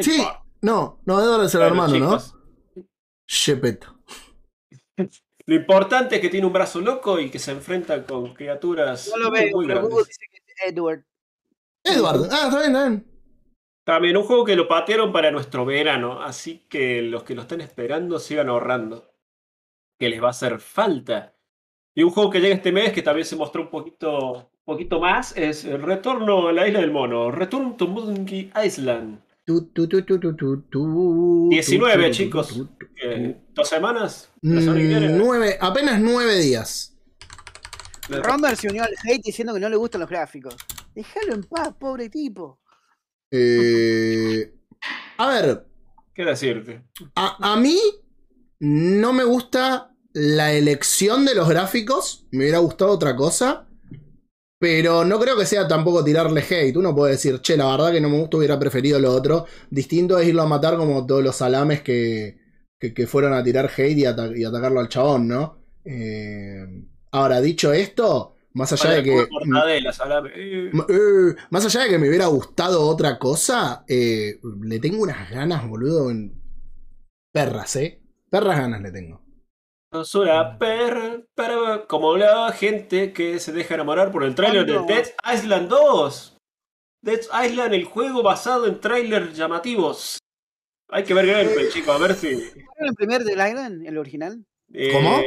Sí. 0.00 0.22
No, 0.60 1.00
no, 1.06 1.20
Edward 1.20 1.44
es 1.46 1.54
el 1.54 1.60
Bueno, 1.60 1.74
hermano, 1.86 1.94
chicos, 1.94 2.34
¿no? 2.76 2.82
Gepetto. 3.26 3.98
Lo 5.46 5.54
importante 5.56 6.16
es 6.16 6.20
que 6.20 6.28
tiene 6.28 6.46
un 6.46 6.52
brazo 6.52 6.80
loco 6.80 7.18
y 7.18 7.30
que 7.30 7.38
se 7.40 7.50
enfrenta 7.50 8.04
con 8.06 8.32
criaturas 8.32 9.10
No 9.10 9.16
lo 9.24 9.30
muy, 9.30 9.40
veo, 9.40 9.56
muy 9.56 9.66
pero 9.66 9.80
grandes. 9.88 10.06
dice 10.06 10.20
que 10.30 10.36
es 10.36 10.72
Edward. 10.72 11.04
Edward. 11.82 12.28
Ah, 12.30 12.44
está 12.44 12.58
bien, 12.60 12.76
está 12.76 12.88
bien. 12.88 13.11
También 13.84 14.16
un 14.16 14.22
juego 14.22 14.44
que 14.44 14.54
lo 14.54 14.68
patearon 14.68 15.12
para 15.12 15.30
nuestro 15.30 15.64
verano, 15.64 16.22
así 16.22 16.66
que 16.68 17.02
los 17.02 17.24
que 17.24 17.34
lo 17.34 17.42
estén 17.42 17.60
esperando 17.60 18.18
sigan 18.18 18.48
ahorrando. 18.48 19.12
Que 19.98 20.08
les 20.08 20.22
va 20.22 20.28
a 20.28 20.30
hacer 20.30 20.60
falta. 20.60 21.34
Y 21.94 22.02
un 22.02 22.10
juego 22.10 22.30
que 22.30 22.40
llega 22.40 22.54
este 22.54 22.72
mes 22.72 22.92
que 22.92 23.02
también 23.02 23.26
se 23.26 23.36
mostró 23.36 23.62
un 23.62 23.70
poquito, 23.70 24.32
un 24.32 24.64
poquito 24.64 25.00
más 25.00 25.36
es 25.36 25.64
el 25.64 25.82
Retorno 25.82 26.48
a 26.48 26.52
la 26.52 26.66
Isla 26.66 26.80
del 26.80 26.92
Mono. 26.92 27.30
Return 27.30 27.76
to 27.76 27.88
Monkey 27.88 28.52
Island. 28.64 29.20
Tu, 29.44 29.66
tu, 29.72 29.88
tu, 29.88 30.02
tu, 30.02 30.20
tu, 30.20 30.36
tu, 30.36 30.62
tu, 30.62 31.48
19, 31.50 31.94
tu, 31.94 32.02
tu, 32.02 32.14
chicos. 32.14 32.62
Eh, 33.02 33.36
¿Dos 33.52 33.68
semanas? 33.68 34.30
Nueve, 34.40 35.58
apenas 35.60 36.00
nueve 36.00 36.38
días. 36.38 36.96
Romer 38.08 38.56
se 38.56 38.68
unió 38.68 38.84
al 38.84 38.94
hate 39.04 39.22
diciendo 39.22 39.52
que 39.52 39.60
no 39.60 39.68
le 39.68 39.76
gustan 39.76 40.00
los 40.00 40.10
gráficos. 40.10 40.56
Déjalo 40.94 41.34
en 41.34 41.42
paz, 41.42 41.74
pobre 41.78 42.08
tipo. 42.08 42.61
Eh, 43.32 44.52
a 45.18 45.28
ver, 45.28 45.66
¿Qué 46.14 46.24
decirte? 46.24 46.82
a, 47.16 47.52
a 47.54 47.56
mí 47.56 47.78
no 48.60 49.12
me 49.12 49.24
gusta 49.24 49.94
la 50.12 50.52
elección 50.54 51.24
de 51.24 51.34
los 51.34 51.48
gráficos. 51.48 52.26
Me 52.32 52.40
hubiera 52.44 52.58
gustado 52.58 52.92
otra 52.92 53.16
cosa. 53.16 53.66
Pero 54.58 55.04
no 55.04 55.18
creo 55.20 55.36
que 55.36 55.46
sea 55.46 55.66
tampoco 55.68 56.04
tirarle 56.04 56.42
hate. 56.48 56.76
Uno 56.76 56.94
puede 56.94 57.12
decir, 57.14 57.40
che, 57.40 57.56
la 57.56 57.66
verdad 57.72 57.92
que 57.92 58.00
no 58.00 58.08
me 58.08 58.18
gusta, 58.20 58.36
hubiera 58.36 58.58
preferido 58.58 58.98
lo 59.00 59.12
otro. 59.12 59.46
Distinto 59.70 60.18
es 60.18 60.28
irlo 60.28 60.42
a 60.42 60.46
matar 60.46 60.76
como 60.76 61.04
todos 61.06 61.22
los 61.24 61.36
salames 61.36 61.82
que, 61.82 62.38
que, 62.78 62.94
que 62.94 63.06
fueron 63.08 63.34
a 63.34 63.42
tirar 63.42 63.70
hate 63.76 63.98
y, 63.98 64.04
ata- 64.06 64.36
y 64.36 64.44
atacarlo 64.44 64.80
al 64.80 64.88
chabón, 64.88 65.26
¿no? 65.28 65.58
Eh, 65.84 66.64
ahora, 67.10 67.40
dicho 67.40 67.72
esto, 67.72 68.31
más 68.54 68.72
allá 68.72 68.94
de 68.94 69.02
que. 69.02 69.20
Eh, 69.20 70.70
eh, 70.88 71.36
más 71.50 71.64
allá 71.64 71.84
de 71.84 71.90
que 71.90 71.98
me 71.98 72.08
hubiera 72.08 72.26
gustado 72.26 72.86
otra 72.86 73.18
cosa, 73.18 73.84
eh, 73.88 74.40
le 74.62 74.78
tengo 74.78 75.02
unas 75.02 75.30
ganas, 75.30 75.68
boludo. 75.68 76.10
En... 76.10 76.40
Perras, 77.32 77.76
¿eh? 77.76 78.02
Perras 78.30 78.58
ganas 78.58 78.82
le 78.82 78.92
tengo. 78.92 79.22
Es 79.92 80.14
una 80.14 80.58
perra, 80.58 81.22
perra, 81.34 81.86
como 81.86 82.16
la 82.16 82.52
gente 82.52 83.12
que 83.12 83.38
se 83.38 83.52
deja 83.52 83.74
enamorar 83.74 84.10
por 84.10 84.24
el 84.24 84.34
tráiler 84.34 84.66
de. 84.66 84.80
Dead 84.86 85.06
Island 85.34 85.68
2. 85.68 86.36
Dead 87.02 87.20
Island, 87.44 87.74
el 87.74 87.84
juego 87.84 88.22
basado 88.22 88.66
en 88.66 88.80
trailers 88.80 89.36
llamativos. 89.36 90.18
Hay 90.88 91.04
que 91.04 91.14
ver 91.14 91.26
gameplay, 91.26 91.70
chicos, 91.70 91.94
a 91.94 91.98
ver 91.98 92.14
si. 92.14 92.36
¿Fueron 92.36 92.88
el 92.88 92.94
primer 92.94 93.24
del 93.24 93.46
Island, 93.46 93.86
el 93.86 93.98
original? 93.98 94.44
Eh, 94.74 94.90
¿Cómo? 94.92 95.20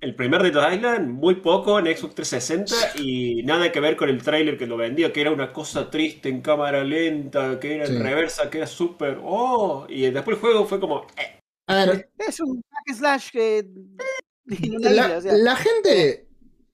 El 0.00 0.14
primer 0.14 0.42
de 0.42 0.50
Dead 0.50 0.72
Island, 0.72 1.08
muy 1.08 1.36
poco 1.36 1.78
en 1.78 1.86
Xbox 1.86 2.14
360 2.14 3.00
y 3.00 3.42
nada 3.44 3.72
que 3.72 3.80
ver 3.80 3.96
con 3.96 4.08
el 4.10 4.22
tráiler 4.22 4.58
que 4.58 4.66
lo 4.66 4.76
vendía, 4.76 5.12
que 5.12 5.22
era 5.22 5.30
una 5.30 5.52
cosa 5.52 5.90
triste 5.90 6.28
en 6.28 6.42
cámara 6.42 6.84
lenta, 6.84 7.58
que 7.58 7.76
era 7.76 7.86
Sí. 7.86 7.96
en 7.96 8.02
reversa, 8.02 8.50
que 8.50 8.58
era 8.58 8.66
súper. 8.66 9.18
¡Oh! 9.22 9.86
Y 9.88 10.10
después 10.10 10.36
el 10.36 10.40
juego 10.40 10.66
fue 10.66 10.78
como. 10.80 11.06
eh, 11.16 11.38
A 11.68 11.74
ver, 11.86 12.10
Es 12.18 12.38
un 12.40 12.60
hack 12.70 12.88
and 12.88 12.98
slash 12.98 13.30
que. 13.30 13.66
la, 14.46 15.16
o 15.16 15.20
sea. 15.20 15.32
la 15.32 15.56
gente. 15.56 16.28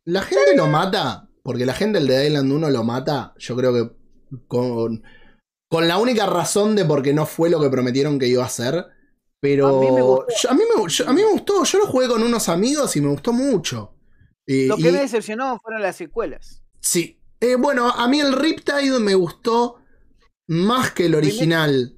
La 0.04 0.22
gente 0.22 0.56
lo 0.56 0.66
mata. 0.66 1.28
Porque 1.42 1.64
la 1.64 1.72
gente 1.74 1.98
del 2.00 2.08
de 2.08 2.26
Island 2.26 2.52
1 2.52 2.70
lo 2.70 2.84
mata. 2.84 3.32
Yo 3.38 3.56
creo 3.56 3.72
que 3.72 3.90
con. 4.48 5.02
Con 5.70 5.86
la 5.86 5.98
única 5.98 6.26
razón 6.26 6.74
de 6.74 6.84
por 6.84 7.00
qué 7.02 7.14
no 7.14 7.26
fue 7.26 7.48
lo 7.48 7.60
que 7.60 7.70
prometieron 7.70 8.18
que 8.18 8.26
iba 8.26 8.44
a 8.44 8.48
ser. 8.48 8.86
Pero. 9.40 9.66
A 9.68 9.80
mí 9.80 9.90
me 9.90 10.02
gustó. 10.02 10.26
yo- 10.42 10.50
a, 10.50 10.54
mí 10.54 10.62
me, 10.76 10.88
yo- 10.90 11.08
a 11.08 11.12
mí 11.12 11.22
me 11.22 11.30
gustó. 11.32 11.64
Yo 11.64 11.78
lo 11.78 11.86
jugué 11.86 12.08
con 12.08 12.22
unos 12.22 12.48
amigos 12.48 12.94
y 12.96 13.00
me 13.00 13.08
gustó 13.08 13.32
mucho. 13.32 13.94
Y- 14.46 14.66
Lo 14.66 14.76
que 14.76 14.88
y- 14.88 14.92
me 14.92 14.98
decepcionó 15.00 15.58
fueron 15.62 15.82
las 15.82 15.96
secuelas. 15.96 16.62
Sí. 16.80 17.18
Eh, 17.40 17.56
bueno, 17.56 17.88
a 17.90 18.06
mí 18.08 18.20
el 18.20 18.32
Riptide 18.34 18.98
me 19.00 19.14
gustó 19.14 19.78
más 20.48 20.90
que 20.92 21.06
el 21.06 21.14
original. 21.14 21.96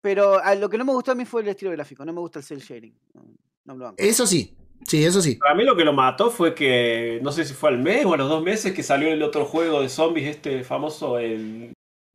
Pero 0.00 0.38
a 0.42 0.54
lo 0.54 0.68
que 0.68 0.78
no 0.78 0.84
me 0.84 0.92
gustó 0.92 1.10
a 1.12 1.14
mí 1.16 1.24
fue 1.24 1.42
el 1.42 1.48
estilo 1.48 1.72
gráfico. 1.72 2.04
No 2.04 2.12
me 2.12 2.20
gusta 2.20 2.38
el 2.38 2.44
cel 2.44 2.60
shading. 2.60 2.96
No, 3.14 3.22
no 3.64 3.74
me 3.74 3.78
lo 3.80 3.84
banco. 3.86 3.96
Eso 3.98 4.26
sí. 4.26 4.54
Sí, 4.86 5.04
eso 5.04 5.20
sí. 5.20 5.38
A 5.50 5.54
mí 5.56 5.64
lo 5.64 5.76
que 5.76 5.84
lo 5.84 5.92
mató 5.92 6.30
fue 6.30 6.54
que, 6.54 7.18
no 7.20 7.32
sé 7.32 7.44
si 7.44 7.52
fue 7.52 7.70
al 7.70 7.78
mes 7.78 8.04
o 8.06 8.14
a 8.14 8.16
los 8.16 8.28
dos 8.28 8.44
meses 8.44 8.72
que 8.72 8.84
salió 8.84 9.08
el 9.08 9.22
otro 9.24 9.44
juego 9.44 9.82
de 9.82 9.88
zombies, 9.88 10.28
este 10.36 10.62
famoso, 10.62 11.18
el, 11.18 11.72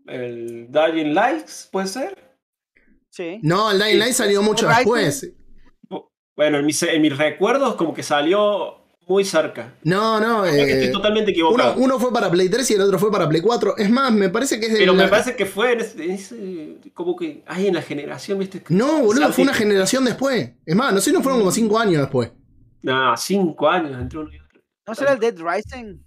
el 0.07 0.67
Dying 0.71 1.13
Lights, 1.13 1.67
¿puede 1.69 1.88
ser? 1.88 2.22
Sí. 3.14 3.39
No, 3.43 3.70
el 3.70 3.78
Dying 3.80 3.99
Light 3.99 4.14
salió 4.14 4.41
mucho 4.41 4.68
después. 4.68 5.32
Bueno, 6.36 6.57
en 6.57 6.66
mis, 6.66 6.82
en 6.82 6.99
mis 6.99 7.16
recuerdos 7.16 7.76
como 7.76 7.93
que 7.93 8.01
salió 8.01 8.78
muy 9.07 9.24
cerca. 9.24 9.76
No, 9.84 10.20
no. 10.20 10.43
Eh, 10.47 10.72
estoy 10.72 10.91
totalmente 10.91 11.30
equivocado. 11.30 11.76
uno 11.78 11.99
fue 11.99 12.11
para 12.11 12.32
Play 12.32 12.49
3 12.49 12.72
y 12.72 12.74
el 12.74 12.82
otro 12.82 12.97
fue 12.97 13.11
para 13.11 13.30
Play 13.30 13.41
4. 13.41 13.78
Es 13.78 13.89
más, 13.91 14.11
me 14.11 14.30
parece 14.30 14.59
que 14.59 14.66
es 14.66 14.74
de 14.74 14.80
Pero 14.80 14.93
la- 14.93 15.03
me 15.03 15.09
parece 15.09 15.36
que 15.36 15.45
fue 15.45 15.74
en 15.74 15.82
ese, 15.82 16.03
en 16.03 16.11
ese- 16.11 16.78
como 16.95 17.16
que 17.16 17.43
hay 17.45 17.68
en 17.68 17.76
la 17.76 17.84
generación, 17.84 18.39
¿viste? 18.39 18.64
No, 18.70 19.03
boludo, 19.03 19.32
fue 19.32 19.43
una 19.43 19.53
generación 19.53 20.05
después. 20.05 20.53
Es 20.66 20.76
más, 20.76 20.91
no 20.91 20.99
sé, 20.99 21.11
no 21.14 21.22
fueron 21.22 21.39
como 21.41 21.51
5 21.51 21.78
años 21.78 22.01
después. 22.01 22.32
No, 22.82 23.16
cinco 23.16 23.70
años 23.70 24.01
entre 24.01 24.20
uno 24.20 24.30
y 24.34 24.38
otro. 24.39 24.61
¿No 24.88 24.95
será 24.95 25.14
el 25.14 25.20
Dead 25.20 25.36
Rising? 25.38 25.99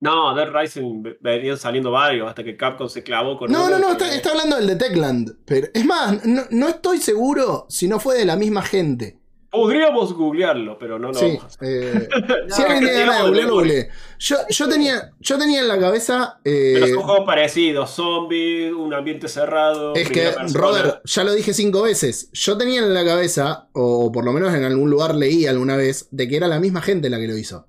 No, 0.00 0.34
Dead 0.34 0.48
Rising 0.52 1.02
ve- 1.02 1.18
venían 1.20 1.56
saliendo 1.58 1.90
varios 1.90 2.28
hasta 2.28 2.44
que 2.44 2.56
Capcom 2.56 2.88
se 2.88 3.02
clavó 3.02 3.36
con 3.36 3.50
No, 3.50 3.68
no, 3.68 3.78
no, 3.78 3.92
está, 3.92 4.14
está 4.14 4.30
hablando 4.30 4.56
del 4.56 4.66
de 4.68 4.76
Techland. 4.76 5.36
Pero, 5.44 5.66
es 5.74 5.84
más, 5.84 6.24
no, 6.24 6.42
no 6.50 6.68
estoy 6.68 6.98
seguro 6.98 7.66
si 7.68 7.88
no 7.88 7.98
fue 7.98 8.16
de 8.16 8.24
la 8.24 8.36
misma 8.36 8.62
gente. 8.62 9.18
Podríamos 9.50 10.12
googlearlo, 10.12 10.78
pero 10.78 10.98
no 10.98 11.08
lo 11.08 11.14
Sí. 11.18 11.24
vamos 11.38 11.42
a 11.42 11.46
hacer. 11.46 11.68
eh, 11.96 12.08
No, 12.48 12.54
si 12.54 12.62
alguien 12.62 12.80
tiene 12.80 12.92
ganas 12.98 12.98
de 12.98 13.02
digamos, 13.02 13.22
googlearlo, 13.22 13.40
de 13.40 13.46
googlee. 13.50 13.88
Yo, 14.18 14.36
yo, 14.50 14.68
tenía, 14.68 15.10
yo 15.20 15.38
tenía 15.38 15.60
en 15.62 15.68
la 15.68 15.80
cabeza. 15.80 16.38
eh, 16.44 16.72
Pero 16.74 16.86
son 16.94 17.02
juegos 17.02 17.24
parecidos, 17.26 17.90
zombies, 17.90 18.72
un 18.74 18.92
ambiente 18.94 19.26
cerrado. 19.26 19.94
Es 19.94 20.10
que, 20.10 20.20
persona. 20.28 20.48
Robert, 20.60 21.00
ya 21.04 21.24
lo 21.24 21.32
dije 21.32 21.54
cinco 21.54 21.82
veces. 21.82 22.28
Yo 22.34 22.56
tenía 22.58 22.80
en 22.80 22.92
la 22.94 23.04
cabeza, 23.06 23.68
o 23.72 24.12
por 24.12 24.24
lo 24.24 24.32
menos 24.32 24.54
en 24.54 24.64
algún 24.64 24.90
lugar 24.90 25.14
leí 25.14 25.46
alguna 25.46 25.76
vez, 25.76 26.08
de 26.10 26.28
que 26.28 26.36
era 26.36 26.46
la 26.46 26.60
misma 26.60 26.82
gente 26.82 27.08
la 27.10 27.18
que 27.18 27.26
lo 27.26 27.36
hizo. 27.38 27.66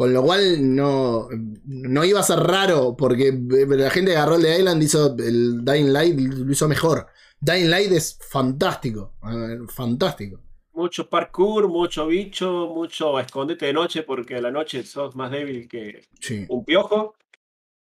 Con 0.00 0.14
lo 0.14 0.22
cual 0.22 0.74
no, 0.74 1.28
no 1.66 2.04
iba 2.06 2.20
a 2.20 2.22
ser 2.22 2.38
raro, 2.38 2.96
porque 2.96 3.38
la 3.68 3.90
gente 3.90 4.16
agarró 4.16 4.36
el 4.36 4.42
de 4.42 4.58
Island 4.58 4.82
hizo 4.82 5.14
el 5.18 5.62
Dying 5.62 5.92
Light, 5.92 6.18
lo 6.18 6.50
hizo 6.50 6.66
mejor. 6.68 7.08
Dying 7.38 7.68
Light 7.68 7.92
es 7.92 8.18
fantástico, 8.26 9.12
eh, 9.30 9.58
fantástico. 9.68 10.40
Mucho 10.72 11.06
parkour, 11.06 11.68
mucho 11.68 12.06
bicho, 12.06 12.72
mucho 12.74 13.20
escondete 13.20 13.66
de 13.66 13.74
noche 13.74 14.02
porque 14.02 14.36
a 14.36 14.40
la 14.40 14.50
noche 14.50 14.84
sos 14.84 15.14
más 15.16 15.30
débil 15.30 15.68
que 15.68 16.00
Sí. 16.18 16.46
un 16.48 16.64
piojo. 16.64 17.14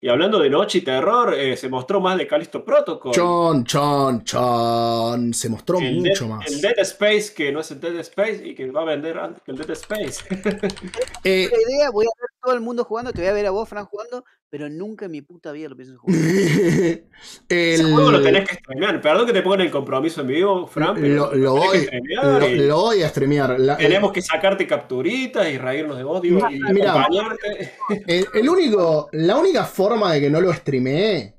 Y 0.06 0.08
hablando 0.10 0.38
de 0.38 0.52
noche 0.52 0.78
y 0.78 0.82
terror, 0.82 1.34
eh, 1.34 1.58
se 1.58 1.68
mostró 1.68 2.00
más 2.00 2.16
de 2.16 2.28
Callisto 2.28 2.64
Protocol. 2.64 3.12
Chon, 3.12 3.64
chon, 3.66 4.24
chon. 4.24 5.34
Se 5.34 5.50
mostró 5.50 5.80
el, 5.80 5.96
mucho 5.96 6.26
Dead, 6.26 6.36
más. 6.36 6.46
el 6.52 6.62
Dead 6.62 6.78
Space, 6.78 7.34
que 7.36 7.52
no 7.52 7.62
es 7.62 7.72
el 7.72 7.80
Dead 7.80 7.96
Space 8.02 8.42
y 8.46 8.54
que 8.54 8.70
va 8.70 8.84
a 8.84 8.86
vender 8.86 9.18
antes 9.18 9.42
que 9.42 9.50
el 9.50 9.58
Dead 9.58 9.72
Space. 9.72 10.24
Eh, 11.24 11.50
La 11.52 11.58
idea, 11.58 11.90
voy 11.90 12.06
a 12.06 12.14
ver 12.22 12.30
todo 12.40 12.54
el 12.54 12.62
mundo 12.62 12.84
jugando, 12.84 13.12
te 13.12 13.22
voy 13.22 13.30
a 13.30 13.34
ver 13.34 13.48
a 13.48 13.50
vos, 13.50 13.68
Fran, 13.68 13.86
jugando, 13.86 14.24
pero 14.48 14.70
nunca 14.70 15.06
en 15.06 15.12
mi 15.12 15.22
puta 15.24 15.52
vida 15.52 15.70
lo 15.70 15.76
pienso 15.76 15.98
jugar. 15.98 16.20
Ese 17.50 17.82
El- 17.82 17.94
juego 17.94 18.12
lo 18.12 18.22
tenés 18.22 18.48
que 18.48 18.56
streamear. 18.58 19.02
Perdón 19.02 19.26
que 19.26 19.34
te 19.34 19.42
pongan 19.42 19.62
el 19.62 19.72
compromiso 19.72 20.22
en 20.22 20.28
vivo, 20.28 20.68
Fran, 20.68 20.94
pero 21.02 21.34
lo, 21.34 21.56
voy, 21.56 21.90
lo- 22.04 22.48
y 22.48 22.56
lo 22.60 22.76
voy 22.80 23.02
a 23.02 23.10
streamear. 23.10 23.60
La- 23.60 23.76
tenemos 23.78 24.12
que 24.12 24.22
sacarte 24.22 24.68
capturitas 24.68 25.48
y 25.50 25.58
reírnos 25.58 25.98
de 25.98 26.04
vos 26.04 26.22
digo, 26.22 26.48
y 26.48 26.60
Mira. 26.72 26.92
acompañarte. 26.92 27.74
El, 28.06 28.28
el 28.36 28.50
único, 28.50 29.10
la 29.14 29.38
única 29.38 29.64
forma 29.66 29.95
de 30.14 30.22
que 30.22 30.30
no 30.30 30.42
lo 30.42 30.54
streamee 30.54 31.34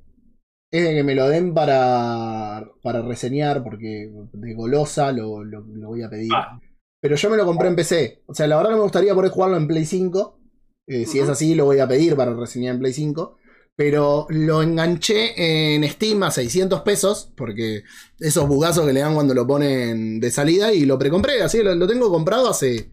es 0.70 0.82
de 0.84 0.94
que 0.94 1.04
me 1.04 1.14
lo 1.14 1.28
den 1.28 1.54
para, 1.54 2.68
para 2.82 3.02
reseñar, 3.02 3.62
porque 3.62 4.10
de 4.32 4.54
golosa 4.54 5.12
lo, 5.12 5.44
lo- 5.44 5.60
lo 5.66 5.88
voy 5.88 6.02
a 6.02 6.10
pedir. 6.10 6.30
Ah. 6.34 6.60
Pero 7.00 7.16
yo 7.16 7.30
me 7.30 7.36
lo 7.36 7.44
compré 7.46 7.68
en 7.68 7.76
PC. 7.76 8.22
O 8.26 8.34
sea, 8.34 8.46
la 8.46 8.56
verdad 8.56 8.70
que 8.70 8.76
me 8.76 8.82
gustaría 8.82 9.14
poder 9.14 9.30
jugarlo 9.30 9.56
en 9.56 9.68
Play 9.68 9.84
5. 9.84 10.40
Eh, 10.88 11.06
Si 11.06 11.18
es 11.20 11.28
así, 11.28 11.54
lo 11.54 11.64
voy 11.66 11.78
a 11.78 11.86
pedir 11.88 12.16
para 12.16 12.34
reseñar 12.34 12.74
en 12.74 12.80
Play 12.80 12.92
5. 12.92 13.36
Pero 13.76 14.26
lo 14.30 14.62
enganché 14.62 15.74
en 15.76 15.84
Steam 15.88 16.22
a 16.22 16.30
600 16.30 16.80
pesos, 16.80 17.32
porque 17.36 17.82
esos 18.18 18.48
bugazos 18.48 18.86
que 18.86 18.92
le 18.94 19.00
dan 19.00 19.14
cuando 19.14 19.34
lo 19.34 19.46
ponen 19.46 20.18
de 20.18 20.30
salida, 20.30 20.72
y 20.72 20.86
lo 20.86 20.98
precompré. 20.98 21.42
Así 21.42 21.62
lo, 21.62 21.74
lo 21.74 21.86
tengo 21.86 22.10
comprado 22.10 22.48
hace, 22.48 22.90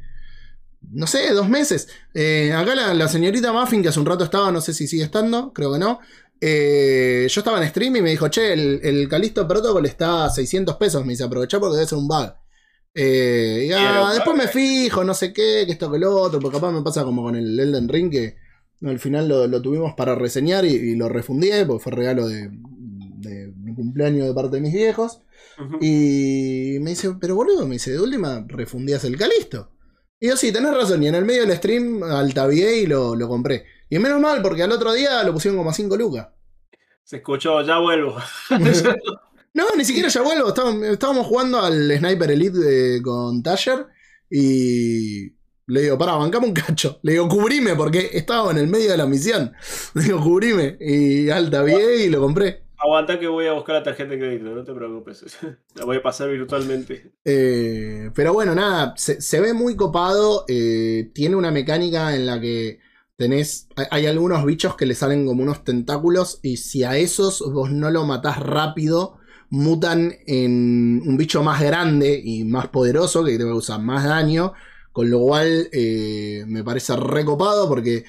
no 0.93 1.07
sé, 1.07 1.31
dos 1.33 1.49
meses. 1.49 1.87
Eh, 2.13 2.51
acá 2.53 2.75
la, 2.75 2.93
la 2.93 3.07
señorita 3.07 3.51
Muffin, 3.53 3.81
que 3.81 3.89
hace 3.89 3.99
un 3.99 4.05
rato 4.05 4.23
estaba, 4.23 4.51
no 4.51 4.61
sé 4.61 4.73
si 4.73 4.87
sigue 4.87 5.03
estando, 5.03 5.51
creo 5.53 5.73
que 5.73 5.79
no. 5.79 5.99
eh, 6.41 7.27
yo 7.29 7.39
estaba 7.41 7.61
en 7.61 7.69
stream 7.69 7.95
y 7.97 8.01
me 8.01 8.09
dijo, 8.11 8.27
che, 8.27 8.53
el, 8.53 8.79
el 8.83 9.07
Calisto 9.09 9.47
Protocol 9.47 9.85
está 9.85 10.25
a 10.25 10.29
600 10.29 10.75
pesos. 10.75 11.05
Me 11.05 11.13
dice, 11.13 11.23
aprovechá 11.23 11.59
porque 11.59 11.75
debe 11.77 11.87
ser 11.87 11.97
un 11.97 12.07
bug. 12.07 12.33
Eh, 12.95 13.67
y, 13.69 13.71
ah, 13.73 14.11
después 14.13 14.37
me 14.37 14.47
fijo, 14.47 15.03
no 15.03 15.13
sé 15.13 15.33
qué, 15.33 15.63
que 15.65 15.71
esto 15.71 15.91
que 15.91 15.97
lo 15.99 16.15
otro, 16.15 16.39
porque 16.39 16.57
capaz 16.57 16.71
me 16.71 16.81
pasa 16.83 17.03
como 17.03 17.23
con 17.23 17.35
el 17.35 17.59
Elden 17.59 17.89
Ring, 17.89 18.11
que 18.11 18.35
al 18.83 18.99
final 18.99 19.27
lo, 19.27 19.47
lo 19.47 19.61
tuvimos 19.61 19.93
para 19.95 20.13
reseñar 20.15 20.65
y, 20.65 20.73
y 20.73 20.95
lo 20.95 21.09
refundié, 21.09 21.65
porque 21.65 21.83
fue 21.83 21.91
regalo 21.93 22.27
de, 22.27 22.49
de 22.51 23.53
mi 23.57 23.73
cumpleaños 23.73 24.27
de 24.27 24.33
parte 24.33 24.57
de 24.57 24.61
mis 24.61 24.73
viejos. 24.73 25.21
Y 25.81 26.77
me 26.81 26.91
dice, 26.91 27.13
pero 27.19 27.35
boludo, 27.35 27.65
me 27.67 27.75
dice, 27.75 27.91
de 27.91 27.99
última 28.01 28.45
refundías 28.47 29.03
el 29.05 29.17
Calisto. 29.17 29.69
Y 30.23 30.29
yo, 30.29 30.37
sí, 30.37 30.53
tenés 30.53 30.73
razón. 30.73 31.03
Y 31.03 31.09
en 31.09 31.15
el 31.15 31.25
medio 31.25 31.45
del 31.45 31.57
stream 31.57 32.01
altavié 32.01 32.77
y 32.77 32.85
lo, 32.85 33.13
lo 33.13 33.27
compré. 33.27 33.65
Y 33.89 33.99
menos 33.99 34.21
mal, 34.21 34.41
porque 34.41 34.63
al 34.63 34.71
otro 34.71 34.93
día 34.93 35.21
lo 35.21 35.33
pusieron 35.33 35.57
como 35.57 35.69
a 35.69 35.73
5 35.73 35.97
lucas. 35.97 36.29
Se 37.03 37.17
escuchó, 37.17 37.61
ya 37.61 37.77
vuelvo. 37.79 38.15
No, 39.55 39.65
ni 39.77 39.85
siquiera 39.85 40.07
ya 40.07 40.21
vuelvo. 40.21 40.47
Estábamos, 40.47 40.81
estábamos 40.83 41.27
jugando 41.27 41.59
al 41.59 41.95
Sniper 41.95 42.31
Elite 42.31 42.95
eh, 42.95 43.01
con 43.03 43.43
Tasher. 43.43 43.85
Y 44.31 45.27
le 45.67 45.81
digo, 45.81 45.97
pará, 45.97 46.13
bancame 46.13 46.47
un 46.47 46.53
cacho. 46.53 46.99
Le 47.03 47.11
digo, 47.11 47.27
cubrime, 47.27 47.75
porque 47.75 48.09
estaba 48.13 48.49
en 48.49 48.57
el 48.57 48.67
medio 48.67 48.91
de 48.91 48.97
la 48.97 49.05
misión. 49.05 49.51
Le 49.93 50.03
digo, 50.03 50.23
cubrime. 50.23 50.77
Y 50.79 51.29
altavié 51.29 52.05
y 52.05 52.09
lo 52.09 52.21
compré. 52.21 52.62
Aguanta 52.83 53.17
que 53.17 53.27
voy 53.27 53.47
a 53.47 53.53
buscar 53.53 53.75
la 53.75 53.83
tarjeta 53.83 54.09
de 54.09 54.19
crédito, 54.19 54.43
no 54.43 54.61
te 54.61 54.73
preocupes. 54.73 55.23
La 55.75 55.85
voy 55.85 55.97
a 55.97 56.03
pasar 56.03 56.29
virtualmente. 56.29 57.13
Eh, 57.23 58.11
pero 58.13 58.33
bueno, 58.33 58.53
nada, 58.53 58.93
se, 58.97 59.39
ve 59.39 59.53
muy 59.53 59.77
copado. 59.77 60.43
eh, 60.49 61.09
tiene 61.13 61.37
una 61.37 61.49
mecánica 61.49 62.13
en 62.13 62.25
la 62.25 62.41
que 62.41 62.79
tenés. 63.15 63.69
Hay, 63.89 64.05
algunos 64.05 64.43
bichos 64.45 64.75
que 64.75 64.85
le 64.85 64.95
salen 64.95 65.25
como 65.25 65.43
unos 65.43 65.63
tentáculos. 65.63 66.39
Y 66.43 66.57
si 66.57 66.83
a 66.83 66.97
esos 66.97 67.39
vos 67.53 67.71
no 67.71 67.89
lo 67.89 68.03
matás 68.03 68.39
rápido, 68.39 69.17
mutan 69.49 70.15
en 70.27 71.03
un 71.05 71.15
bicho 71.15 71.41
más 71.41 71.61
grande 71.61 72.21
y 72.21 72.43
más 72.43 72.67
poderoso 72.67 73.23
que 73.23 73.37
te 73.37 73.45
va 73.45 73.51
a 73.51 73.55
usar 73.55 73.79
más 73.79 74.03
daño. 74.03 74.51
Con 74.91 75.09
lo 75.09 75.21
cual 75.21 75.69
eh, 75.71 76.43
me 76.47 76.65
parece 76.65 76.97
recopado 76.97 77.69
porque 77.69 78.03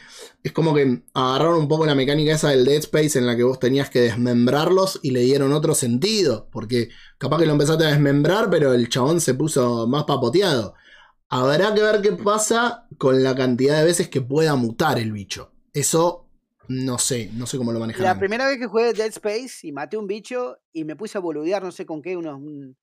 es 0.44 0.52
como 0.52 0.72
que 0.74 1.02
agarraron 1.14 1.58
un 1.58 1.66
poco 1.68 1.84
la 1.86 1.94
mecánica 1.96 2.34
esa 2.34 2.50
del 2.50 2.64
Dead 2.64 2.76
Space 2.78 3.18
en 3.18 3.26
la 3.26 3.34
que 3.34 3.42
vos 3.42 3.58
tenías 3.58 3.90
que 3.90 4.00
desmembrarlos 4.02 5.00
y 5.02 5.10
le 5.10 5.20
dieron 5.22 5.52
otro 5.52 5.74
sentido. 5.74 6.48
Porque 6.52 6.90
capaz 7.18 7.38
que 7.38 7.46
lo 7.46 7.52
empezaste 7.52 7.84
a 7.84 7.88
desmembrar, 7.88 8.50
pero 8.50 8.72
el 8.74 8.88
chabón 8.88 9.20
se 9.20 9.34
puso 9.34 9.86
más 9.88 10.04
papoteado. 10.04 10.74
Habrá 11.30 11.74
que 11.74 11.82
ver 11.82 12.02
qué 12.02 12.12
pasa 12.12 12.86
con 12.98 13.22
la 13.24 13.34
cantidad 13.34 13.78
de 13.78 13.84
veces 13.86 14.08
que 14.08 14.20
pueda 14.20 14.54
mutar 14.54 14.98
el 14.98 15.10
bicho. 15.12 15.50
Eso 15.72 16.28
no 16.68 16.98
sé, 16.98 17.30
no 17.34 17.46
sé 17.46 17.56
cómo 17.58 17.72
lo 17.72 17.78
La 17.78 17.86
manejarán. 17.86 18.18
primera 18.18 18.46
vez 18.46 18.58
que 18.58 18.66
jugué 18.66 18.92
Dead 18.92 19.08
Space 19.08 19.66
y 19.66 19.72
maté 19.72 19.96
un 19.96 20.06
bicho 20.06 20.58
y 20.72 20.84
me 20.84 20.94
puse 20.94 21.18
a 21.18 21.20
boludear, 21.22 21.62
no 21.62 21.72
sé 21.72 21.84
con 21.86 22.00
qué, 22.02 22.16
unos, 22.16 22.36
un- 22.36 22.76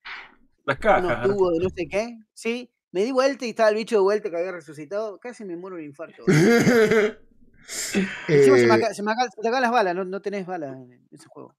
Las 0.66 0.78
unos 0.78 0.80
cajas. 0.80 1.26
tubos 1.28 1.52
de 1.52 1.58
no 1.60 1.68
sé 1.70 1.86
qué. 1.88 2.18
Sí, 2.34 2.70
me 2.90 3.04
di 3.04 3.12
vuelta 3.12 3.46
y 3.46 3.50
estaba 3.50 3.68
el 3.70 3.76
bicho 3.76 3.96
de 3.96 4.02
vuelta 4.02 4.30
que 4.30 4.36
había 4.36 4.52
resucitado. 4.52 5.18
Casi 5.20 5.44
me 5.44 5.56
muero 5.56 5.76
de 5.76 5.82
un 5.82 5.88
infarto. 5.88 6.24
boludo. 7.62 8.02
Encima 8.28 8.58
se 8.58 8.66
me, 8.66 8.74
Eh, 8.74 8.94
se 8.94 9.02
me 9.02 9.12
se 9.14 9.40
te 9.42 9.48
acaban 9.48 9.62
las 9.62 9.70
balas, 9.70 9.94
no, 9.94 10.04
no 10.04 10.20
tenés 10.20 10.46
balas 10.46 10.76
en 10.76 11.06
ese 11.10 11.26
juego. 11.28 11.54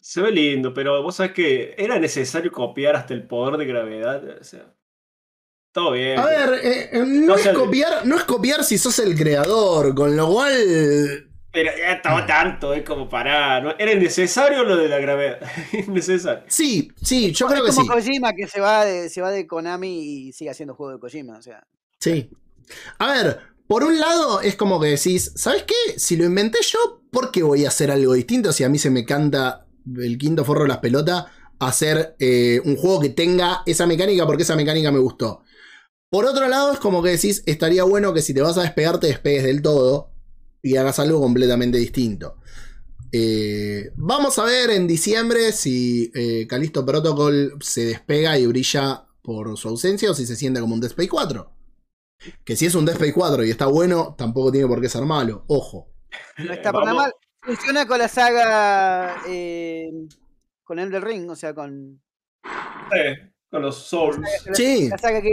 Se 0.00 0.20
ve 0.20 0.30
lindo, 0.32 0.74
pero 0.74 1.02
vos 1.02 1.16
sabés 1.16 1.32
que 1.32 1.74
era 1.78 1.98
necesario 1.98 2.50
copiar 2.50 2.96
hasta 2.96 3.14
el 3.14 3.26
poder 3.26 3.56
de 3.58 3.66
gravedad. 3.66 4.38
O 4.40 4.44
sea, 4.44 4.74
todo 5.72 5.92
bien. 5.92 6.18
a 6.18 6.26
ver, 6.26 6.54
eh, 6.62 6.90
eh, 6.92 7.04
no, 7.06 7.26
No 7.26 7.36
es 7.36 7.48
copiar, 7.48 8.06
no 8.06 8.16
es 8.16 8.24
copiar 8.24 8.64
si 8.64 8.78
sos 8.78 8.98
el 8.98 9.16
creador, 9.16 9.94
con 9.94 10.16
lo 10.16 10.28
cual. 10.28 11.28
Pero 11.52 11.70
ya 11.76 11.92
estaba 11.92 12.26
tanto, 12.26 12.72
es 12.72 12.82
como 12.82 13.08
para. 13.08 13.60
¿no? 13.60 13.74
Era 13.78 13.92
innecesario 13.92 14.64
lo 14.64 14.76
de 14.76 14.88
la 14.88 14.98
gravedad. 14.98 15.38
innecesario. 15.72 16.44
Sí, 16.48 16.90
sí, 17.02 17.32
yo 17.32 17.46
es 17.46 17.52
creo 17.52 17.64
que 17.64 17.70
como 17.72 17.82
sí. 17.82 17.88
Kojima 17.88 18.32
que 18.32 18.48
se 18.48 18.60
va, 18.60 18.84
de, 18.86 19.10
se 19.10 19.20
va 19.20 19.30
de 19.30 19.46
Konami 19.46 19.98
y 20.00 20.32
sigue 20.32 20.50
haciendo 20.50 20.74
juego 20.74 20.94
de 20.94 20.98
Kojima. 20.98 21.36
O 21.36 21.42
sea, 21.42 21.62
Sí. 21.98 22.30
A 22.98 23.12
ver, 23.12 23.40
por 23.72 23.84
un 23.84 23.98
lado 23.98 24.42
es 24.42 24.54
como 24.54 24.78
que 24.78 24.88
decís, 24.88 25.32
¿sabes 25.34 25.62
qué? 25.62 25.98
Si 25.98 26.16
lo 26.16 26.26
inventé 26.26 26.58
yo, 26.60 27.00
¿por 27.10 27.30
qué 27.30 27.42
voy 27.42 27.64
a 27.64 27.68
hacer 27.68 27.90
algo 27.90 28.12
distinto 28.12 28.52
si 28.52 28.64
a 28.64 28.68
mí 28.68 28.78
se 28.78 28.90
me 28.90 29.06
canta 29.06 29.66
el 29.96 30.18
quinto 30.18 30.44
forro 30.44 30.64
de 30.64 30.68
las 30.68 30.80
pelotas 30.80 31.24
hacer 31.58 32.14
eh, 32.18 32.60
un 32.66 32.76
juego 32.76 33.00
que 33.00 33.08
tenga 33.08 33.62
esa 33.64 33.86
mecánica 33.86 34.26
porque 34.26 34.42
esa 34.42 34.56
mecánica 34.56 34.92
me 34.92 34.98
gustó? 34.98 35.40
Por 36.10 36.26
otro 36.26 36.48
lado 36.48 36.74
es 36.74 36.80
como 36.80 37.02
que 37.02 37.12
decís, 37.12 37.42
estaría 37.46 37.82
bueno 37.84 38.12
que 38.12 38.20
si 38.20 38.34
te 38.34 38.42
vas 38.42 38.58
a 38.58 38.62
despegar 38.62 39.00
te 39.00 39.06
despegues 39.06 39.44
del 39.44 39.62
todo 39.62 40.10
y 40.62 40.76
hagas 40.76 40.98
algo 40.98 41.18
completamente 41.22 41.78
distinto. 41.78 42.36
Eh, 43.10 43.90
vamos 43.96 44.38
a 44.38 44.44
ver 44.44 44.68
en 44.68 44.86
diciembre 44.86 45.50
si 45.52 46.12
eh, 46.14 46.46
Callisto 46.46 46.84
Protocol 46.84 47.54
se 47.62 47.86
despega 47.86 48.38
y 48.38 48.44
brilla 48.44 49.06
por 49.22 49.56
su 49.56 49.68
ausencia 49.68 50.10
o 50.10 50.14
si 50.14 50.26
se 50.26 50.36
siente 50.36 50.60
como 50.60 50.74
un 50.74 50.82
Dead 50.82 50.90
Space 50.90 51.08
4. 51.08 51.61
Que 52.44 52.56
si 52.56 52.66
es 52.66 52.74
un 52.74 52.84
Dead 52.84 52.94
Space 52.94 53.12
4 53.12 53.44
y 53.44 53.50
está 53.50 53.66
bueno, 53.66 54.14
tampoco 54.16 54.50
tiene 54.52 54.66
por 54.68 54.80
qué 54.80 54.88
ser 54.88 55.02
malo. 55.04 55.44
Ojo. 55.48 55.88
no 56.38 56.52
está 56.52 56.72
para 56.72 56.94
mal. 56.94 57.12
Funciona 57.40 57.86
con 57.86 57.98
la 57.98 58.08
saga 58.08 59.16
eh, 59.28 59.90
con 60.64 60.78
Elden 60.78 61.02
Ring, 61.02 61.30
o 61.30 61.36
sea, 61.36 61.54
con 61.54 62.00
Eh, 62.94 63.32
con 63.50 63.62
los 63.62 63.76
Souls. 63.76 64.18
Sí. 64.54 64.88
la 64.88 64.98
saga 64.98 65.20
que 65.20 65.30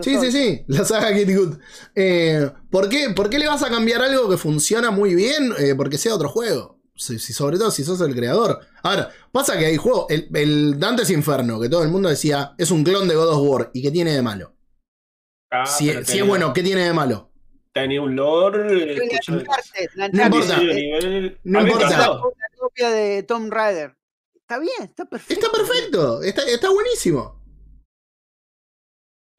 Sí, 0.00 0.18
sí, 0.18 0.32
sí. 0.32 0.64
La 0.68 0.84
saga 0.86 1.12
Kitty 1.14 1.34
Good. 1.34 1.58
Eh, 1.94 2.50
¿por, 2.70 2.88
qué, 2.88 3.10
¿Por 3.14 3.28
qué 3.28 3.38
le 3.38 3.46
vas 3.46 3.62
a 3.62 3.68
cambiar 3.68 4.00
algo 4.02 4.28
que 4.30 4.38
funciona 4.38 4.90
muy 4.90 5.14
bien? 5.14 5.52
Eh, 5.58 5.74
porque 5.76 5.98
sea 5.98 6.14
otro 6.14 6.30
juego. 6.30 6.80
Si, 6.94 7.18
si- 7.18 7.32
sobre 7.34 7.58
todo 7.58 7.70
si 7.70 7.84
sos 7.84 8.00
el 8.00 8.14
creador. 8.14 8.60
Ahora, 8.82 9.10
pasa 9.32 9.58
que 9.58 9.66
hay 9.66 9.76
juegos. 9.76 10.06
El, 10.08 10.28
el 10.34 10.80
Dante's 10.80 11.10
Inferno, 11.10 11.60
que 11.60 11.68
todo 11.68 11.82
el 11.82 11.90
mundo 11.90 12.08
decía, 12.08 12.54
es 12.56 12.70
un 12.70 12.84
clon 12.84 13.06
de 13.06 13.14
God 13.16 13.28
of 13.34 13.42
War. 13.48 13.70
¿Y 13.74 13.82
qué 13.82 13.90
tiene 13.90 14.12
de 14.14 14.22
malo? 14.22 14.54
Ah, 15.52 15.66
si, 15.66 15.88
pero 15.88 16.00
si 16.00 16.06
tenía- 16.06 16.22
es 16.22 16.28
bueno, 16.28 16.52
¿qué 16.52 16.62
tiene 16.62 16.84
de 16.86 16.92
malo? 16.92 17.30
Tenía 17.72 18.00
un 18.02 18.16
lore. 18.16 18.96
No 20.12 20.22
importa. 20.24 20.58
Nivel- 20.58 21.38
No 21.44 21.60
importa. 21.60 22.20
copia 22.58 22.90
de 22.90 23.22
Tomb 23.22 23.52
Raider. 23.52 23.96
Está 24.34 24.58
bien, 24.58 24.82
está 24.82 25.04
perfecto. 25.04 25.46
Está 25.46 25.56
perfecto. 25.56 26.22
Está, 26.22 26.42
está 26.44 26.70
buenísimo. 26.70 27.42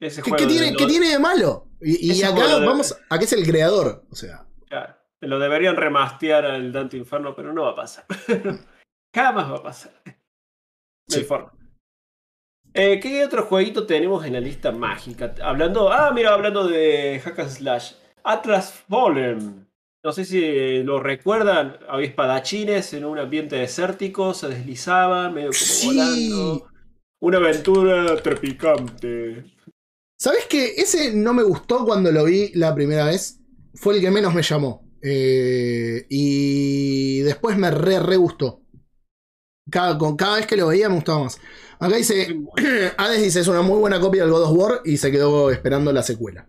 Ese 0.00 0.22
¿Qué, 0.22 0.46
tiene, 0.46 0.74
qué 0.76 0.86
tiene 0.86 1.08
de 1.10 1.18
malo? 1.18 1.68
Y, 1.80 2.22
acá 2.22 2.58
vamos 2.58 2.96
a 3.08 3.18
que 3.18 3.24
es 3.24 3.32
el 3.32 3.46
creador. 3.46 4.04
O 4.10 4.14
sea. 4.16 4.46
Claro, 4.68 4.96
lo 5.20 5.38
deberían 5.38 5.76
remastear 5.76 6.44
al 6.44 6.72
Dante 6.72 6.96
Inferno, 6.96 7.34
pero 7.34 7.52
no 7.52 7.62
va 7.62 7.70
a 7.70 7.74
pasar. 7.76 8.04
Jamás 9.14 9.50
va 9.52 9.56
a 9.56 9.62
pasar. 9.62 9.92
No 10.06 10.12
hay 11.16 11.20
Sí. 11.20 11.24
forma. 11.24 11.52
Eh, 12.76 12.98
¿Qué 12.98 13.24
otro 13.24 13.44
jueguito 13.44 13.86
tenemos 13.86 14.24
en 14.26 14.32
la 14.32 14.40
lista 14.40 14.72
mágica? 14.72 15.32
Hablando, 15.42 15.92
ah, 15.92 16.10
mira, 16.12 16.34
hablando 16.34 16.66
de 16.66 17.20
Hack 17.24 17.38
and 17.38 17.50
Slash. 17.50 17.92
Atlas 18.24 18.72
Fallen. 18.88 19.68
No 20.02 20.12
sé 20.12 20.24
si 20.24 20.82
lo 20.82 20.98
recuerdan. 21.00 21.78
Había 21.88 22.08
espadachines 22.08 22.92
en 22.94 23.04
un 23.04 23.18
ambiente 23.18 23.56
desértico, 23.56 24.34
se 24.34 24.48
deslizaban, 24.48 25.34
medio 25.34 25.48
como 25.48 25.54
Sí. 25.54 25.86
volando. 25.86 26.68
Una 27.20 27.38
aventura 27.38 28.16
trepicante. 28.22 29.44
¿Sabes 30.18 30.46
qué? 30.48 30.74
Ese 30.76 31.14
no 31.14 31.32
me 31.32 31.42
gustó 31.42 31.84
cuando 31.84 32.10
lo 32.10 32.24
vi 32.24 32.50
la 32.54 32.74
primera 32.74 33.06
vez. 33.06 33.40
Fue 33.74 33.94
el 33.94 34.00
que 34.00 34.10
menos 34.10 34.34
me 34.34 34.42
llamó. 34.42 34.84
Eh, 35.00 36.06
y 36.08 37.20
después 37.20 37.56
me 37.56 37.70
re, 37.70 38.00
re 38.00 38.16
gustó. 38.16 38.62
Cada, 39.70 39.96
con, 39.96 40.16
cada 40.16 40.36
vez 40.36 40.46
que 40.46 40.56
lo 40.56 40.66
veía 40.66 40.88
me 40.88 40.96
gustaba 40.96 41.24
más. 41.24 41.40
Acá 41.78 41.96
dice, 41.96 42.40
Hades 42.96 43.22
dice, 43.22 43.40
es 43.40 43.48
una 43.48 43.62
muy 43.62 43.78
buena 43.78 44.00
copia 44.00 44.22
del 44.22 44.32
God 44.32 44.44
of 44.44 44.56
War 44.56 44.80
y 44.84 44.96
se 44.96 45.10
quedó 45.10 45.50
esperando 45.50 45.92
la 45.92 46.02
secuela. 46.02 46.46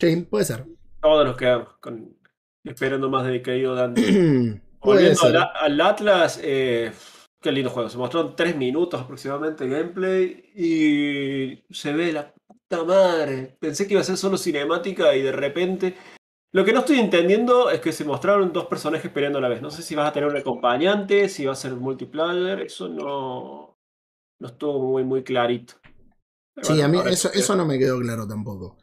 Sí, 0.00 0.16
puede 0.28 0.44
ser. 0.44 0.64
Todos 1.00 1.26
nos 1.26 1.36
quedamos 1.36 1.68
con 1.80 2.16
esperando 2.64 3.10
más 3.10 3.26
de 3.26 3.42
querido 3.42 3.74
Dante. 3.74 4.02
Volviendo 4.80 5.22
al, 5.22 5.36
al 5.36 5.80
Atlas, 5.80 6.40
eh, 6.42 6.92
qué 7.40 7.52
lindo 7.52 7.70
juego. 7.70 7.88
Se 7.88 7.98
mostraron 7.98 8.36
tres 8.36 8.56
minutos 8.56 9.00
aproximadamente 9.00 9.66
de 9.66 9.78
gameplay 9.78 10.50
y 10.54 11.74
se 11.74 11.92
ve 11.92 12.12
la 12.12 12.32
puta 12.32 12.84
madre. 12.84 13.56
Pensé 13.60 13.86
que 13.86 13.94
iba 13.94 14.00
a 14.00 14.04
ser 14.04 14.16
solo 14.16 14.36
cinemática 14.36 15.14
y 15.14 15.22
de 15.22 15.32
repente. 15.32 15.96
Lo 16.52 16.64
que 16.64 16.72
no 16.72 16.80
estoy 16.80 17.00
entendiendo 17.00 17.70
es 17.70 17.80
que 17.80 17.92
se 17.92 18.04
mostraron 18.04 18.52
dos 18.52 18.66
personajes 18.66 19.10
peleando 19.10 19.38
a 19.38 19.42
la 19.42 19.48
vez. 19.48 19.60
No 19.60 19.70
sé 19.70 19.82
si 19.82 19.94
vas 19.94 20.08
a 20.08 20.12
tener 20.12 20.28
un 20.28 20.36
acompañante, 20.36 21.28
si 21.28 21.46
va 21.46 21.52
a 21.52 21.56
ser 21.56 21.72
multiplayer. 21.72 22.60
Eso 22.60 22.88
no, 22.88 23.63
no 24.44 24.50
estuvo 24.50 24.78
muy, 24.78 25.04
muy 25.04 25.22
clarito. 25.24 25.74
Pero 26.54 26.66
Sí, 26.66 26.72
bueno, 26.74 26.84
a 26.84 26.88
mí 26.88 27.02
que 27.02 27.14
eso, 27.14 27.32
eso 27.32 27.56
no 27.56 27.64
me 27.64 27.78
quedó 27.78 27.98
claro 28.00 28.28
tampoco. 28.28 28.76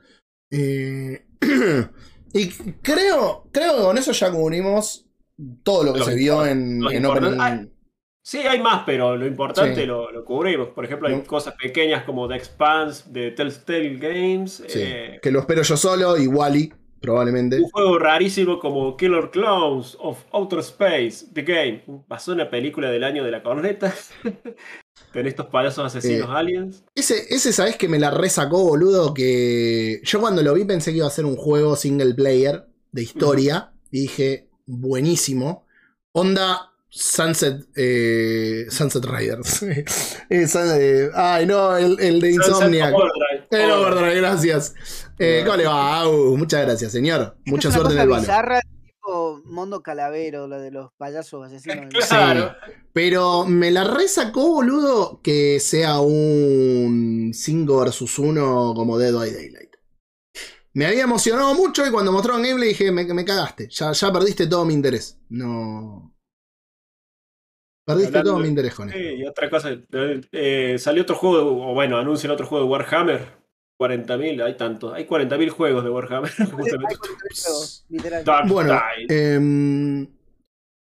Eh, 0.52 1.26
y 2.34 2.48
creo, 2.82 3.48
creo 3.52 3.78
que 3.78 3.82
con 3.84 3.98
eso 4.00 4.12
ya 4.12 4.32
cubrimos 4.32 5.06
todo 5.64 5.84
lo 5.84 5.94
que 5.94 6.00
Lo 6.00 6.06
se 6.06 6.16
vio 6.16 6.46
en, 6.46 6.82
lo 6.82 6.90
en 6.92 6.98
importante- 7.04 7.28
Opening. 7.40 7.42
Ah, 7.42 7.68
Sí, 8.24 8.38
hay 8.40 8.62
más, 8.62 8.84
pero 8.86 9.18
lo 9.18 9.26
importante 9.26 9.82
Sí. 9.82 9.86
lo, 9.88 10.12
lo 10.12 10.24
cubrimos. 10.24 10.68
Por 10.70 10.86
ejemplo, 10.86 11.08
hay 11.08 11.16
No. 11.16 11.24
cosas 11.24 11.56
pequeñas 11.56 12.04
como 12.04 12.28
The 12.28 12.36
Expanse 12.36 13.04
de 13.10 13.32
Telltale 13.32 13.98
Games. 13.98 14.64
Sí, 14.68 14.80
eh, 14.80 15.20
que 15.24 15.32
lo 15.32 15.40
espero 15.40 15.64
yo 15.64 15.76
solo 15.76 16.16
y 16.18 16.28
Wally, 16.28 16.72
probablemente. 17.02 17.58
un 17.58 17.70
juego 17.72 17.98
rarísimo 17.98 18.60
como 18.60 18.96
Killer 18.96 19.32
Clowns 19.32 19.98
of 20.00 20.24
Outer 20.34 20.60
Space, 20.60 21.26
The 21.34 21.42
Game. 21.42 21.84
Pasó 22.08 22.34
una 22.34 22.48
película 22.50 22.92
del 22.92 23.04
año 23.04 23.24
de 23.24 23.32
la 23.32 23.42
corneta. 23.42 23.92
Con 25.14 25.28
estos 25.28 25.48
payasos 25.48 25.86
asesinos 25.86 26.30
Eh, 26.30 26.34
aliens. 26.34 26.84
Ese, 26.96 27.34
ese, 27.34 27.52
¿sabes 27.54 27.76
que 27.76 27.88
me 27.90 28.00
la 28.00 28.12
resacó, 28.12 28.64
boludo? 28.64 29.14
Que 29.14 30.00
yo 30.04 30.20
cuando 30.22 30.42
lo 30.42 30.54
vi 30.54 30.64
pensé 30.66 30.92
que 30.92 30.98
iba 30.98 31.08
a 31.08 31.12
ser 31.12 31.26
un 31.26 31.36
juego 31.36 31.76
single 31.76 32.14
player 32.14 32.66
de 32.92 33.02
historia. 33.04 33.74
Y 33.92 34.02
dije, 34.02 34.50
buenísimo. 34.66 35.66
Onda 36.14 36.70
Sunset, 36.90 37.68
eh, 37.76 38.66
Sunset 38.70 39.04
Riders. 39.06 39.64
Eh, 40.30 40.48
Sun- 40.48 40.62
eh, 40.80 41.10
ay, 41.14 41.46
no, 41.46 41.76
el, 41.76 42.00
el 42.00 42.22
de 42.22 42.32
Insomniac. 42.32 42.94
Overdrive. 42.94 43.48
El 43.52 43.72
Overdrive. 43.72 44.16
Gracias. 44.16 44.74
Eh, 45.20 45.42
¿Cómo 45.46 45.58
le 45.58 45.66
va? 45.66 46.00
Au, 46.02 46.38
muchas 46.38 46.62
gracias, 46.66 46.94
señor. 46.94 47.36
Mucha 47.46 47.70
suerte 47.70 47.94
en 47.96 48.00
el 48.00 48.08
balón. 48.08 48.26
Mondo 49.46 49.82
Calavero, 49.82 50.48
la 50.48 50.58
de 50.60 50.72
los 50.72 50.92
payasos 50.98 51.46
asesinos. 51.46 51.94
Claro. 52.08 52.56
Pero 52.94 53.46
me 53.46 53.72
la 53.72 53.84
resacó, 53.84 54.48
boludo, 54.52 55.22
que 55.22 55.60
sea 55.60 56.00
un 56.00 57.32
5 57.34 57.80
versus 57.80 58.20
1 58.20 58.74
como 58.76 58.98
Dead 58.98 59.14
by 59.14 59.32
Daylight. 59.32 59.76
Me 60.74 60.86
había 60.86 61.04
emocionado 61.04 61.54
mucho 61.54 61.86
y 61.86 61.92
cuando 61.92 62.12
mostraron 62.12 62.44
gameplay 62.44 62.70
dije, 62.70 62.92
me, 62.92 63.04
me 63.14 63.26
cagaste, 63.26 63.68
ya, 63.70 63.92
ya 63.92 64.12
perdiste 64.12 64.48
todo 64.48 64.64
mi 64.66 64.74
interés. 64.74 65.20
No. 65.30 66.16
Perdiste 67.86 68.20
Hablando 68.20 68.32
todo 68.32 68.40
mi 68.40 68.48
interés 68.48 68.74
con 68.76 68.90
Sí, 68.90 68.98
esto. 68.98 69.14
y 69.16 69.26
otra 69.26 69.50
cosa, 69.50 69.70
eh, 70.32 70.76
salió 70.80 71.04
otro 71.04 71.16
juego, 71.16 71.72
o 71.72 71.74
bueno, 71.74 71.98
anuncian 71.98 72.32
otro 72.32 72.46
juego 72.46 72.66
de 72.66 72.72
Warhammer. 72.72 73.41
40.000, 73.82 74.44
hay 74.44 74.58
tantos, 74.58 74.94
hay 74.94 75.06
40.000 75.06 75.50
juegos 75.50 75.84
de 75.84 75.90
Warhammer. 75.90 76.30
justamente. 76.52 76.96
literal. 77.90 78.24
Dark 78.24 78.48
Bueno, 78.48 78.80
em, 79.10 80.08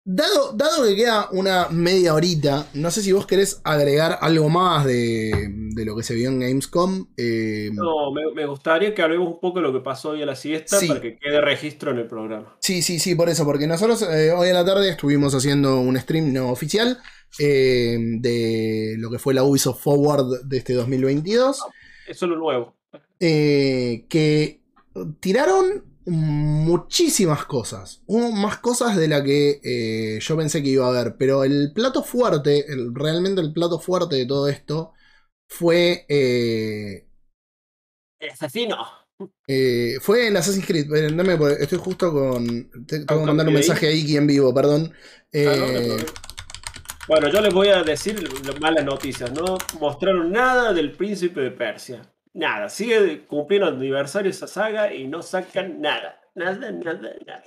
dado, 0.05 0.53
dado 0.55 0.85
que 0.85 0.97
queda 0.97 1.29
una 1.31 1.69
media 1.69 2.15
horita, 2.15 2.67
no 2.75 2.91
sé 2.91 3.03
si 3.03 3.13
vos 3.13 3.27
querés 3.27 3.61
agregar 3.63 4.19
algo 4.21 4.49
más 4.49 4.85
de, 4.85 5.31
de 5.75 5.85
lo 5.85 5.95
que 5.97 6.03
se 6.03 6.15
vio 6.15 6.29
en 6.29 6.41
Gamescom. 6.41 7.07
em, 7.17 7.75
No, 7.75 8.11
me, 8.13 8.23
me 8.35 8.47
gustaría 8.47 8.95
que 8.95 9.03
hablemos 9.03 9.29
un 9.29 9.41
poco 9.41 9.61
de 9.61 9.67
lo 9.69 9.73
que 9.73 9.81
pasó 9.81 10.11
hoy 10.11 10.23
a 10.23 10.27
la 10.27 10.35
siesta 10.35 10.79
Sí. 10.81 10.89
para 10.89 11.01
que 11.01 11.19
quede 11.19 11.41
registro 11.41 11.93
en 11.93 11.99
el 11.99 12.07
programa. 12.09 12.57
Sí, 12.61 12.83
sí, 12.83 12.99
sí, 12.99 13.15
por 13.15 13.29
eso, 13.29 13.45
porque 13.45 13.67
nosotros 13.69 14.03
eh, 14.03 14.33
hoy 14.33 14.49
a 14.49 14.55
la 14.55 14.65
tarde 14.65 14.89
estuvimos 14.91 15.35
haciendo 15.35 15.79
un 15.81 15.97
stream 15.99 16.33
no 16.33 16.51
oficial 16.51 16.99
eh, 17.39 17.97
de 18.21 18.95
lo 18.99 19.11
que 19.11 19.19
fue 19.19 19.35
la 19.35 19.45
Ubisoft 19.45 19.83
Forward 19.83 20.45
de 20.47 20.57
este 20.57 20.73
2022, 20.73 21.61
Eso 22.07 22.25
es 22.25 22.31
lo 22.31 22.37
nuevo. 22.39 22.78
Eh, 23.21 24.07
que 24.09 24.63
tiraron 25.21 25.85
muchísimas 26.07 27.45
cosas, 27.47 28.03
hubo 28.07 28.33
más 28.33 28.59
cosas 28.59 28.97
de 28.97 29.09
la 29.09 29.23
que 29.23 29.61
eh, 29.63 30.19
yo 30.21 30.37
pensé 30.37 30.63
que 30.63 30.71
iba 30.71 30.87
a 30.87 30.89
haber, 30.91 31.17
pero 31.19 31.45
el 31.45 31.73
plato 31.75 32.03
fuerte, 32.03 32.65
el- 32.73 32.95
realmente 32.95 33.41
el 33.43 33.53
plato 33.53 33.79
fuerte 33.79 34.17
de 34.17 34.27
todo 34.27 34.49
esto 34.49 34.93
fue... 35.49 36.07
eh, 36.09 37.07
El 38.21 38.31
asesino. 38.31 38.77
Eh, 39.47 39.97
fue 40.01 40.29
en 40.29 40.37
Assassin's 40.37 40.67
Creed. 40.67 40.87
Dame, 41.17 41.37
estoy 41.61 41.79
justo 41.79 42.13
con. 42.13 42.71
te- 42.87 43.05
Tengo 43.05 43.23
que 43.23 43.27
mandar 43.27 43.49
un 43.49 43.55
mensaje 43.55 43.89
a 43.89 43.93
Iki 43.93 44.17
en 44.17 44.27
vivo, 44.27 44.53
perdón. 44.55 44.93
Ah, 45.45 45.57
no, 45.57 45.67
no. 45.73 45.97
Bueno, 47.09 47.29
yo 47.31 47.41
les 47.41 47.53
voy 47.53 47.69
a 47.69 47.83
decir 47.83 48.23
las 48.47 48.61
malas 48.61 48.85
noticias. 48.85 49.33
No 49.33 49.57
mostraron 49.81 50.31
nada 50.31 50.73
del 50.73 50.93
príncipe 50.93 51.41
de 51.41 51.51
Persia. 51.51 52.03
Nada. 52.39 52.69
Sigue 52.69 53.27
cumpliendo 53.27 53.67
aniversario 53.69 54.31
esa 54.31 54.47
saga 54.47 54.95
y 54.95 55.07
no 55.09 55.23
sacan 55.23 55.81
nada. 55.81 56.21
Nada, 56.35 56.71
nada, 56.71 57.11
nada. 57.27 57.45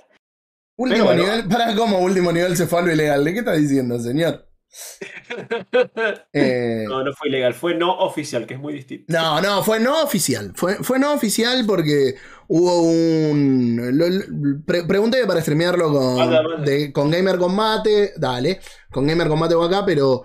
último 0.76 1.14
nivel. 1.14 1.48
Para 1.48 1.74
cómo 1.74 1.98
último 2.00 2.30
nivel 2.30 2.56
se 2.56 2.66
fue 2.66 2.80
a 2.80 2.82
lo 2.82 2.92
ilegal. 2.92 3.24
¿De 3.24 3.32
qué 3.32 3.38
está 3.38 3.52
diciendo, 3.54 3.98
señor? 3.98 4.46
Eh, 6.32 6.84
No, 6.88 7.04
no 7.04 7.12
fue 7.12 7.28
ilegal, 7.28 7.54
fue 7.54 7.74
no 7.74 7.92
oficial, 7.98 8.46
que 8.46 8.54
es 8.54 8.60
muy 8.60 8.72
distinto. 8.74 9.04
no, 9.12 9.40
no, 9.40 9.62
fue 9.62 9.80
no 9.80 10.02
oficial. 10.02 10.52
Fue, 10.54 10.76
fue 10.76 10.98
no 10.98 11.12
oficial 11.12 11.64
porque 11.66 12.14
hubo 12.48 12.82
un. 12.82 13.78
lo- 13.96 14.08
lo- 14.08 14.64
pre- 14.64 14.84
pregunté 14.84 15.26
para 15.26 15.40
streamearlo 15.40 15.92
con, 15.92 16.64
de- 16.64 16.92
con 16.92 17.10
Gamer 17.10 17.38
Combate. 17.38 18.12
Dale. 18.16 18.60
Con 18.90 19.06
Gamer 19.06 19.28
Combate 19.28 19.54
o 19.54 19.62
acá, 19.62 19.84
pero. 19.86 20.24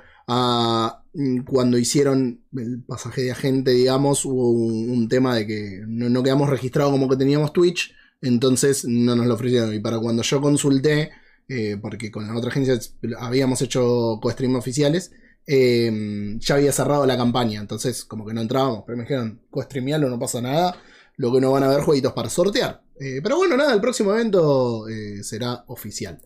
Cuando 1.45 1.77
hicieron 1.77 2.44
el 2.56 2.84
pasaje 2.84 3.23
de 3.23 3.31
agente, 3.31 3.72
digamos, 3.72 4.23
hubo 4.26 4.52
un, 4.52 5.10
tema 5.10 5.35
de 5.35 5.48
que 5.48 5.81
no, 5.88 6.22
quedamos 6.22 6.49
registrados 6.49 6.91
como 6.91 7.10
que 7.10 7.15
teníamos 7.15 7.53
Twitch, 7.53 7.95
entonces 8.22 8.85
no 8.85 9.15
nos 9.15 9.26
lo 9.26 9.34
ofrecieron. 9.34 9.73
Y 9.73 9.80
para 9.80 9.99
cuando 9.99 10.22
yo 10.22 10.41
consulté, 10.41 11.10
eh, 11.48 11.77
porque 11.81 12.11
con 12.11 12.27
la 12.27 12.38
otra 12.38 12.52
agencia 12.52 12.77
habíamos 13.19 13.61
hecho 13.64 14.19
co-stream 14.22 14.56
oficiales, 14.56 15.11
eh, 15.48 16.35
ya 16.39 16.56
había 16.56 16.72
cerrado 16.72 17.06
la 17.07 17.18
campaña, 17.18 17.61
entonces 17.61 18.06
como 18.06 18.26
que 18.26 18.34
no 18.34 18.41
entrábamos, 18.41 18.84
pero 18.85 18.98
me 18.98 19.03
dijeron, 19.03 19.41
co-streamealo, 19.49 20.10
no 20.10 20.19
pasa 20.19 20.39
nada, 20.39 20.77
lo 21.15 21.34
que 21.34 21.41
no 21.41 21.52
van 21.52 21.64
a 21.64 21.69
ver 21.69 21.81
jueguitos 21.81 22.14
para 22.14 22.30
sortear. 22.30 22.84
Eh, 22.99 23.22
pero 23.23 23.38
bueno, 23.38 23.57
nada, 23.57 23.73
el 23.73 23.81
próximo 23.81 24.14
evento 24.14 24.85
será 25.23 25.64
oficial. 25.68 26.22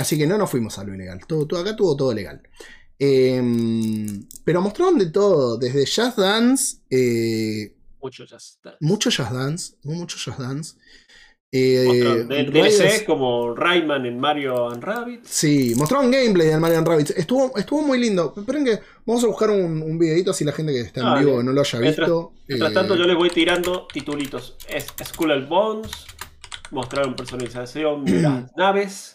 Así 0.00 0.16
que 0.16 0.26
no 0.28 0.38
nos 0.38 0.48
fuimos 0.50 0.78
a 0.78 0.84
lo 0.84 0.94
ilegal, 0.94 1.20
todo- 1.26 1.58
acá 1.58 1.74
tuvo 1.74 1.96
todo 1.96 2.14
legal. 2.14 2.40
Eh, 2.98 3.42
pero 4.44 4.60
mostraron 4.62 4.98
de 4.98 5.06
todo, 5.10 5.56
desde 5.56 5.84
Jazz 5.84 6.16
Dance, 6.16 6.78
eh, 6.90 7.74
Mucho 8.00 8.24
ya 8.24 8.36
está. 8.36 8.76
mucho 8.80 9.10
Jazz 9.10 9.32
Dance, 9.32 9.74
mucho 9.82 10.16
Jazz 10.18 10.38
Dance. 10.38 10.74
Eh, 11.56 12.24
del 12.28 12.50
DLC 12.52 13.04
como 13.06 13.54
Rayman 13.54 14.04
en 14.06 14.18
Mario 14.18 14.68
and 14.70 14.82
Rabbit. 14.82 15.24
Sí, 15.24 15.72
mostraron 15.76 16.10
gameplay 16.10 16.48
del 16.48 16.58
Mario 16.58 16.82
Rabbids. 16.84 17.10
Estuvo, 17.10 17.56
estuvo 17.56 17.80
muy 17.82 18.00
lindo. 18.00 18.34
Esperen 18.36 18.64
que 18.64 18.80
vamos 19.06 19.22
a 19.22 19.28
buscar 19.28 19.50
un, 19.50 19.80
un 19.80 19.96
videito 19.96 20.32
así 20.32 20.42
la 20.44 20.50
gente 20.50 20.72
que 20.72 20.80
está 20.80 21.00
en 21.16 21.24
vivo 21.24 21.40
no 21.44 21.52
lo 21.52 21.60
haya 21.60 21.78
Mientras- 21.78 22.08
visto. 22.08 22.32
Mientras 22.48 22.70
eh, 22.72 22.74
tanto, 22.74 22.96
yo 22.96 23.04
les 23.04 23.16
voy 23.16 23.30
tirando 23.30 23.86
titulitos. 23.92 24.56
Es 24.68 24.86
Skull 25.04 25.30
and 25.30 25.48
Bones. 25.48 25.92
Mostraron 26.72 27.14
personalización 27.14 28.04
de 28.04 28.22
las 28.22 28.50
naves. 28.56 29.13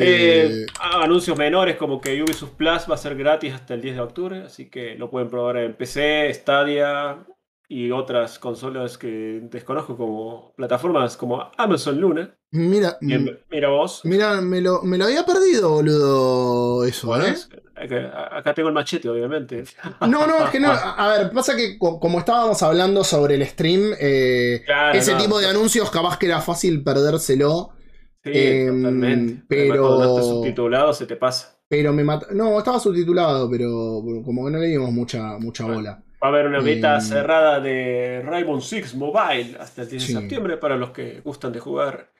Eh, 0.00 0.64
Eh, 0.64 0.66
anuncios 0.80 1.36
menores 1.38 1.76
como 1.76 2.00
que 2.00 2.22
Ubisoft 2.22 2.52
Plus 2.52 2.82
va 2.90 2.94
a 2.94 2.98
ser 2.98 3.14
gratis 3.16 3.54
hasta 3.54 3.74
el 3.74 3.80
10 3.82 3.96
de 3.96 4.00
octubre. 4.02 4.42
Así 4.46 4.68
que 4.70 4.94
lo 4.96 5.10
pueden 5.10 5.28
probar 5.28 5.56
en 5.58 5.74
PC, 5.76 6.32
Stadia 6.34 7.24
y 7.68 7.90
otras 7.90 8.38
consolas 8.38 8.98
que 8.98 9.40
desconozco 9.50 9.96
como 9.96 10.52
plataformas 10.56 11.16
como 11.16 11.50
Amazon 11.56 12.00
Luna. 12.00 12.34
mira, 12.50 12.98
Bien, 13.00 13.22
m- 13.26 13.38
mira 13.50 13.68
vos. 13.68 14.02
mira, 14.04 14.40
me 14.40 14.60
lo, 14.60 14.82
me 14.82 14.98
lo 14.98 15.06
había 15.06 15.24
perdido, 15.24 15.70
boludo. 15.70 16.84
Eso, 16.84 17.06
Bueno, 17.08 17.24
¿eh? 17.26 17.34
acá 18.30 18.54
tengo 18.54 18.68
el 18.68 18.74
machete, 18.74 19.08
obviamente. 19.08 19.64
No, 20.02 20.26
no, 20.26 20.44
es 20.44 20.50
que 20.50 20.60
no. 20.60 20.70
A 20.70 21.08
ver, 21.08 21.30
pasa 21.32 21.56
que 21.56 21.78
co- 21.78 21.98
como 21.98 22.18
estábamos 22.20 22.62
hablando 22.62 23.02
sobre 23.02 23.34
el 23.36 23.46
stream, 23.46 23.92
eh, 23.98 24.62
Claro, 24.66 24.98
ese 24.98 25.12
no, 25.12 25.18
tipo 25.18 25.38
de 25.38 25.46
no. 25.46 25.50
anuncios 25.50 25.90
capaz 25.90 26.18
que 26.18 26.26
era 26.26 26.40
fácil 26.40 26.82
perdérselo. 26.84 27.70
Sí, 28.24 28.30
Em, 28.34 28.82
totalmente. 28.82 29.42
pero- 29.48 29.86
Cuando 29.86 29.98
no 30.04 30.10
está 30.16 30.22
subtitulado 30.22 30.92
se 30.92 31.06
te 31.06 31.16
pasa. 31.16 31.58
Pero 31.68 31.92
me 31.92 32.04
mata. 32.04 32.26
No, 32.32 32.58
estaba 32.58 32.78
subtitulado, 32.78 33.50
pero 33.50 34.02
como 34.24 34.44
que 34.46 34.50
no 34.52 34.58
le 34.58 34.66
dimos 34.68 34.90
mucha, 34.92 35.38
mucha 35.38 35.64
Bueno. 35.64 35.78
bola. 35.80 36.02
Va 36.22 36.28
a 36.28 36.30
haber 36.30 36.46
una 36.46 36.60
beta 36.60 36.94
Em, 36.96 37.00
cerrada 37.02 37.60
de 37.60 38.22
Rainbow 38.24 38.60
Six 38.60 38.94
Mobile 38.94 39.56
hasta 39.60 39.82
el 39.82 39.88
10 39.90 40.02
Sí. 40.04 40.14
de 40.14 40.20
septiembre 40.20 40.56
para 40.56 40.76
los 40.76 40.90
que 40.90 41.20
gustan 41.20 41.52
de 41.52 41.60
jugar. 41.60 42.10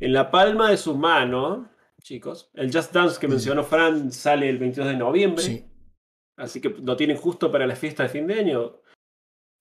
En 0.00 0.12
la 0.14 0.30
palma 0.30 0.70
de 0.70 0.76
su 0.78 0.96
mano, 0.96 1.68
chicos, 2.02 2.50
el 2.54 2.72
Just 2.72 2.92
Dance 2.92 3.20
que 3.20 3.28
mencionó 3.28 3.62
Fran 3.62 4.10
sale 4.10 4.48
el 4.48 4.58
22 4.58 4.88
de 4.88 4.96
noviembre. 4.96 5.42
Sí. 5.44 5.64
Así 6.36 6.60
que 6.60 6.70
lo 6.82 6.96
tienen 6.96 7.16
justo 7.18 7.52
para 7.52 7.66
la 7.66 7.76
fiesta 7.76 8.02
de 8.04 8.08
fin 8.08 8.26
de 8.26 8.34
año. 8.34 8.72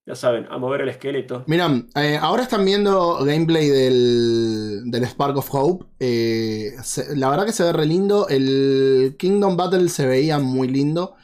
Ya 0.05 0.15
saben, 0.15 0.45
a 0.49 0.57
mover 0.57 0.81
el 0.81 0.89
esqueleto. 0.89 1.45
Mira, 1.47 1.69
eh, 1.95 2.17
ahora 2.21 2.43
están 2.43 2.63
viendo 2.65 3.17
gameplay 3.25 3.67
del, 3.67 4.83
del 4.85 5.03
Spark 5.05 5.35
of 5.37 5.49
Hope. 5.53 5.85
Eh, 5.99 6.73
se- 6.83 7.15
la 7.17 7.29
verdad 7.29 7.45
que 7.45 7.51
se 7.51 7.63
ve 7.63 7.73
re 7.73 7.85
lindo. 7.85 8.27
El 8.29 9.15
Kingdom 9.17 9.57
Battle 9.57 9.89
se 9.89 10.05
veía 10.05 10.39
muy 10.39 10.67
lindo. 10.67 11.15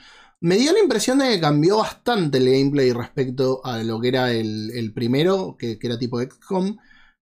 Me 0.42 0.56
dio 0.58 0.74
la 0.74 0.80
impresión 0.80 1.20
de 1.20 1.30
que 1.30 1.40
cambió 1.40 1.78
bastante 1.78 2.40
el 2.40 2.46
gameplay 2.52 2.92
respecto 2.92 3.62
a 3.64 3.84
lo 3.84 4.00
que 4.02 4.10
era 4.10 4.32
el, 4.34 4.72
el 4.74 4.94
primero, 4.94 5.56
que, 5.58 5.78
que 5.80 5.88
era 5.88 6.00
tipo 6.00 6.20
XCOM. 6.20 6.78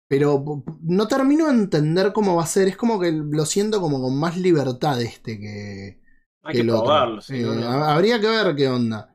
Pero 0.09 0.45
no 0.83 1.09
termino 1.09 1.47
de 1.47 1.53
entender 1.53 2.13
cómo 2.13 2.37
va 2.37 2.45
a 2.45 2.47
ser. 2.47 2.69
Es 2.69 2.77
como 2.77 3.01
que 3.01 3.11
lo 3.13 3.45
siento 3.47 3.81
como 3.81 4.01
con 4.01 4.19
más 4.19 4.37
libertad 4.39 5.01
este 5.03 5.39
que, 5.41 6.01
Hay 6.43 6.55
que 6.55 6.59
que 6.59 6.63
el 6.63 6.69
probarlo. 6.69 7.21
no, 7.33 7.53
Eh, 7.53 7.65
Habría 7.65 8.21
que 8.21 8.29
ver 8.29 8.55
qué 8.57 8.69
onda. 8.69 9.15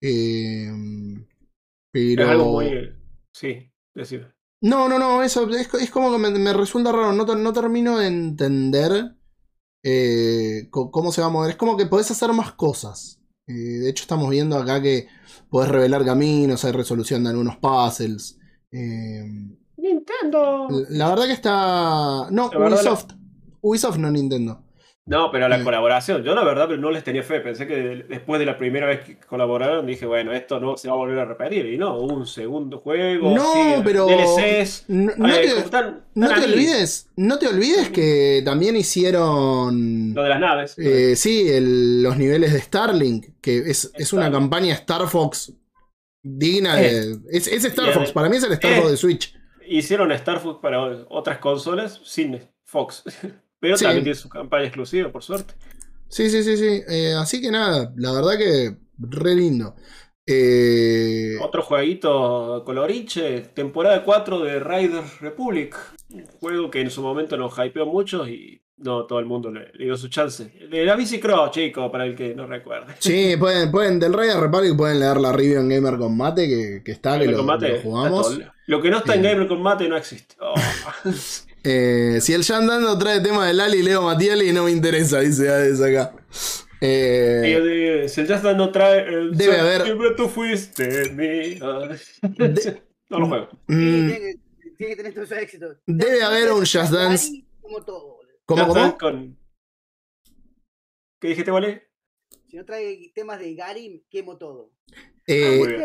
Eh, 0.00 0.70
pero... 2.16 2.24
Es 2.24 2.30
algo 2.30 2.52
muy. 2.52 2.92
Sí, 3.32 3.70
decir. 3.94 4.34
No, 4.60 4.88
no, 4.88 4.98
no, 4.98 5.22
eso 5.22 5.48
es, 5.50 5.72
es 5.72 5.90
como 5.90 6.10
que 6.10 6.18
me, 6.18 6.30
me 6.30 6.52
resulta 6.52 6.90
raro, 6.90 7.12
no, 7.12 7.24
no 7.24 7.52
termino 7.52 7.98
de 7.98 8.08
entender 8.08 9.14
eh, 9.84 10.68
cómo 10.70 11.12
se 11.12 11.20
va 11.20 11.28
a 11.28 11.30
mover. 11.30 11.50
Es 11.50 11.56
como 11.56 11.76
que 11.76 11.86
podés 11.86 12.10
hacer 12.10 12.32
más 12.32 12.52
cosas. 12.52 13.20
Eh, 13.46 13.52
de 13.52 13.90
hecho, 13.90 14.02
estamos 14.02 14.28
viendo 14.30 14.56
acá 14.56 14.82
que 14.82 15.08
podés 15.48 15.70
revelar 15.70 16.04
caminos, 16.04 16.64
hay 16.64 16.72
resolución 16.72 17.24
de 17.24 17.30
algunos 17.30 17.56
puzzles. 17.56 18.38
Eh, 18.70 19.24
Nintendo. 19.76 20.68
la 20.90 21.08
verdad 21.08 21.26
que 21.26 21.32
está... 21.32 22.28
No, 22.30 22.50
La 22.52 22.68
Ubisoft. 22.68 23.12
Ubisoft, 23.60 23.96
no 23.98 24.10
Nintendo. 24.10 24.64
No, 25.08 25.30
pero 25.32 25.48
la 25.48 25.58
Eh. 25.58 25.64
colaboración, 25.64 26.22
yo 26.22 26.34
la 26.34 26.44
verdad 26.44 26.68
no 26.76 26.90
les 26.90 27.02
tenía 27.02 27.22
fe. 27.22 27.40
Pensé 27.40 27.66
que 27.66 27.74
de- 27.76 28.02
después 28.02 28.38
de 28.38 28.44
la 28.44 28.58
primera 28.58 28.86
vez 28.86 29.00
que 29.00 29.16
colaboraron, 29.18 29.86
dije, 29.86 30.04
bueno, 30.04 30.32
esto 30.32 30.60
no 30.60 30.76
se 30.76 30.88
va 30.88 30.94
a 30.94 30.96
volver 30.98 31.18
a 31.18 31.24
repetir. 31.24 31.64
Y 31.66 31.78
no, 31.78 31.96
hubo 31.96 32.14
un 32.14 32.26
segundo 32.26 32.78
juego. 32.78 33.34
No, 33.34 33.80
pero- 33.82 34.06
DLCs. 34.06 34.84
No, 34.88 35.10
no 35.16 35.28
eh, 35.28 35.40
te, 35.42 35.48
como 35.48 35.64
están- 35.64 36.04
no 36.14 36.26
están 36.26 36.42
te 36.42 36.52
olvides, 36.52 37.08
no 37.16 37.38
te 37.38 37.48
olvides 37.48 37.88
que 37.88 38.42
también 38.44 38.76
hicieron... 38.76 40.12
Lo 40.14 40.22
de 40.22 40.28
las 40.28 40.40
naves. 40.40 40.74
Eh, 40.78 41.16
sí, 41.16 41.48
el- 41.48 42.02
los 42.02 42.16
niveles 42.18 42.52
de 42.52 42.60
Starlink, 42.60 43.26
que 43.40 43.58
es, 43.58 43.90
es 43.94 44.12
una 44.12 44.30
campaña 44.30 44.74
Star 44.74 45.08
Fox 45.08 45.52
digna 46.22 46.76
de. 46.76 47.16
Es, 47.30 47.46
es 47.46 47.64
Star 47.64 47.92
Fox, 47.92 48.08
el- 48.08 48.12
para 48.12 48.28
mí 48.28 48.36
es 48.36 48.42
el 48.42 48.52
Star 48.52 48.72
eh. 48.72 48.76
Fox 48.80 48.90
de 48.90 48.96
Switch. 48.98 49.34
Hicieron 49.66 50.12
Star 50.12 50.40
Fox 50.40 50.60
para 50.60 50.80
otras 51.08 51.38
consolas 51.38 52.00
sin 52.04 52.38
Fox. 52.64 53.04
Pero 53.60 53.76
Sí. 53.76 53.84
también 53.84 54.04
tiene 54.04 54.18
su 54.18 54.28
campaña 54.28 54.64
exclusiva, 54.64 55.10
por 55.10 55.22
suerte. 55.22 55.54
Sí, 56.08 56.30
sí, 56.30 56.42
sí, 56.42 56.56
sí. 56.56 56.82
Eh, 56.88 57.14
así 57.18 57.40
que 57.40 57.50
nada, 57.50 57.92
la 57.96 58.12
verdad 58.12 58.38
que 58.38 58.76
re 58.98 59.34
lindo. 59.34 59.74
Eh, 60.30 61.36
Otro 61.40 61.62
jueguito 61.62 62.62
coloriche, 62.64 63.40
temporada 63.54 64.04
4 64.04 64.40
de 64.40 64.60
Riders 64.60 65.20
Republic. 65.20 65.74
Un 66.10 66.24
juego 66.26 66.70
que 66.70 66.80
en 66.82 66.90
su 66.90 67.02
momento 67.02 67.36
nos 67.36 67.54
hypeó 67.58 67.86
mucho 67.86 68.28
y 68.28 68.62
no 68.76 69.06
todo 69.06 69.18
el 69.18 69.26
mundo 69.26 69.50
le, 69.50 69.72
le 69.72 69.86
dio 69.86 69.96
su 69.96 70.08
chance. 70.08 70.44
De 70.70 70.84
la 70.84 70.96
Bici 70.96 71.18
Cross, 71.18 71.50
chico, 71.52 71.90
para 71.90 72.04
el 72.04 72.14
que 72.14 72.34
no 72.34 72.46
recuerde. 72.46 72.94
sí, 72.98 73.36
pueden, 73.40 73.70
pueden, 73.70 73.98
del 73.98 74.12
de 74.12 74.38
Republic 74.38 74.76
pueden 74.76 75.00
leer 75.00 75.16
la 75.18 75.32
review 75.32 75.60
en 75.60 75.68
Gamer 75.68 75.98
Combate 75.98 76.46
que, 76.48 76.82
que 76.84 76.92
está, 76.92 77.12
que 77.18 77.24
Gamer 77.24 77.30
lo, 77.32 77.36
Combate, 77.38 77.68
lo 77.70 77.80
jugamos. 77.80 78.40
Lo 78.66 78.82
que 78.82 78.90
no 78.90 78.98
está 78.98 79.14
en 79.14 79.24
Eh. 79.24 79.30
Gamer 79.30 79.48
Combate 79.48 79.88
no 79.88 79.96
existe. 79.96 80.36
Oh. 80.40 80.54
Eh, 81.64 82.18
si 82.20 82.32
el 82.32 82.44
Jan 82.44 82.66
Dando 82.66 82.96
trae 82.98 83.20
tema 83.20 83.46
de 83.46 83.54
Lali, 83.54 83.82
Leo 83.82 84.02
Matieli 84.02 84.52
no 84.52 84.64
me 84.64 84.70
interesa, 84.70 85.20
dice 85.20 85.48
Hades 85.48 85.80
acá. 85.80 86.14
Eh, 86.80 88.06
si 88.08 88.20
el 88.20 88.26
Dance 88.28 88.54
no 88.54 88.70
trae 88.70 89.00
el 89.08 89.36
Debe 89.36 89.58
haber- 89.58 89.82
Siempre 89.84 90.10
tú 90.16 90.28
fuiste 90.28 91.10
mía. 91.10 91.58
De- 92.38 92.82
No 93.10 93.20
lo 93.20 93.26
juego. 93.28 93.48
Mm, 93.68 94.08
tiene, 94.08 94.18
que, 94.18 94.34
tiene 94.76 94.90
que 94.92 94.96
tener 94.96 95.14
todos 95.14 95.30
esos 95.32 95.42
éxitos. 95.42 95.76
Debe 95.86 96.22
haber 96.22 96.52
un 96.52 96.60
Just 96.60 96.90
Dance. 96.92 97.42
Como 97.60 97.82
todo, 97.82 98.16
boludo. 98.16 98.34
¿Cómo, 98.44 98.64
Just 98.64 98.68
cómo? 98.74 98.80
Dance 98.84 98.98
con... 98.98 99.38
¿Qué 101.20 101.28
dijiste, 101.28 101.50
Vale? 101.50 101.88
Si 102.46 102.56
no 102.56 102.64
trae 102.66 103.10
temas 103.14 103.40
de 103.40 103.54
Gary, 103.54 104.04
quemo 104.10 104.36
todo. 104.36 104.72
Eh, 105.26 105.44
Ah, 105.46 105.58
muy 105.58 105.68
bien. 105.68 105.80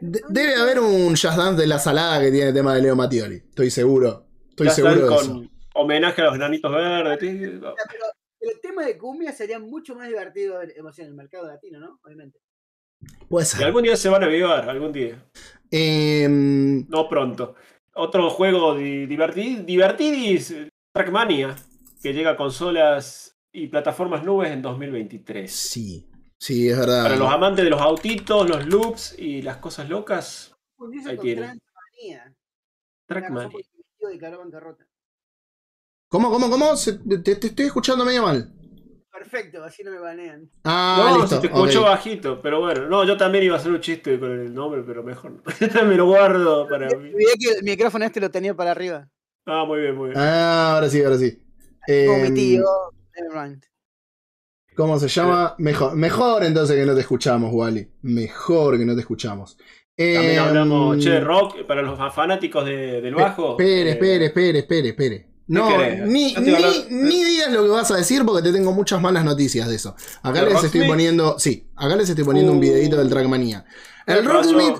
De- 0.00 0.22
debe 0.28 0.54
haber 0.54 0.78
un 0.80 1.10
Just 1.10 1.24
Dance 1.36 1.60
de 1.60 1.66
la 1.66 1.78
salada 1.80 2.20
que 2.20 2.30
tiene 2.30 2.48
el 2.48 2.54
tema 2.54 2.74
de 2.76 2.82
Leo 2.82 2.94
Mattioli. 2.96 3.36
Estoy 3.36 3.70
seguro. 3.72 4.27
Estoy 4.64 4.66
Just 4.66 4.76
seguro 4.76 5.08
de 5.08 5.14
eso. 5.16 5.32
con 5.32 5.50
homenaje 5.74 6.22
a 6.22 6.24
los 6.26 6.34
granitos 6.34 6.72
verdes. 6.72 7.18
pero 7.20 8.04
el 8.40 8.60
tema 8.60 8.84
de 8.84 8.98
cumbia 8.98 9.32
sería 9.32 9.58
mucho 9.58 9.94
más 9.94 10.08
divertido 10.08 10.60
en, 10.62 10.72
el 10.72 11.14
mercado 11.14 11.46
latino, 11.46 11.78
¿no? 11.80 12.00
Obviamente. 12.04 12.40
Puede 13.28 13.44
Y 13.44 13.48
ser. 13.48 13.64
algún 13.66 13.82
día 13.84 13.96
se 13.96 14.08
van 14.08 14.22
a 14.24 14.26
avivar, 14.26 14.68
algún 14.68 14.92
día. 14.92 15.24
Em, 15.70 16.86
No 16.88 17.08
pronto. 17.08 17.54
Otro 17.94 18.30
juego 18.30 18.74
di- 18.76 19.06
divertid- 19.06 19.64
divertidis, 19.64 20.54
Trackmania, 20.92 21.54
que 22.02 22.12
llega 22.12 22.30
a 22.32 22.36
consolas 22.36 23.36
y 23.52 23.68
plataformas 23.68 24.24
nubes 24.24 24.50
en 24.50 24.62
2023. 24.62 25.50
sí, 25.52 26.08
sí, 26.38 26.68
es 26.68 26.78
verdad. 26.78 27.02
Para 27.04 27.16
los 27.16 27.30
amantes 27.30 27.64
de 27.64 27.70
los 27.70 27.80
autitos, 27.80 28.48
los 28.48 28.66
loops 28.66 29.16
y 29.18 29.42
las 29.42 29.58
cosas 29.58 29.88
locas, 29.88 30.56
Ahí 31.06 31.16
con 31.16 31.24
tiene. 31.24 31.40
Transmanía. 31.42 32.18
La 32.18 32.24
razón 32.24 32.34
Trackmania. 33.06 33.58
Declaró 34.08 34.38
bancarrota. 34.38 34.84
¿Cómo, 36.08 36.30
cómo, 36.30 36.48
cómo? 36.50 36.76
Se- 36.76 36.98
te, 36.98 37.36
te 37.36 37.46
estoy 37.48 37.66
escuchando 37.66 38.04
medio 38.04 38.22
mal. 38.22 38.52
Perfecto, 39.12 39.64
así 39.64 39.82
no 39.82 39.90
me 39.90 39.98
banean. 39.98 40.48
Ah, 40.64 41.08
no, 41.10 41.18
listo. 41.20 41.36
se 41.36 41.40
te 41.40 41.46
escuchó 41.48 41.80
ok. 41.80 41.86
bajito, 41.88 42.40
pero 42.40 42.60
bueno, 42.60 42.88
no, 42.88 43.04
yo 43.04 43.16
también 43.16 43.44
iba 43.44 43.56
a 43.56 43.58
hacer 43.58 43.72
un 43.72 43.80
chiste 43.80 44.18
con 44.18 44.30
el 44.30 44.54
nombre, 44.54 44.82
pero 44.86 45.02
mejor 45.02 45.32
no. 45.32 45.42
Me 45.86 45.96
lo 45.96 46.06
guardo 46.06 46.68
para 46.68 46.86
mí. 46.88 46.94
Olvidé 47.12 47.32
que 47.38 47.50
el 47.58 47.64
micrófono 47.64 48.04
este 48.04 48.20
lo 48.20 48.30
tenía 48.30 48.54
para 48.54 48.70
arriba. 48.70 49.08
Ah, 49.44 49.64
muy 49.66 49.80
bien, 49.80 49.96
muy 49.96 50.10
bien. 50.10 50.18
Ah, 50.20 50.74
ahora 50.74 50.88
sí, 50.88 51.02
ahora 51.02 51.18
sí. 51.18 51.42
Como 52.06 52.18
Em, 52.18 52.22
mi 52.22 52.34
tío. 52.34 52.64
Nevermind. 53.16 53.64
¿Cómo 54.76 54.98
se 55.00 55.08
llama? 55.08 55.56
Mejor, 55.58 55.96
mejor 55.96 56.44
entonces 56.44 56.76
que 56.76 56.86
no 56.86 56.94
te 56.94 57.00
escuchamos, 57.00 57.52
Wally. 57.52 57.90
Mejor 58.02 58.78
que 58.78 58.84
no 58.84 58.94
te 58.94 59.00
escuchamos. 59.00 59.58
También 59.98 60.30
Em, 60.34 60.38
hablamos, 60.38 60.98
che, 61.02 61.18
rock, 61.18 61.64
para 61.66 61.82
los 61.82 61.98
fanáticos 62.14 62.64
de- 62.64 63.00
del 63.00 63.14
bajo. 63.16 63.52
Espere, 63.58 63.90
eh, 63.90 63.92
espere, 63.94 64.26
espere, 64.26 64.58
espere, 64.60 64.88
espere. 64.90 65.28
No, 65.48 65.68
ni, 66.06 66.34
a 66.36 66.40
ni- 66.40 66.54
hablar- 66.54 66.72
ni 66.90 67.24
digas 67.24 67.50
lo 67.52 67.64
que 67.64 67.68
vas 67.70 67.90
a 67.90 67.96
decir 67.96 68.22
porque 68.24 68.42
te 68.42 68.52
tengo 68.52 68.70
muchas 68.72 69.00
malas 69.00 69.24
noticias 69.24 69.66
de 69.68 69.74
eso. 69.74 69.96
Acá 70.22 70.40
¿El 70.40 70.50
les 70.50 70.62
estoy 70.62 70.86
poniendo. 70.86 71.38
Sí, 71.40 71.68
acá 71.74 71.96
les 71.96 72.08
estoy 72.08 72.24
poniendo 72.24 72.52
un 72.52 72.58
Uh. 72.58 72.60
videito 72.60 72.96
del 72.96 73.08
Trackmania. 73.08 73.64
El. 74.06 74.24
Rocksmith, 74.24 74.76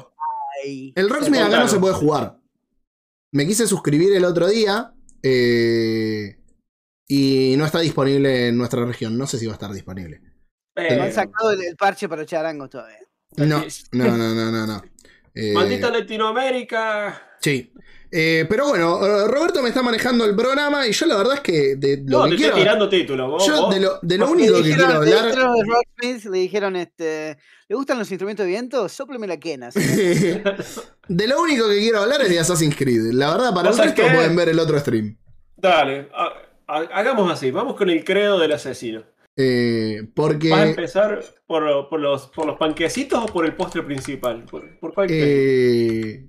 el 0.95 1.09
Rocksmith 1.11 1.41
acá 1.41 1.61
no 1.61 1.69
se 1.69 1.79
puede 1.81 1.95
jugar. 1.95 2.39
Me 3.33 3.45
quise 3.47 3.67
suscribir 3.67 4.13
el 4.15 4.25
otro 4.25 4.47
día. 4.47 4.93
eh, 5.23 6.37
y 7.09 7.55
no 7.59 7.65
está 7.67 7.81
disponible 7.81 8.49
en 8.49 8.57
nuestra 8.57 8.85
región. 8.85 9.19
No 9.19 9.27
sé 9.27 9.37
si 9.39 9.47
va 9.47 9.53
a 9.53 9.55
estar 9.55 9.73
disponible. 9.73 10.21
eh, 10.77 10.97
No 10.97 11.03
han 11.03 11.13
sacado 11.13 11.51
el, 11.51 11.61
el 11.65 11.77
parche 11.77 12.09
para 12.09 12.25
charangos 12.25 12.71
todavía. 12.71 12.99
No, 13.37 13.47
no, 13.93 14.17
no, 14.17 14.35
no, 14.35 14.51
no. 14.53 14.67
no. 14.67 14.83
Eh, 15.41 15.53
Maldita 15.53 15.91
Latinoamérica. 15.91 17.23
Sí. 17.41 17.73
Eh, 18.11 18.47
pero 18.49 18.69
bueno, 18.69 19.05
eh, 19.07 19.29
Roberto 19.29 19.63
me 19.63 19.69
está 19.69 19.83
manejando 19.83 20.25
el 20.25 20.35
programa 20.35 20.87
y 20.87 20.93
yo 20.93 21.05
la 21.07 21.17
verdad 21.19 21.35
es 21.35 21.41
que 21.41 21.77
de 21.77 22.03
lo 22.07 22.21
No, 22.21 22.25
que 22.25 22.31
te 22.31 22.37
quiero. 22.37 22.49
estoy 22.53 22.63
tirando 22.63 22.89
títulos. 22.89 23.31
Vos, 23.31 23.47
Yo 23.47 23.63
vos- 23.63 23.75
de 23.75 23.81
lo, 23.81 23.99
de 24.01 24.19
lo 24.19 24.25
vos- 24.27 24.35
único 24.35 24.55
que 24.57 24.63
dijeron, 24.63 25.03
quiero 25.03 25.19
hablar. 25.21 25.37
los 25.37 25.67
Rocksmiths, 25.67 26.25
le 26.25 26.39
dijeron, 26.39 26.75
este, 26.77 27.37
¿le 27.69 27.77
gustan 27.77 27.99
los 27.99 28.11
instrumentos 28.11 28.45
de 28.47 28.51
viento? 28.51 28.89
Sópleme 28.89 29.27
la 29.27 29.37
quena. 29.37 29.71
señor". 29.71 30.57
de 31.09 31.29
lo 31.29 31.41
único 31.43 31.69
que 31.69 31.79
quiero 31.79 32.01
hablar 32.01 32.23
es 32.23 32.31
de 32.31 32.39
Assassin's 32.41 32.75
Creed. 32.77 33.13
La 33.13 33.31
verdad, 33.31 33.51
para 33.51 33.61
el 33.61 33.67
¿Vos 33.69 33.77
sabés 33.77 33.93
resto 33.95 34.09
qué? 34.09 34.15
pueden 34.17 34.35
ver 34.37 34.49
el 34.49 34.59
otro 34.59 34.79
stream. 34.81 35.17
Dale, 35.57 36.09
ha- 36.15 36.33
ha- 36.67 36.89
hagamos 36.99 37.31
así. 37.31 37.51
Vamos 37.51 37.77
con 37.77 37.91
el 37.91 38.05
credo 38.05 38.39
del 38.39 38.53
asesino. 38.53 39.05
Eh, 39.41 40.03
porque. 40.15 40.51
¿Vas 40.51 40.61
a 40.61 40.69
empezar 40.71 41.25
por, 41.47 41.89
por 41.89 42.01
los, 42.01 42.27
por 42.27 42.45
los 42.47 42.59
panquecitos 42.59 43.23
o 43.23 43.27
por 43.27 43.47
el 43.47 43.55
postre 43.55 43.83
principal? 43.85 44.45
¿Por, 44.45 44.79
por 44.81 44.93
cuál 44.93 45.07
eh, 45.11 46.27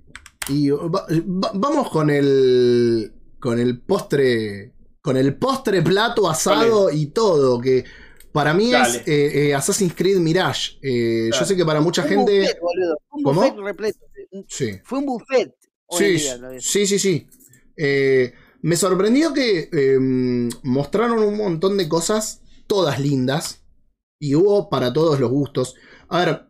y 0.48 0.70
va- 0.70 1.06
va- 1.08 1.50
vamos 1.54 1.90
con 1.90 2.08
el. 2.08 3.12
Con 3.40 3.58
el 3.58 3.80
postre. 3.80 4.72
Con 5.02 5.16
el 5.16 5.36
postre 5.36 5.82
plato 5.82 6.28
asado 6.30 6.90
y 6.92 7.06
todo. 7.06 7.60
Que 7.60 7.84
para 8.32 8.54
mí 8.54 8.70
Dale. 8.70 8.98
es 8.98 9.08
eh, 9.08 9.48
eh, 9.48 9.54
Assassin's 9.54 9.94
Creed 9.94 10.18
Mirage. 10.18 10.78
Eh, 10.82 11.30
Yo 11.36 11.44
sé 11.44 11.56
que 11.56 11.64
para 11.64 11.80
mucha 11.80 12.02
Un 12.02 12.08
gente. 12.08 12.40
buffet, 12.42 12.58
boludo. 12.60 12.96
Un 13.10 13.22
¿Cómo? 13.24 13.40
buffet 13.40 13.58
repleto. 13.64 13.98
Un- 14.30 14.44
Sí. 14.48 14.78
Fue 14.84 14.98
un 15.00 15.06
buffet. 15.06 15.52
Sí, 15.90 16.04
día, 16.04 16.38
sí, 16.60 16.86
sí, 16.86 16.98
sí. 17.00 17.26
Eh, 17.76 18.32
me 18.62 18.76
sorprendió 18.76 19.32
que 19.32 19.68
eh, 19.72 19.98
mostraron 20.62 21.18
un 21.24 21.36
montón 21.36 21.76
de 21.76 21.88
cosas, 21.88 22.42
todas 22.70 22.98
lindas, 23.00 23.64
y 24.22 24.34
hubo 24.36 24.68
para 24.70 24.92
todos 24.92 25.18
los 25.18 25.30
gustos. 25.30 25.74
A 26.08 26.24
ver, 26.24 26.46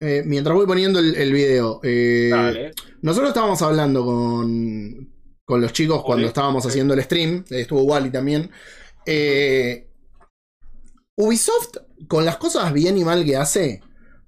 eh, 0.00 0.22
mientras 0.26 0.54
voy 0.56 0.66
poniendo 0.66 0.98
el, 0.98 1.14
el 1.14 1.32
video, 1.32 1.80
eh, 1.84 2.28
nosotros 3.02 3.28
estábamos 3.30 3.62
hablando 3.62 4.04
con, 4.04 5.08
con 5.46 5.60
los 5.60 5.72
chicos 5.72 6.02
cuando 6.04 6.26
estábamos 6.28 6.66
haciendo 6.66 6.94
el 6.94 7.02
stream, 7.02 7.44
eh, 7.50 7.60
estuvo 7.60 7.82
Wally 7.84 8.10
también. 8.10 8.50
Eh, 9.06 9.88
Ubisoft, 11.16 11.76
con 12.08 12.24
las 12.24 12.36
cosas 12.38 12.72
bien 12.72 12.98
y 12.98 13.04
mal 13.04 13.24
que 13.24 13.36
hace, 13.36 13.80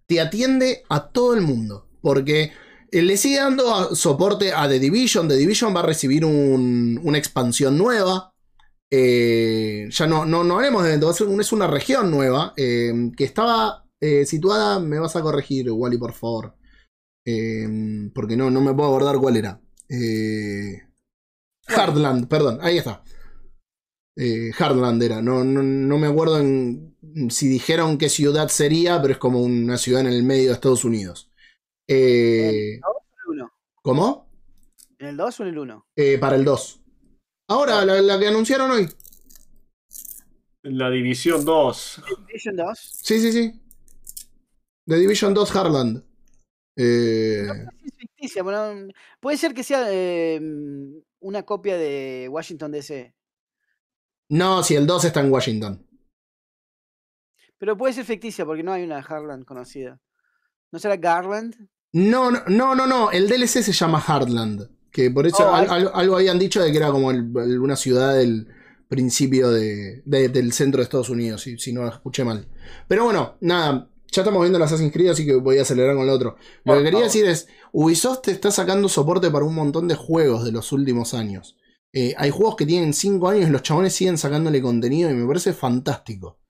te 0.07 0.21
atiende 0.21 0.85
a 0.89 1.09
todo 1.09 1.35
el 1.35 1.41
mundo. 1.41 1.89
Porque 2.01 2.53
le 2.93 3.17
sigue 3.17 3.39
dando 3.39 3.95
soporte 3.97 4.53
a 4.53 4.69
The 4.69 4.79
Division. 4.79 5.27
The 5.27 5.37
Division 5.37 5.75
va 5.75 5.81
a 5.81 5.87
recibir 5.87 6.25
un- 6.25 7.01
una 7.03 7.19
expansión 7.19 7.77
nueva. 7.77 8.33
Eh, 8.99 9.89
ya 9.91 10.07
no, 10.07 10.25
no, 10.25 10.43
no 10.43 10.57
hablemos 10.57 10.83
de 10.85 10.97
un- 11.27 11.41
es 11.41 11.53
una 11.53 11.67
región 11.67 12.11
nueva 12.11 12.55
eh, 12.57 12.93
que 13.15 13.25
estaba 13.25 13.85
eh, 14.01 14.25
situada. 14.25 14.79
Me 14.81 14.99
vas 14.99 15.17
a 15.17 15.21
corregir, 15.23 15.71
Wally, 15.71 15.99
por 15.99 16.15
favor. 16.15 16.55
Eh, 17.27 17.69
porque 18.15 18.37
no, 18.39 18.51
no 18.51 18.63
me 18.63 18.73
puedo 18.73 18.89
acordar 18.89 19.19
cuál 19.19 19.37
era. 19.37 19.61
Eh, 19.91 20.81
Hardland, 21.67 22.27
perdón, 22.27 22.59
ahí 22.63 22.79
está. 22.79 23.03
Eh, 24.17 24.51
Hardland 24.59 25.03
era, 25.03 25.21
no, 25.21 25.45
no, 25.45 25.63
no 25.63 25.99
me 25.99 26.07
acuerdo 26.07 26.41
en- 26.41 26.97
si 27.29 27.49
dijeron 27.49 27.99
qué 27.99 28.09
ciudad 28.09 28.49
sería, 28.49 29.01
pero 29.03 29.13
es 29.13 29.19
como 29.19 29.43
una 29.43 29.77
ciudad 29.77 30.01
en 30.01 30.07
el 30.07 30.23
medio 30.23 30.49
de 30.49 30.55
Estados 30.55 30.85
Unidos. 30.87 31.31
Eh, 31.87 32.49
¿En 32.49 32.75
el 32.77 32.81
2 32.81 32.95
o 32.95 33.03
en 33.03 33.35
el 33.35 33.43
1? 33.43 33.53
¿Cómo? 33.83 34.31
¿En 34.99 35.07
el 35.09 35.17
2 35.19 35.41
o 35.41 35.43
en 35.43 35.49
el 35.51 35.59
1? 35.59 35.87
Eh, 35.97 36.17
para 36.19 36.37
el 36.37 36.45
2. 36.47 36.81
Ahora, 37.49 37.85
la, 37.85 38.01
la 38.01 38.19
que 38.19 38.27
anunciaron 38.29 38.71
hoy. 38.71 38.89
La 40.63 40.91
División 40.91 41.45
2. 41.45 42.03
Division 42.27 42.57
2. 42.57 42.79
Sí, 43.03 43.21
sí, 43.21 43.33
sí. 43.33 43.63
The 44.87 44.97
Division 44.97 45.33
2 45.35 45.55
Hardland. 45.57 46.05
Eh, 46.77 47.47
Es 47.85 47.95
ficticia, 47.97 48.43
bueno, 48.43 48.89
puede 49.21 49.37
ser 49.37 49.55
que 49.55 49.63
sea 49.63 49.87
eh, 49.91 50.41
una 51.21 51.43
copia 51.45 51.77
de 51.79 52.29
Washington 52.31 52.73
DC. 52.73 53.15
no, 54.29 54.63
si 54.63 54.75
el 54.75 54.87
2 54.87 55.05
está 55.05 55.21
en 55.21 55.33
Washington. 55.33 55.87
Pero 57.59 57.77
puede 57.77 57.95
ser 57.95 58.05
ficticia 58.05 58.45
porque 58.45 58.63
no 58.63 58.73
hay 58.73 58.83
una 58.83 58.99
Harland 58.99 59.45
conocida. 59.45 59.99
¿No 60.73 60.79
será 60.79 60.97
Garland? 60.97 61.55
No, 61.93 62.31
no, 62.31 62.43
no, 62.49 62.75
no, 62.75 62.87
no, 62.87 63.11
el 63.13 63.29
DLC 63.29 63.63
se 63.63 63.73
llama 63.73 64.01
Hardland. 64.01 64.69
Que 64.97 65.11
por 65.11 65.27
eso 65.27 65.47
Oh, 65.47 65.53
al- 65.55 65.65
ahí- 65.71 65.83
al- 65.83 65.91
algo 65.93 66.17
habían 66.17 66.39
dicho 66.39 66.63
de 66.63 66.71
que 66.73 66.79
era 66.79 66.91
como 66.91 67.11
el- 67.11 67.31
el- 67.37 67.59
una 67.61 67.77
ciudad 67.77 68.15
del 68.15 68.49
principio 68.89 69.51
de, 69.51 70.03
de- 70.07 70.29
del 70.31 70.53
centro 70.55 70.79
de 70.79 70.85
Estados 70.85 71.11
Unidos, 71.11 71.43
si, 71.43 71.59
si 71.59 71.73
no 71.73 71.87
escuché 71.87 72.25
mal. 72.25 72.49
Pero 72.89 73.05
bueno, 73.05 73.37
nada, 73.43 73.91
ya 74.11 74.23
estamos 74.23 74.41
viendo 74.41 74.57
el 74.57 74.63
Assassin's 74.65 74.93
Creed, 74.95 75.11
así 75.11 75.27
que 75.27 75.35
voy 75.35 75.59
a 75.59 75.63
acelerar 75.63 75.97
con 75.97 76.07
lo 76.07 76.13
otro. 76.15 76.37
Lo 76.65 76.79
que 76.79 76.85
quería 76.85 77.01
decir 77.03 77.27
es, 77.27 77.47
Ubisoft 77.73 78.23
te 78.23 78.31
está 78.31 78.51
sacando 78.51 78.89
soporte 78.89 79.31
para 79.31 79.45
un 79.45 79.55
montón 79.55 79.87
de 79.87 79.97
juegos 79.97 80.45
de 80.47 80.53
los 80.53 80.73
últimos 80.73 81.13
años. 81.13 81.59
Eh, 81.93 82.15
hay 82.17 82.31
juegos 82.31 82.57
que 82.57 82.65
tienen 82.65 82.95
5 82.95 83.29
años 83.29 83.49
y 83.49 83.53
los 83.53 83.63
chabones 83.63 83.93
siguen 83.93 84.17
sacándole 84.17 84.63
contenido 84.63 85.11
y 85.11 85.15
me 85.15 85.27
parece 85.27 85.53
fantástico. 85.53 86.41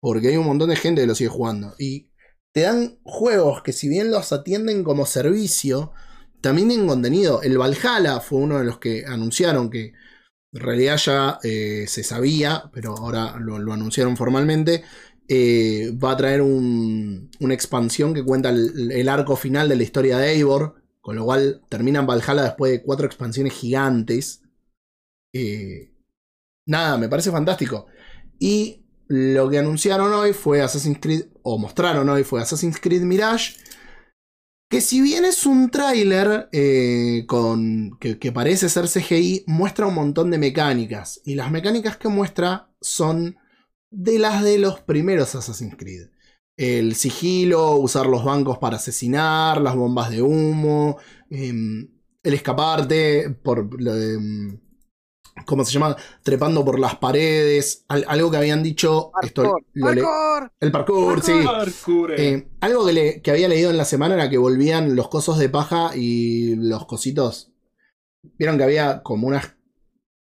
Porque 0.00 0.28
hay 0.28 0.36
un 0.36 0.46
montón 0.46 0.68
de 0.68 0.76
gente 0.76 1.00
que 1.00 1.06
lo 1.06 1.14
sigue 1.14 1.30
jugando. 1.30 1.74
Y 1.78 2.10
te 2.52 2.62
dan 2.62 2.98
juegos 3.02 3.62
que 3.62 3.72
si 3.72 3.88
bien 3.88 4.10
los 4.10 4.30
atienden 4.32 4.84
como 4.84 5.06
servicio, 5.06 5.92
también 6.44 6.68
tienen 6.68 6.86
contenido. 6.88 7.42
El 7.42 7.58
Valhalla 7.58 8.20
fue 8.20 8.40
uno 8.40 8.58
de 8.58 8.64
los 8.64 8.78
que 8.78 9.04
anunciaron 9.06 9.70
que 9.70 9.94
en 10.52 10.60
realidad 10.62 10.96
ya 10.98 11.38
eh, 11.44 11.86
se 11.88 12.04
sabía, 12.04 12.70
pero 12.72 12.96
ahora 12.96 13.38
lo, 13.40 13.56
anunciaron 13.72 14.16
formalmente. 14.16 14.84
eh, 15.28 15.92
va 16.02 16.12
a 16.12 16.16
traer 16.18 16.42
un- 16.42 17.30
una 17.40 17.54
expansión 17.54 18.14
que 18.14 18.24
cuenta 18.24 18.50
el, 18.50 19.08
arco 19.08 19.36
final 19.36 19.68
de 19.68 19.76
la 19.76 19.82
historia 19.84 20.18
de 20.18 20.32
Eivor. 20.32 20.76
Con 21.00 21.16
lo 21.16 21.24
cual 21.26 21.62
termina 21.70 22.00
en 22.00 22.06
Valhalla 22.06 22.44
después 22.44 22.72
de 22.72 22.82
cuatro 22.82 23.06
expansiones 23.06 23.54
gigantes. 23.54 24.42
Eh, 25.34 25.92
nada, 26.66 26.98
me 26.98 27.08
parece 27.08 27.30
fantástico. 27.30 27.86
Y 28.38 28.84
lo 29.08 29.48
que 29.50 29.58
anunciaron 29.58 30.12
hoy 30.12 30.32
fue 30.32 30.62
Assassin's 30.62 30.98
Creed, 31.00 31.26
o 31.42 31.58
mostraron 31.58 32.08
hoy 32.08 32.24
fue 32.24 32.40
Assassin's 32.42 32.80
Creed 32.80 33.02
Mirage. 33.02 33.56
Que 34.74 34.80
si 34.80 35.00
bien 35.00 35.24
es 35.24 35.46
un 35.46 35.70
tráiler 35.70 36.48
eh, 36.50 37.28
que, 38.00 38.32
parece 38.32 38.68
ser 38.68 38.88
CGI, 38.88 39.44
muestra 39.46 39.86
un 39.86 39.94
montón 39.94 40.32
de 40.32 40.38
mecánicas. 40.38 41.20
Y 41.24 41.36
las 41.36 41.52
mecánicas 41.52 41.96
que 41.96 42.08
muestra 42.08 42.74
son 42.80 43.36
de 43.92 44.18
las 44.18 44.42
de 44.42 44.58
los 44.58 44.80
primeros 44.80 45.36
Assassin's 45.36 45.76
Creed. 45.76 46.08
El 46.56 46.96
sigilo, 46.96 47.76
usar 47.76 48.06
los 48.06 48.24
bancos 48.24 48.58
para 48.58 48.78
asesinar, 48.78 49.60
las 49.60 49.76
bombas 49.76 50.10
de 50.10 50.22
humo, 50.22 50.98
em, 51.30 51.88
el 52.24 52.34
escaparte 52.34 53.30
por... 53.30 53.68
¿Cómo 55.44 55.64
se 55.64 55.72
llama? 55.72 55.96
Trepando 56.22 56.64
por 56.64 56.78
las 56.78 56.96
paredes. 56.96 57.84
al- 57.88 58.04
algo 58.08 58.30
que 58.30 58.36
habían 58.36 58.62
dicho... 58.62 59.10
Esto, 59.22 59.42
Parkour. 59.42 59.64
le- 59.74 60.02
¡Parkour! 60.02 60.52
el 60.60 60.72
parkour, 60.72 61.22
sí. 61.22 61.32
Parkour, 61.44 62.12
eh. 62.12 62.28
Eh, 62.34 62.48
algo 62.60 62.86
que, 62.86 62.92
le- 62.92 63.22
que 63.22 63.30
había 63.30 63.48
leído 63.48 63.70
en 63.70 63.76
la 63.76 63.84
semana 63.84 64.14
era 64.14 64.30
que 64.30 64.38
volvían 64.38 64.96
los 64.96 65.08
cosos 65.08 65.38
de 65.38 65.48
paja 65.48 65.90
y 65.94 66.56
los 66.56 66.86
cositos. 66.86 67.52
Vieron 68.38 68.56
que 68.58 68.64
había 68.64 69.02
como 69.02 69.26
unas. 69.28 69.54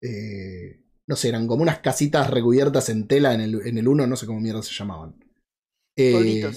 eh, 0.00 0.80
no 1.06 1.16
sé, 1.16 1.28
eran 1.28 1.46
como 1.46 1.62
unas 1.62 1.78
casitas 1.80 2.30
recubiertas 2.30 2.88
en 2.88 3.06
tela 3.06 3.34
en 3.34 3.40
el, 3.40 3.66
en 3.66 3.78
el 3.78 3.88
uno, 3.88 4.06
no 4.06 4.16
sé 4.16 4.26
cómo 4.26 4.40
mierda 4.40 4.62
se 4.62 4.72
llamaban. 4.72 5.14
Eh. 5.96 6.50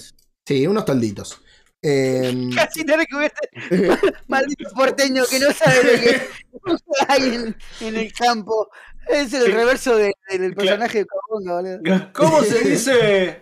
Sí, 0.46 0.66
unos 0.66 0.84
tolditos. 0.84 1.40
Eh, 1.88 2.48
Casi 2.54 2.84
te 2.84 2.96
recubriste. 2.96 3.48
Maldito 4.28 4.68
porteño 4.74 5.24
que 5.30 5.38
no 5.38 5.52
sabe 5.52 5.76
lo 5.84 6.00
que 6.00 6.20
hay 7.08 7.22
en, 7.34 7.56
en 7.80 7.96
el 7.96 8.12
campo. 8.12 8.68
Es 9.08 9.32
el 9.34 9.44
Sí. 9.44 9.50
reverso 9.52 9.94
de- 9.96 10.12
del 10.36 10.52
personaje 10.52 10.98
de 10.98 11.06
Cobonga, 11.06 11.54
boludo. 11.60 12.10
¿Cómo 12.12 12.42
se 12.42 12.58
dice? 12.68 13.40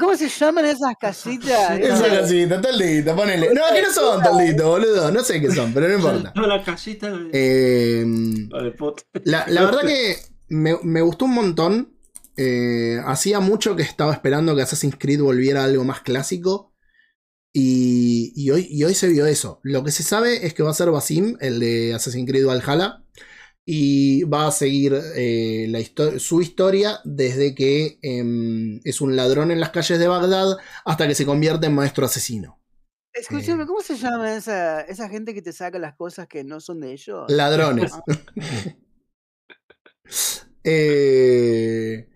¿Cómo 0.00 0.16
se 0.16 0.30
llaman 0.30 0.64
esas 0.64 0.94
casitas? 0.98 1.78
esa 1.78 2.08
casita, 2.08 2.58
toldito, 2.62 3.14
ponele. 3.14 3.52
No, 3.52 3.60
que 3.74 3.82
no 3.82 3.92
son 3.92 4.22
tolditos, 4.22 4.64
boludo. 4.66 5.10
No 5.12 5.22
sé 5.22 5.42
qué 5.42 5.50
son, 5.50 5.74
pero 5.74 5.88
no 5.88 5.94
importa. 5.96 6.32
No, 6.34 6.46
la 6.46 6.64
casita 6.64 7.10
de, 7.10 7.28
Eh, 7.34 8.06
la 9.24 9.44
verdad 9.46 9.82
que 9.82 10.16
me, 10.48 10.78
me 10.82 11.02
gustó 11.02 11.26
un 11.26 11.34
montón. 11.34 11.90
Eh, 12.36 12.98
hacía 13.06 13.40
mucho 13.40 13.76
que 13.76 13.82
estaba 13.82 14.12
esperando 14.12 14.56
que 14.56 14.62
Assassin's 14.62 14.96
Creed 14.98 15.20
volviera 15.20 15.60
a 15.60 15.64
algo 15.64 15.84
más 15.84 16.00
clásico. 16.00 16.72
Y, 17.54 18.32
y 18.36 18.50
hoy, 18.50 18.66
y 18.68 18.84
hoy 18.84 18.94
se 18.94 19.08
vio 19.08 19.26
eso. 19.26 19.60
Lo 19.62 19.84
que 19.84 19.92
se 19.92 20.02
sabe 20.02 20.44
es 20.46 20.54
que 20.54 20.64
va 20.64 20.72
a 20.72 20.74
ser 20.74 20.90
Basim, 20.90 21.36
el 21.40 21.60
de 21.60 21.94
Assassin's 21.94 22.28
Creed 22.28 22.46
Valhalla. 22.46 23.00
Y 23.66 24.24
va 24.24 24.48
a 24.48 24.52
seguir 24.52 24.92
eh, 25.16 25.66
la 25.70 25.80
histo- 25.80 26.18
su 26.18 26.42
historia 26.42 26.98
desde 27.04 27.54
que 27.54 27.98
em, 28.02 28.80
es 28.84 29.00
un 29.00 29.16
ladrón 29.16 29.52
en 29.52 29.60
las 29.60 29.70
calles 29.70 29.98
de 29.98 30.08
Bagdad 30.08 30.56
hasta 30.84 31.08
que 31.08 31.14
se 31.14 31.24
convierte 31.24 31.66
en 31.68 31.74
maestro 31.74 32.04
asesino. 32.04 32.60
Escúchame, 33.14 33.64
¿cómo 33.66 33.80
se 33.80 33.96
llama 33.96 34.34
esa, 34.36 34.80
esa 34.82 35.08
gente 35.08 35.32
que 35.32 35.40
te 35.40 35.52
saca 35.52 35.78
las 35.78 35.94
cosas 35.94 36.26
que 36.26 36.44
no 36.44 36.60
son 36.60 36.80
de 36.80 36.92
ellos? 36.92 37.24
Ladrones. 37.30 37.92
Eh, 40.66 42.08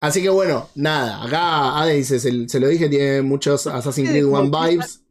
así 0.00 0.22
que 0.22 0.28
bueno, 0.28 0.68
nada. 0.74 1.22
Acá 1.24 1.80
Ade 1.80 1.94
dice, 1.94 2.18
se, 2.18 2.48
se 2.48 2.60
lo 2.60 2.68
dije, 2.68 2.88
tiene 2.88 3.22
muchos 3.22 3.66
Assassin's 3.66 4.10
Creed 4.10 4.26
One 4.26 4.50
vibes. 4.50 5.04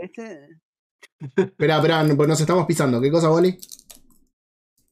Espera, 0.00 0.46
espera, 1.80 2.16
pues 2.16 2.28
nos 2.28 2.40
estamos 2.40 2.66
pisando. 2.66 3.00
¿Qué 3.00 3.10
cosa, 3.10 3.30
Wally? 3.30 3.58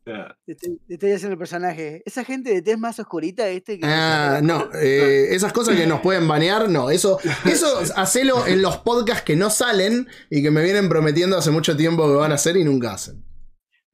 Ya. 0.06 0.36
Te 0.44 0.52
estoy, 0.52 0.78
te 0.86 0.94
estoy 0.94 1.12
haciendo 1.12 1.32
el 1.32 1.38
personaje. 1.38 2.02
Esa 2.04 2.24
gente 2.24 2.52
de 2.52 2.60
tez 2.60 2.78
más 2.78 2.98
oscurita, 2.98 3.48
este 3.48 3.78
que. 3.78 3.86
Ah, 3.86 4.40
no, 4.42 4.68
eh, 4.74 5.28
esas 5.30 5.52
cosas 5.52 5.76
que 5.76 5.86
nos 5.86 6.00
pueden 6.00 6.28
banear, 6.28 6.68
no. 6.68 6.90
Eso, 6.90 7.18
eso 7.46 7.80
hacelo 7.96 8.46
en 8.46 8.60
los 8.60 8.76
podcasts 8.78 9.24
que 9.24 9.34
no 9.34 9.48
salen 9.48 10.06
y 10.28 10.42
que 10.42 10.50
me 10.50 10.62
vienen 10.62 10.90
prometiendo 10.90 11.38
hace 11.38 11.50
mucho 11.50 11.74
tiempo 11.74 12.06
que 12.06 12.16
van 12.16 12.32
a 12.32 12.34
hacer 12.34 12.56
y 12.58 12.64
nunca 12.64 12.92
hacen. 12.92 13.24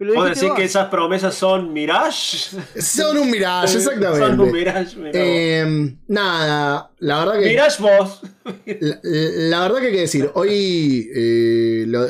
Pero 0.00 0.14
lo 0.14 0.20
¿Vos 0.20 0.28
dijiste 0.30 0.46
decís 0.46 0.56
que 0.56 0.64
esas 0.64 0.88
promesas 0.88 1.34
son 1.34 1.74
Mirage? 1.74 2.56
Son 2.80 3.18
un 3.18 3.30
mirage, 3.30 3.68
Son 3.80 3.98
un 3.98 4.02
exactamente. 4.02 4.50
Mirage. 4.50 4.96
Eh, 5.12 5.94
nada, 6.08 6.90
la 7.00 7.18
verdad 7.18 7.38
que. 7.38 7.48
Mirage 7.50 7.82
vos. 7.82 8.22
La, 8.80 8.98
la 9.02 9.60
verdad 9.60 9.80
que 9.80 9.86
hay 9.88 9.92
que 9.92 10.00
decir, 10.00 10.30
hoy 10.32 11.06
eh, 11.14 11.84
lo, 11.86 12.06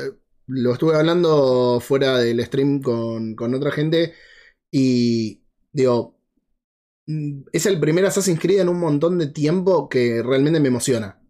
lo 0.46 0.72
estuve 0.72 0.94
hablando 0.94 1.80
fuera 1.80 2.18
del 2.18 2.44
stream 2.44 2.80
con, 2.80 3.34
con 3.34 3.56
otra 3.56 3.72
gente 3.72 4.14
y 4.70 5.42
digo, 5.72 6.16
mm, 7.08 7.40
es 7.52 7.66
el 7.66 7.80
primer 7.80 8.06
Assassin's 8.06 8.38
Creed 8.38 8.60
en 8.60 8.68
un 8.68 8.78
montón 8.78 9.18
de 9.18 9.26
tiempo 9.26 9.88
que 9.88 10.22
realmente 10.22 10.60
me 10.60 10.68
emociona. 10.68 11.20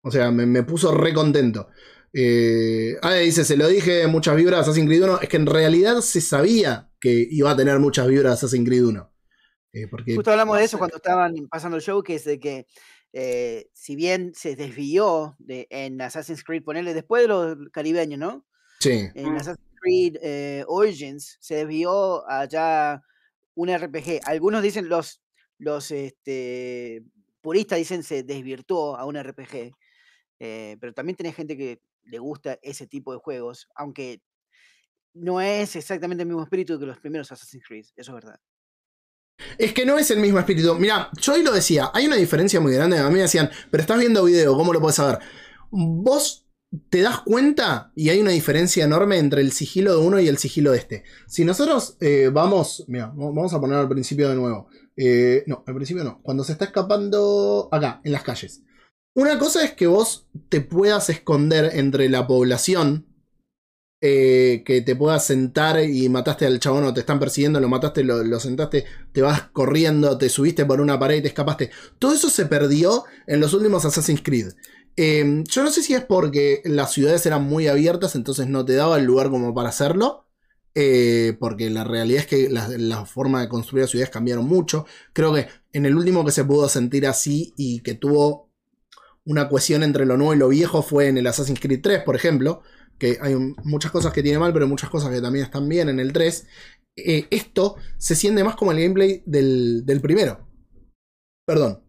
O 0.00 0.12
sea, 0.12 0.30
me, 0.30 0.46
me 0.46 0.62
puso 0.62 0.92
re 0.92 1.12
contento. 1.12 1.70
Eh, 2.16 2.96
Ade 3.02 3.20
dice, 3.20 3.44
se 3.44 3.56
lo 3.56 3.66
dije, 3.66 4.06
muchas 4.06 4.36
vibras 4.36 4.60
Assassin's 4.60 4.86
Creed 4.86 5.02
1. 5.02 5.20
Es 5.22 5.28
que 5.28 5.36
en 5.36 5.46
realidad 5.46 6.00
se 6.00 6.20
sabía 6.20 6.88
que 7.00 7.26
iba 7.30 7.50
a 7.50 7.56
tener 7.56 7.78
muchas 7.80 8.06
vibras 8.06 8.34
Assassin's 8.34 8.66
Creed 8.68 8.84
1. 8.84 9.12
Eh, 9.72 9.88
porque 9.88 10.14
Justo 10.14 10.30
hablamos 10.30 10.56
de 10.58 10.64
eso 10.64 10.78
cuando 10.78 10.96
estaban 10.96 11.34
pasando 11.50 11.76
el 11.76 11.82
show, 11.82 12.02
que 12.04 12.14
es 12.14 12.24
de 12.24 12.38
que 12.38 12.66
eh, 13.12 13.68
si 13.72 13.96
bien 13.96 14.32
se 14.34 14.54
desvió 14.54 15.34
de, 15.40 15.66
en 15.70 16.00
Assassin's 16.00 16.44
Creed, 16.44 16.62
ponerle 16.62 16.94
después 16.94 17.22
de 17.22 17.28
los 17.28 17.56
caribeños, 17.72 18.18
¿no? 18.20 18.46
sí. 18.80 19.08
En 19.14 19.32
Mm. 19.32 19.36
Assassin's 19.36 19.68
Creed 19.80 20.16
eh, 20.22 20.64
Origins 20.68 21.36
se 21.40 21.56
desvió 21.56 22.28
allá 22.30 23.02
un 23.54 23.68
RPG. 23.76 24.20
Algunos 24.24 24.62
dicen, 24.62 24.88
los, 24.88 25.20
los 25.58 25.90
este, 25.90 27.02
puristas 27.40 27.78
dicen 27.78 28.02
se 28.04 28.22
desvirtuó 28.22 28.96
a 28.96 29.04
un 29.04 29.16
RPG. 29.20 29.72
eh, 30.40 30.76
pero 30.80 30.92
también 30.94 31.16
tenés 31.16 31.34
gente 31.34 31.56
que 31.56 31.80
le 32.04 32.18
gusta 32.18 32.58
ese 32.62 32.86
tipo 32.86 33.12
de 33.12 33.18
juegos, 33.18 33.68
aunque 33.74 34.22
no 35.14 35.40
es 35.40 35.76
exactamente 35.76 36.22
el 36.22 36.28
mismo 36.28 36.42
espíritu 36.42 36.78
que 36.78 36.86
los 36.86 36.98
primeros 36.98 37.30
Assassin's 37.30 37.64
Creed, 37.66 37.86
eso 37.96 38.10
es 38.10 38.24
verdad. 38.24 38.40
Es 39.58 39.72
que 39.72 39.84
no 39.86 39.98
es 39.98 40.10
el 40.10 40.20
mismo 40.20 40.38
espíritu. 40.38 40.74
Mira, 40.74 41.10
yo 41.20 41.34
hoy 41.34 41.42
lo 41.42 41.52
decía, 41.52 41.90
hay 41.92 42.06
una 42.06 42.16
diferencia 42.16 42.60
muy 42.60 42.72
grande. 42.72 42.98
A 42.98 43.08
mí 43.08 43.14
me 43.14 43.22
decían, 43.22 43.50
pero 43.70 43.80
estás 43.80 43.98
viendo 43.98 44.24
video, 44.24 44.56
¿cómo 44.56 44.72
lo 44.72 44.80
puedes 44.80 44.96
saber? 44.96 45.18
Vos 45.70 46.46
te 46.90 47.02
das 47.02 47.20
cuenta 47.20 47.92
y 47.94 48.08
hay 48.10 48.20
una 48.20 48.30
diferencia 48.30 48.84
enorme 48.84 49.18
entre 49.18 49.40
el 49.40 49.52
sigilo 49.52 49.92
de 49.92 50.06
uno 50.06 50.20
y 50.20 50.28
el 50.28 50.38
sigilo 50.38 50.72
de 50.72 50.78
este. 50.78 51.04
Si 51.26 51.44
nosotros 51.44 51.96
eh, 52.00 52.30
vamos, 52.32 52.84
mira, 52.88 53.12
vamos 53.14 53.52
a 53.54 53.60
poner 53.60 53.78
al 53.78 53.88
principio 53.88 54.28
de 54.28 54.36
nuevo. 54.36 54.68
Eh, 54.96 55.44
no, 55.46 55.64
al 55.66 55.74
principio 55.74 56.04
no. 56.04 56.20
Cuando 56.22 56.44
se 56.44 56.52
está 56.52 56.66
escapando 56.66 57.68
acá, 57.72 58.00
en 58.04 58.12
las 58.12 58.22
calles. 58.22 58.62
Una 59.14 59.38
cosa 59.38 59.64
es 59.64 59.72
que 59.72 59.86
vos 59.86 60.28
te 60.48 60.60
puedas 60.60 61.08
esconder 61.10 61.70
entre 61.74 62.08
la 62.08 62.26
población. 62.26 63.06
eh, 64.00 64.62
que 64.66 64.82
te 64.82 64.96
puedas 64.96 65.26
sentar 65.26 65.82
y 65.82 66.08
mataste 66.10 66.44
al 66.46 66.60
chabón 66.60 66.84
o 66.84 66.92
te 66.94 67.00
están 67.00 67.18
persiguiendo, 67.18 67.58
lo 67.60 67.68
mataste, 67.68 68.04
lo, 68.04 68.38
sentaste, 68.40 68.84
te 69.12 69.22
vas 69.22 69.42
corriendo, 69.52 70.18
te 70.18 70.28
subiste 70.28 70.66
por 70.66 70.80
una 70.82 70.98
pared 70.98 71.16
y 71.18 71.22
te 71.22 71.28
escapaste. 71.28 71.70
Todo 71.98 72.12
eso 72.14 72.28
se 72.30 72.46
perdió 72.46 73.04
en 73.26 73.40
los 73.40 73.54
últimos 73.54 73.84
Assassin's 73.86 74.22
Creed. 74.22 74.48
Eh, 74.96 75.42
yo 75.50 75.62
no 75.64 75.70
sé 75.70 75.82
si 75.82 75.94
es 75.94 76.04
porque 76.04 76.60
las 76.64 76.92
ciudades 76.92 77.24
eran 77.26 77.44
muy 77.44 77.66
abiertas, 77.68 78.14
entonces 78.14 78.46
no 78.48 78.64
te 78.64 78.74
daba 78.74 78.98
el 78.98 79.04
lugar 79.06 79.30
como 79.30 79.54
para 79.54 79.70
hacerlo. 79.70 80.26
eh, 80.74 81.36
porque 81.38 81.70
la 81.70 81.84
realidad 81.84 82.20
es 82.22 82.26
que 82.26 82.48
la, 82.50 82.68
la 82.68 83.06
forma 83.06 83.40
de 83.40 83.48
construir 83.48 83.82
las 83.84 83.90
ciudades 83.90 84.10
cambiaron 84.10 84.46
mucho. 84.46 84.86
Creo 85.12 85.32
que 85.34 85.46
en 85.72 85.86
el 85.86 85.96
último 85.96 86.24
que 86.24 86.32
se 86.32 86.44
pudo 86.44 86.68
sentir 86.68 87.06
así 87.06 87.54
y 87.56 87.80
que 87.80 87.94
tuvo 87.94 88.43
una 89.26 89.48
cohesión 89.48 89.82
entre 89.82 90.06
lo 90.06 90.16
nuevo 90.16 90.34
y 90.34 90.38
lo 90.38 90.48
viejo 90.48 90.82
fue 90.82 91.08
en 91.08 91.18
el 91.18 91.26
Assassin's 91.26 91.60
Creed 91.60 91.80
3, 91.82 92.02
por 92.04 92.16
ejemplo. 92.16 92.62
Que 92.98 93.18
hay 93.20 93.34
un- 93.34 93.56
muchas 93.64 93.90
cosas 93.90 94.12
que 94.12 94.22
tiene 94.22 94.38
mal, 94.38 94.52
pero 94.52 94.68
muchas 94.68 94.90
cosas 94.90 95.10
que 95.10 95.20
también 95.20 95.44
están 95.44 95.68
bien 95.68 95.88
en 95.88 95.98
el 96.00 96.12
3. 96.12 96.46
Eh, 96.96 97.26
esto 97.30 97.76
se 97.98 98.14
siente 98.14 98.44
más 98.44 98.54
como 98.54 98.70
el 98.72 98.80
gameplay 98.80 99.22
del, 99.26 99.84
del 99.84 100.00
primero. 100.00 100.48
Perdón. 101.46 101.82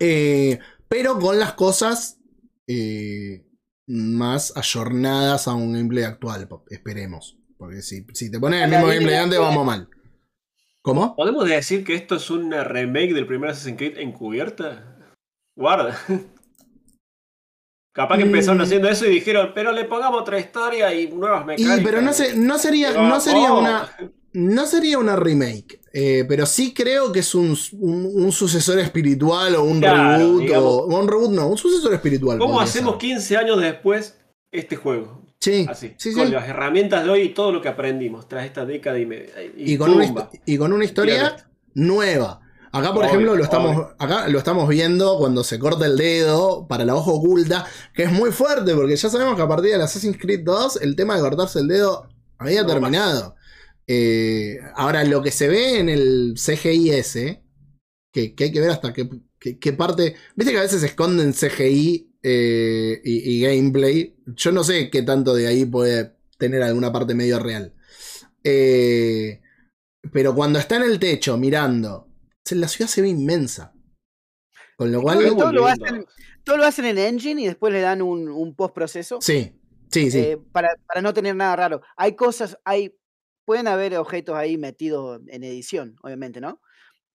Eh, 0.00 0.58
pero 0.88 1.18
con 1.18 1.38
las 1.38 1.54
cosas 1.54 2.18
eh, 2.66 3.46
más 3.86 4.52
ayornadas 4.56 5.46
a 5.48 5.54
un 5.54 5.72
gameplay 5.72 6.04
actual, 6.04 6.48
esperemos. 6.70 7.38
Porque 7.56 7.80
si, 7.82 8.04
si 8.12 8.30
te 8.30 8.38
pones 8.40 8.62
el 8.62 8.70
mismo 8.70 8.86
gameplay 8.86 9.10
de 9.14 9.18
antes, 9.18 9.38
vamos 9.38 9.64
mal. 9.64 9.88
¿Cómo? 10.82 11.16
¿Podemos 11.16 11.48
decir 11.48 11.84
que 11.84 11.94
esto 11.94 12.16
es 12.16 12.30
una 12.30 12.62
remake 12.64 13.14
del 13.14 13.26
primer 13.26 13.50
Assassin's 13.50 13.78
Creed 13.78 13.98
encubierta? 13.98 14.95
Guarda. 15.56 15.98
Capaz 17.94 18.18
que 18.18 18.24
empezaron 18.24 18.58
Mm. 18.58 18.62
haciendo 18.62 18.88
eso 18.90 19.06
y 19.06 19.10
dijeron, 19.10 19.52
pero 19.54 19.72
le 19.72 19.84
pongamos 19.84 20.20
otra 20.20 20.38
historia 20.38 20.92
y 20.94 21.08
nuevas 21.08 21.44
Y, 21.44 21.46
mecánicas. 21.46 21.80
pero 21.82 22.02
no, 22.02 22.12
sé, 22.12 22.36
no 22.36 22.58
sería, 22.58 22.88
Pero, 22.90 23.02
no 23.08 23.20
sería 23.20 23.52
oh, 23.52 23.60
una. 23.60 23.90
No 24.34 24.66
sería 24.66 24.98
una 24.98 25.16
remake. 25.16 25.80
eh, 25.94 26.26
pero 26.28 26.44
sí 26.44 26.74
creo 26.74 27.10
que 27.10 27.20
es 27.20 27.34
un, 27.34 27.56
un- 27.80 28.10
un 28.22 28.32
sucesor 28.32 28.78
espiritual 28.80 29.54
o 29.54 29.64
un 29.64 29.80
Claro, 29.80 30.18
reboot. 30.18 30.40
digamos. 30.42 30.72
O, 30.72 30.86
un 30.88 31.08
reboot, 31.08 31.30
no, 31.30 31.46
un 31.48 31.56
sucesor 31.56 31.94
espiritual. 31.94 32.38
¿Cómo 32.38 32.60
hacemos 32.60 32.92
ser. 32.92 32.98
15 33.00 33.36
años 33.38 33.58
después 33.62 34.20
este 34.52 34.76
juego? 34.76 35.22
Sí, 35.40 35.66
Así, 35.66 35.94
sí, 35.96 36.12
con 36.12 36.26
sí. 36.26 36.32
las 36.32 36.46
herramientas 36.48 37.02
de 37.04 37.10
hoy 37.10 37.20
y 37.22 37.28
todo 37.30 37.50
lo 37.50 37.62
que 37.62 37.68
aprendimos 37.68 38.28
tras 38.28 38.44
esta 38.44 38.66
década 38.66 38.98
y 38.98 39.06
media. 39.06 39.32
Y 39.56 39.78
con, 39.78 39.90
una, 39.90 40.28
y 40.44 40.58
con 40.58 40.72
una 40.74 40.84
historia 40.84 41.34
nueva. 41.72 42.40
Acá, 42.76 42.92
por 42.92 43.04
Obvio, 43.04 43.06
ejemplo, 43.06 43.36
lo 43.36 43.44
estamos, 43.44 43.74
obvio. 43.74 43.96
acá 43.98 44.28
lo 44.28 44.38
estamos 44.38 44.68
viendo 44.68 45.16
cuando 45.18 45.44
se 45.44 45.58
corta 45.58 45.86
el 45.86 45.96
dedo 45.96 46.66
para 46.68 46.84
la 46.84 46.94
hoja 46.94 47.10
oculta, 47.12 47.66
que 47.94 48.02
es 48.04 48.12
muy 48.12 48.32
fuerte, 48.32 48.74
porque 48.74 48.96
ya 48.96 49.08
sabemos 49.08 49.36
que 49.36 49.42
a 49.42 49.48
partir 49.48 49.70
del 49.72 49.80
Assassin's 49.82 50.18
Creed 50.18 50.40
2 50.44 50.82
el 50.82 50.96
tema 50.96 51.14
de 51.16 51.22
cortarse 51.22 51.60
el 51.60 51.68
dedo 51.68 52.08
había 52.38 52.62
No 52.62 52.68
terminado. 52.68 53.34
Eh, 53.86 54.58
ahora, 54.74 55.04
lo 55.04 55.22
que 55.22 55.30
se 55.30 55.48
ve 55.48 55.78
en 55.78 55.88
el 55.88 56.34
CGI 56.36 56.90
ese, 56.90 57.42
que, 58.12 58.34
que 58.34 58.44
hay 58.44 58.52
que 58.52 58.60
ver 58.60 58.70
hasta 58.70 58.92
qué, 58.92 59.08
qué- 59.40 59.58
qué 59.58 59.72
parte... 59.72 60.16
Viste 60.36 60.52
que 60.52 60.58
a 60.58 60.62
veces 60.62 60.80
se 60.80 60.86
esconden 60.88 61.32
CGI 61.34 62.12
eh, 62.22 63.00
y, 63.04 63.36
y 63.38 63.42
gameplay. 63.42 64.16
Yo 64.26 64.52
no 64.52 64.64
sé 64.64 64.90
qué 64.90 65.02
tanto 65.02 65.34
de 65.34 65.46
ahí 65.48 65.64
puede 65.66 66.16
tener 66.38 66.62
alguna 66.62 66.92
parte 66.92 67.14
medio 67.14 67.38
real. 67.38 67.74
Eh, 68.44 69.40
pero 70.12 70.34
cuando 70.34 70.58
está 70.58 70.76
en 70.76 70.82
el 70.84 70.98
techo 70.98 71.36
mirando, 71.36 72.08
la 72.54 72.68
ciudad 72.68 72.88
se 72.88 73.02
ve 73.02 73.08
inmensa. 73.08 73.72
Con 74.76 74.92
lo 74.92 75.00
cual... 75.02 75.18
Todo, 75.36 75.52
lo 75.52 75.66
hacen, 75.66 76.04
todo 76.44 76.56
lo 76.58 76.64
hacen 76.64 76.84
en 76.84 76.98
Engine 76.98 77.40
y 77.42 77.46
después 77.46 77.72
le 77.72 77.80
dan 77.80 78.02
un, 78.02 78.28
un 78.28 78.54
post-proceso 78.54 79.20
Sí, 79.20 79.58
sí, 79.90 80.10
sí. 80.10 80.18
eh, 80.18 80.38
para, 80.52 80.68
para 80.86 81.00
no 81.02 81.12
tener 81.14 81.34
nada 81.34 81.56
raro. 81.56 81.80
Hay 81.96 82.14
cosas, 82.14 82.58
hay 82.64 82.94
pueden 83.46 83.68
haber 83.68 83.96
objetos 83.96 84.34
ahí 84.36 84.58
metidos 84.58 85.20
en 85.28 85.44
edición, 85.44 85.96
obviamente, 86.02 86.40
¿no? 86.40 86.60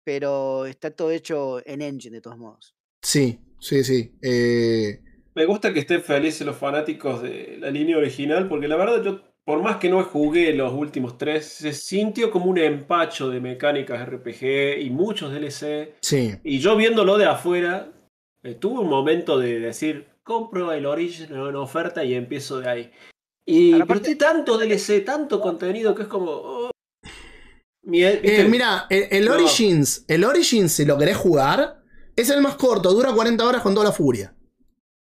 Pero 0.03 0.65
está 0.65 0.89
todo 0.89 1.11
hecho 1.11 1.61
en 1.67 1.81
Engine 1.81 2.15
de 2.15 2.21
todos 2.21 2.37
modos. 2.37 2.75
sí, 3.01 3.39
sí, 3.59 3.83
sí. 3.83 4.17
Eh, 4.23 5.01
Me 5.35 5.45
gusta 5.45 5.71
que 5.73 5.81
estén 5.81 6.01
felices 6.01 6.47
los 6.47 6.57
fanáticos 6.57 7.21
de 7.21 7.57
la 7.59 7.69
línea 7.69 7.97
original, 7.97 8.47
porque 8.47 8.67
la 8.67 8.77
verdad 8.77 9.03
yo, 9.03 9.21
por 9.45 9.61
más 9.61 9.77
que 9.77 9.89
no 9.89 10.03
jugué 10.03 10.53
los 10.53 10.71
últimos 10.73 11.17
tres, 11.17 11.45
se 11.47 11.73
sintió 11.73 12.29
como 12.31 12.45
un 12.45 12.57
empacho 12.57 13.29
de 13.29 13.39
mecánicas 13.39 14.07
RPG 14.07 14.79
y 14.81 14.89
muchos 14.89 15.31
DLC. 15.33 15.95
sí. 16.01 16.35
Y 16.43 16.59
yo 16.59 16.75
viéndolo 16.75 17.17
de 17.17 17.25
afuera, 17.25 17.91
eh, 18.43 18.55
tuve 18.55 18.79
un 18.81 18.89
momento 18.89 19.39
de 19.39 19.59
decir, 19.59 20.07
compro 20.23 20.71
el 20.73 20.85
Original 20.85 21.49
en 21.49 21.55
oferta 21.55 22.03
y 22.03 22.13
empiezo 22.13 22.59
de 22.59 22.69
ahí. 22.69 22.91
Y 23.45 23.73
aparte- 23.81 24.15
tanto 24.15 24.57
DLC, 24.57 25.01
tanto 25.03 25.41
contenido 25.41 25.95
que 25.95 26.03
es 26.03 26.07
como... 26.07 26.31
oh. 26.31 26.71
Eh, 27.91 28.45
mira, 28.47 28.85
el, 28.89 29.07
el 29.09 29.25
No. 29.25 29.33
Origins, 29.33 30.05
el 30.07 30.23
Origins, 30.23 30.71
si 30.71 30.85
lo 30.85 30.97
querés 30.97 31.17
jugar, 31.17 31.81
es 32.15 32.29
el 32.29 32.41
más 32.41 32.55
corto, 32.55 32.93
dura 32.93 33.11
40 33.11 33.43
horas 33.43 33.61
con 33.63 33.73
toda 33.73 33.87
la 33.87 33.91
furia. 33.91 34.35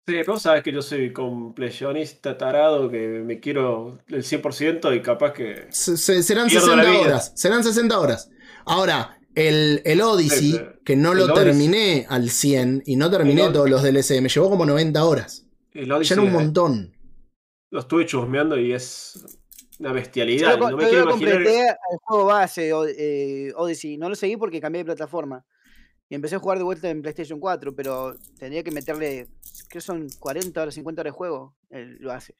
Sí, 0.07 0.13
pero 0.23 0.37
sabes 0.37 0.61
que 0.61 0.71
yo 0.71 0.81
soy 0.83 1.11
completionista 1.11 2.37
tarado, 2.37 2.89
que 2.91 3.07
me 3.25 3.39
quiero 3.39 3.97
el 4.07 4.23
100% 4.23 4.95
y 4.95 5.01
capaz 5.01 5.33
que... 5.33 5.65
Se- 5.69 5.97
se- 5.97 6.21
serán 6.21 6.47
Pierdo 6.47 6.67
60 6.67 6.83
la 6.83 6.89
vida. 6.91 7.01
horas. 7.01 7.31
Serán 7.35 7.63
60 7.63 7.99
horas. 7.99 8.29
Ahora, 8.65 9.17
el, 9.33 9.81
el 9.83 10.01
Odyssey, 10.01 10.51
Sí, 10.51 10.57
sí. 10.57 10.63
que 10.85 10.95
no 10.95 11.13
El 11.13 11.17
lo 11.19 11.25
Odyssey. 11.25 11.43
terminé 11.43 12.05
al 12.07 12.29
100 12.29 12.83
y 12.85 12.95
no 12.97 13.09
terminé 13.09 13.41
El 13.41 13.47
Od- 13.49 13.53
todos 13.53 13.69
los 13.69 13.81
DLC, 13.81 14.21
me 14.21 14.29
llevó 14.29 14.49
como 14.51 14.65
90 14.65 15.03
horas. 15.03 15.47
el 15.73 15.87
Ya 15.87 15.95
Odyssey, 15.95 16.13
era 16.13 16.21
un 16.23 16.31
montón. 16.33 16.95
Lo 17.71 17.79
estuve 17.79 18.05
chusmeando 18.05 18.59
y 18.59 18.73
es 18.73 19.25
una 19.79 19.89
Yo 19.89 19.95
bestialidad. 19.95 20.59
lo, 20.59 20.69
No 20.69 20.77
me 20.77 20.83
yo 20.83 20.89
quiero 20.89 21.05
lo 21.05 21.11
imaginar... 21.11 21.33
completé 21.33 21.69
al 21.69 21.97
juego 22.03 22.25
base 22.25 22.71
eh, 22.97 23.51
Odyssey. 23.55 23.97
No 23.97 24.07
lo 24.09 24.15
seguí 24.15 24.37
porque 24.37 24.61
cambié 24.61 24.81
de 24.81 24.85
plataforma. 24.85 25.43
Y 26.09 26.15
empecé 26.15 26.35
a 26.35 26.39
jugar 26.39 26.57
de 26.59 26.63
vuelta 26.63 26.89
en 26.89 27.01
PlayStation 27.01 27.39
4, 27.39 27.75
pero 27.75 28.15
tendría 28.37 28.63
que 28.63 28.71
meterle, 28.71 29.27
creo 29.67 29.67
que 29.69 29.81
son 29.81 30.07
40 30.19 30.61
horas, 30.61 30.73
50 30.75 31.01
horas 31.01 31.13
de 31.13 31.17
juego. 31.17 31.55
el- 31.71 31.97
lo 31.99 32.11
hace. 32.13 32.35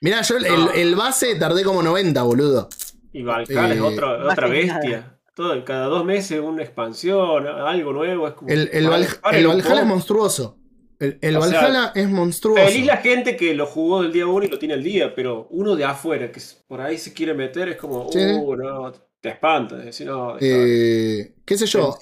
Mirá, 0.00 0.20
yo 0.22 0.36
el, 0.36 0.44
No. 0.44 0.70
el 0.70 0.94
base 0.94 1.34
tardé 1.36 1.64
como 1.64 1.82
90, 1.82 2.22
boludo. 2.22 2.68
Y 3.12 3.22
Valhalla 3.22 3.72
es 3.72 3.78
Eh, 3.78 3.80
otra, 3.80 4.18
más 4.18 4.32
otra 4.34 4.46
bestia. 4.48 5.18
Todo, 5.34 5.64
cada 5.64 5.86
dos 5.86 6.04
meses 6.04 6.38
una 6.40 6.62
expansión, 6.62 7.46
algo 7.46 7.92
nuevo. 7.92 8.28
Es 8.28 8.34
como, 8.34 8.48
El, 8.50 8.68
el, 8.72 8.84
Paren- 8.86 8.90
Val- 8.90 9.20
paren 9.22 9.40
el 9.40 9.46
un 9.46 9.52
Valhalla 9.58 9.80
es 9.80 9.86
monstruoso. 9.86 10.58
El, 10.98 11.18
el 11.20 11.42
sea, 11.42 11.60
Valhalla 11.62 11.92
es 11.94 12.08
monstruoso. 12.08 12.64
Feliz 12.66 12.86
la 12.86 12.96
gente 12.98 13.36
que 13.36 13.54
lo 13.54 13.66
jugó 13.66 14.02
del 14.02 14.12
día 14.12 14.26
uno 14.26 14.44
y 14.44 14.48
lo 14.48 14.58
tiene 14.58 14.74
el 14.74 14.82
día, 14.82 15.14
pero 15.14 15.46
uno 15.50 15.76
de 15.76 15.84
afuera 15.84 16.30
que 16.32 16.40
por 16.66 16.80
ahí 16.80 16.98
se 16.98 17.12
quiere 17.12 17.34
meter 17.34 17.68
es 17.68 17.76
como, 17.76 18.10
Sí. 18.10 18.18
uh, 18.18 18.56
no, 18.56 18.92
te 19.20 19.28
espanta. 19.30 19.76
no, 20.04 20.36
Eh, 20.40 21.34
qué 21.44 21.58
sé 21.58 21.66
yo, 21.66 21.98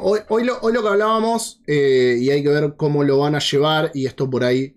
hoy, 0.00 0.20
hoy 0.28 0.44
lo, 0.44 0.58
hoy 0.60 0.72
lo 0.72 0.82
que 0.82 0.88
hablábamos, 0.88 1.60
eh, 1.66 2.16
y 2.20 2.30
hay 2.30 2.42
que 2.42 2.48
ver 2.50 2.74
cómo 2.76 3.02
lo 3.04 3.18
van 3.18 3.34
a 3.34 3.40
llevar, 3.40 3.90
y 3.94 4.06
esto 4.06 4.28
por 4.30 4.44
ahí 4.44 4.76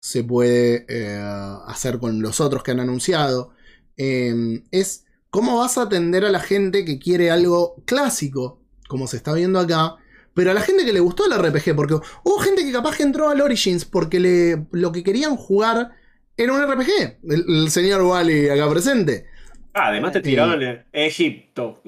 se 0.00 0.24
puede 0.24 0.86
eh, 0.88 1.20
hacer 1.66 1.98
con 1.98 2.20
los 2.22 2.40
otros 2.40 2.62
que 2.62 2.70
han 2.72 2.80
anunciado, 2.80 3.52
eh, 3.96 4.62
es 4.70 5.04
cómo 5.30 5.58
vas 5.58 5.78
a 5.78 5.82
atender 5.82 6.24
a 6.24 6.30
la 6.30 6.40
gente 6.40 6.84
que 6.84 6.98
quiere 6.98 7.30
algo 7.30 7.82
clásico, 7.84 8.62
como 8.88 9.06
se 9.06 9.16
está 9.16 9.32
viendo 9.34 9.58
acá, 9.58 9.96
pero 10.38 10.52
a 10.52 10.54
la 10.54 10.60
gente 10.60 10.84
que 10.84 10.92
le 10.92 11.00
gustó 11.00 11.24
el 11.26 11.36
RPG, 11.36 11.74
porque 11.74 11.94
hubo 11.94 12.38
gente 12.38 12.64
que 12.64 12.70
capaz 12.70 12.96
que 12.96 13.02
entró 13.02 13.28
al 13.28 13.40
Origins 13.40 13.84
porque 13.84 14.20
le, 14.20 14.66
lo 14.70 14.92
que 14.92 15.02
querían 15.02 15.34
jugar 15.34 15.90
era 16.36 16.52
un 16.52 16.62
RPG, 16.62 17.18
el, 17.28 17.44
el 17.48 17.70
señor 17.72 18.02
Wally 18.02 18.48
acá 18.48 18.70
presente. 18.70 19.26
Ah, 19.74 19.88
además 19.88 20.12
te 20.12 20.20
tiraron 20.20 20.62
en 20.62 20.84
Egipto. 20.92 21.82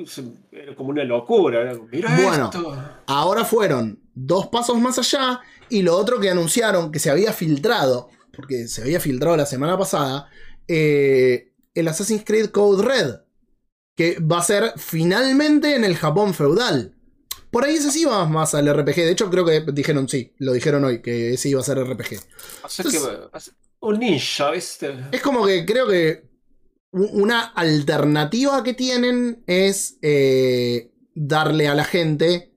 Era 0.51 0.74
como 0.74 0.90
una 0.90 1.05
locura. 1.05 1.74
Bueno. 1.93 2.47
esto. 2.47 2.77
Ahora 3.06 3.44
fueron 3.44 4.01
dos 4.14 4.48
pasos 4.48 4.81
más 4.81 4.98
allá 4.98 5.43
y 5.68 5.82
lo 5.82 5.97
otro 5.97 6.18
que 6.18 6.28
anunciaron 6.28 6.90
que 6.90 6.98
se 6.98 7.09
había 7.09 7.32
filtrado, 7.32 8.09
porque 8.35 8.66
se 8.66 8.82
había 8.82 8.98
filtrado 8.98 9.36
la 9.36 9.47
semana 9.47 9.78
pasada, 9.78 10.28
eh, 10.66 11.52
el 11.72 11.86
Assassin's 11.86 12.24
Creed 12.24 12.51
Code 12.51 12.82
Red, 12.82 13.14
que 13.94 14.18
va 14.18 14.40
a 14.40 14.43
ser 14.43 14.72
finalmente 14.77 15.77
en 15.77 15.85
el 15.85 15.94
Japón 15.97 16.35
feudal. 16.35 16.97
Por 17.51 17.64
ahí 17.64 17.74
ese 17.74 17.90
sí 17.90 18.05
va 18.05 18.27
más 18.27 18.55
al 18.55 18.72
RPG, 18.72 18.97
de 18.97 19.10
hecho 19.10 19.31
creo 19.31 19.44
que 19.44 19.60
dijeron 19.72 20.09
sí, 20.09 20.35
lo 20.39 20.52
dijeron 20.52 20.85
hoy, 20.85 21.02
que 21.02 21.35
ese 21.35 21.48
iba 21.48 21.60
a 21.60 21.64
ser 21.64 21.78
RPG. 21.78 22.20
O 22.62 22.68
sea 22.68 22.85
Entonces- 22.85 23.51
que, 23.51 23.60
un 23.81 23.98
ninja, 23.98 24.51
¿viste? 24.51 24.94
Es 25.10 25.22
como 25.22 25.47
que 25.47 25.64
creo 25.64 25.89
que 25.89 26.28
una 26.93 27.44
alternativa 27.44 28.62
que 28.62 28.74
tienen 28.74 29.43
es 29.47 29.98
eh, 30.02 30.93
darle 31.14 31.68
a 31.68 31.74
la 31.74 31.85
gente 31.85 32.52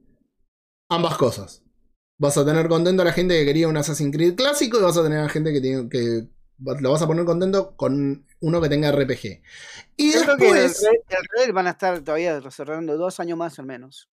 ambas 0.90 1.18
cosas. 1.18 1.64
Vas 2.20 2.38
a 2.38 2.46
tener 2.46 2.68
contento 2.68 3.02
a 3.02 3.06
la 3.06 3.14
gente 3.14 3.40
que 3.40 3.46
quería 3.46 3.68
un 3.68 3.78
Assassin's 3.78 4.16
Creed 4.16 4.36
clásico 4.36 4.80
y 4.80 4.84
vas 4.84 4.98
a 4.98 5.04
tener 5.04 5.20
a 5.20 5.24
la 5.24 5.30
gente 5.30 5.54
que, 5.54 5.62
tiene, 5.62 5.90
que 5.90 6.28
lo 6.60 6.92
vas 6.92 7.02
a 7.02 7.08
poner 7.08 7.26
contento 7.26 7.76
con 7.76 8.26
uno 8.42 8.62
que 8.62 8.70
tenga 8.70 8.92
RPG. 8.92 9.42
Y 9.98 10.14
Yo 10.14 10.22
creo 10.24 10.38
que 10.38 10.50
el 10.50 10.54
después... 10.56 10.84
Red, 10.84 11.18
el 11.18 11.46
Red 11.46 11.54
van 11.54 11.68
a 11.68 11.72
estar 11.72 12.02
todavía 12.02 12.40
cerrando 12.52 12.98
dos 12.98 13.20
años 13.20 13.38
más 13.38 13.58
al 13.60 13.66
menos. 13.66 14.10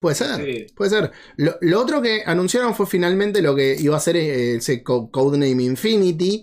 Puede 0.00 0.14
ser, 0.16 0.36
Sí. 0.44 0.66
puede 0.74 0.90
ser. 0.90 1.10
Lo, 1.36 1.56
lo 1.60 1.80
otro 1.80 2.00
que 2.00 2.22
anunciaron 2.24 2.74
fue 2.74 2.86
finalmente 2.86 3.42
lo 3.42 3.54
que 3.54 3.76
iba 3.78 3.96
a 3.96 4.00
ser 4.00 4.16
eh, 4.16 4.56
ese 4.56 4.82
co- 4.82 5.10
Codename 5.10 5.62
Infinity, 5.62 6.42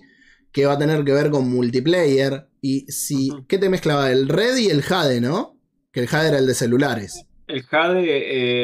que 0.52 0.66
va 0.68 0.74
a 0.74 0.78
tener 0.78 1.04
que 1.04 1.12
ver 1.12 1.32
con 1.32 1.50
multiplayer. 1.50 2.48
Y 2.62 2.82
si. 2.92 3.30
¿qué 3.48 3.58
te 3.58 3.70
mezclaba? 3.70 4.12
El 4.12 4.30
Red 4.30 4.58
y 4.58 4.68
el 4.70 4.84
Jade, 4.84 5.22
¿no? 5.22 5.58
Que 5.92 6.02
el 6.02 6.08
Jade 6.08 6.30
era 6.30 6.38
el 6.38 6.46
de 6.46 6.54
celulares. 6.54 7.26
El 7.48 7.64
Jade, 7.64 8.04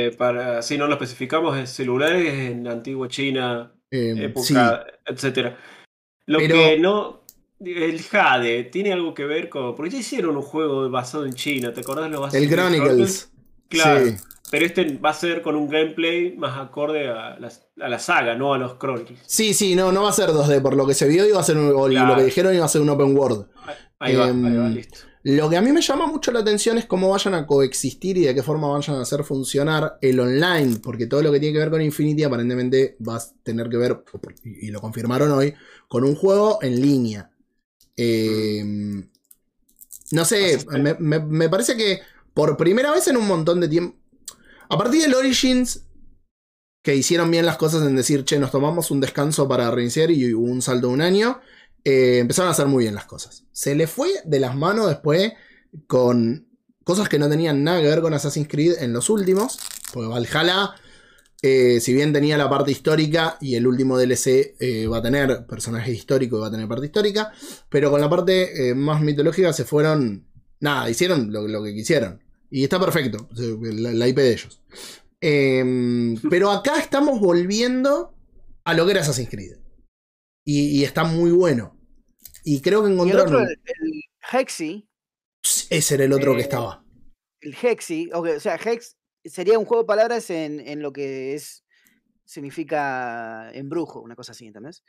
eh, 0.07 0.11
para 0.11 0.61
si 0.61 0.77
no 0.77 0.85
lo 0.87 0.93
especificamos, 0.93 1.57
es 1.57 1.71
celulares 1.71 2.31
en 2.51 2.63
la 2.63 2.73
antigua 2.73 3.07
China, 3.07 3.73
Eh, 3.89 4.13
época, 4.25 4.45
sí, 4.45 4.55
etcétera. 5.07 5.57
Lo 6.27 6.37
Pero- 6.39 6.55
que 6.55 6.77
no. 6.79 7.23
El 7.59 8.01
Jade 8.03 8.65
tiene 8.65 8.91
algo 8.93 9.13
que 9.13 9.25
ver 9.25 9.49
con. 9.49 9.73
Porque 9.75 9.89
ya 9.91 9.97
hicieron 9.99 10.35
un 10.35 10.41
juego 10.43 10.87
basado 10.89 11.25
en 11.25 11.33
China, 11.33 11.71
¿te 11.73 11.79
acordás? 11.79 12.11
Lo 12.11 12.27
el 12.31 12.49
Chronicles. 12.49 13.31
Claro. 13.69 14.05
Sí. 14.05 14.15
Pero 14.53 14.67
este 14.67 14.97
va 14.99 15.09
a 15.09 15.13
ser 15.15 15.41
con 15.41 15.55
un 15.55 15.67
gameplay 15.67 16.37
más 16.37 16.59
acorde 16.59 17.07
a 17.07 17.39
la, 17.39 17.51
a 17.81 17.89
la 17.89 17.97
saga, 17.97 18.35
no 18.35 18.53
a 18.53 18.59
los 18.59 18.77
Chronicles. 18.77 19.19
Sí, 19.25 19.51
sí, 19.55 19.73
no, 19.75 19.91
no 19.91 20.03
va 20.03 20.09
a 20.09 20.13
ser 20.13 20.29
2D. 20.29 20.61
Por 20.61 20.75
lo 20.75 20.85
que 20.85 20.93
se 20.93 21.07
vio, 21.07 21.27
iba 21.27 21.39
a 21.39 21.43
ser 21.43 21.57
un, 21.57 21.71
o 21.75 21.87
Claro. 21.87 22.09
lo 22.09 22.15
que 22.17 22.25
dijeron 22.25 22.53
iba 22.53 22.63
a 22.63 22.67
ser 22.67 22.81
un 22.81 22.89
open 22.89 23.17
world. 23.17 23.47
Ahí 23.97 24.15
va, 24.15 24.25
ahí 24.25 24.31
va, 24.35 24.67
Em, 24.67 24.75
listo. 24.75 24.99
Lo 25.23 25.49
que 25.49 25.57
a 25.57 25.61
mí 25.61 25.71
me 25.71 25.81
llama 25.81 26.05
mucho 26.05 26.31
la 26.31 26.41
atención 26.41 26.77
es 26.77 26.85
cómo 26.85 27.09
vayan 27.09 27.33
a 27.33 27.47
coexistir 27.47 28.15
y 28.19 28.25
de 28.25 28.35
qué 28.35 28.43
forma 28.43 28.67
vayan 28.67 28.97
a 28.97 29.01
hacer 29.01 29.23
funcionar 29.23 29.97
el 30.01 30.19
online, 30.19 30.77
porque 30.83 31.07
todo 31.07 31.23
lo 31.23 31.31
que 31.31 31.39
tiene 31.39 31.53
que 31.53 31.59
ver 31.59 31.71
con 31.71 31.81
Infinity 31.81 32.21
aparentemente 32.23 32.95
va 33.09 33.15
a 33.15 33.21
tener 33.41 33.69
que 33.69 33.77
ver, 33.77 34.03
y 34.43 34.69
lo 34.69 34.79
confirmaron 34.81 35.31
hoy, 35.31 35.55
con 35.87 36.03
un 36.03 36.13
juego 36.15 36.59
en 36.61 36.79
línea. 36.79 37.31
Eh, 37.97 38.63
no 40.11 40.25
sé, 40.25 40.59
me, 40.79 40.93
me- 40.99 41.19
me 41.19 41.49
parece 41.49 41.75
que 41.75 42.01
por 42.33 42.55
primera 42.57 42.91
vez 42.91 43.07
en 43.07 43.17
un 43.17 43.27
montón 43.27 43.59
de 43.59 43.67
tiempo, 43.67 43.97
a 44.69 44.77
partir 44.77 45.01
del 45.01 45.13
Origins, 45.13 45.85
que 46.83 46.95
hicieron 46.95 47.31
bien 47.31 47.45
las 47.45 47.57
cosas 47.57 47.87
en 47.87 47.95
decir, 47.95 48.25
che, 48.25 48.37
nos 48.39 48.51
tomamos 48.51 48.91
un 48.91 48.99
descanso 48.99 49.47
para 49.47 49.71
reiniciar 49.71 50.11
y 50.11 50.33
un 50.33 50.61
salto 50.61 50.87
de 50.87 50.93
un 50.93 51.01
año, 51.01 51.39
eh, 51.85 52.19
empezaron 52.19 52.49
a 52.49 52.51
hacer 52.51 52.67
muy 52.67 52.83
bien 52.83 52.95
las 52.95 53.05
cosas. 53.05 53.45
Se 53.51 53.73
le 53.73 53.87
fue 53.87 54.09
de 54.25 54.39
las 54.39 54.55
manos 54.55 54.87
después 54.87 55.33
con 55.87 56.47
cosas 56.83 57.07
que 57.07 57.19
no 57.19 57.29
tenían 57.29 57.63
nada 57.63 57.81
que 57.81 57.87
ver 57.87 58.01
con 58.01 58.13
Assassin's 58.13 58.49
Creed 58.49 58.75
en 58.79 58.91
los 58.91 59.09
últimos. 59.09 59.59
Porque 59.93 60.09
Valhalla, 60.09 60.75
eh, 61.41 61.79
si 61.79 61.93
bien 61.93 62.11
tenía 62.11 62.37
la 62.37 62.49
parte 62.49 62.71
histórica 62.71 63.37
y 63.39 63.55
el 63.55 63.65
último 63.65 63.97
DLC 63.97 64.55
eh, 64.59 64.87
va 64.87 64.97
a 64.97 65.01
tener 65.01 65.45
personaje 65.45 65.91
histórico 65.91 66.37
y 66.37 66.41
va 66.41 66.47
a 66.47 66.51
tener 66.51 66.67
parte 66.67 66.85
histórica, 66.85 67.31
pero 67.69 67.91
con 67.91 68.01
la 68.01 68.09
parte 68.09 68.73
más 68.75 69.01
mitológica 69.01 69.53
se 69.53 69.63
fueron. 69.65 70.27
Nada, 70.59 70.89
hicieron 70.89 71.31
lo 71.31 71.63
que 71.63 71.73
quisieron. 71.73 72.22
Y 72.55 72.63
está 72.63 72.79
perfecto, 72.79 73.27
la, 73.35 73.93
la 73.93 74.07
IP 74.07 74.17
de 74.17 74.31
ellos. 74.33 74.61
Em, 75.19 76.15
pero 76.29 76.51
acá 76.51 76.77
estamos 76.79 77.19
volviendo 77.19 78.15
a 78.63 78.73
lo 78.75 78.85
que 78.85 78.91
era 78.91 79.01
Assassin's 79.01 79.29
Creed. 79.29 79.57
Y, 80.45 80.67
y 80.79 80.83
está 80.83 81.03
muy 81.03 81.31
bueno. 81.31 81.79
Y 82.43 82.61
creo 82.61 82.81
que 82.81 82.87
el 82.89 82.93
encontraron. 82.93 83.25
otro, 83.27 83.39
el, 83.39 83.49
el 83.49 84.03
Hexy, 84.31 84.87
Ese 85.71 85.95
era 85.95 86.03
el 86.03 86.13
otro 86.13 86.33
que 86.33 86.41
Eh, 86.41 86.43
estaba. 86.43 86.85
el 87.41 87.55
Hexy, 87.59 88.09
ok, 88.13 88.27
o 88.37 88.39
sea, 88.39 88.55
Hex 88.63 88.97
sería 89.25 89.57
un 89.57 89.65
juego 89.65 89.83
de 89.83 89.87
palabras 89.87 90.29
en, 90.29 90.59
en 90.59 90.81
lo 90.81 90.91
que 90.93 91.33
es 91.33 91.63
significa 92.25 93.49
embrujo, 93.53 94.01
una 94.01 94.15
cosa 94.15 94.33
así, 94.33 94.45
¿entendés? 94.47 94.83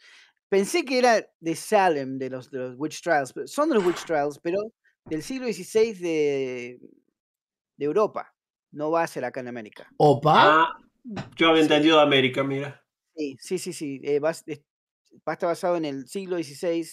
Pensé 0.50 0.84
que 0.84 0.98
era 0.98 1.26
de 1.40 1.56
Salem, 1.56 2.18
de 2.18 2.30
los, 2.30 2.50
de 2.50 2.58
los 2.58 2.74
Witch 2.78 3.00
Trials, 3.02 3.32
pero- 3.32 3.46
son 3.46 3.68
de 3.70 3.76
los 3.76 3.86
Witch 3.86 4.04
Trials, 4.04 4.38
pero 4.42 4.58
del 5.06 5.22
siglo 5.22 5.46
XVI 5.46 5.92
de, 5.94 6.78
de 7.76 7.84
Europa. 7.86 8.34
No 8.72 8.90
va 8.90 9.02
a 9.02 9.06
ser 9.06 9.24
acá 9.24 9.40
en 9.40 9.48
América. 9.48 9.88
Opa. 9.98 10.32
Ah, 10.36 10.78
yo 11.36 11.48
había 11.50 11.62
entendido 11.62 11.96
de 11.98 12.02
América, 12.02 12.42
mira. 12.42 12.84
Sí, 13.16 13.36
sí, 13.40 13.58
sí, 13.58 13.72
sí. 13.72 14.00
eh, 14.02 14.18
va, 14.18 14.30
va 14.32 14.32
a 15.26 15.32
estar 15.34 15.48
basado 15.48 15.76
en 15.76 15.84
el 15.84 16.08
siglo 16.08 16.36
XVI, 16.36 16.88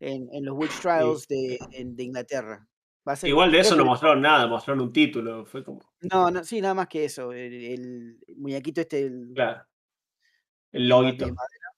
en, 0.00 0.28
en 0.32 0.44
los 0.44 0.56
Witch 0.56 0.80
Trials 0.80 1.28
de, 1.28 1.58
en- 1.72 1.94
de 1.94 2.02
Inglaterra. 2.04 2.66
Va 3.06 3.12
a 3.12 3.16
ser- 3.16 3.28
Igual 3.28 3.50
de 3.52 3.58
eso 3.60 3.74
no 3.76 3.84
mostraron 3.84 4.22
nada, 4.22 4.46
mostraron 4.46 4.82
un 4.84 4.92
título. 4.92 5.44
Fue 5.44 5.64
como, 5.64 5.80
No, 6.00 6.30
no, 6.30 6.44
sí, 6.44 6.60
nada 6.60 6.72
más 6.74 6.88
que 6.88 7.04
eso. 7.04 7.32
El, 7.32 7.52
el 7.52 8.36
muñequito 8.38 8.80
este, 8.80 9.00
el, 9.02 9.32
claro. 9.34 9.66
El 10.70 10.88
loguito. 10.88 11.26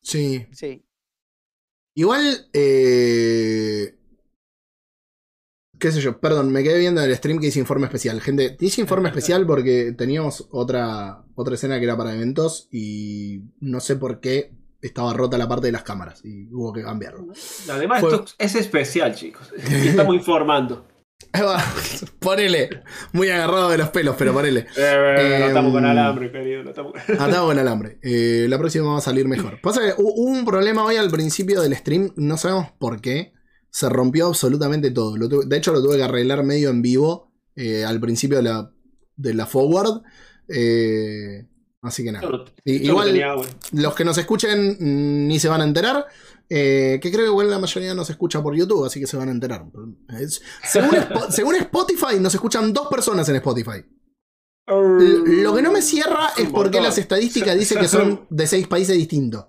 Sí. 0.02 0.46
Sí. 0.52 0.84
Igual, 1.94 2.48
eh, 2.52 3.96
qué 5.84 5.92
sé 5.92 6.00
yo, 6.00 6.18
perdón, 6.18 6.50
me 6.50 6.62
quedé 6.62 6.78
viendo 6.78 7.02
el 7.02 7.14
stream 7.14 7.38
que 7.38 7.48
hice 7.48 7.58
informe 7.58 7.84
especial. 7.84 8.18
Gente, 8.22 8.56
hice 8.58 8.80
informe 8.80 9.08
especial 9.10 9.46
porque 9.46 9.92
teníamos 9.92 10.48
otra, 10.50 11.24
otra 11.34 11.56
escena 11.56 11.78
que 11.78 11.84
era 11.84 11.94
para 11.94 12.14
eventos 12.14 12.68
y 12.72 13.42
no 13.60 13.80
sé 13.80 13.96
por 13.96 14.20
qué 14.20 14.54
estaba 14.80 15.12
rota 15.12 15.36
la 15.36 15.46
parte 15.46 15.66
de 15.66 15.72
las 15.72 15.82
cámaras 15.82 16.24
y 16.24 16.48
hubo 16.52 16.72
que 16.72 16.82
cambiarlo. 16.82 17.26
Además, 17.70 18.00
Fue- 18.00 18.14
esto 18.14 18.24
es 18.38 18.54
especial, 18.54 19.14
chicos. 19.14 19.52
Estamos 19.68 20.14
informando. 20.14 20.88
Ponele, 22.18 22.70
muy 23.12 23.28
agarrado 23.28 23.68
de 23.68 23.76
los 23.76 23.90
pelos, 23.90 24.16
pero 24.18 24.32
ponele. 24.32 24.66
Eh, 24.76 25.36
no 25.40 25.46
estamos 25.48 25.72
con 25.72 25.84
Em, 25.84 25.90
alambre, 25.90 26.32
querido. 26.32 26.62
No 26.64 26.70
estamos... 26.70 26.92
Con 27.06 27.58
alambre. 27.58 27.98
Eh, 28.02 28.46
la 28.48 28.56
próxima 28.58 28.90
va 28.92 28.98
a 28.98 29.02
salir 29.02 29.28
mejor. 29.28 29.60
Pasa 29.60 29.80
que 29.82 30.00
hubo 30.00 30.12
un 30.14 30.46
problema 30.46 30.82
hoy 30.84 30.96
al 30.96 31.10
principio 31.10 31.60
del 31.60 31.76
stream, 31.76 32.12
no 32.16 32.38
sabemos 32.38 32.68
por 32.78 33.02
qué. 33.02 33.33
Se 33.76 33.88
rompió 33.88 34.28
absolutamente 34.28 34.92
todo. 34.92 35.16
Lo 35.16 35.28
tuve- 35.28 35.46
de 35.46 35.56
hecho, 35.56 35.72
lo 35.72 35.82
tuve 35.82 35.96
que 35.96 36.04
arreglar 36.04 36.44
medio 36.44 36.70
en 36.70 36.80
vivo 36.80 37.32
eh, 37.56 37.84
al 37.84 37.98
principio 37.98 38.36
de 38.36 38.44
la, 38.44 38.70
de 39.16 39.34
la 39.34 39.46
forward. 39.46 40.02
Eh, 40.48 41.46
así 41.82 42.04
que 42.04 42.12
nada. 42.12 42.24
Yo 42.64 42.72
yo 42.72 42.72
igual, 42.84 43.08
tenía 43.08 43.34
los 43.72 43.94
que 43.94 44.04
nos 44.04 44.16
escuchen 44.18 44.76
mm, 44.78 45.26
ni 45.26 45.40
se 45.40 45.48
van 45.48 45.60
a 45.60 45.64
enterar. 45.64 46.06
eh, 46.48 47.00
que 47.02 47.10
creo 47.10 47.24
que 47.24 47.30
igual 47.30 47.50
la 47.50 47.58
mayoría 47.58 47.94
nos 47.94 48.10
escucha 48.10 48.42
por 48.42 48.54
YouTube, 48.54 48.84
así 48.84 49.00
que 49.00 49.06
se 49.08 49.16
van 49.16 49.28
a 49.28 49.32
enterar. 49.32 49.64
Es- 50.20 50.40
según, 50.62 50.90
Spo- 50.90 51.26
según 51.30 51.54
Spotify, 51.56 52.20
nos 52.20 52.34
escuchan 52.34 52.72
dos 52.72 52.86
personas 52.88 53.28
en 53.28 53.36
Spotify. 53.36 53.82
L- 55.00 55.42
Lo 55.42 55.54
que 55.54 55.62
no 55.62 55.72
me 55.72 55.82
cierra 55.82 56.28
es 56.36 56.48
porque 56.50 56.78
las 56.80 56.96
estadísticas 56.98 57.58
dicen 57.58 57.78
que 57.78 57.88
son 57.88 58.26
de 58.30 58.46
seis 58.46 58.68
países 58.68 58.96
distintos. 58.96 59.46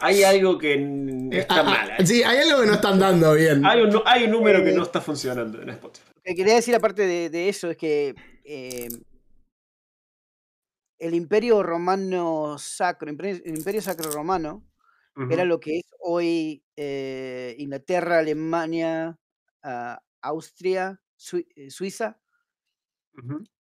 Hay 0.00 0.22
algo 0.22 0.56
que 0.58 0.74
n- 0.74 1.36
está 1.36 1.56
Ah, 1.56 1.60
ah, 1.60 1.64
mal. 1.64 1.90
ahí. 1.98 2.06
Sí, 2.06 2.22
hay 2.22 2.38
algo 2.48 2.60
que 2.60 2.66
no 2.68 2.74
están 2.74 2.98
dando 2.98 3.34
bien. 3.34 3.64
Hay 3.66 3.80
un, 3.82 3.90
nu- 3.90 4.02
hay 4.06 4.24
un 4.24 4.30
número 4.30 4.62
que 4.62 4.70
Eh, 4.70 4.74
no 4.74 4.82
está 4.84 5.00
funcionando 5.00 5.60
en 5.60 5.68
Spotify. 5.70 6.06
Lo 6.14 6.22
que 6.22 6.34
quería 6.36 6.54
decir 6.54 6.74
aparte 6.74 7.02
de, 7.02 7.30
de 7.30 7.48
eso 7.48 7.70
es 7.70 7.76
que 7.76 8.14
eh, 8.44 8.88
el 10.98 11.14
imperio 11.14 11.62
romano 11.62 12.56
sacro, 12.58 13.10
imperio- 13.10 13.40
el 13.44 13.56
imperio 13.58 13.82
sacro 13.82 14.10
romano, 14.10 14.64
era 15.30 15.44
lo 15.44 15.58
que 15.58 15.78
es 15.78 15.84
hoy 15.98 16.62
eh, 16.76 17.56
Inglaterra, 17.58 18.20
Alemania, 18.20 19.18
ah, 19.64 20.00
Austria, 20.22 21.02
Sui- 21.16 21.48
eh, 21.56 21.70
Suiza. 21.72 22.20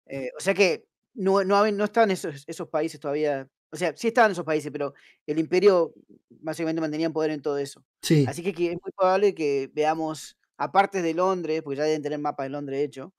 Eh, 0.04 0.28
o 0.36 0.40
sea 0.40 0.52
que 0.52 0.86
no, 1.14 1.42
no, 1.44 1.70
no 1.72 1.84
estaban 1.84 2.10
esos, 2.10 2.44
esos 2.46 2.68
países 2.68 3.00
todavía. 3.00 3.48
O 3.76 3.78
sea, 3.78 3.92
sí 3.94 4.08
estaban 4.08 4.32
esos 4.32 4.44
países, 4.44 4.72
pero 4.72 4.94
el 5.26 5.38
imperio 5.38 5.92
básicamente 6.30 6.80
mantenía 6.80 7.10
poder 7.10 7.30
en 7.30 7.42
todo 7.42 7.58
eso. 7.58 7.84
Sí. 8.00 8.24
Así 8.26 8.42
que, 8.42 8.50
es 8.50 8.78
muy 8.82 8.90
probable 8.96 9.34
que 9.34 9.70
veamos, 9.74 10.38
aparte 10.56 11.02
de 11.02 11.12
Londres, 11.12 11.60
porque 11.62 11.76
ya 11.76 11.84
deben 11.84 12.02
tener 12.02 12.18
mapas 12.18 12.46
de 12.46 12.50
Londres 12.50 12.80
hecho, 12.80 13.12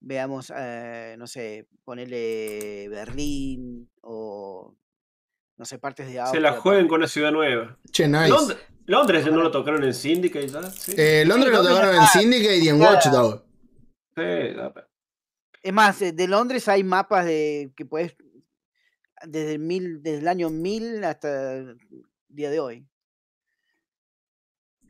veamos, 0.00 0.52
eh, 0.56 1.14
no 1.18 1.28
sé, 1.28 1.68
ponerle 1.84 2.88
Berlín 2.88 3.88
o, 4.00 4.74
no 5.56 5.64
sé, 5.64 5.78
partes 5.78 6.06
de 6.06 6.12
Se 6.14 6.18
Austria. 6.20 6.40
la 6.42 6.52
jueguen 6.60 6.88
con 6.88 6.98
una 6.98 7.06
ciudad 7.08 7.30
nueva. 7.30 7.78
Che, 7.92 8.08
nice. 8.08 8.28
Londres, 8.28 8.58
Londres 8.86 9.26
no 9.26 9.40
lo 9.42 9.50
tocaron 9.52 9.84
en 9.84 9.94
Syndicate 9.94 10.48
ya. 10.48 10.62
Sí. 10.70 10.94
Eh, 10.96 11.24
Londres 11.26 11.52
lo 11.52 11.62
tocaron 11.62 11.94
en 11.94 12.06
Syndicate 12.08 12.58
y 12.58 12.68
en 12.68 12.80
Watchdog. 12.80 13.44
Sí, 14.16 14.16
pero- 14.16 14.88
Es 15.62 15.72
más, 15.72 16.00
eh, 16.02 16.12
de 16.12 16.28
Londres 16.28 16.68
hay 16.68 16.82
mapas 16.84 17.24
de 17.26 17.72
que 17.76 17.84
puedes, 17.84 18.14
desde 19.26 19.52
el, 19.54 19.58
mil, 19.60 20.02
desde 20.02 20.18
el 20.18 20.28
año 20.28 20.50
1000 20.50 21.04
hasta 21.04 21.54
el 21.54 21.78
día 22.28 22.50
de 22.50 22.60
hoy. 22.60 22.86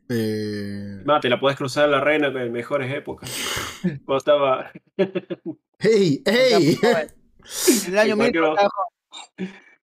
Eh, 0.09 1.01
Ma, 1.05 1.19
te 1.19 1.29
la 1.29 1.39
podés 1.39 1.57
cruzar 1.57 1.85
a 1.85 1.87
la 1.87 1.99
reina 2.01 2.27
en 2.27 2.51
mejores 2.51 2.93
épocas. 2.93 3.29
Cuando 4.05 4.17
estaba. 4.17 4.71
¡Hey! 5.79 6.21
¡Hey! 6.25 6.77
En 7.85 7.93
el 7.93 7.97
año 7.99 8.15
1000 8.15 8.31
cualquier- 8.31 8.43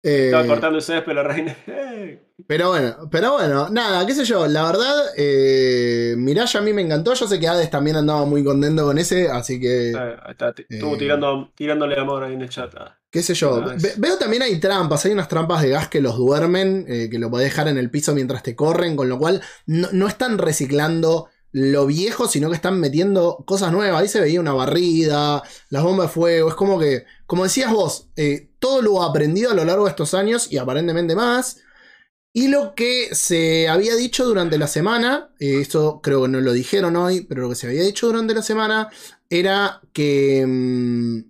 estaba 0.02 0.42
Eh, 0.44 0.46
cortando 0.48 0.78
el 0.78 0.82
césped 0.82 1.12
la 1.14 1.22
reina. 1.22 1.56
Eh, 1.66 2.22
pero 2.46 2.70
bueno, 2.70 3.08
pero 3.10 3.32
bueno, 3.34 3.68
nada, 3.68 4.06
qué 4.06 4.14
sé 4.14 4.24
yo, 4.24 4.46
la 4.48 4.64
verdad, 4.64 5.04
eh, 5.18 6.14
Mirage 6.16 6.56
a 6.56 6.62
mí 6.62 6.72
me 6.72 6.80
encantó, 6.80 7.12
yo 7.12 7.26
sé 7.28 7.38
que 7.38 7.46
Hades 7.46 7.68
también 7.70 7.96
andaba 7.96 8.24
muy 8.24 8.42
contento 8.42 8.84
con 8.86 8.96
ese, 8.96 9.28
así 9.28 9.60
que, 9.60 9.90
eh, 9.90 10.16
está- 10.30 10.54
estuvo 10.68 10.94
Eh. 10.94 10.98
tirando, 10.98 11.52
tirándole 11.54 12.00
amor 12.00 12.24
ahí 12.24 12.32
en 12.32 12.40
el 12.40 12.48
chat. 12.48 12.74
ah. 12.78 12.98
Qué 13.10 13.22
sé 13.22 13.34
yo. 13.34 13.56
Ah, 13.56 13.74
Ve- 13.80 13.94
veo 13.98 14.18
también 14.18 14.42
hay 14.42 14.58
trampas, 14.60 15.04
hay 15.04 15.12
unas 15.12 15.28
trampas 15.28 15.62
de 15.62 15.70
gas 15.70 15.88
que 15.88 16.00
los 16.00 16.16
duermen, 16.16 16.84
eh, 16.88 17.08
que 17.10 17.18
lo 17.18 17.30
podés 17.30 17.46
dejar 17.46 17.68
en 17.68 17.78
el 17.78 17.90
piso 17.90 18.14
mientras 18.14 18.42
te 18.42 18.54
corren, 18.56 18.96
con 18.96 19.08
lo 19.08 19.18
cual 19.18 19.42
no, 19.66 19.88
no 19.92 20.06
están 20.08 20.38
reciclando 20.38 21.28
lo 21.52 21.86
viejo, 21.86 22.28
sino 22.28 22.48
que 22.48 22.54
están 22.54 22.78
metiendo 22.78 23.42
cosas 23.46 23.72
nuevas. 23.72 24.00
Ahí 24.02 24.08
se 24.08 24.20
veía 24.20 24.40
una 24.40 24.52
barrida, 24.52 25.42
las 25.70 25.82
bombas 25.82 26.06
de 26.08 26.12
fuego, 26.12 26.48
es 26.48 26.54
como 26.54 26.78
que, 26.78 27.04
como 27.26 27.42
decías 27.44 27.72
vos, 27.72 28.08
eh, 28.16 28.50
todo 28.60 28.82
lo 28.82 29.02
aprendido 29.02 29.50
a 29.50 29.54
lo 29.54 29.64
largo 29.64 29.84
de 29.84 29.90
estos 29.90 30.14
años 30.14 30.50
y 30.52 30.58
aparentemente 30.58 31.16
más. 31.16 31.58
Y 32.32 32.46
lo 32.48 32.74
que 32.76 33.12
se 33.14 33.68
había 33.68 33.96
dicho 33.96 34.24
durante 34.24 34.56
la 34.58 34.68
semana, 34.68 35.30
eh, 35.40 35.60
esto 35.60 36.00
creo 36.00 36.22
que 36.22 36.28
no 36.28 36.40
lo 36.40 36.52
dijeron 36.52 36.94
hoy, 36.96 37.22
pero 37.22 37.42
lo 37.42 37.48
que 37.50 37.56
se 37.56 37.66
había 37.66 37.82
dicho 37.82 38.06
durante 38.06 38.34
la 38.34 38.42
semana 38.42 38.88
era 39.28 39.80
que 39.92 40.44
mm, 40.46 41.29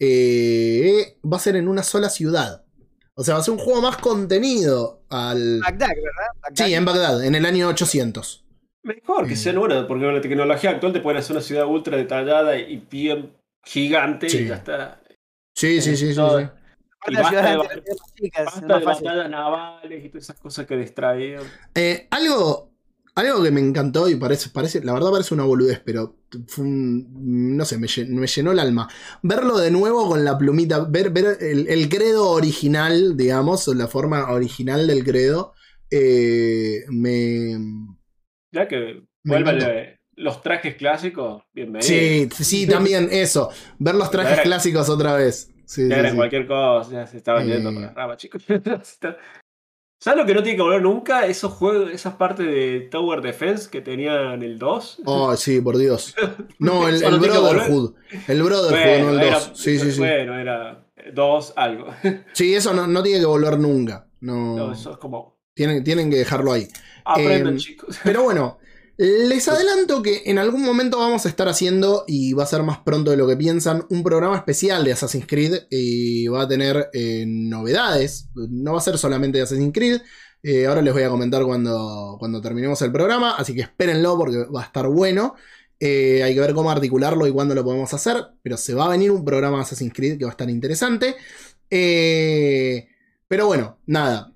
eh, 0.00 1.18
va 1.30 1.36
a 1.36 1.40
ser 1.40 1.56
en 1.56 1.68
una 1.68 1.82
sola 1.82 2.08
ciudad. 2.08 2.64
O 3.14 3.22
sea, 3.22 3.34
va 3.34 3.40
a 3.40 3.44
ser 3.44 3.52
un 3.52 3.60
juego 3.60 3.82
más 3.82 3.98
contenido 3.98 5.02
al... 5.10 5.60
Bagdad, 5.60 5.88
¿verdad? 5.88 6.30
Bagdad. 6.42 6.66
Sí, 6.66 6.74
en 6.74 6.84
Bagdad, 6.86 7.24
en 7.24 7.34
el 7.34 7.44
año 7.44 7.68
800. 7.68 8.44
Mejor 8.82 9.28
que 9.28 9.36
sea 9.36 9.52
buena, 9.58 9.86
porque 9.86 10.04
con 10.06 10.14
la 10.14 10.20
tecnología 10.22 10.70
actual 10.70 10.94
te 10.94 11.00
pueden 11.00 11.18
hacer 11.18 11.36
una 11.36 11.42
ciudad 11.42 11.66
ultra 11.66 11.98
detallada 11.98 12.56
y 12.56 12.76
bien 12.90 13.36
gigante 13.62 14.30
Sí. 14.30 14.38
y 14.38 14.48
ya 14.48 14.54
está. 14.54 15.02
Sí, 15.54 15.82
sí, 15.82 15.96
sí, 15.96 16.14
sí. 16.14 16.14
Sí. 16.14 16.20
Y 17.08 17.16
basta 17.16 17.42
de 17.42 17.56
Basta 18.44 18.78
de 18.78 18.84
batallas 18.84 19.30
navales 19.30 20.04
y 20.04 20.08
todas 20.08 20.24
esas 20.24 20.40
cosas 20.40 20.66
que 20.66 20.76
distraían. 20.76 21.42
Eh, 21.74 22.08
algo, 22.10 22.70
algo 23.14 23.42
que 23.42 23.50
me 23.50 23.60
encantó 23.60 24.08
y 24.08 24.14
parece, 24.16 24.48
parece, 24.50 24.82
la 24.82 24.94
verdad 24.94 25.10
parece 25.10 25.34
una 25.34 25.44
boludez, 25.44 25.80
pero 25.84 26.16
fue 26.46 26.64
un- 26.64 27.56
no 27.56 27.64
sé, 27.64 27.78
me, 27.78 27.86
me 28.08 28.26
llenó 28.26 28.52
el 28.52 28.58
alma. 28.58 28.88
Verlo 29.22 29.58
de 29.58 29.70
nuevo 29.70 30.08
con 30.08 30.24
la 30.24 30.36
plumita, 30.38 30.84
ver, 30.84 31.10
ver 31.10 31.38
el, 31.40 31.68
el 31.68 31.88
credo 31.88 32.30
original, 32.30 33.16
digamos, 33.16 33.66
o 33.68 33.74
la 33.74 33.86
forma 33.88 34.30
original 34.32 34.86
del 34.86 35.04
credo, 35.04 35.54
eh, 35.90 36.84
me... 36.88 37.56
Ya 38.52 38.66
que 38.68 39.02
eh, 39.24 39.98
los 40.16 40.42
trajes 40.42 40.74
clásicos, 40.76 41.42
bienvenidos. 41.52 41.86
Sí, 41.86 42.28
sí, 42.44 42.66
también 42.68 43.08
eso. 43.10 43.50
Ver 43.78 43.94
los 43.94 44.10
trajes 44.10 44.34
Era- 44.34 44.42
clásicos 44.42 44.88
otra 44.88 45.14
vez. 45.14 45.52
Sí, 45.66 45.86
sí, 45.86 45.92
era 45.92 46.10
sí. 46.10 46.16
cualquier 46.16 46.48
cosa, 46.48 46.90
ya 46.92 47.06
se 47.06 47.18
está 47.18 47.34
vendiendo 47.34 47.70
Eh. 47.70 47.74
por 47.74 47.82
la 47.82 47.92
rama, 47.92 48.16
chicos. 48.16 48.42
¿Sabes 50.02 50.18
lo 50.20 50.26
que 50.26 50.32
no 50.34 50.42
tiene 50.42 50.56
que 50.56 50.62
volver 50.62 50.80
nunca? 50.82 51.26
Esos 51.26 51.52
juegos, 51.52 51.90
esas 51.90 52.14
partes 52.14 52.46
de 52.46 52.88
Tower 52.90 53.20
Defense 53.20 53.68
que 53.68 53.82
tenían 53.82 54.42
el 54.42 54.58
2. 54.58 55.02
Oh, 55.04 55.36
sí, 55.36 55.60
por 55.60 55.76
Dios. 55.76 56.14
No, 56.58 56.88
el, 56.88 57.02
el. 57.02 57.18
Brotherhood. 57.18 57.94
El 58.26 58.42
Brotherhood, 58.42 59.04
no 59.06 59.10
el 59.10 59.20
era- 59.20 59.38
2. 59.40 59.50
Sí, 59.54 59.78
sí, 59.78 59.92
sí. 59.92 59.98
Bueno, 59.98 60.38
era 60.38 60.86
2 61.12 61.52
algo. 61.56 61.88
Sí, 62.32 62.54
eso 62.54 62.72
no, 62.72 62.86
no 62.86 63.02
tiene 63.02 63.20
que 63.20 63.26
volver 63.26 63.58
nunca. 63.58 64.06
No, 64.20 64.56
No, 64.56 64.72
eso 64.72 64.92
es 64.92 64.96
como. 64.96 65.38
tienen, 65.54 65.84
tienen 65.84 66.08
que 66.10 66.16
dejarlo 66.16 66.52
ahí. 66.52 66.66
Aprendan, 67.04 67.54
Em, 67.54 67.58
chicos. 67.58 67.98
Pero 68.02 68.22
bueno, 68.22 68.58
les 69.00 69.48
adelanto 69.48 70.02
que 70.02 70.24
en 70.26 70.38
algún 70.38 70.62
momento 70.62 70.98
vamos 70.98 71.24
a 71.24 71.30
estar 71.30 71.48
haciendo, 71.48 72.04
y 72.06 72.34
va 72.34 72.42
a 72.42 72.46
ser 72.46 72.62
más 72.62 72.80
pronto 72.80 73.10
de 73.10 73.16
lo 73.16 73.26
que 73.26 73.34
piensan, 73.34 73.86
un 73.88 74.02
programa 74.02 74.36
especial 74.36 74.84
de 74.84 74.92
Assassin's 74.92 75.26
Creed 75.26 75.62
y 75.70 76.28
va 76.28 76.42
a 76.42 76.48
tener 76.48 76.90
eh, 76.92 77.24
novedades. 77.26 78.28
No 78.34 78.72
va 78.72 78.78
a 78.78 78.82
ser 78.82 78.98
solamente 78.98 79.38
de 79.38 79.44
Assassin's 79.44 79.72
Creed. 79.72 80.02
eh, 80.42 80.66
ahora 80.66 80.82
les 80.82 80.92
voy 80.92 81.02
a 81.02 81.08
comentar 81.08 81.42
cuando, 81.44 82.16
cuando 82.18 82.42
terminemos 82.42 82.82
el 82.82 82.92
programa, 82.92 83.36
así 83.36 83.54
que 83.54 83.62
espérenlo 83.62 84.18
porque 84.18 84.44
va 84.44 84.60
a 84.60 84.64
estar 84.64 84.86
bueno. 84.88 85.34
Eh, 85.78 86.22
hay 86.22 86.34
que 86.34 86.40
ver 86.40 86.52
cómo 86.52 86.70
articularlo 86.70 87.26
y 87.26 87.32
cuándo 87.32 87.54
lo 87.54 87.64
podemos 87.64 87.94
hacer, 87.94 88.22
pero 88.42 88.58
se 88.58 88.74
va 88.74 88.84
a 88.84 88.90
venir 88.90 89.10
un 89.12 89.24
programa 89.24 89.56
de 89.56 89.62
Assassin's 89.62 89.94
Creed 89.94 90.18
que 90.18 90.26
va 90.26 90.30
a 90.30 90.32
estar 90.32 90.50
interesante. 90.50 91.16
Pero 91.70 93.46
bueno, 93.46 93.78
nada, 93.86 94.29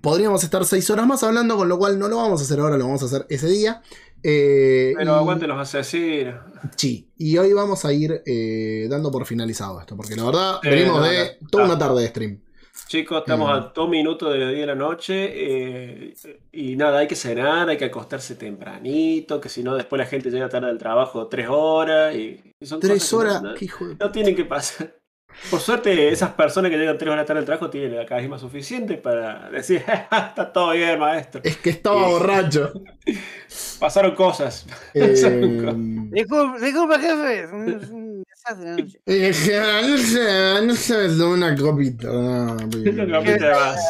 Podríamos 0.00 0.42
estar 0.44 0.64
seis 0.64 0.88
horas 0.90 1.06
más 1.06 1.22
hablando, 1.22 1.56
con 1.56 1.68
lo 1.68 1.78
cual 1.78 1.98
no 1.98 2.08
lo 2.08 2.16
vamos 2.16 2.40
a 2.40 2.44
hacer 2.44 2.60
ahora, 2.60 2.76
lo 2.76 2.84
vamos 2.84 3.02
a 3.02 3.06
hacer 3.06 3.26
ese 3.28 3.48
día. 3.48 3.82
Eh, 4.22 4.94
Pero 4.96 5.14
aguanten 5.16 5.48
los 5.48 5.58
asesinos. 5.58 6.36
Sí, 6.76 7.10
y 7.18 7.36
hoy 7.38 7.52
vamos 7.52 7.84
a 7.84 7.92
ir 7.92 8.22
eh, 8.24 8.86
dando 8.88 9.10
por 9.10 9.26
finalizado 9.26 9.80
esto, 9.80 9.96
porque 9.96 10.14
la 10.14 10.24
verdad 10.24 10.60
venimos 10.62 10.98
no, 11.00 11.02
de 11.02 11.36
no. 11.40 11.48
toda 11.50 11.64
una 11.64 11.78
tarde 11.78 12.02
de 12.02 12.08
stream. 12.08 12.40
Chicos, 12.86 13.18
estamos 13.18 13.48
Mm. 13.48 13.52
a 13.52 13.72
dos 13.74 13.88
minutos 13.88 14.32
de 14.32 14.38
las 14.38 14.48
10 14.50 14.60
de 14.60 14.66
la 14.66 14.74
noche. 14.74 15.14
eh, 15.32 16.14
y 16.52 16.76
nada, 16.76 16.98
hay 17.00 17.08
que 17.08 17.16
cenar, 17.16 17.68
hay 17.68 17.76
que 17.76 17.86
acostarse 17.86 18.34
tempranito, 18.36 19.40
que 19.40 19.48
si 19.48 19.62
no, 19.62 19.74
después 19.74 19.98
la 19.98 20.06
gente 20.06 20.30
llega 20.30 20.48
tarde 20.48 20.68
al 20.70 20.78
trabajo 20.78 21.26
tres 21.26 21.48
horas. 21.50 22.14
Y, 22.14 22.40
y 22.60 22.66
son 22.66 22.80
Tres 22.80 22.92
cosas 22.94 23.08
que 23.10 23.16
horas, 23.16 23.42
no- 23.42 23.54
hijo 23.60 23.86
de... 23.88 23.96
No 23.96 24.10
tienen 24.12 24.36
que 24.36 24.44
pasar. 24.44 24.94
Por 25.50 25.60
suerte, 25.60 26.08
esas 26.08 26.30
personas 26.32 26.70
que 26.70 26.78
llegan 26.78 26.96
tres 26.96 27.10
horas 27.10 27.26
tarde 27.26 27.40
al 27.40 27.44
trabajo 27.44 27.68
tienen 27.68 27.96
la 27.96 28.06
carisma 28.06 28.38
suficiente 28.38 28.94
para 28.96 29.50
decir, 29.50 29.82
está 30.10 30.50
todo 30.52 30.70
bien, 30.72 30.98
maestro. 30.98 31.40
Es 31.44 31.56
que 31.58 31.70
estaba 31.70 32.04
Sí. 32.06 32.10
borracho. 32.12 32.72
Pasaron 33.80 34.14
cosas. 34.14 34.66
Eh, 34.94 35.08
Disculpa, 36.10 36.58
disculpa, 36.60 36.98
jefe. 36.98 37.40
Eh, 39.06 39.32
no 39.86 39.98
sé, 39.98 40.66
no 40.66 40.74
sé, 40.74 41.06
es 41.06 41.18
una 41.20 41.56
copita. 41.56 42.08
no, 42.08 42.52
Una 42.56 43.18
copita 43.18 43.46
de 43.48 43.54
más. 43.54 43.80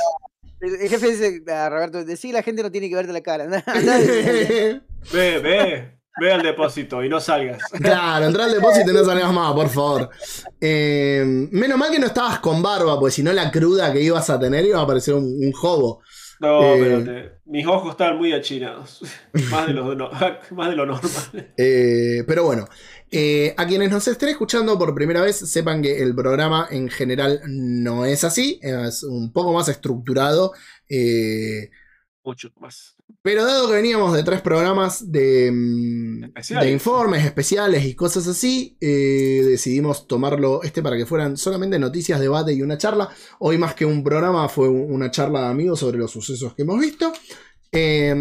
El 0.60 0.88
jefe 0.88 1.10
dice 1.10 1.42
a 1.52 1.68
Roberto, 1.68 2.04
decí 2.04 2.30
la 2.32 2.42
gente 2.42 2.62
no 2.62 2.70
tiene 2.70 2.88
que 2.88 2.94
verte 2.94 3.12
la 3.12 3.20
cara. 3.20 3.46
Ve, 5.12 5.38
ve, 5.40 5.98
ve 6.20 6.32
al 6.32 6.42
depósito 6.42 7.02
y 7.04 7.08
no 7.08 7.20
salgas. 7.20 7.62
Claro, 7.72 8.26
entra 8.26 8.44
al 8.44 8.52
depósito 8.52 8.90
y 8.90 8.94
no 8.94 9.04
salgas 9.04 9.32
más, 9.32 9.52
por 9.54 9.68
favor. 9.68 10.10
Eh, 10.60 11.24
menos 11.50 11.78
mal 11.78 11.90
que 11.90 11.98
no 11.98 12.06
estabas 12.06 12.38
con 12.40 12.62
barba, 12.62 12.98
porque 12.98 13.14
si 13.14 13.22
no 13.22 13.32
la 13.32 13.50
cruda 13.50 13.92
que 13.92 14.00
ibas 14.02 14.28
a 14.30 14.38
tener 14.38 14.64
iba 14.64 14.80
a 14.80 14.86
parecer 14.86 15.14
un, 15.14 15.24
un 15.24 15.52
jobo. 15.52 16.02
No, 16.40 16.62
Eh. 16.74 16.78
pero 16.80 17.04
te- 17.04 17.32
mis 17.46 17.66
ojos 17.66 17.90
estaban 17.92 18.18
muy 18.18 18.32
achinados. 18.32 19.00
Más 19.50 19.66
de 19.66 19.72
lo, 19.74 19.94
no- 19.94 20.10
más 20.50 20.70
de 20.70 20.76
lo 20.76 20.86
normal. 20.86 21.52
Eh, 21.56 22.24
pero 22.26 22.44
bueno, 22.44 22.66
eh, 23.10 23.54
a 23.56 23.66
quienes 23.66 23.90
nos 23.90 24.08
estén 24.08 24.30
escuchando 24.30 24.78
por 24.78 24.94
primera 24.94 25.20
vez, 25.20 25.36
sepan 25.38 25.82
que 25.82 26.02
el 26.02 26.14
programa 26.16 26.66
en 26.70 26.88
general 26.88 27.40
no 27.46 28.04
es 28.06 28.24
así, 28.24 28.58
es 28.62 29.02
un 29.04 29.32
poco 29.32 29.52
más 29.52 29.68
estructurado. 29.68 30.52
eh, 30.88 31.70
Mucho 32.24 32.48
más. 32.60 32.91
Pero 33.22 33.44
dado 33.44 33.68
que 33.68 33.74
veníamos 33.74 34.12
de 34.14 34.24
tres 34.24 34.40
programas 34.40 35.10
de, 35.12 35.50
mm, 35.52 36.24
Especiales. 36.24 36.66
de 36.66 36.72
informes 36.72 37.24
especiales 37.24 37.84
y 37.84 37.94
cosas 37.94 38.26
así, 38.26 38.76
eh, 38.80 39.42
decidimos 39.44 40.06
tomarlo 40.08 40.62
este 40.62 40.82
para 40.82 40.96
que 40.96 41.06
fueran 41.06 41.36
solamente 41.36 41.78
noticias, 41.78 42.18
debate 42.20 42.52
y 42.52 42.62
una 42.62 42.78
charla. 42.78 43.08
Hoy 43.38 43.58
más 43.58 43.74
que 43.74 43.84
un 43.86 44.02
programa 44.02 44.48
fue 44.48 44.68
un- 44.68 44.92
una 44.92 45.10
charla 45.10 45.42
de 45.42 45.46
amigos 45.48 45.78
sobre 45.80 45.98
los 45.98 46.10
sucesos 46.10 46.54
que 46.54 46.62
hemos 46.62 46.80
visto. 46.80 47.12
Eh, 47.70 48.12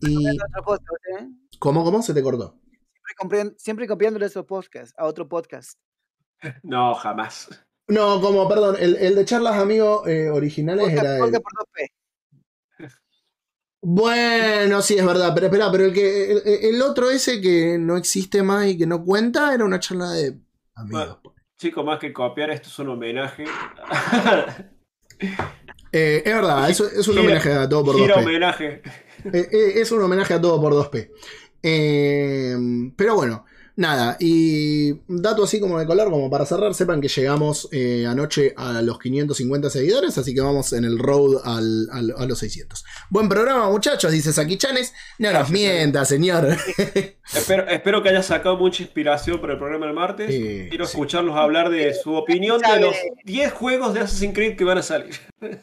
y 0.00 0.16
podcast, 0.64 1.04
¿eh? 1.20 1.26
¿cómo, 1.58 1.84
cómo 1.84 2.02
se 2.02 2.14
te 2.14 2.22
cortó? 2.22 2.58
Siempre, 3.58 3.86
copiándole 3.86 4.26
esos 4.26 4.44
podcasts 4.46 4.94
a 4.96 5.04
otro 5.06 5.28
podcast. 5.28 5.78
No, 6.62 6.94
jamás. 6.94 7.48
No, 7.88 8.20
como, 8.20 8.48
perdón, 8.48 8.76
el, 8.78 8.96
el 8.96 9.14
de 9.14 9.24
charlas 9.24 9.56
amigos 9.58 10.06
eh, 10.08 10.28
originales 10.28 10.84
Podcast, 10.84 11.02
era 11.04 11.14
el... 11.14 11.20
podcast 11.20 11.42
por 11.42 11.52
2P. 11.52 11.88
Bueno, 13.88 14.82
sí, 14.82 14.96
es 14.98 15.06
verdad, 15.06 15.30
pero 15.32 15.46
espera, 15.46 15.70
pero 15.70 15.84
el 15.84 15.92
que 15.92 16.32
el, 16.32 16.42
el 16.74 16.82
otro 16.82 17.08
ese 17.08 17.40
que 17.40 17.78
no 17.78 17.96
existe 17.96 18.42
más 18.42 18.66
y 18.66 18.76
que 18.76 18.84
no 18.84 19.04
cuenta 19.04 19.54
era 19.54 19.64
una 19.64 19.78
charla 19.78 20.10
de 20.10 20.36
amigos. 20.74 21.18
Chicos, 21.56 21.84
más 21.84 22.00
que 22.00 22.12
copiar, 22.12 22.50
esto 22.50 22.68
es 22.68 22.78
un 22.80 22.88
homenaje. 22.88 23.44
Eh, 25.92 26.22
es 26.26 26.34
verdad, 26.34 26.68
es, 26.68 26.78
es 26.80 27.08
un 27.08 27.14
Gira- 27.14 27.22
homenaje 27.24 27.52
a 27.52 27.68
todo 27.68 27.84
por 27.84 27.96
Gira 27.96 28.16
2P. 28.16 28.22
homenaje. 28.24 28.82
Eh, 29.32 29.48
eh, 29.50 29.72
es 29.76 29.90
un 29.92 30.02
homenaje 30.02 30.34
a 30.34 30.40
todo 30.40 30.60
por 30.60 30.74
2P. 30.74 31.10
Eh, 31.62 32.56
pero 32.96 33.14
bueno, 33.14 33.46
nada. 33.76 34.16
Y 34.18 34.94
dato 35.06 35.44
así 35.44 35.60
como 35.60 35.78
de 35.78 35.86
color, 35.86 36.10
como 36.10 36.28
para 36.30 36.44
cerrar, 36.46 36.74
sepan 36.74 37.00
que 37.00 37.08
llegamos 37.08 37.68
eh, 37.72 38.04
anoche 38.08 38.54
a 38.56 38.82
los 38.82 38.98
550 38.98 39.70
seguidores, 39.70 40.18
así 40.18 40.34
que 40.34 40.40
vamos 40.40 40.72
en 40.72 40.84
el 40.84 40.98
road 40.98 41.40
al- 41.44 41.88
al- 41.92 42.14
a 42.16 42.26
los 42.26 42.38
600. 42.38 42.84
Buen 43.10 43.28
programa, 43.28 43.70
muchachos, 43.70 44.10
dice 44.12 44.32
Saki 44.32 44.56
Chanes. 44.58 44.92
No 45.18 45.32
nos 45.32 45.50
mienta, 45.50 46.04
señor. 46.04 46.56
Espero, 47.34 47.66
espero 47.68 48.02
que 48.04 48.08
haya 48.10 48.22
sacado 48.22 48.56
mucha 48.56 48.84
inspiración 48.84 49.40
para 49.40 49.54
el 49.54 49.58
programa 49.58 49.86
del 49.86 49.94
martes. 49.96 50.30
Eh, 50.30 50.66
Quiero 50.68 50.84
sí. 50.86 50.92
escucharlos 50.92 51.36
hablar 51.36 51.70
de 51.70 51.92
su 51.92 52.14
opinión 52.14 52.60
de 52.60 52.80
los 52.80 52.94
10 53.24 53.52
juegos 53.52 53.94
de 53.94 54.00
Assassin's 54.00 54.32
Creed 54.32 54.56
que 54.56 54.62
van 54.62 54.78
a 54.78 54.82
salir. 54.84 55.12
Eh, 55.40 55.56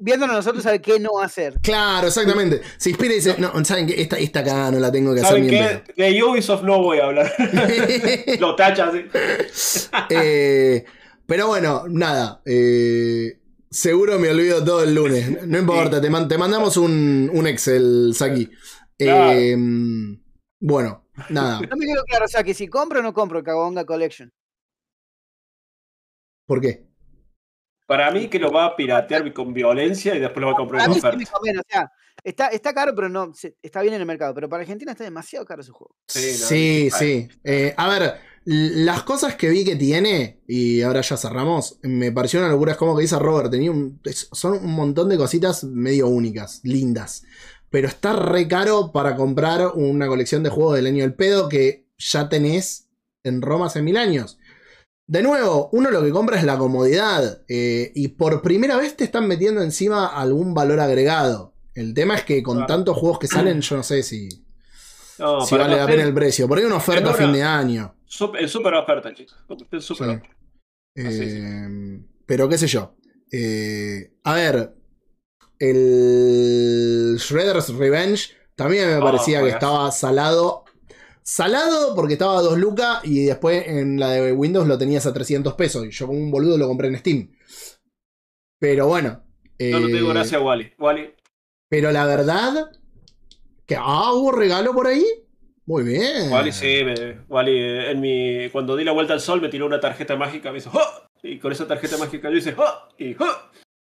viéndonos 0.00 0.36
nosotros, 0.36 0.62
sabe 0.64 0.80
qué 0.80 0.98
no 0.98 1.18
hacer. 1.20 1.60
Claro, 1.62 2.08
exactamente. 2.08 2.60
Se 2.78 2.90
inspira 2.90 3.12
y 3.12 3.16
dice, 3.16 3.36
no, 3.38 3.64
¿saben 3.64 3.86
qué? 3.86 4.00
Esta, 4.00 4.18
esta 4.18 4.42
cagada 4.42 4.72
no 4.72 4.80
la 4.80 4.90
tengo 4.90 5.14
que 5.14 5.20
hacer 5.20 5.28
¿Saben 5.30 5.46
ni 5.46 5.56
en 5.56 5.82
qué? 5.94 6.02
De 6.12 6.22
Ubisoft 6.24 6.62
no 6.64 6.82
voy 6.82 6.98
a 6.98 7.04
hablar. 7.06 7.32
Lo 8.40 8.56
tachas. 8.56 8.88
así. 8.94 9.90
Eh, 10.10 10.84
Pero 11.26 11.46
bueno, 11.46 11.84
nada. 11.88 12.42
eh, 12.44 13.38
seguro 13.70 14.18
me 14.18 14.30
olvido 14.30 14.64
todo 14.64 14.82
el 14.82 14.94
lunes. 14.94 15.46
No 15.46 15.58
importa, 15.58 16.00
te, 16.00 16.10
man- 16.10 16.26
te 16.28 16.36
mandamos 16.38 16.76
un, 16.76 17.30
un 17.32 17.46
Excel, 17.46 18.12
Saki. 18.14 18.50
Claro. 18.98 19.38
Eh, 19.38 19.56
bueno, 20.60 21.06
nada. 21.28 21.60
No 21.60 21.76
me 21.76 21.86
quedó 21.86 22.02
claro, 22.04 22.24
o 22.24 22.28
sea, 22.28 22.42
que 22.42 22.52
si 22.54 22.66
compro 22.68 22.98
o 23.00 23.02
no 23.02 23.14
compro 23.14 23.38
el 23.38 23.44
Kawabonga 23.44 23.84
Collection. 23.84 24.30
¿Por 26.46 26.60
qué? 26.60 26.89
Para 27.90 28.08
mí 28.12 28.28
que 28.28 28.38
lo 28.38 28.52
va 28.52 28.66
a 28.66 28.76
piratear 28.76 29.32
con 29.32 29.52
violencia 29.52 30.14
y 30.14 30.20
después 30.20 30.40
lo 30.40 30.46
va 30.46 30.52
a 30.52 30.56
comprar 30.56 30.82
A 30.82 30.84
en 30.84 30.90
oferta. 30.92 31.18
o 31.34 31.62
sea, 31.68 31.90
está, 32.22 32.46
está 32.46 32.72
caro, 32.72 32.92
pero 32.94 33.08
no 33.08 33.34
se- 33.34 33.56
está 33.60 33.82
bien 33.82 33.94
en 33.94 34.00
el 34.00 34.06
mercado. 34.06 34.32
Pero 34.32 34.48
para 34.48 34.60
Argentina 34.62 34.92
está 34.92 35.02
demasiado 35.02 35.44
caro 35.44 35.60
ese 35.62 35.72
juego. 35.72 35.96
Sí, 36.06 36.36
no, 36.40 36.46
Sí, 36.46 36.88
no, 36.92 36.96
sí. 36.98 37.28
Eh, 37.42 37.74
a 37.76 37.88
ver, 37.88 38.14
las 38.44 39.02
cosas 39.02 39.34
que 39.34 39.48
vi 39.48 39.64
que 39.64 39.74
tiene, 39.74 40.40
y 40.46 40.82
ahora 40.82 41.00
ya 41.00 41.16
cerramos, 41.16 41.80
me 41.82 42.12
pareció 42.12 42.38
una 42.38 42.48
locura. 42.48 42.72
Es 42.72 42.78
como 42.78 42.94
que 42.94 43.02
dice 43.02 43.18
Robert, 43.18 43.50
tenía 43.50 43.72
un, 43.72 44.00
son 44.30 44.52
un 44.64 44.72
montón 44.72 45.08
de 45.08 45.16
cositas 45.16 45.64
medio 45.64 46.06
únicas, 46.06 46.60
lindas. 46.62 47.24
Pero 47.70 47.88
está 47.88 48.12
re 48.12 48.46
caro 48.46 48.92
para 48.92 49.16
comprar 49.16 49.66
una 49.74 50.06
colección 50.06 50.44
de 50.44 50.50
juegos 50.50 50.76
del 50.76 50.86
año 50.86 51.02
del 51.02 51.14
pedo 51.14 51.48
que 51.48 51.86
ya 51.98 52.28
tenés 52.28 52.88
en 53.24 53.42
Roma 53.42 53.66
hace 53.66 53.82
mil 53.82 53.96
años. 53.96 54.38
De 55.10 55.24
nuevo, 55.24 55.68
uno 55.72 55.90
lo 55.90 56.04
que 56.04 56.10
compra 56.12 56.38
es 56.38 56.44
la 56.44 56.56
comodidad. 56.56 57.42
eh, 57.48 57.90
y 57.96 58.08
por 58.08 58.42
primera 58.42 58.76
vez 58.76 58.96
te 58.96 59.02
están 59.02 59.26
metiendo 59.26 59.60
encima 59.60 60.06
algún 60.06 60.54
valor 60.54 60.78
agregado. 60.78 61.52
El 61.74 61.94
tema 61.94 62.14
es 62.14 62.22
que 62.22 62.44
con 62.44 62.58
Claro. 62.58 62.66
tantos 62.68 62.96
juegos 62.96 63.18
que 63.18 63.26
salen, 63.26 63.60
yo 63.60 63.76
no 63.76 63.82
sé 63.82 64.04
si, 64.04 64.28
No, 65.18 65.40
si 65.44 65.56
vale 65.56 65.76
la 65.76 65.86
pena 65.86 66.04
el 66.04 66.14
precio. 66.14 66.46
Por 66.46 66.58
ahí 66.58 66.64
una 66.64 66.76
oferta 66.76 67.10
a 67.10 67.14
fin 67.14 67.32
de 67.32 67.42
año. 67.42 67.92
En 68.38 68.48
super 68.48 68.72
oferta, 68.74 69.12
chicos. 69.12 69.36
Sí. 69.80 69.92
oferta. 69.94 70.28
Así 70.96 71.22
es. 71.22 71.34
Eh, 71.34 72.00
pero 72.24 72.48
qué 72.48 72.56
sé 72.56 72.68
yo. 72.68 72.94
Eh, 73.32 74.12
a 74.22 74.34
ver. 74.34 74.74
El 75.58 77.16
Shredder's 77.18 77.68
Revenge 77.74 78.30
también 78.54 78.88
me 78.88 78.96
Oh, 78.96 79.00
parecía 79.02 79.42
que 79.42 79.48
estaba 79.50 79.90
salado. 79.90 80.59
Salado 81.30 81.94
porque 81.94 82.14
estaba 82.14 82.38
a 82.38 82.42
2 82.42 82.58
lucas 82.58 83.02
y 83.04 83.26
después 83.26 83.64
en 83.68 84.00
la 84.00 84.10
de 84.10 84.32
Windows 84.32 84.66
lo 84.66 84.76
tenías 84.76 85.06
a 85.06 85.12
300 85.12 85.54
pesos. 85.54 85.86
Y 85.86 85.90
yo 85.92 86.08
como 86.08 86.18
un 86.18 86.28
boludo 86.32 86.58
lo 86.58 86.66
compré 86.66 86.88
en 86.88 86.98
Steam. 86.98 87.30
Pero 88.58 88.88
bueno. 88.88 89.22
No, 89.60 89.78
no 89.78 89.86
te 89.86 89.92
digo 89.92 90.10
eh, 90.10 90.14
gracias, 90.14 90.42
Wally. 90.42 90.72
Wally. 90.76 91.14
Pero 91.68 91.92
la 91.92 92.04
verdad. 92.04 92.72
Que 93.64 93.76
ah, 93.78 94.12
hubo 94.12 94.32
regalo 94.32 94.74
por 94.74 94.88
ahí. 94.88 95.04
Muy 95.66 95.84
bien. 95.84 96.32
Wally, 96.32 96.50
sí, 96.50 96.82
me- 96.84 97.20
Wally, 97.28 97.52
eh, 97.60 97.90
en 97.92 98.00
mi, 98.00 98.50
cuando 98.50 98.74
di 98.74 98.82
la 98.82 98.90
vuelta 98.90 99.12
al 99.12 99.20
sol 99.20 99.40
me 99.40 99.48
tiró 99.48 99.66
una 99.66 99.78
tarjeta 99.78 100.16
mágica, 100.16 100.50
me 100.50 100.58
hizo 100.58 100.72
¡Oh! 100.74 101.08
Y 101.22 101.38
con 101.38 101.52
esa 101.52 101.68
tarjeta 101.68 101.96
mágica 101.96 102.28
yo 102.28 102.38
hice 102.38 102.56
¡Oh! 102.58 102.88
Y 102.98 103.14
¡Oh! 103.14 103.36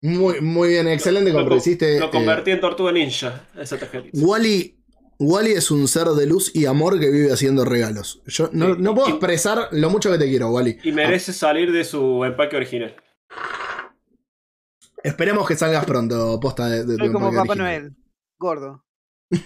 Muy, 0.01 0.41
muy 0.41 0.71
bien, 0.71 0.89
excelente 0.89 1.33
Lo, 1.33 1.41
compra. 1.41 1.57
co- 1.57 1.59
Hiciste, 1.59 2.01
lo 2.01 2.07
eh, 2.07 2.11
convertí 2.11 2.51
en 2.53 2.61
tortuga 2.63 2.93
ninja, 2.93 3.47
esa 3.59 3.77
tarjeta. 3.79 4.09
Wally, 4.15 4.76
Wally 5.18 5.52
es 5.52 5.70
un 5.70 5.88
ser 5.88 6.09
de 6.09 6.26
luz 6.26 6.55
y 6.55 6.66
amor 6.66 7.01
que 7.01 7.10
vive 7.10 7.32
haciendo 7.32 7.64
regalos. 7.64 8.22
Yo 8.26 8.51
no, 8.52 8.74
Sí, 8.74 8.82
no 8.82 8.94
puedo 8.94 9.09
expresar 9.09 9.68
lo 9.72 9.88
mucho 9.90 10.10
que 10.12 10.18
te 10.18 10.28
quiero, 10.28 10.51
Wally. 10.51 10.78
Y 10.82 10.93
merece 10.93 11.32
salir 11.32 11.72
de 11.72 11.84
su 11.84 12.24
empaque 12.24 12.56
original. 12.56 12.94
Esperemos 15.02 15.47
que 15.47 15.56
salgas 15.56 15.84
pronto, 15.84 16.38
posta 16.40 16.68
de, 16.68 16.84
de 16.84 16.97
tu 16.97 17.05
Soy 17.05 17.12
como 17.12 17.30
Papá 17.30 17.40
original. 17.52 17.59
Noel, 17.59 17.97
gordo. 18.38 18.84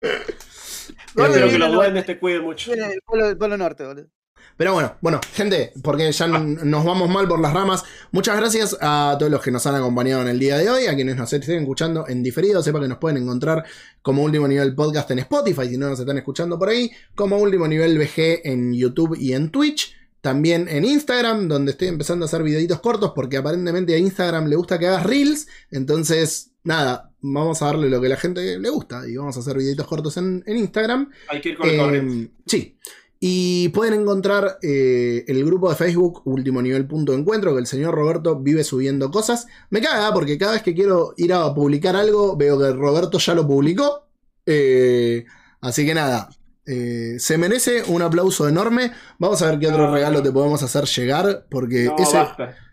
Espero 0.00 1.34
Eh, 1.46 1.50
que 1.50 1.58
los 1.58 1.72
duendes 1.72 2.06
te 2.06 2.18
cuiden 2.18 2.42
mucho. 2.42 2.72
polo, 3.06 3.38
polo 3.38 3.56
norte, 3.56 3.84
boludo. 3.84 4.08
Pero 4.56 4.72
bueno, 4.74 4.94
bueno, 5.00 5.20
gente, 5.32 5.72
porque 5.82 6.12
ya 6.12 6.28
nos 6.28 6.84
vamos 6.84 7.10
mal 7.10 7.26
por 7.26 7.40
las 7.40 7.52
ramas. 7.52 7.82
Muchas 8.12 8.36
gracias 8.36 8.76
a 8.80 9.16
todos 9.18 9.30
los 9.32 9.42
que 9.42 9.50
nos 9.50 9.66
han 9.66 9.74
acompañado 9.74 10.22
en 10.22 10.28
el 10.28 10.38
día 10.38 10.56
de 10.58 10.70
hoy, 10.70 10.86
a 10.86 10.94
quienes 10.94 11.16
nos 11.16 11.32
estén 11.32 11.60
escuchando 11.62 12.06
en 12.08 12.22
diferido. 12.22 12.62
Sepa 12.62 12.80
que 12.80 12.86
nos 12.86 12.98
pueden 12.98 13.20
encontrar 13.22 13.64
como 14.00 14.22
último 14.22 14.46
nivel 14.46 14.74
podcast 14.74 15.10
en 15.10 15.18
Spotify, 15.20 15.68
si 15.68 15.76
no 15.76 15.88
nos 15.88 15.98
están 15.98 16.18
escuchando 16.18 16.56
por 16.58 16.68
ahí, 16.68 16.90
como 17.16 17.36
último 17.38 17.66
nivel 17.66 17.98
VG 17.98 18.42
en 18.44 18.72
YouTube 18.74 19.16
y 19.18 19.32
en 19.32 19.50
Twitch. 19.50 19.94
También 20.20 20.68
en 20.70 20.84
Instagram, 20.86 21.48
donde 21.48 21.72
estoy 21.72 21.88
empezando 21.88 22.24
a 22.24 22.28
hacer 22.28 22.42
videitos 22.42 22.80
cortos, 22.80 23.12
porque 23.14 23.36
aparentemente 23.36 23.94
a 23.94 23.98
Instagram 23.98 24.46
le 24.46 24.56
gusta 24.56 24.78
que 24.78 24.86
hagas 24.86 25.04
reels. 25.04 25.46
Entonces, 25.70 26.52
nada, 26.62 27.10
vamos 27.20 27.60
a 27.60 27.66
darle 27.66 27.90
lo 27.90 28.00
que 28.00 28.06
a 28.06 28.10
la 28.10 28.16
gente 28.16 28.58
le 28.58 28.70
gusta 28.70 29.06
y 29.06 29.16
vamos 29.16 29.36
a 29.36 29.40
hacer 29.40 29.58
videitos 29.58 29.86
cortos 29.86 30.16
en, 30.16 30.42
en 30.46 30.56
Instagram. 30.56 31.10
Hay 31.28 31.40
que 31.42 31.50
ir 31.50 31.58
con 31.58 31.68
Eh, 31.68 31.76
corriente. 31.76 32.30
sí. 32.46 32.78
Y 33.26 33.70
pueden 33.70 34.02
encontrar 34.02 34.58
eh, 34.60 35.24
el 35.28 35.42
grupo 35.46 35.70
de 35.70 35.76
Facebook 35.76 36.20
Último 36.26 36.60
Nivel 36.60 36.86
Punto 36.86 37.12
de 37.12 37.18
Encuentro, 37.20 37.54
que 37.54 37.60
el 37.60 37.66
señor 37.66 37.94
Roberto 37.94 38.38
vive 38.38 38.62
subiendo 38.64 39.10
cosas. 39.10 39.46
Me 39.70 39.80
caga 39.80 40.12
porque 40.12 40.36
cada 40.36 40.52
vez 40.52 40.62
que 40.62 40.74
quiero 40.74 41.14
ir 41.16 41.32
a 41.32 41.54
publicar 41.54 41.96
algo, 41.96 42.36
veo 42.36 42.58
que 42.58 42.70
Roberto 42.72 43.16
ya 43.16 43.32
lo 43.34 43.46
publicó. 43.46 44.08
Eh, 44.44 45.24
así 45.62 45.86
que 45.86 45.94
nada, 45.94 46.28
eh, 46.66 47.14
se 47.18 47.38
merece 47.38 47.82
un 47.88 48.02
aplauso 48.02 48.46
enorme. 48.46 48.92
Vamos 49.18 49.40
a 49.40 49.50
ver 49.52 49.58
qué 49.58 49.68
otro 49.68 49.86
No, 49.86 49.94
regalo 49.94 50.18
no. 50.18 50.22
te 50.22 50.30
podemos 50.30 50.62
hacer 50.62 50.84
llegar, 50.84 51.46
porque 51.50 51.84
No, 51.84 51.96
ese, 51.96 52.26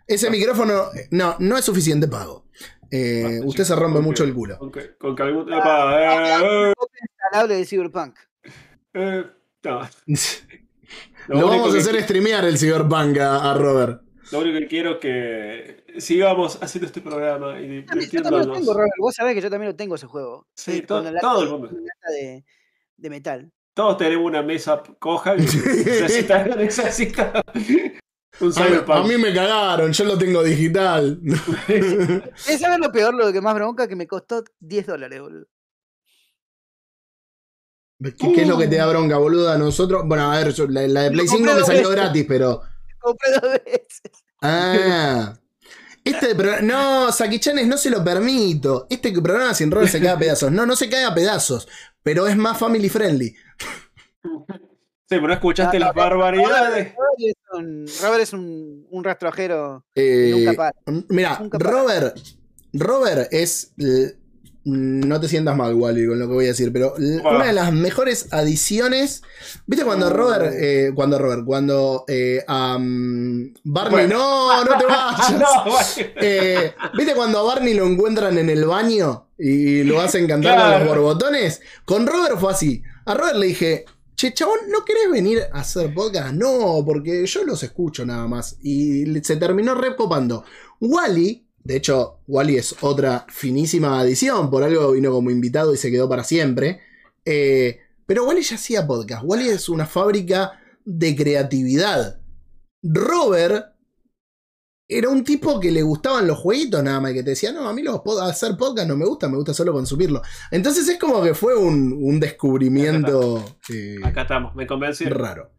ese 0.06 0.30
micrófono 0.30 0.82
no, 1.12 1.34
no 1.38 1.56
es 1.56 1.64
suficiente 1.64 2.08
pago. 2.08 2.44
Eh, 2.90 3.22
Basta, 3.24 3.46
usted 3.46 3.64
se 3.64 3.74
rompe 3.74 3.96
con 3.96 4.04
mucho 4.04 4.22
que- 4.24 4.28
el 4.28 4.34
culo. 4.34 4.58
Con 4.58 4.70
que, 4.70 4.96
con 4.98 5.16
que 5.16 5.22
algún. 5.22 5.50
Epa, 5.50 6.68
eh, 6.68 7.48
de 7.48 7.64
Cyberpunk. 7.64 8.16
Eh, 9.64 9.68
no. 9.68 9.88
Lo, 11.40 11.46
vamos 11.48 11.70
a 11.70 11.72
que- 11.74 11.78
hacer 11.78 12.02
streamear 12.02 12.44
el 12.44 12.58
Cyberpunk 12.58 13.18
a, 13.18 13.50
a 13.52 13.54
Robert. 13.54 14.02
Lo 14.32 14.40
único 14.40 14.58
que 14.60 14.66
quiero 14.66 14.92
es 14.92 14.98
que 14.98 15.84
sigamos 16.00 16.58
haciendo 16.62 16.86
este 16.86 17.00
programa 17.00 17.60
y 17.60 17.84
Yo 18.10 18.22
también 18.22 18.48
lo 18.48 18.52
tengo, 18.54 18.72
Robert. 18.74 18.92
Vos 18.98 19.14
sabés 19.14 19.34
que 19.34 19.40
yo 19.42 19.50
también 19.50 19.70
lo 19.72 19.76
tengo 19.76 19.94
ese 19.94 20.06
juego. 20.06 20.46
Sí, 20.54 20.78
Eh, 20.78 20.82
todo 20.86 21.00
el 21.42 21.48
mundo. 21.50 21.68
de, 21.68 22.44
de 22.96 23.10
metal. 23.10 23.52
Todos 23.74 23.98
tenemos 23.98 24.26
una 24.26 24.42
mesa 24.42 24.82
coja 24.98 25.36
que 25.36 25.42
necesita, 25.42 26.44
necesita 26.56 27.42
un 28.40 28.46
A 28.46 28.48
mí, 28.48 28.52
cyberpunk. 28.52 28.96
a 28.98 29.02
mí 29.04 29.16
me 29.18 29.32
cagaron, 29.34 29.92
yo 29.92 30.04
lo 30.04 30.18
tengo 30.18 30.42
digital. 30.42 31.20
¿Querés 31.66 32.60
saber 32.60 32.80
lo 32.80 32.90
peor, 32.90 33.14
lo 33.14 33.32
que 33.32 33.40
más 33.40 33.54
bronca? 33.54 33.86
Que 33.86 33.96
me 33.96 34.06
costó 34.06 34.42
10 34.60 34.86
dólares, 34.86 35.20
boludo. 35.20 35.46
¿Qué, 38.02 38.32
qué 38.32 38.42
es 38.42 38.48
lo 38.48 38.58
que 38.58 38.68
te 38.68 38.76
da 38.76 38.86
bronca, 38.86 39.16
boludo? 39.18 39.50
A 39.50 39.58
nosotros. 39.58 40.02
Bueno, 40.06 40.30
a 40.32 40.36
ver, 40.38 40.52
yo- 40.52 40.66
la, 40.68 40.86
la 40.88 41.02
de 41.02 41.10
Play 41.12 41.26
5 41.28 41.38
compré 41.38 41.54
me 41.60 41.66
salió 41.66 41.88
veces. 41.88 41.96
gratis, 41.96 42.24
pero. 42.28 42.62
Compré 43.00 43.30
dos 43.32 43.42
veces. 43.64 44.00
Ah. 44.40 45.34
Este 46.04 46.34
programa. 46.34 46.62
No, 46.62 47.12
Sakichanes, 47.12 47.66
no 47.66 47.76
se 47.76 47.90
lo 47.90 48.02
permito. 48.02 48.86
Este 48.90 49.12
programa 49.20 49.54
sin 49.54 49.70
Robert 49.70 49.90
se 49.90 50.00
cae 50.00 50.10
a 50.10 50.18
pedazos. 50.18 50.50
No, 50.52 50.66
no 50.66 50.74
se 50.76 50.88
cae 50.88 51.04
a 51.04 51.14
pedazos. 51.14 51.68
Pero 52.02 52.26
es 52.26 52.36
más 52.36 52.58
family 52.58 52.88
friendly. 52.88 53.34
Sí, 55.08 55.18
pero 55.18 55.28
no 55.28 55.34
escuchaste 55.34 55.78
No, 55.78 55.84
las 55.86 55.94
no, 55.94 56.00
barbaridades. 56.00 56.94
Robert 56.94 57.18
es 57.18 57.34
un, 57.52 57.86
Robert 58.02 58.22
es 58.22 58.32
un, 58.32 58.86
un 58.90 59.04
rastrojero. 59.04 59.84
Eh, 59.94 60.30
Nunca 60.34 60.52
para. 60.54 60.72
Mira, 61.10 61.38
Nunca 61.38 61.58
para. 61.58 61.70
Robert. 61.70 62.18
Robert 62.72 63.28
es. 63.30 63.74
No 64.64 65.20
te 65.20 65.26
sientas 65.28 65.56
mal, 65.56 65.74
Wally, 65.74 66.06
con 66.06 66.18
lo 66.20 66.28
que 66.28 66.34
voy 66.34 66.44
a 66.44 66.48
decir, 66.48 66.72
pero 66.72 66.94
una 66.96 67.46
de 67.46 67.52
las 67.52 67.72
mejores 67.72 68.28
adiciones. 68.32 69.22
¿Viste 69.66 69.84
cuando 69.84 70.08
Robert. 70.10 70.54
eh, 70.56 70.92
cuando 70.94 71.18
Robert, 71.18 71.44
cuando. 71.44 72.04
eh, 72.06 72.44
Barney, 72.46 73.52
Bueno. 73.64 74.18
no, 74.18 74.64
no 74.64 74.78
te 74.78 74.84
vayas. 74.86 75.32
no. 75.38 75.46
Eh, 76.20 76.72
¿Viste 76.96 77.14
cuando 77.14 77.40
a 77.40 77.42
Barney 77.42 77.74
lo 77.74 77.86
encuentran 77.86 78.38
en 78.38 78.50
el 78.50 78.64
baño 78.64 79.28
y 79.38 79.82
lo 79.82 80.00
hacen 80.00 80.26
cantar 80.26 80.52
a 80.52 80.56
Claro. 80.56 80.78
los 80.84 80.88
borbotones? 80.88 81.60
Con 81.84 82.06
Robert 82.06 82.38
fue 82.38 82.52
así. 82.52 82.82
A 83.04 83.14
Robert 83.14 83.36
le 83.38 83.46
dije, 83.46 83.84
che, 84.14 84.32
chabón, 84.32 84.58
¿no 84.68 84.84
querés 84.84 85.10
venir 85.10 85.40
a 85.52 85.60
hacer 85.60 85.92
podcast? 85.92 86.34
No, 86.34 86.82
porque 86.86 87.26
yo 87.26 87.44
los 87.44 87.62
escucho 87.64 88.06
nada 88.06 88.28
más. 88.28 88.56
Y 88.62 89.04
se 89.22 89.36
terminó 89.36 89.74
recopando. 89.74 90.44
Wally, 90.80 91.46
de 91.64 91.76
hecho, 91.76 92.20
Wally 92.26 92.56
es 92.56 92.76
otra 92.82 93.26
finísima 93.28 94.00
adición, 94.00 94.50
por 94.50 94.62
algo 94.62 94.92
vino 94.92 95.10
como 95.12 95.30
invitado 95.30 95.72
y 95.72 95.76
se 95.76 95.90
quedó 95.90 96.08
para 96.08 96.24
siempre. 96.24 96.80
Eh, 97.24 97.78
pero 98.06 98.26
Wally 98.26 98.42
ya 98.42 98.56
hacía 98.56 98.86
podcast. 98.86 99.22
Wally 99.24 99.48
es 99.48 99.68
una 99.68 99.86
fábrica 99.86 100.60
de 100.84 101.14
creatividad. 101.14 102.20
Robert 102.82 103.66
era 104.88 105.08
un 105.08 105.24
tipo 105.24 105.58
que 105.58 105.70
le 105.70 105.80
gustaban 105.82 106.26
los 106.26 106.36
jueguitos 106.38 106.82
nada 106.82 107.00
más, 107.00 107.12
que 107.12 107.22
te 107.22 107.30
decía, 107.30 107.50
no, 107.52 107.66
a 107.66 107.72
mí 107.72 107.82
los 107.82 107.96
pod- 108.00 108.28
hacer 108.28 108.56
podcast 108.58 108.86
no 108.88 108.96
me 108.96 109.06
gusta, 109.06 109.28
me 109.28 109.36
gusta 109.36 109.54
solo 109.54 109.72
consumirlo. 109.72 110.20
Entonces 110.50 110.86
es 110.88 110.98
como 110.98 111.22
que 111.22 111.32
fue 111.32 111.56
un, 111.56 111.96
un 112.02 112.20
descubrimiento 112.20 113.42
eh, 113.72 113.96
Acá 114.04 114.22
estamos, 114.22 114.54
me 114.54 114.66
convencí. 114.66 115.04
raro. 115.06 115.52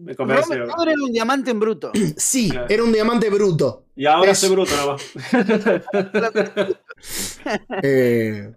Me 0.00 0.14
convence. 0.16 0.54
Robert, 0.56 0.72
era 0.82 0.94
un 1.04 1.12
diamante 1.12 1.50
en 1.50 1.60
bruto. 1.60 1.92
Sí, 2.16 2.50
Claro. 2.50 2.66
era 2.68 2.84
un 2.84 2.92
diamante 2.92 3.30
bruto. 3.30 3.86
Y 3.94 4.06
ahora 4.06 4.32
Es- 4.32 4.38
soy 4.38 4.50
bruto 4.50 4.72
nomás. 4.76 5.02
Eh, 7.82 8.52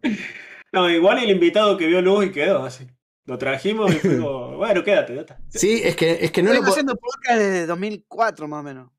No, 0.72 0.90
igual 0.90 1.20
el 1.24 1.30
invitado 1.32 1.78
que 1.78 1.88
vio 1.88 2.02
luz 2.02 2.26
y 2.26 2.32
quedó 2.32 2.64
así. 2.64 2.88
Lo 3.26 3.38
trajimos 3.38 3.92
y 3.94 3.96
fue 4.00 4.18
como, 4.18 4.58
bueno, 4.58 4.84
quédate, 4.84 5.16
ya 5.16 5.22
está. 5.22 5.40
Sí, 5.50 5.82
es 5.84 5.96
que, 5.96 6.18
es 6.22 6.32
que 6.32 6.42
no 6.42 6.48
lo 6.50 6.54
Vengo 6.54 6.64
puedo. 6.64 6.74
haciendo 6.74 6.96
podcast 6.96 7.38
desde 7.40 7.66
2004 7.68 8.48
más 8.48 8.60
o 8.60 8.64
menos. 8.64 8.92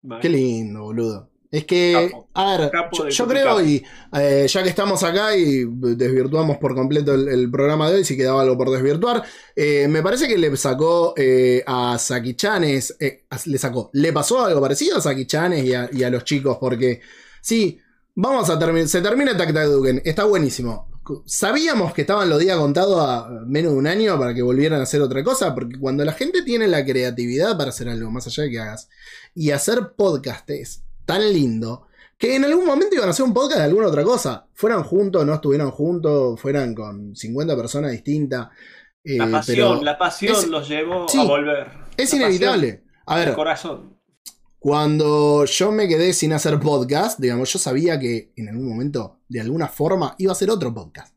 Vale. 0.00 0.22
Qué 0.22 0.28
lindo, 0.28 0.82
boludo. 0.84 1.30
Es 1.50 1.64
que, 1.64 2.10
Capo. 2.10 2.28
a 2.34 2.56
ver, 2.58 2.70
yo, 3.08 3.26
creo, 3.26 3.64
y 3.64 3.82
eh, 4.12 4.46
ya 4.46 4.62
que 4.62 4.68
estamos 4.68 5.02
acá 5.02 5.34
y 5.34 5.64
desvirtuamos 5.64 6.58
por 6.58 6.74
completo 6.74 7.14
el, 7.14 7.26
el 7.26 7.50
programa 7.50 7.88
de 7.88 7.96
hoy, 7.96 8.04
si 8.04 8.18
quedaba 8.18 8.42
algo 8.42 8.58
por 8.58 8.70
desvirtuar, 8.70 9.22
eh, 9.56 9.88
me 9.88 10.02
parece 10.02 10.28
que 10.28 10.36
le 10.36 10.54
sacó 10.58 11.14
eh, 11.16 11.64
a 11.66 11.96
Saki 11.98 12.34
Chanes, 12.34 12.96
le 13.46 13.58
sacó, 13.58 13.88
le 13.94 14.12
pasó 14.12 14.44
algo 14.44 14.60
parecido 14.60 14.98
a 14.98 15.00
Saki 15.00 15.26
Chanes 15.26 15.64
y 15.64 15.72
a, 15.72 15.88
y 15.90 16.02
a 16.02 16.10
los 16.10 16.24
chicos, 16.24 16.58
porque 16.60 17.00
sí, 17.40 17.80
vamos 18.14 18.50
a 18.50 18.58
terminar, 18.58 18.88
se 18.88 19.00
termina 19.00 19.34
Tac 19.34 19.54
Tac 19.54 19.68
Duken, 19.68 20.02
está 20.04 20.24
buenísimo. 20.24 20.86
Sabíamos 21.24 21.94
que 21.94 22.02
estaban 22.02 22.28
los 22.28 22.38
días 22.38 22.58
contados 22.58 23.00
a 23.00 23.26
menos 23.46 23.72
de 23.72 23.78
un 23.78 23.86
año 23.86 24.18
para 24.18 24.34
que 24.34 24.42
volvieran 24.42 24.80
a 24.80 24.82
hacer 24.82 25.00
otra 25.00 25.24
cosa, 25.24 25.54
porque 25.54 25.78
cuando 25.78 26.04
la 26.04 26.12
gente 26.12 26.42
tiene 26.42 26.68
la 26.68 26.84
creatividad 26.84 27.56
para 27.56 27.70
hacer 27.70 27.88
algo, 27.88 28.10
más 28.10 28.26
allá 28.26 28.42
de 28.42 28.50
que 28.50 28.58
hagas, 28.58 28.90
y 29.34 29.50
hacer 29.52 29.92
podcast 29.96 30.50
es 30.50 30.82
tan 31.08 31.32
lindo 31.32 31.86
que 32.18 32.36
en 32.36 32.44
algún 32.44 32.66
momento 32.66 32.94
iban 32.94 33.08
a 33.08 33.12
hacer 33.12 33.24
un 33.24 33.32
podcast 33.32 33.60
de 33.60 33.64
alguna 33.64 33.86
otra 33.86 34.04
cosa. 34.04 34.46
Fueran 34.52 34.82
juntos, 34.84 35.24
no 35.24 35.32
estuvieran 35.34 35.70
juntos, 35.70 36.38
fueran 36.38 36.74
con 36.74 37.16
50 37.16 37.56
personas 37.56 37.92
distintas. 37.92 38.48
eh, 39.04 39.16
La 39.16 39.24
pero 39.24 39.32
pasión, 39.38 39.84
la 39.84 39.96
pasión 39.98 40.36
es- 40.36 40.48
los 40.48 40.68
llevó 40.68 41.08
sí, 41.08 41.18
a 41.18 41.24
volver. 41.24 41.66
es 41.96 42.10
La 42.12 42.16
inevitable. 42.18 42.84
A 43.06 43.16
ver, 43.16 43.28
El 43.28 43.34
corazón. 43.34 43.96
cuando 44.58 45.44
yo 45.46 45.72
me 45.72 45.88
quedé 45.88 46.12
sin 46.12 46.32
hacer 46.34 46.58
podcast, 46.60 47.18
digamos, 47.20 47.50
yo 47.52 47.58
sabía 47.58 47.98
que 47.98 48.32
en 48.36 48.48
algún 48.50 48.68
momento, 48.68 49.20
de 49.28 49.40
alguna 49.40 49.68
forma, 49.68 50.14
iba 50.18 50.32
a 50.32 50.34
hacer 50.34 50.50
otro 50.50 50.74
podcast. 50.74 51.14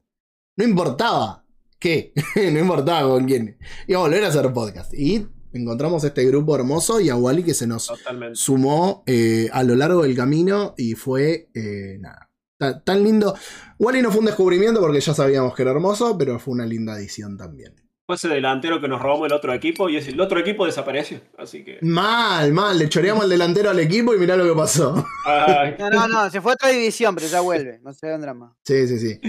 No 0.57 0.63
importaba 0.63 1.43
qué, 1.79 2.13
no 2.53 2.59
importaba 2.59 3.09
con 3.09 3.25
quién. 3.25 3.57
Iba 3.87 3.99
a 3.99 4.03
volver 4.03 4.23
a 4.23 4.27
hacer 4.27 4.53
podcast. 4.53 4.93
Y 4.93 5.27
encontramos 5.53 6.03
este 6.03 6.25
grupo 6.25 6.55
hermoso 6.55 6.99
y 6.99 7.09
a 7.09 7.15
Wally 7.15 7.43
que 7.43 7.53
se 7.53 7.67
nos 7.67 7.87
Totalmente. 7.87 8.35
sumó 8.35 9.03
eh, 9.05 9.49
a 9.51 9.63
lo 9.63 9.75
largo 9.75 10.03
del 10.03 10.15
camino 10.15 10.73
y 10.77 10.93
fue 10.95 11.49
eh, 11.53 11.97
nada. 11.99 12.29
ta- 12.57 12.83
Tan 12.83 13.03
lindo. 13.03 13.35
Wally 13.79 14.01
no 14.01 14.11
fue 14.11 14.19
un 14.19 14.25
descubrimiento 14.27 14.79
porque 14.79 14.99
ya 15.01 15.13
sabíamos 15.13 15.55
que 15.55 15.61
era 15.63 15.71
hermoso, 15.71 16.17
pero 16.17 16.39
fue 16.39 16.53
una 16.53 16.65
linda 16.65 16.93
adición 16.93 17.37
también. 17.37 17.75
Fue 18.07 18.15
ese 18.15 18.27
delantero 18.27 18.81
que 18.81 18.87
nos 18.89 19.01
robamos 19.01 19.27
el 19.27 19.33
otro 19.33 19.53
equipo 19.53 19.87
y 19.87 19.95
el 19.95 20.19
otro 20.19 20.39
equipo 20.39 20.65
desapareció. 20.65 21.21
Así 21.37 21.63
que. 21.63 21.77
Mal, 21.81 22.51
mal. 22.51 22.77
Le 22.77 22.89
choreamos 22.89 23.23
el 23.23 23.29
delantero 23.29 23.69
al 23.69 23.79
equipo 23.79 24.13
y 24.13 24.17
mirá 24.19 24.35
lo 24.35 24.43
que 24.43 24.53
pasó. 24.57 25.05
Ay, 25.25 25.75
No, 25.79 25.89
no, 25.89 26.07
no, 26.07 26.29
se 26.29 26.41
fue 26.41 26.51
a 26.51 26.55
otra 26.55 26.69
división, 26.69 27.15
pero 27.15 27.27
ya 27.27 27.39
vuelve. 27.39 27.79
No 27.81 27.93
se 27.93 28.07
vendrá 28.07 28.33
más. 28.33 28.51
Sí, 28.65 28.85
sí, 28.87 28.99
sí. 28.99 29.19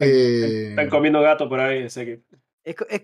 Eh, 0.00 0.70
están 0.70 0.88
comiendo 0.90 1.20
gato 1.22 1.48
por 1.48 1.60
ahí 1.60 1.84
ese 1.84 2.02
equipo. 2.02 2.36
Es, 2.64 2.74
es 2.90 3.00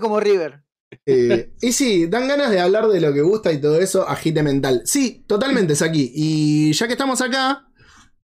como 0.00 0.18
River. 0.18 0.62
Eh, 1.06 1.52
y 1.60 1.72
sí, 1.72 2.06
dan 2.06 2.28
ganas 2.28 2.50
de 2.50 2.60
hablar 2.60 2.88
de 2.88 3.00
lo 3.00 3.12
que 3.12 3.22
gusta 3.22 3.52
y 3.52 3.60
todo 3.60 3.78
eso, 3.80 4.08
agite 4.08 4.42
mental. 4.42 4.82
Sí, 4.84 5.24
totalmente, 5.26 5.74
Saki. 5.76 6.12
Y 6.14 6.72
ya 6.72 6.86
que 6.86 6.92
estamos 6.92 7.20
acá, 7.20 7.68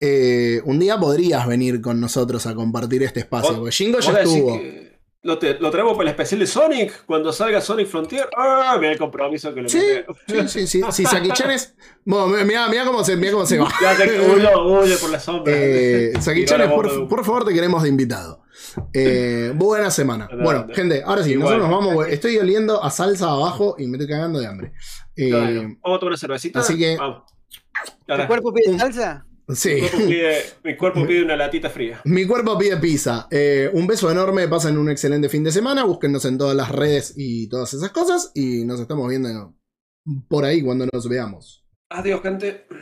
eh, 0.00 0.60
un 0.64 0.78
día 0.78 0.98
podrías 0.98 1.46
venir 1.46 1.80
con 1.80 2.00
nosotros 2.00 2.46
a 2.46 2.54
compartir 2.54 3.02
este 3.02 3.20
espacio. 3.20 3.56
Porque 3.56 3.72
Jingo 3.72 3.98
¿Vos 3.98 4.06
ya 4.06 4.20
estuvo. 4.20 4.60
Lo, 5.20 5.36
te- 5.36 5.58
lo 5.58 5.70
traemos 5.72 5.94
para 5.96 6.04
el 6.04 6.10
especial 6.10 6.38
de 6.38 6.46
Sonic 6.46 7.04
cuando 7.04 7.32
salga 7.32 7.60
Sonic 7.60 7.88
Frontier. 7.88 8.28
¡Ah! 8.36 8.76
Mira 8.78 8.92
el 8.92 8.98
compromiso 8.98 9.52
que 9.52 9.62
le 9.62 9.68
Sí, 9.68 9.80
sí, 10.28 10.48
sí, 10.48 10.66
sí. 10.68 10.82
Si 10.92 11.04
Saki-chan 11.04 11.50
es. 11.50 11.74
Bueno, 12.04 12.28
mirá, 12.44 12.68
mirá 12.68 12.84
cómo 12.84 13.02
se, 13.02 13.16
mirá 13.16 13.32
cómo 13.32 13.44
se 13.44 13.58
va. 13.58 13.68
Ya 13.82 13.96
te 13.96 14.20
huyo, 14.20 14.80
huye 14.80 14.96
por 14.96 15.10
la 15.10 15.18
sombra. 15.18 15.52
Eh, 15.54 16.12
por, 16.72 16.88
de 16.88 16.98
humo. 16.98 17.08
por 17.08 17.24
favor, 17.24 17.44
te 17.44 17.52
queremos 17.52 17.82
de 17.82 17.88
invitado. 17.88 18.42
Eh, 18.92 19.52
buena 19.54 19.90
semana. 19.90 20.28
Bueno, 20.42 20.66
gente, 20.72 21.02
ahora 21.04 21.22
sí, 21.22 21.32
Igual. 21.32 21.58
nosotros 21.58 21.70
nos 21.70 21.86
vamos. 21.94 22.08
Estoy 22.08 22.36
oliendo 22.38 22.82
a 22.82 22.90
salsa 22.90 23.30
abajo 23.30 23.76
y 23.78 23.86
me 23.86 23.96
estoy 23.96 24.08
cagando 24.08 24.38
de 24.38 24.46
hambre. 24.46 24.72
Eh, 25.16 25.30
Vamos 25.32 25.96
a 25.96 26.00
tomar 26.00 26.04
una 26.04 26.16
cervecita. 26.16 26.60
así 26.60 26.78
que-. 26.78 26.96
¿Tu 28.06 28.26
cuerpo 28.26 28.52
pide 28.52 28.78
salsa? 28.78 29.24
sí. 29.54 29.74
mi, 29.74 29.80
cuerpo 29.80 30.06
pide, 30.06 30.36
mi 30.64 30.76
cuerpo 30.76 31.06
pide 31.06 31.22
una 31.22 31.36
latita 31.36 31.70
fría. 31.70 32.00
Mi 32.04 32.26
cuerpo 32.26 32.58
pide 32.58 32.76
pizza. 32.76 33.26
Eh, 33.30 33.70
un 33.72 33.86
beso 33.86 34.10
enorme, 34.10 34.46
pasen 34.48 34.76
un 34.78 34.90
excelente 34.90 35.28
fin 35.28 35.44
de 35.44 35.52
semana. 35.52 35.84
Búsquennos 35.84 36.24
en 36.24 36.38
todas 36.38 36.56
las 36.56 36.70
redes 36.70 37.14
y 37.16 37.48
todas 37.48 37.72
esas 37.74 37.90
cosas. 37.90 38.30
Y 38.34 38.64
nos 38.64 38.80
estamos 38.80 39.08
viendo 39.08 39.54
por 40.28 40.44
ahí 40.44 40.62
cuando 40.62 40.86
nos 40.92 41.08
veamos. 41.08 41.64
Adiós, 41.90 42.20
gente. 42.22 42.66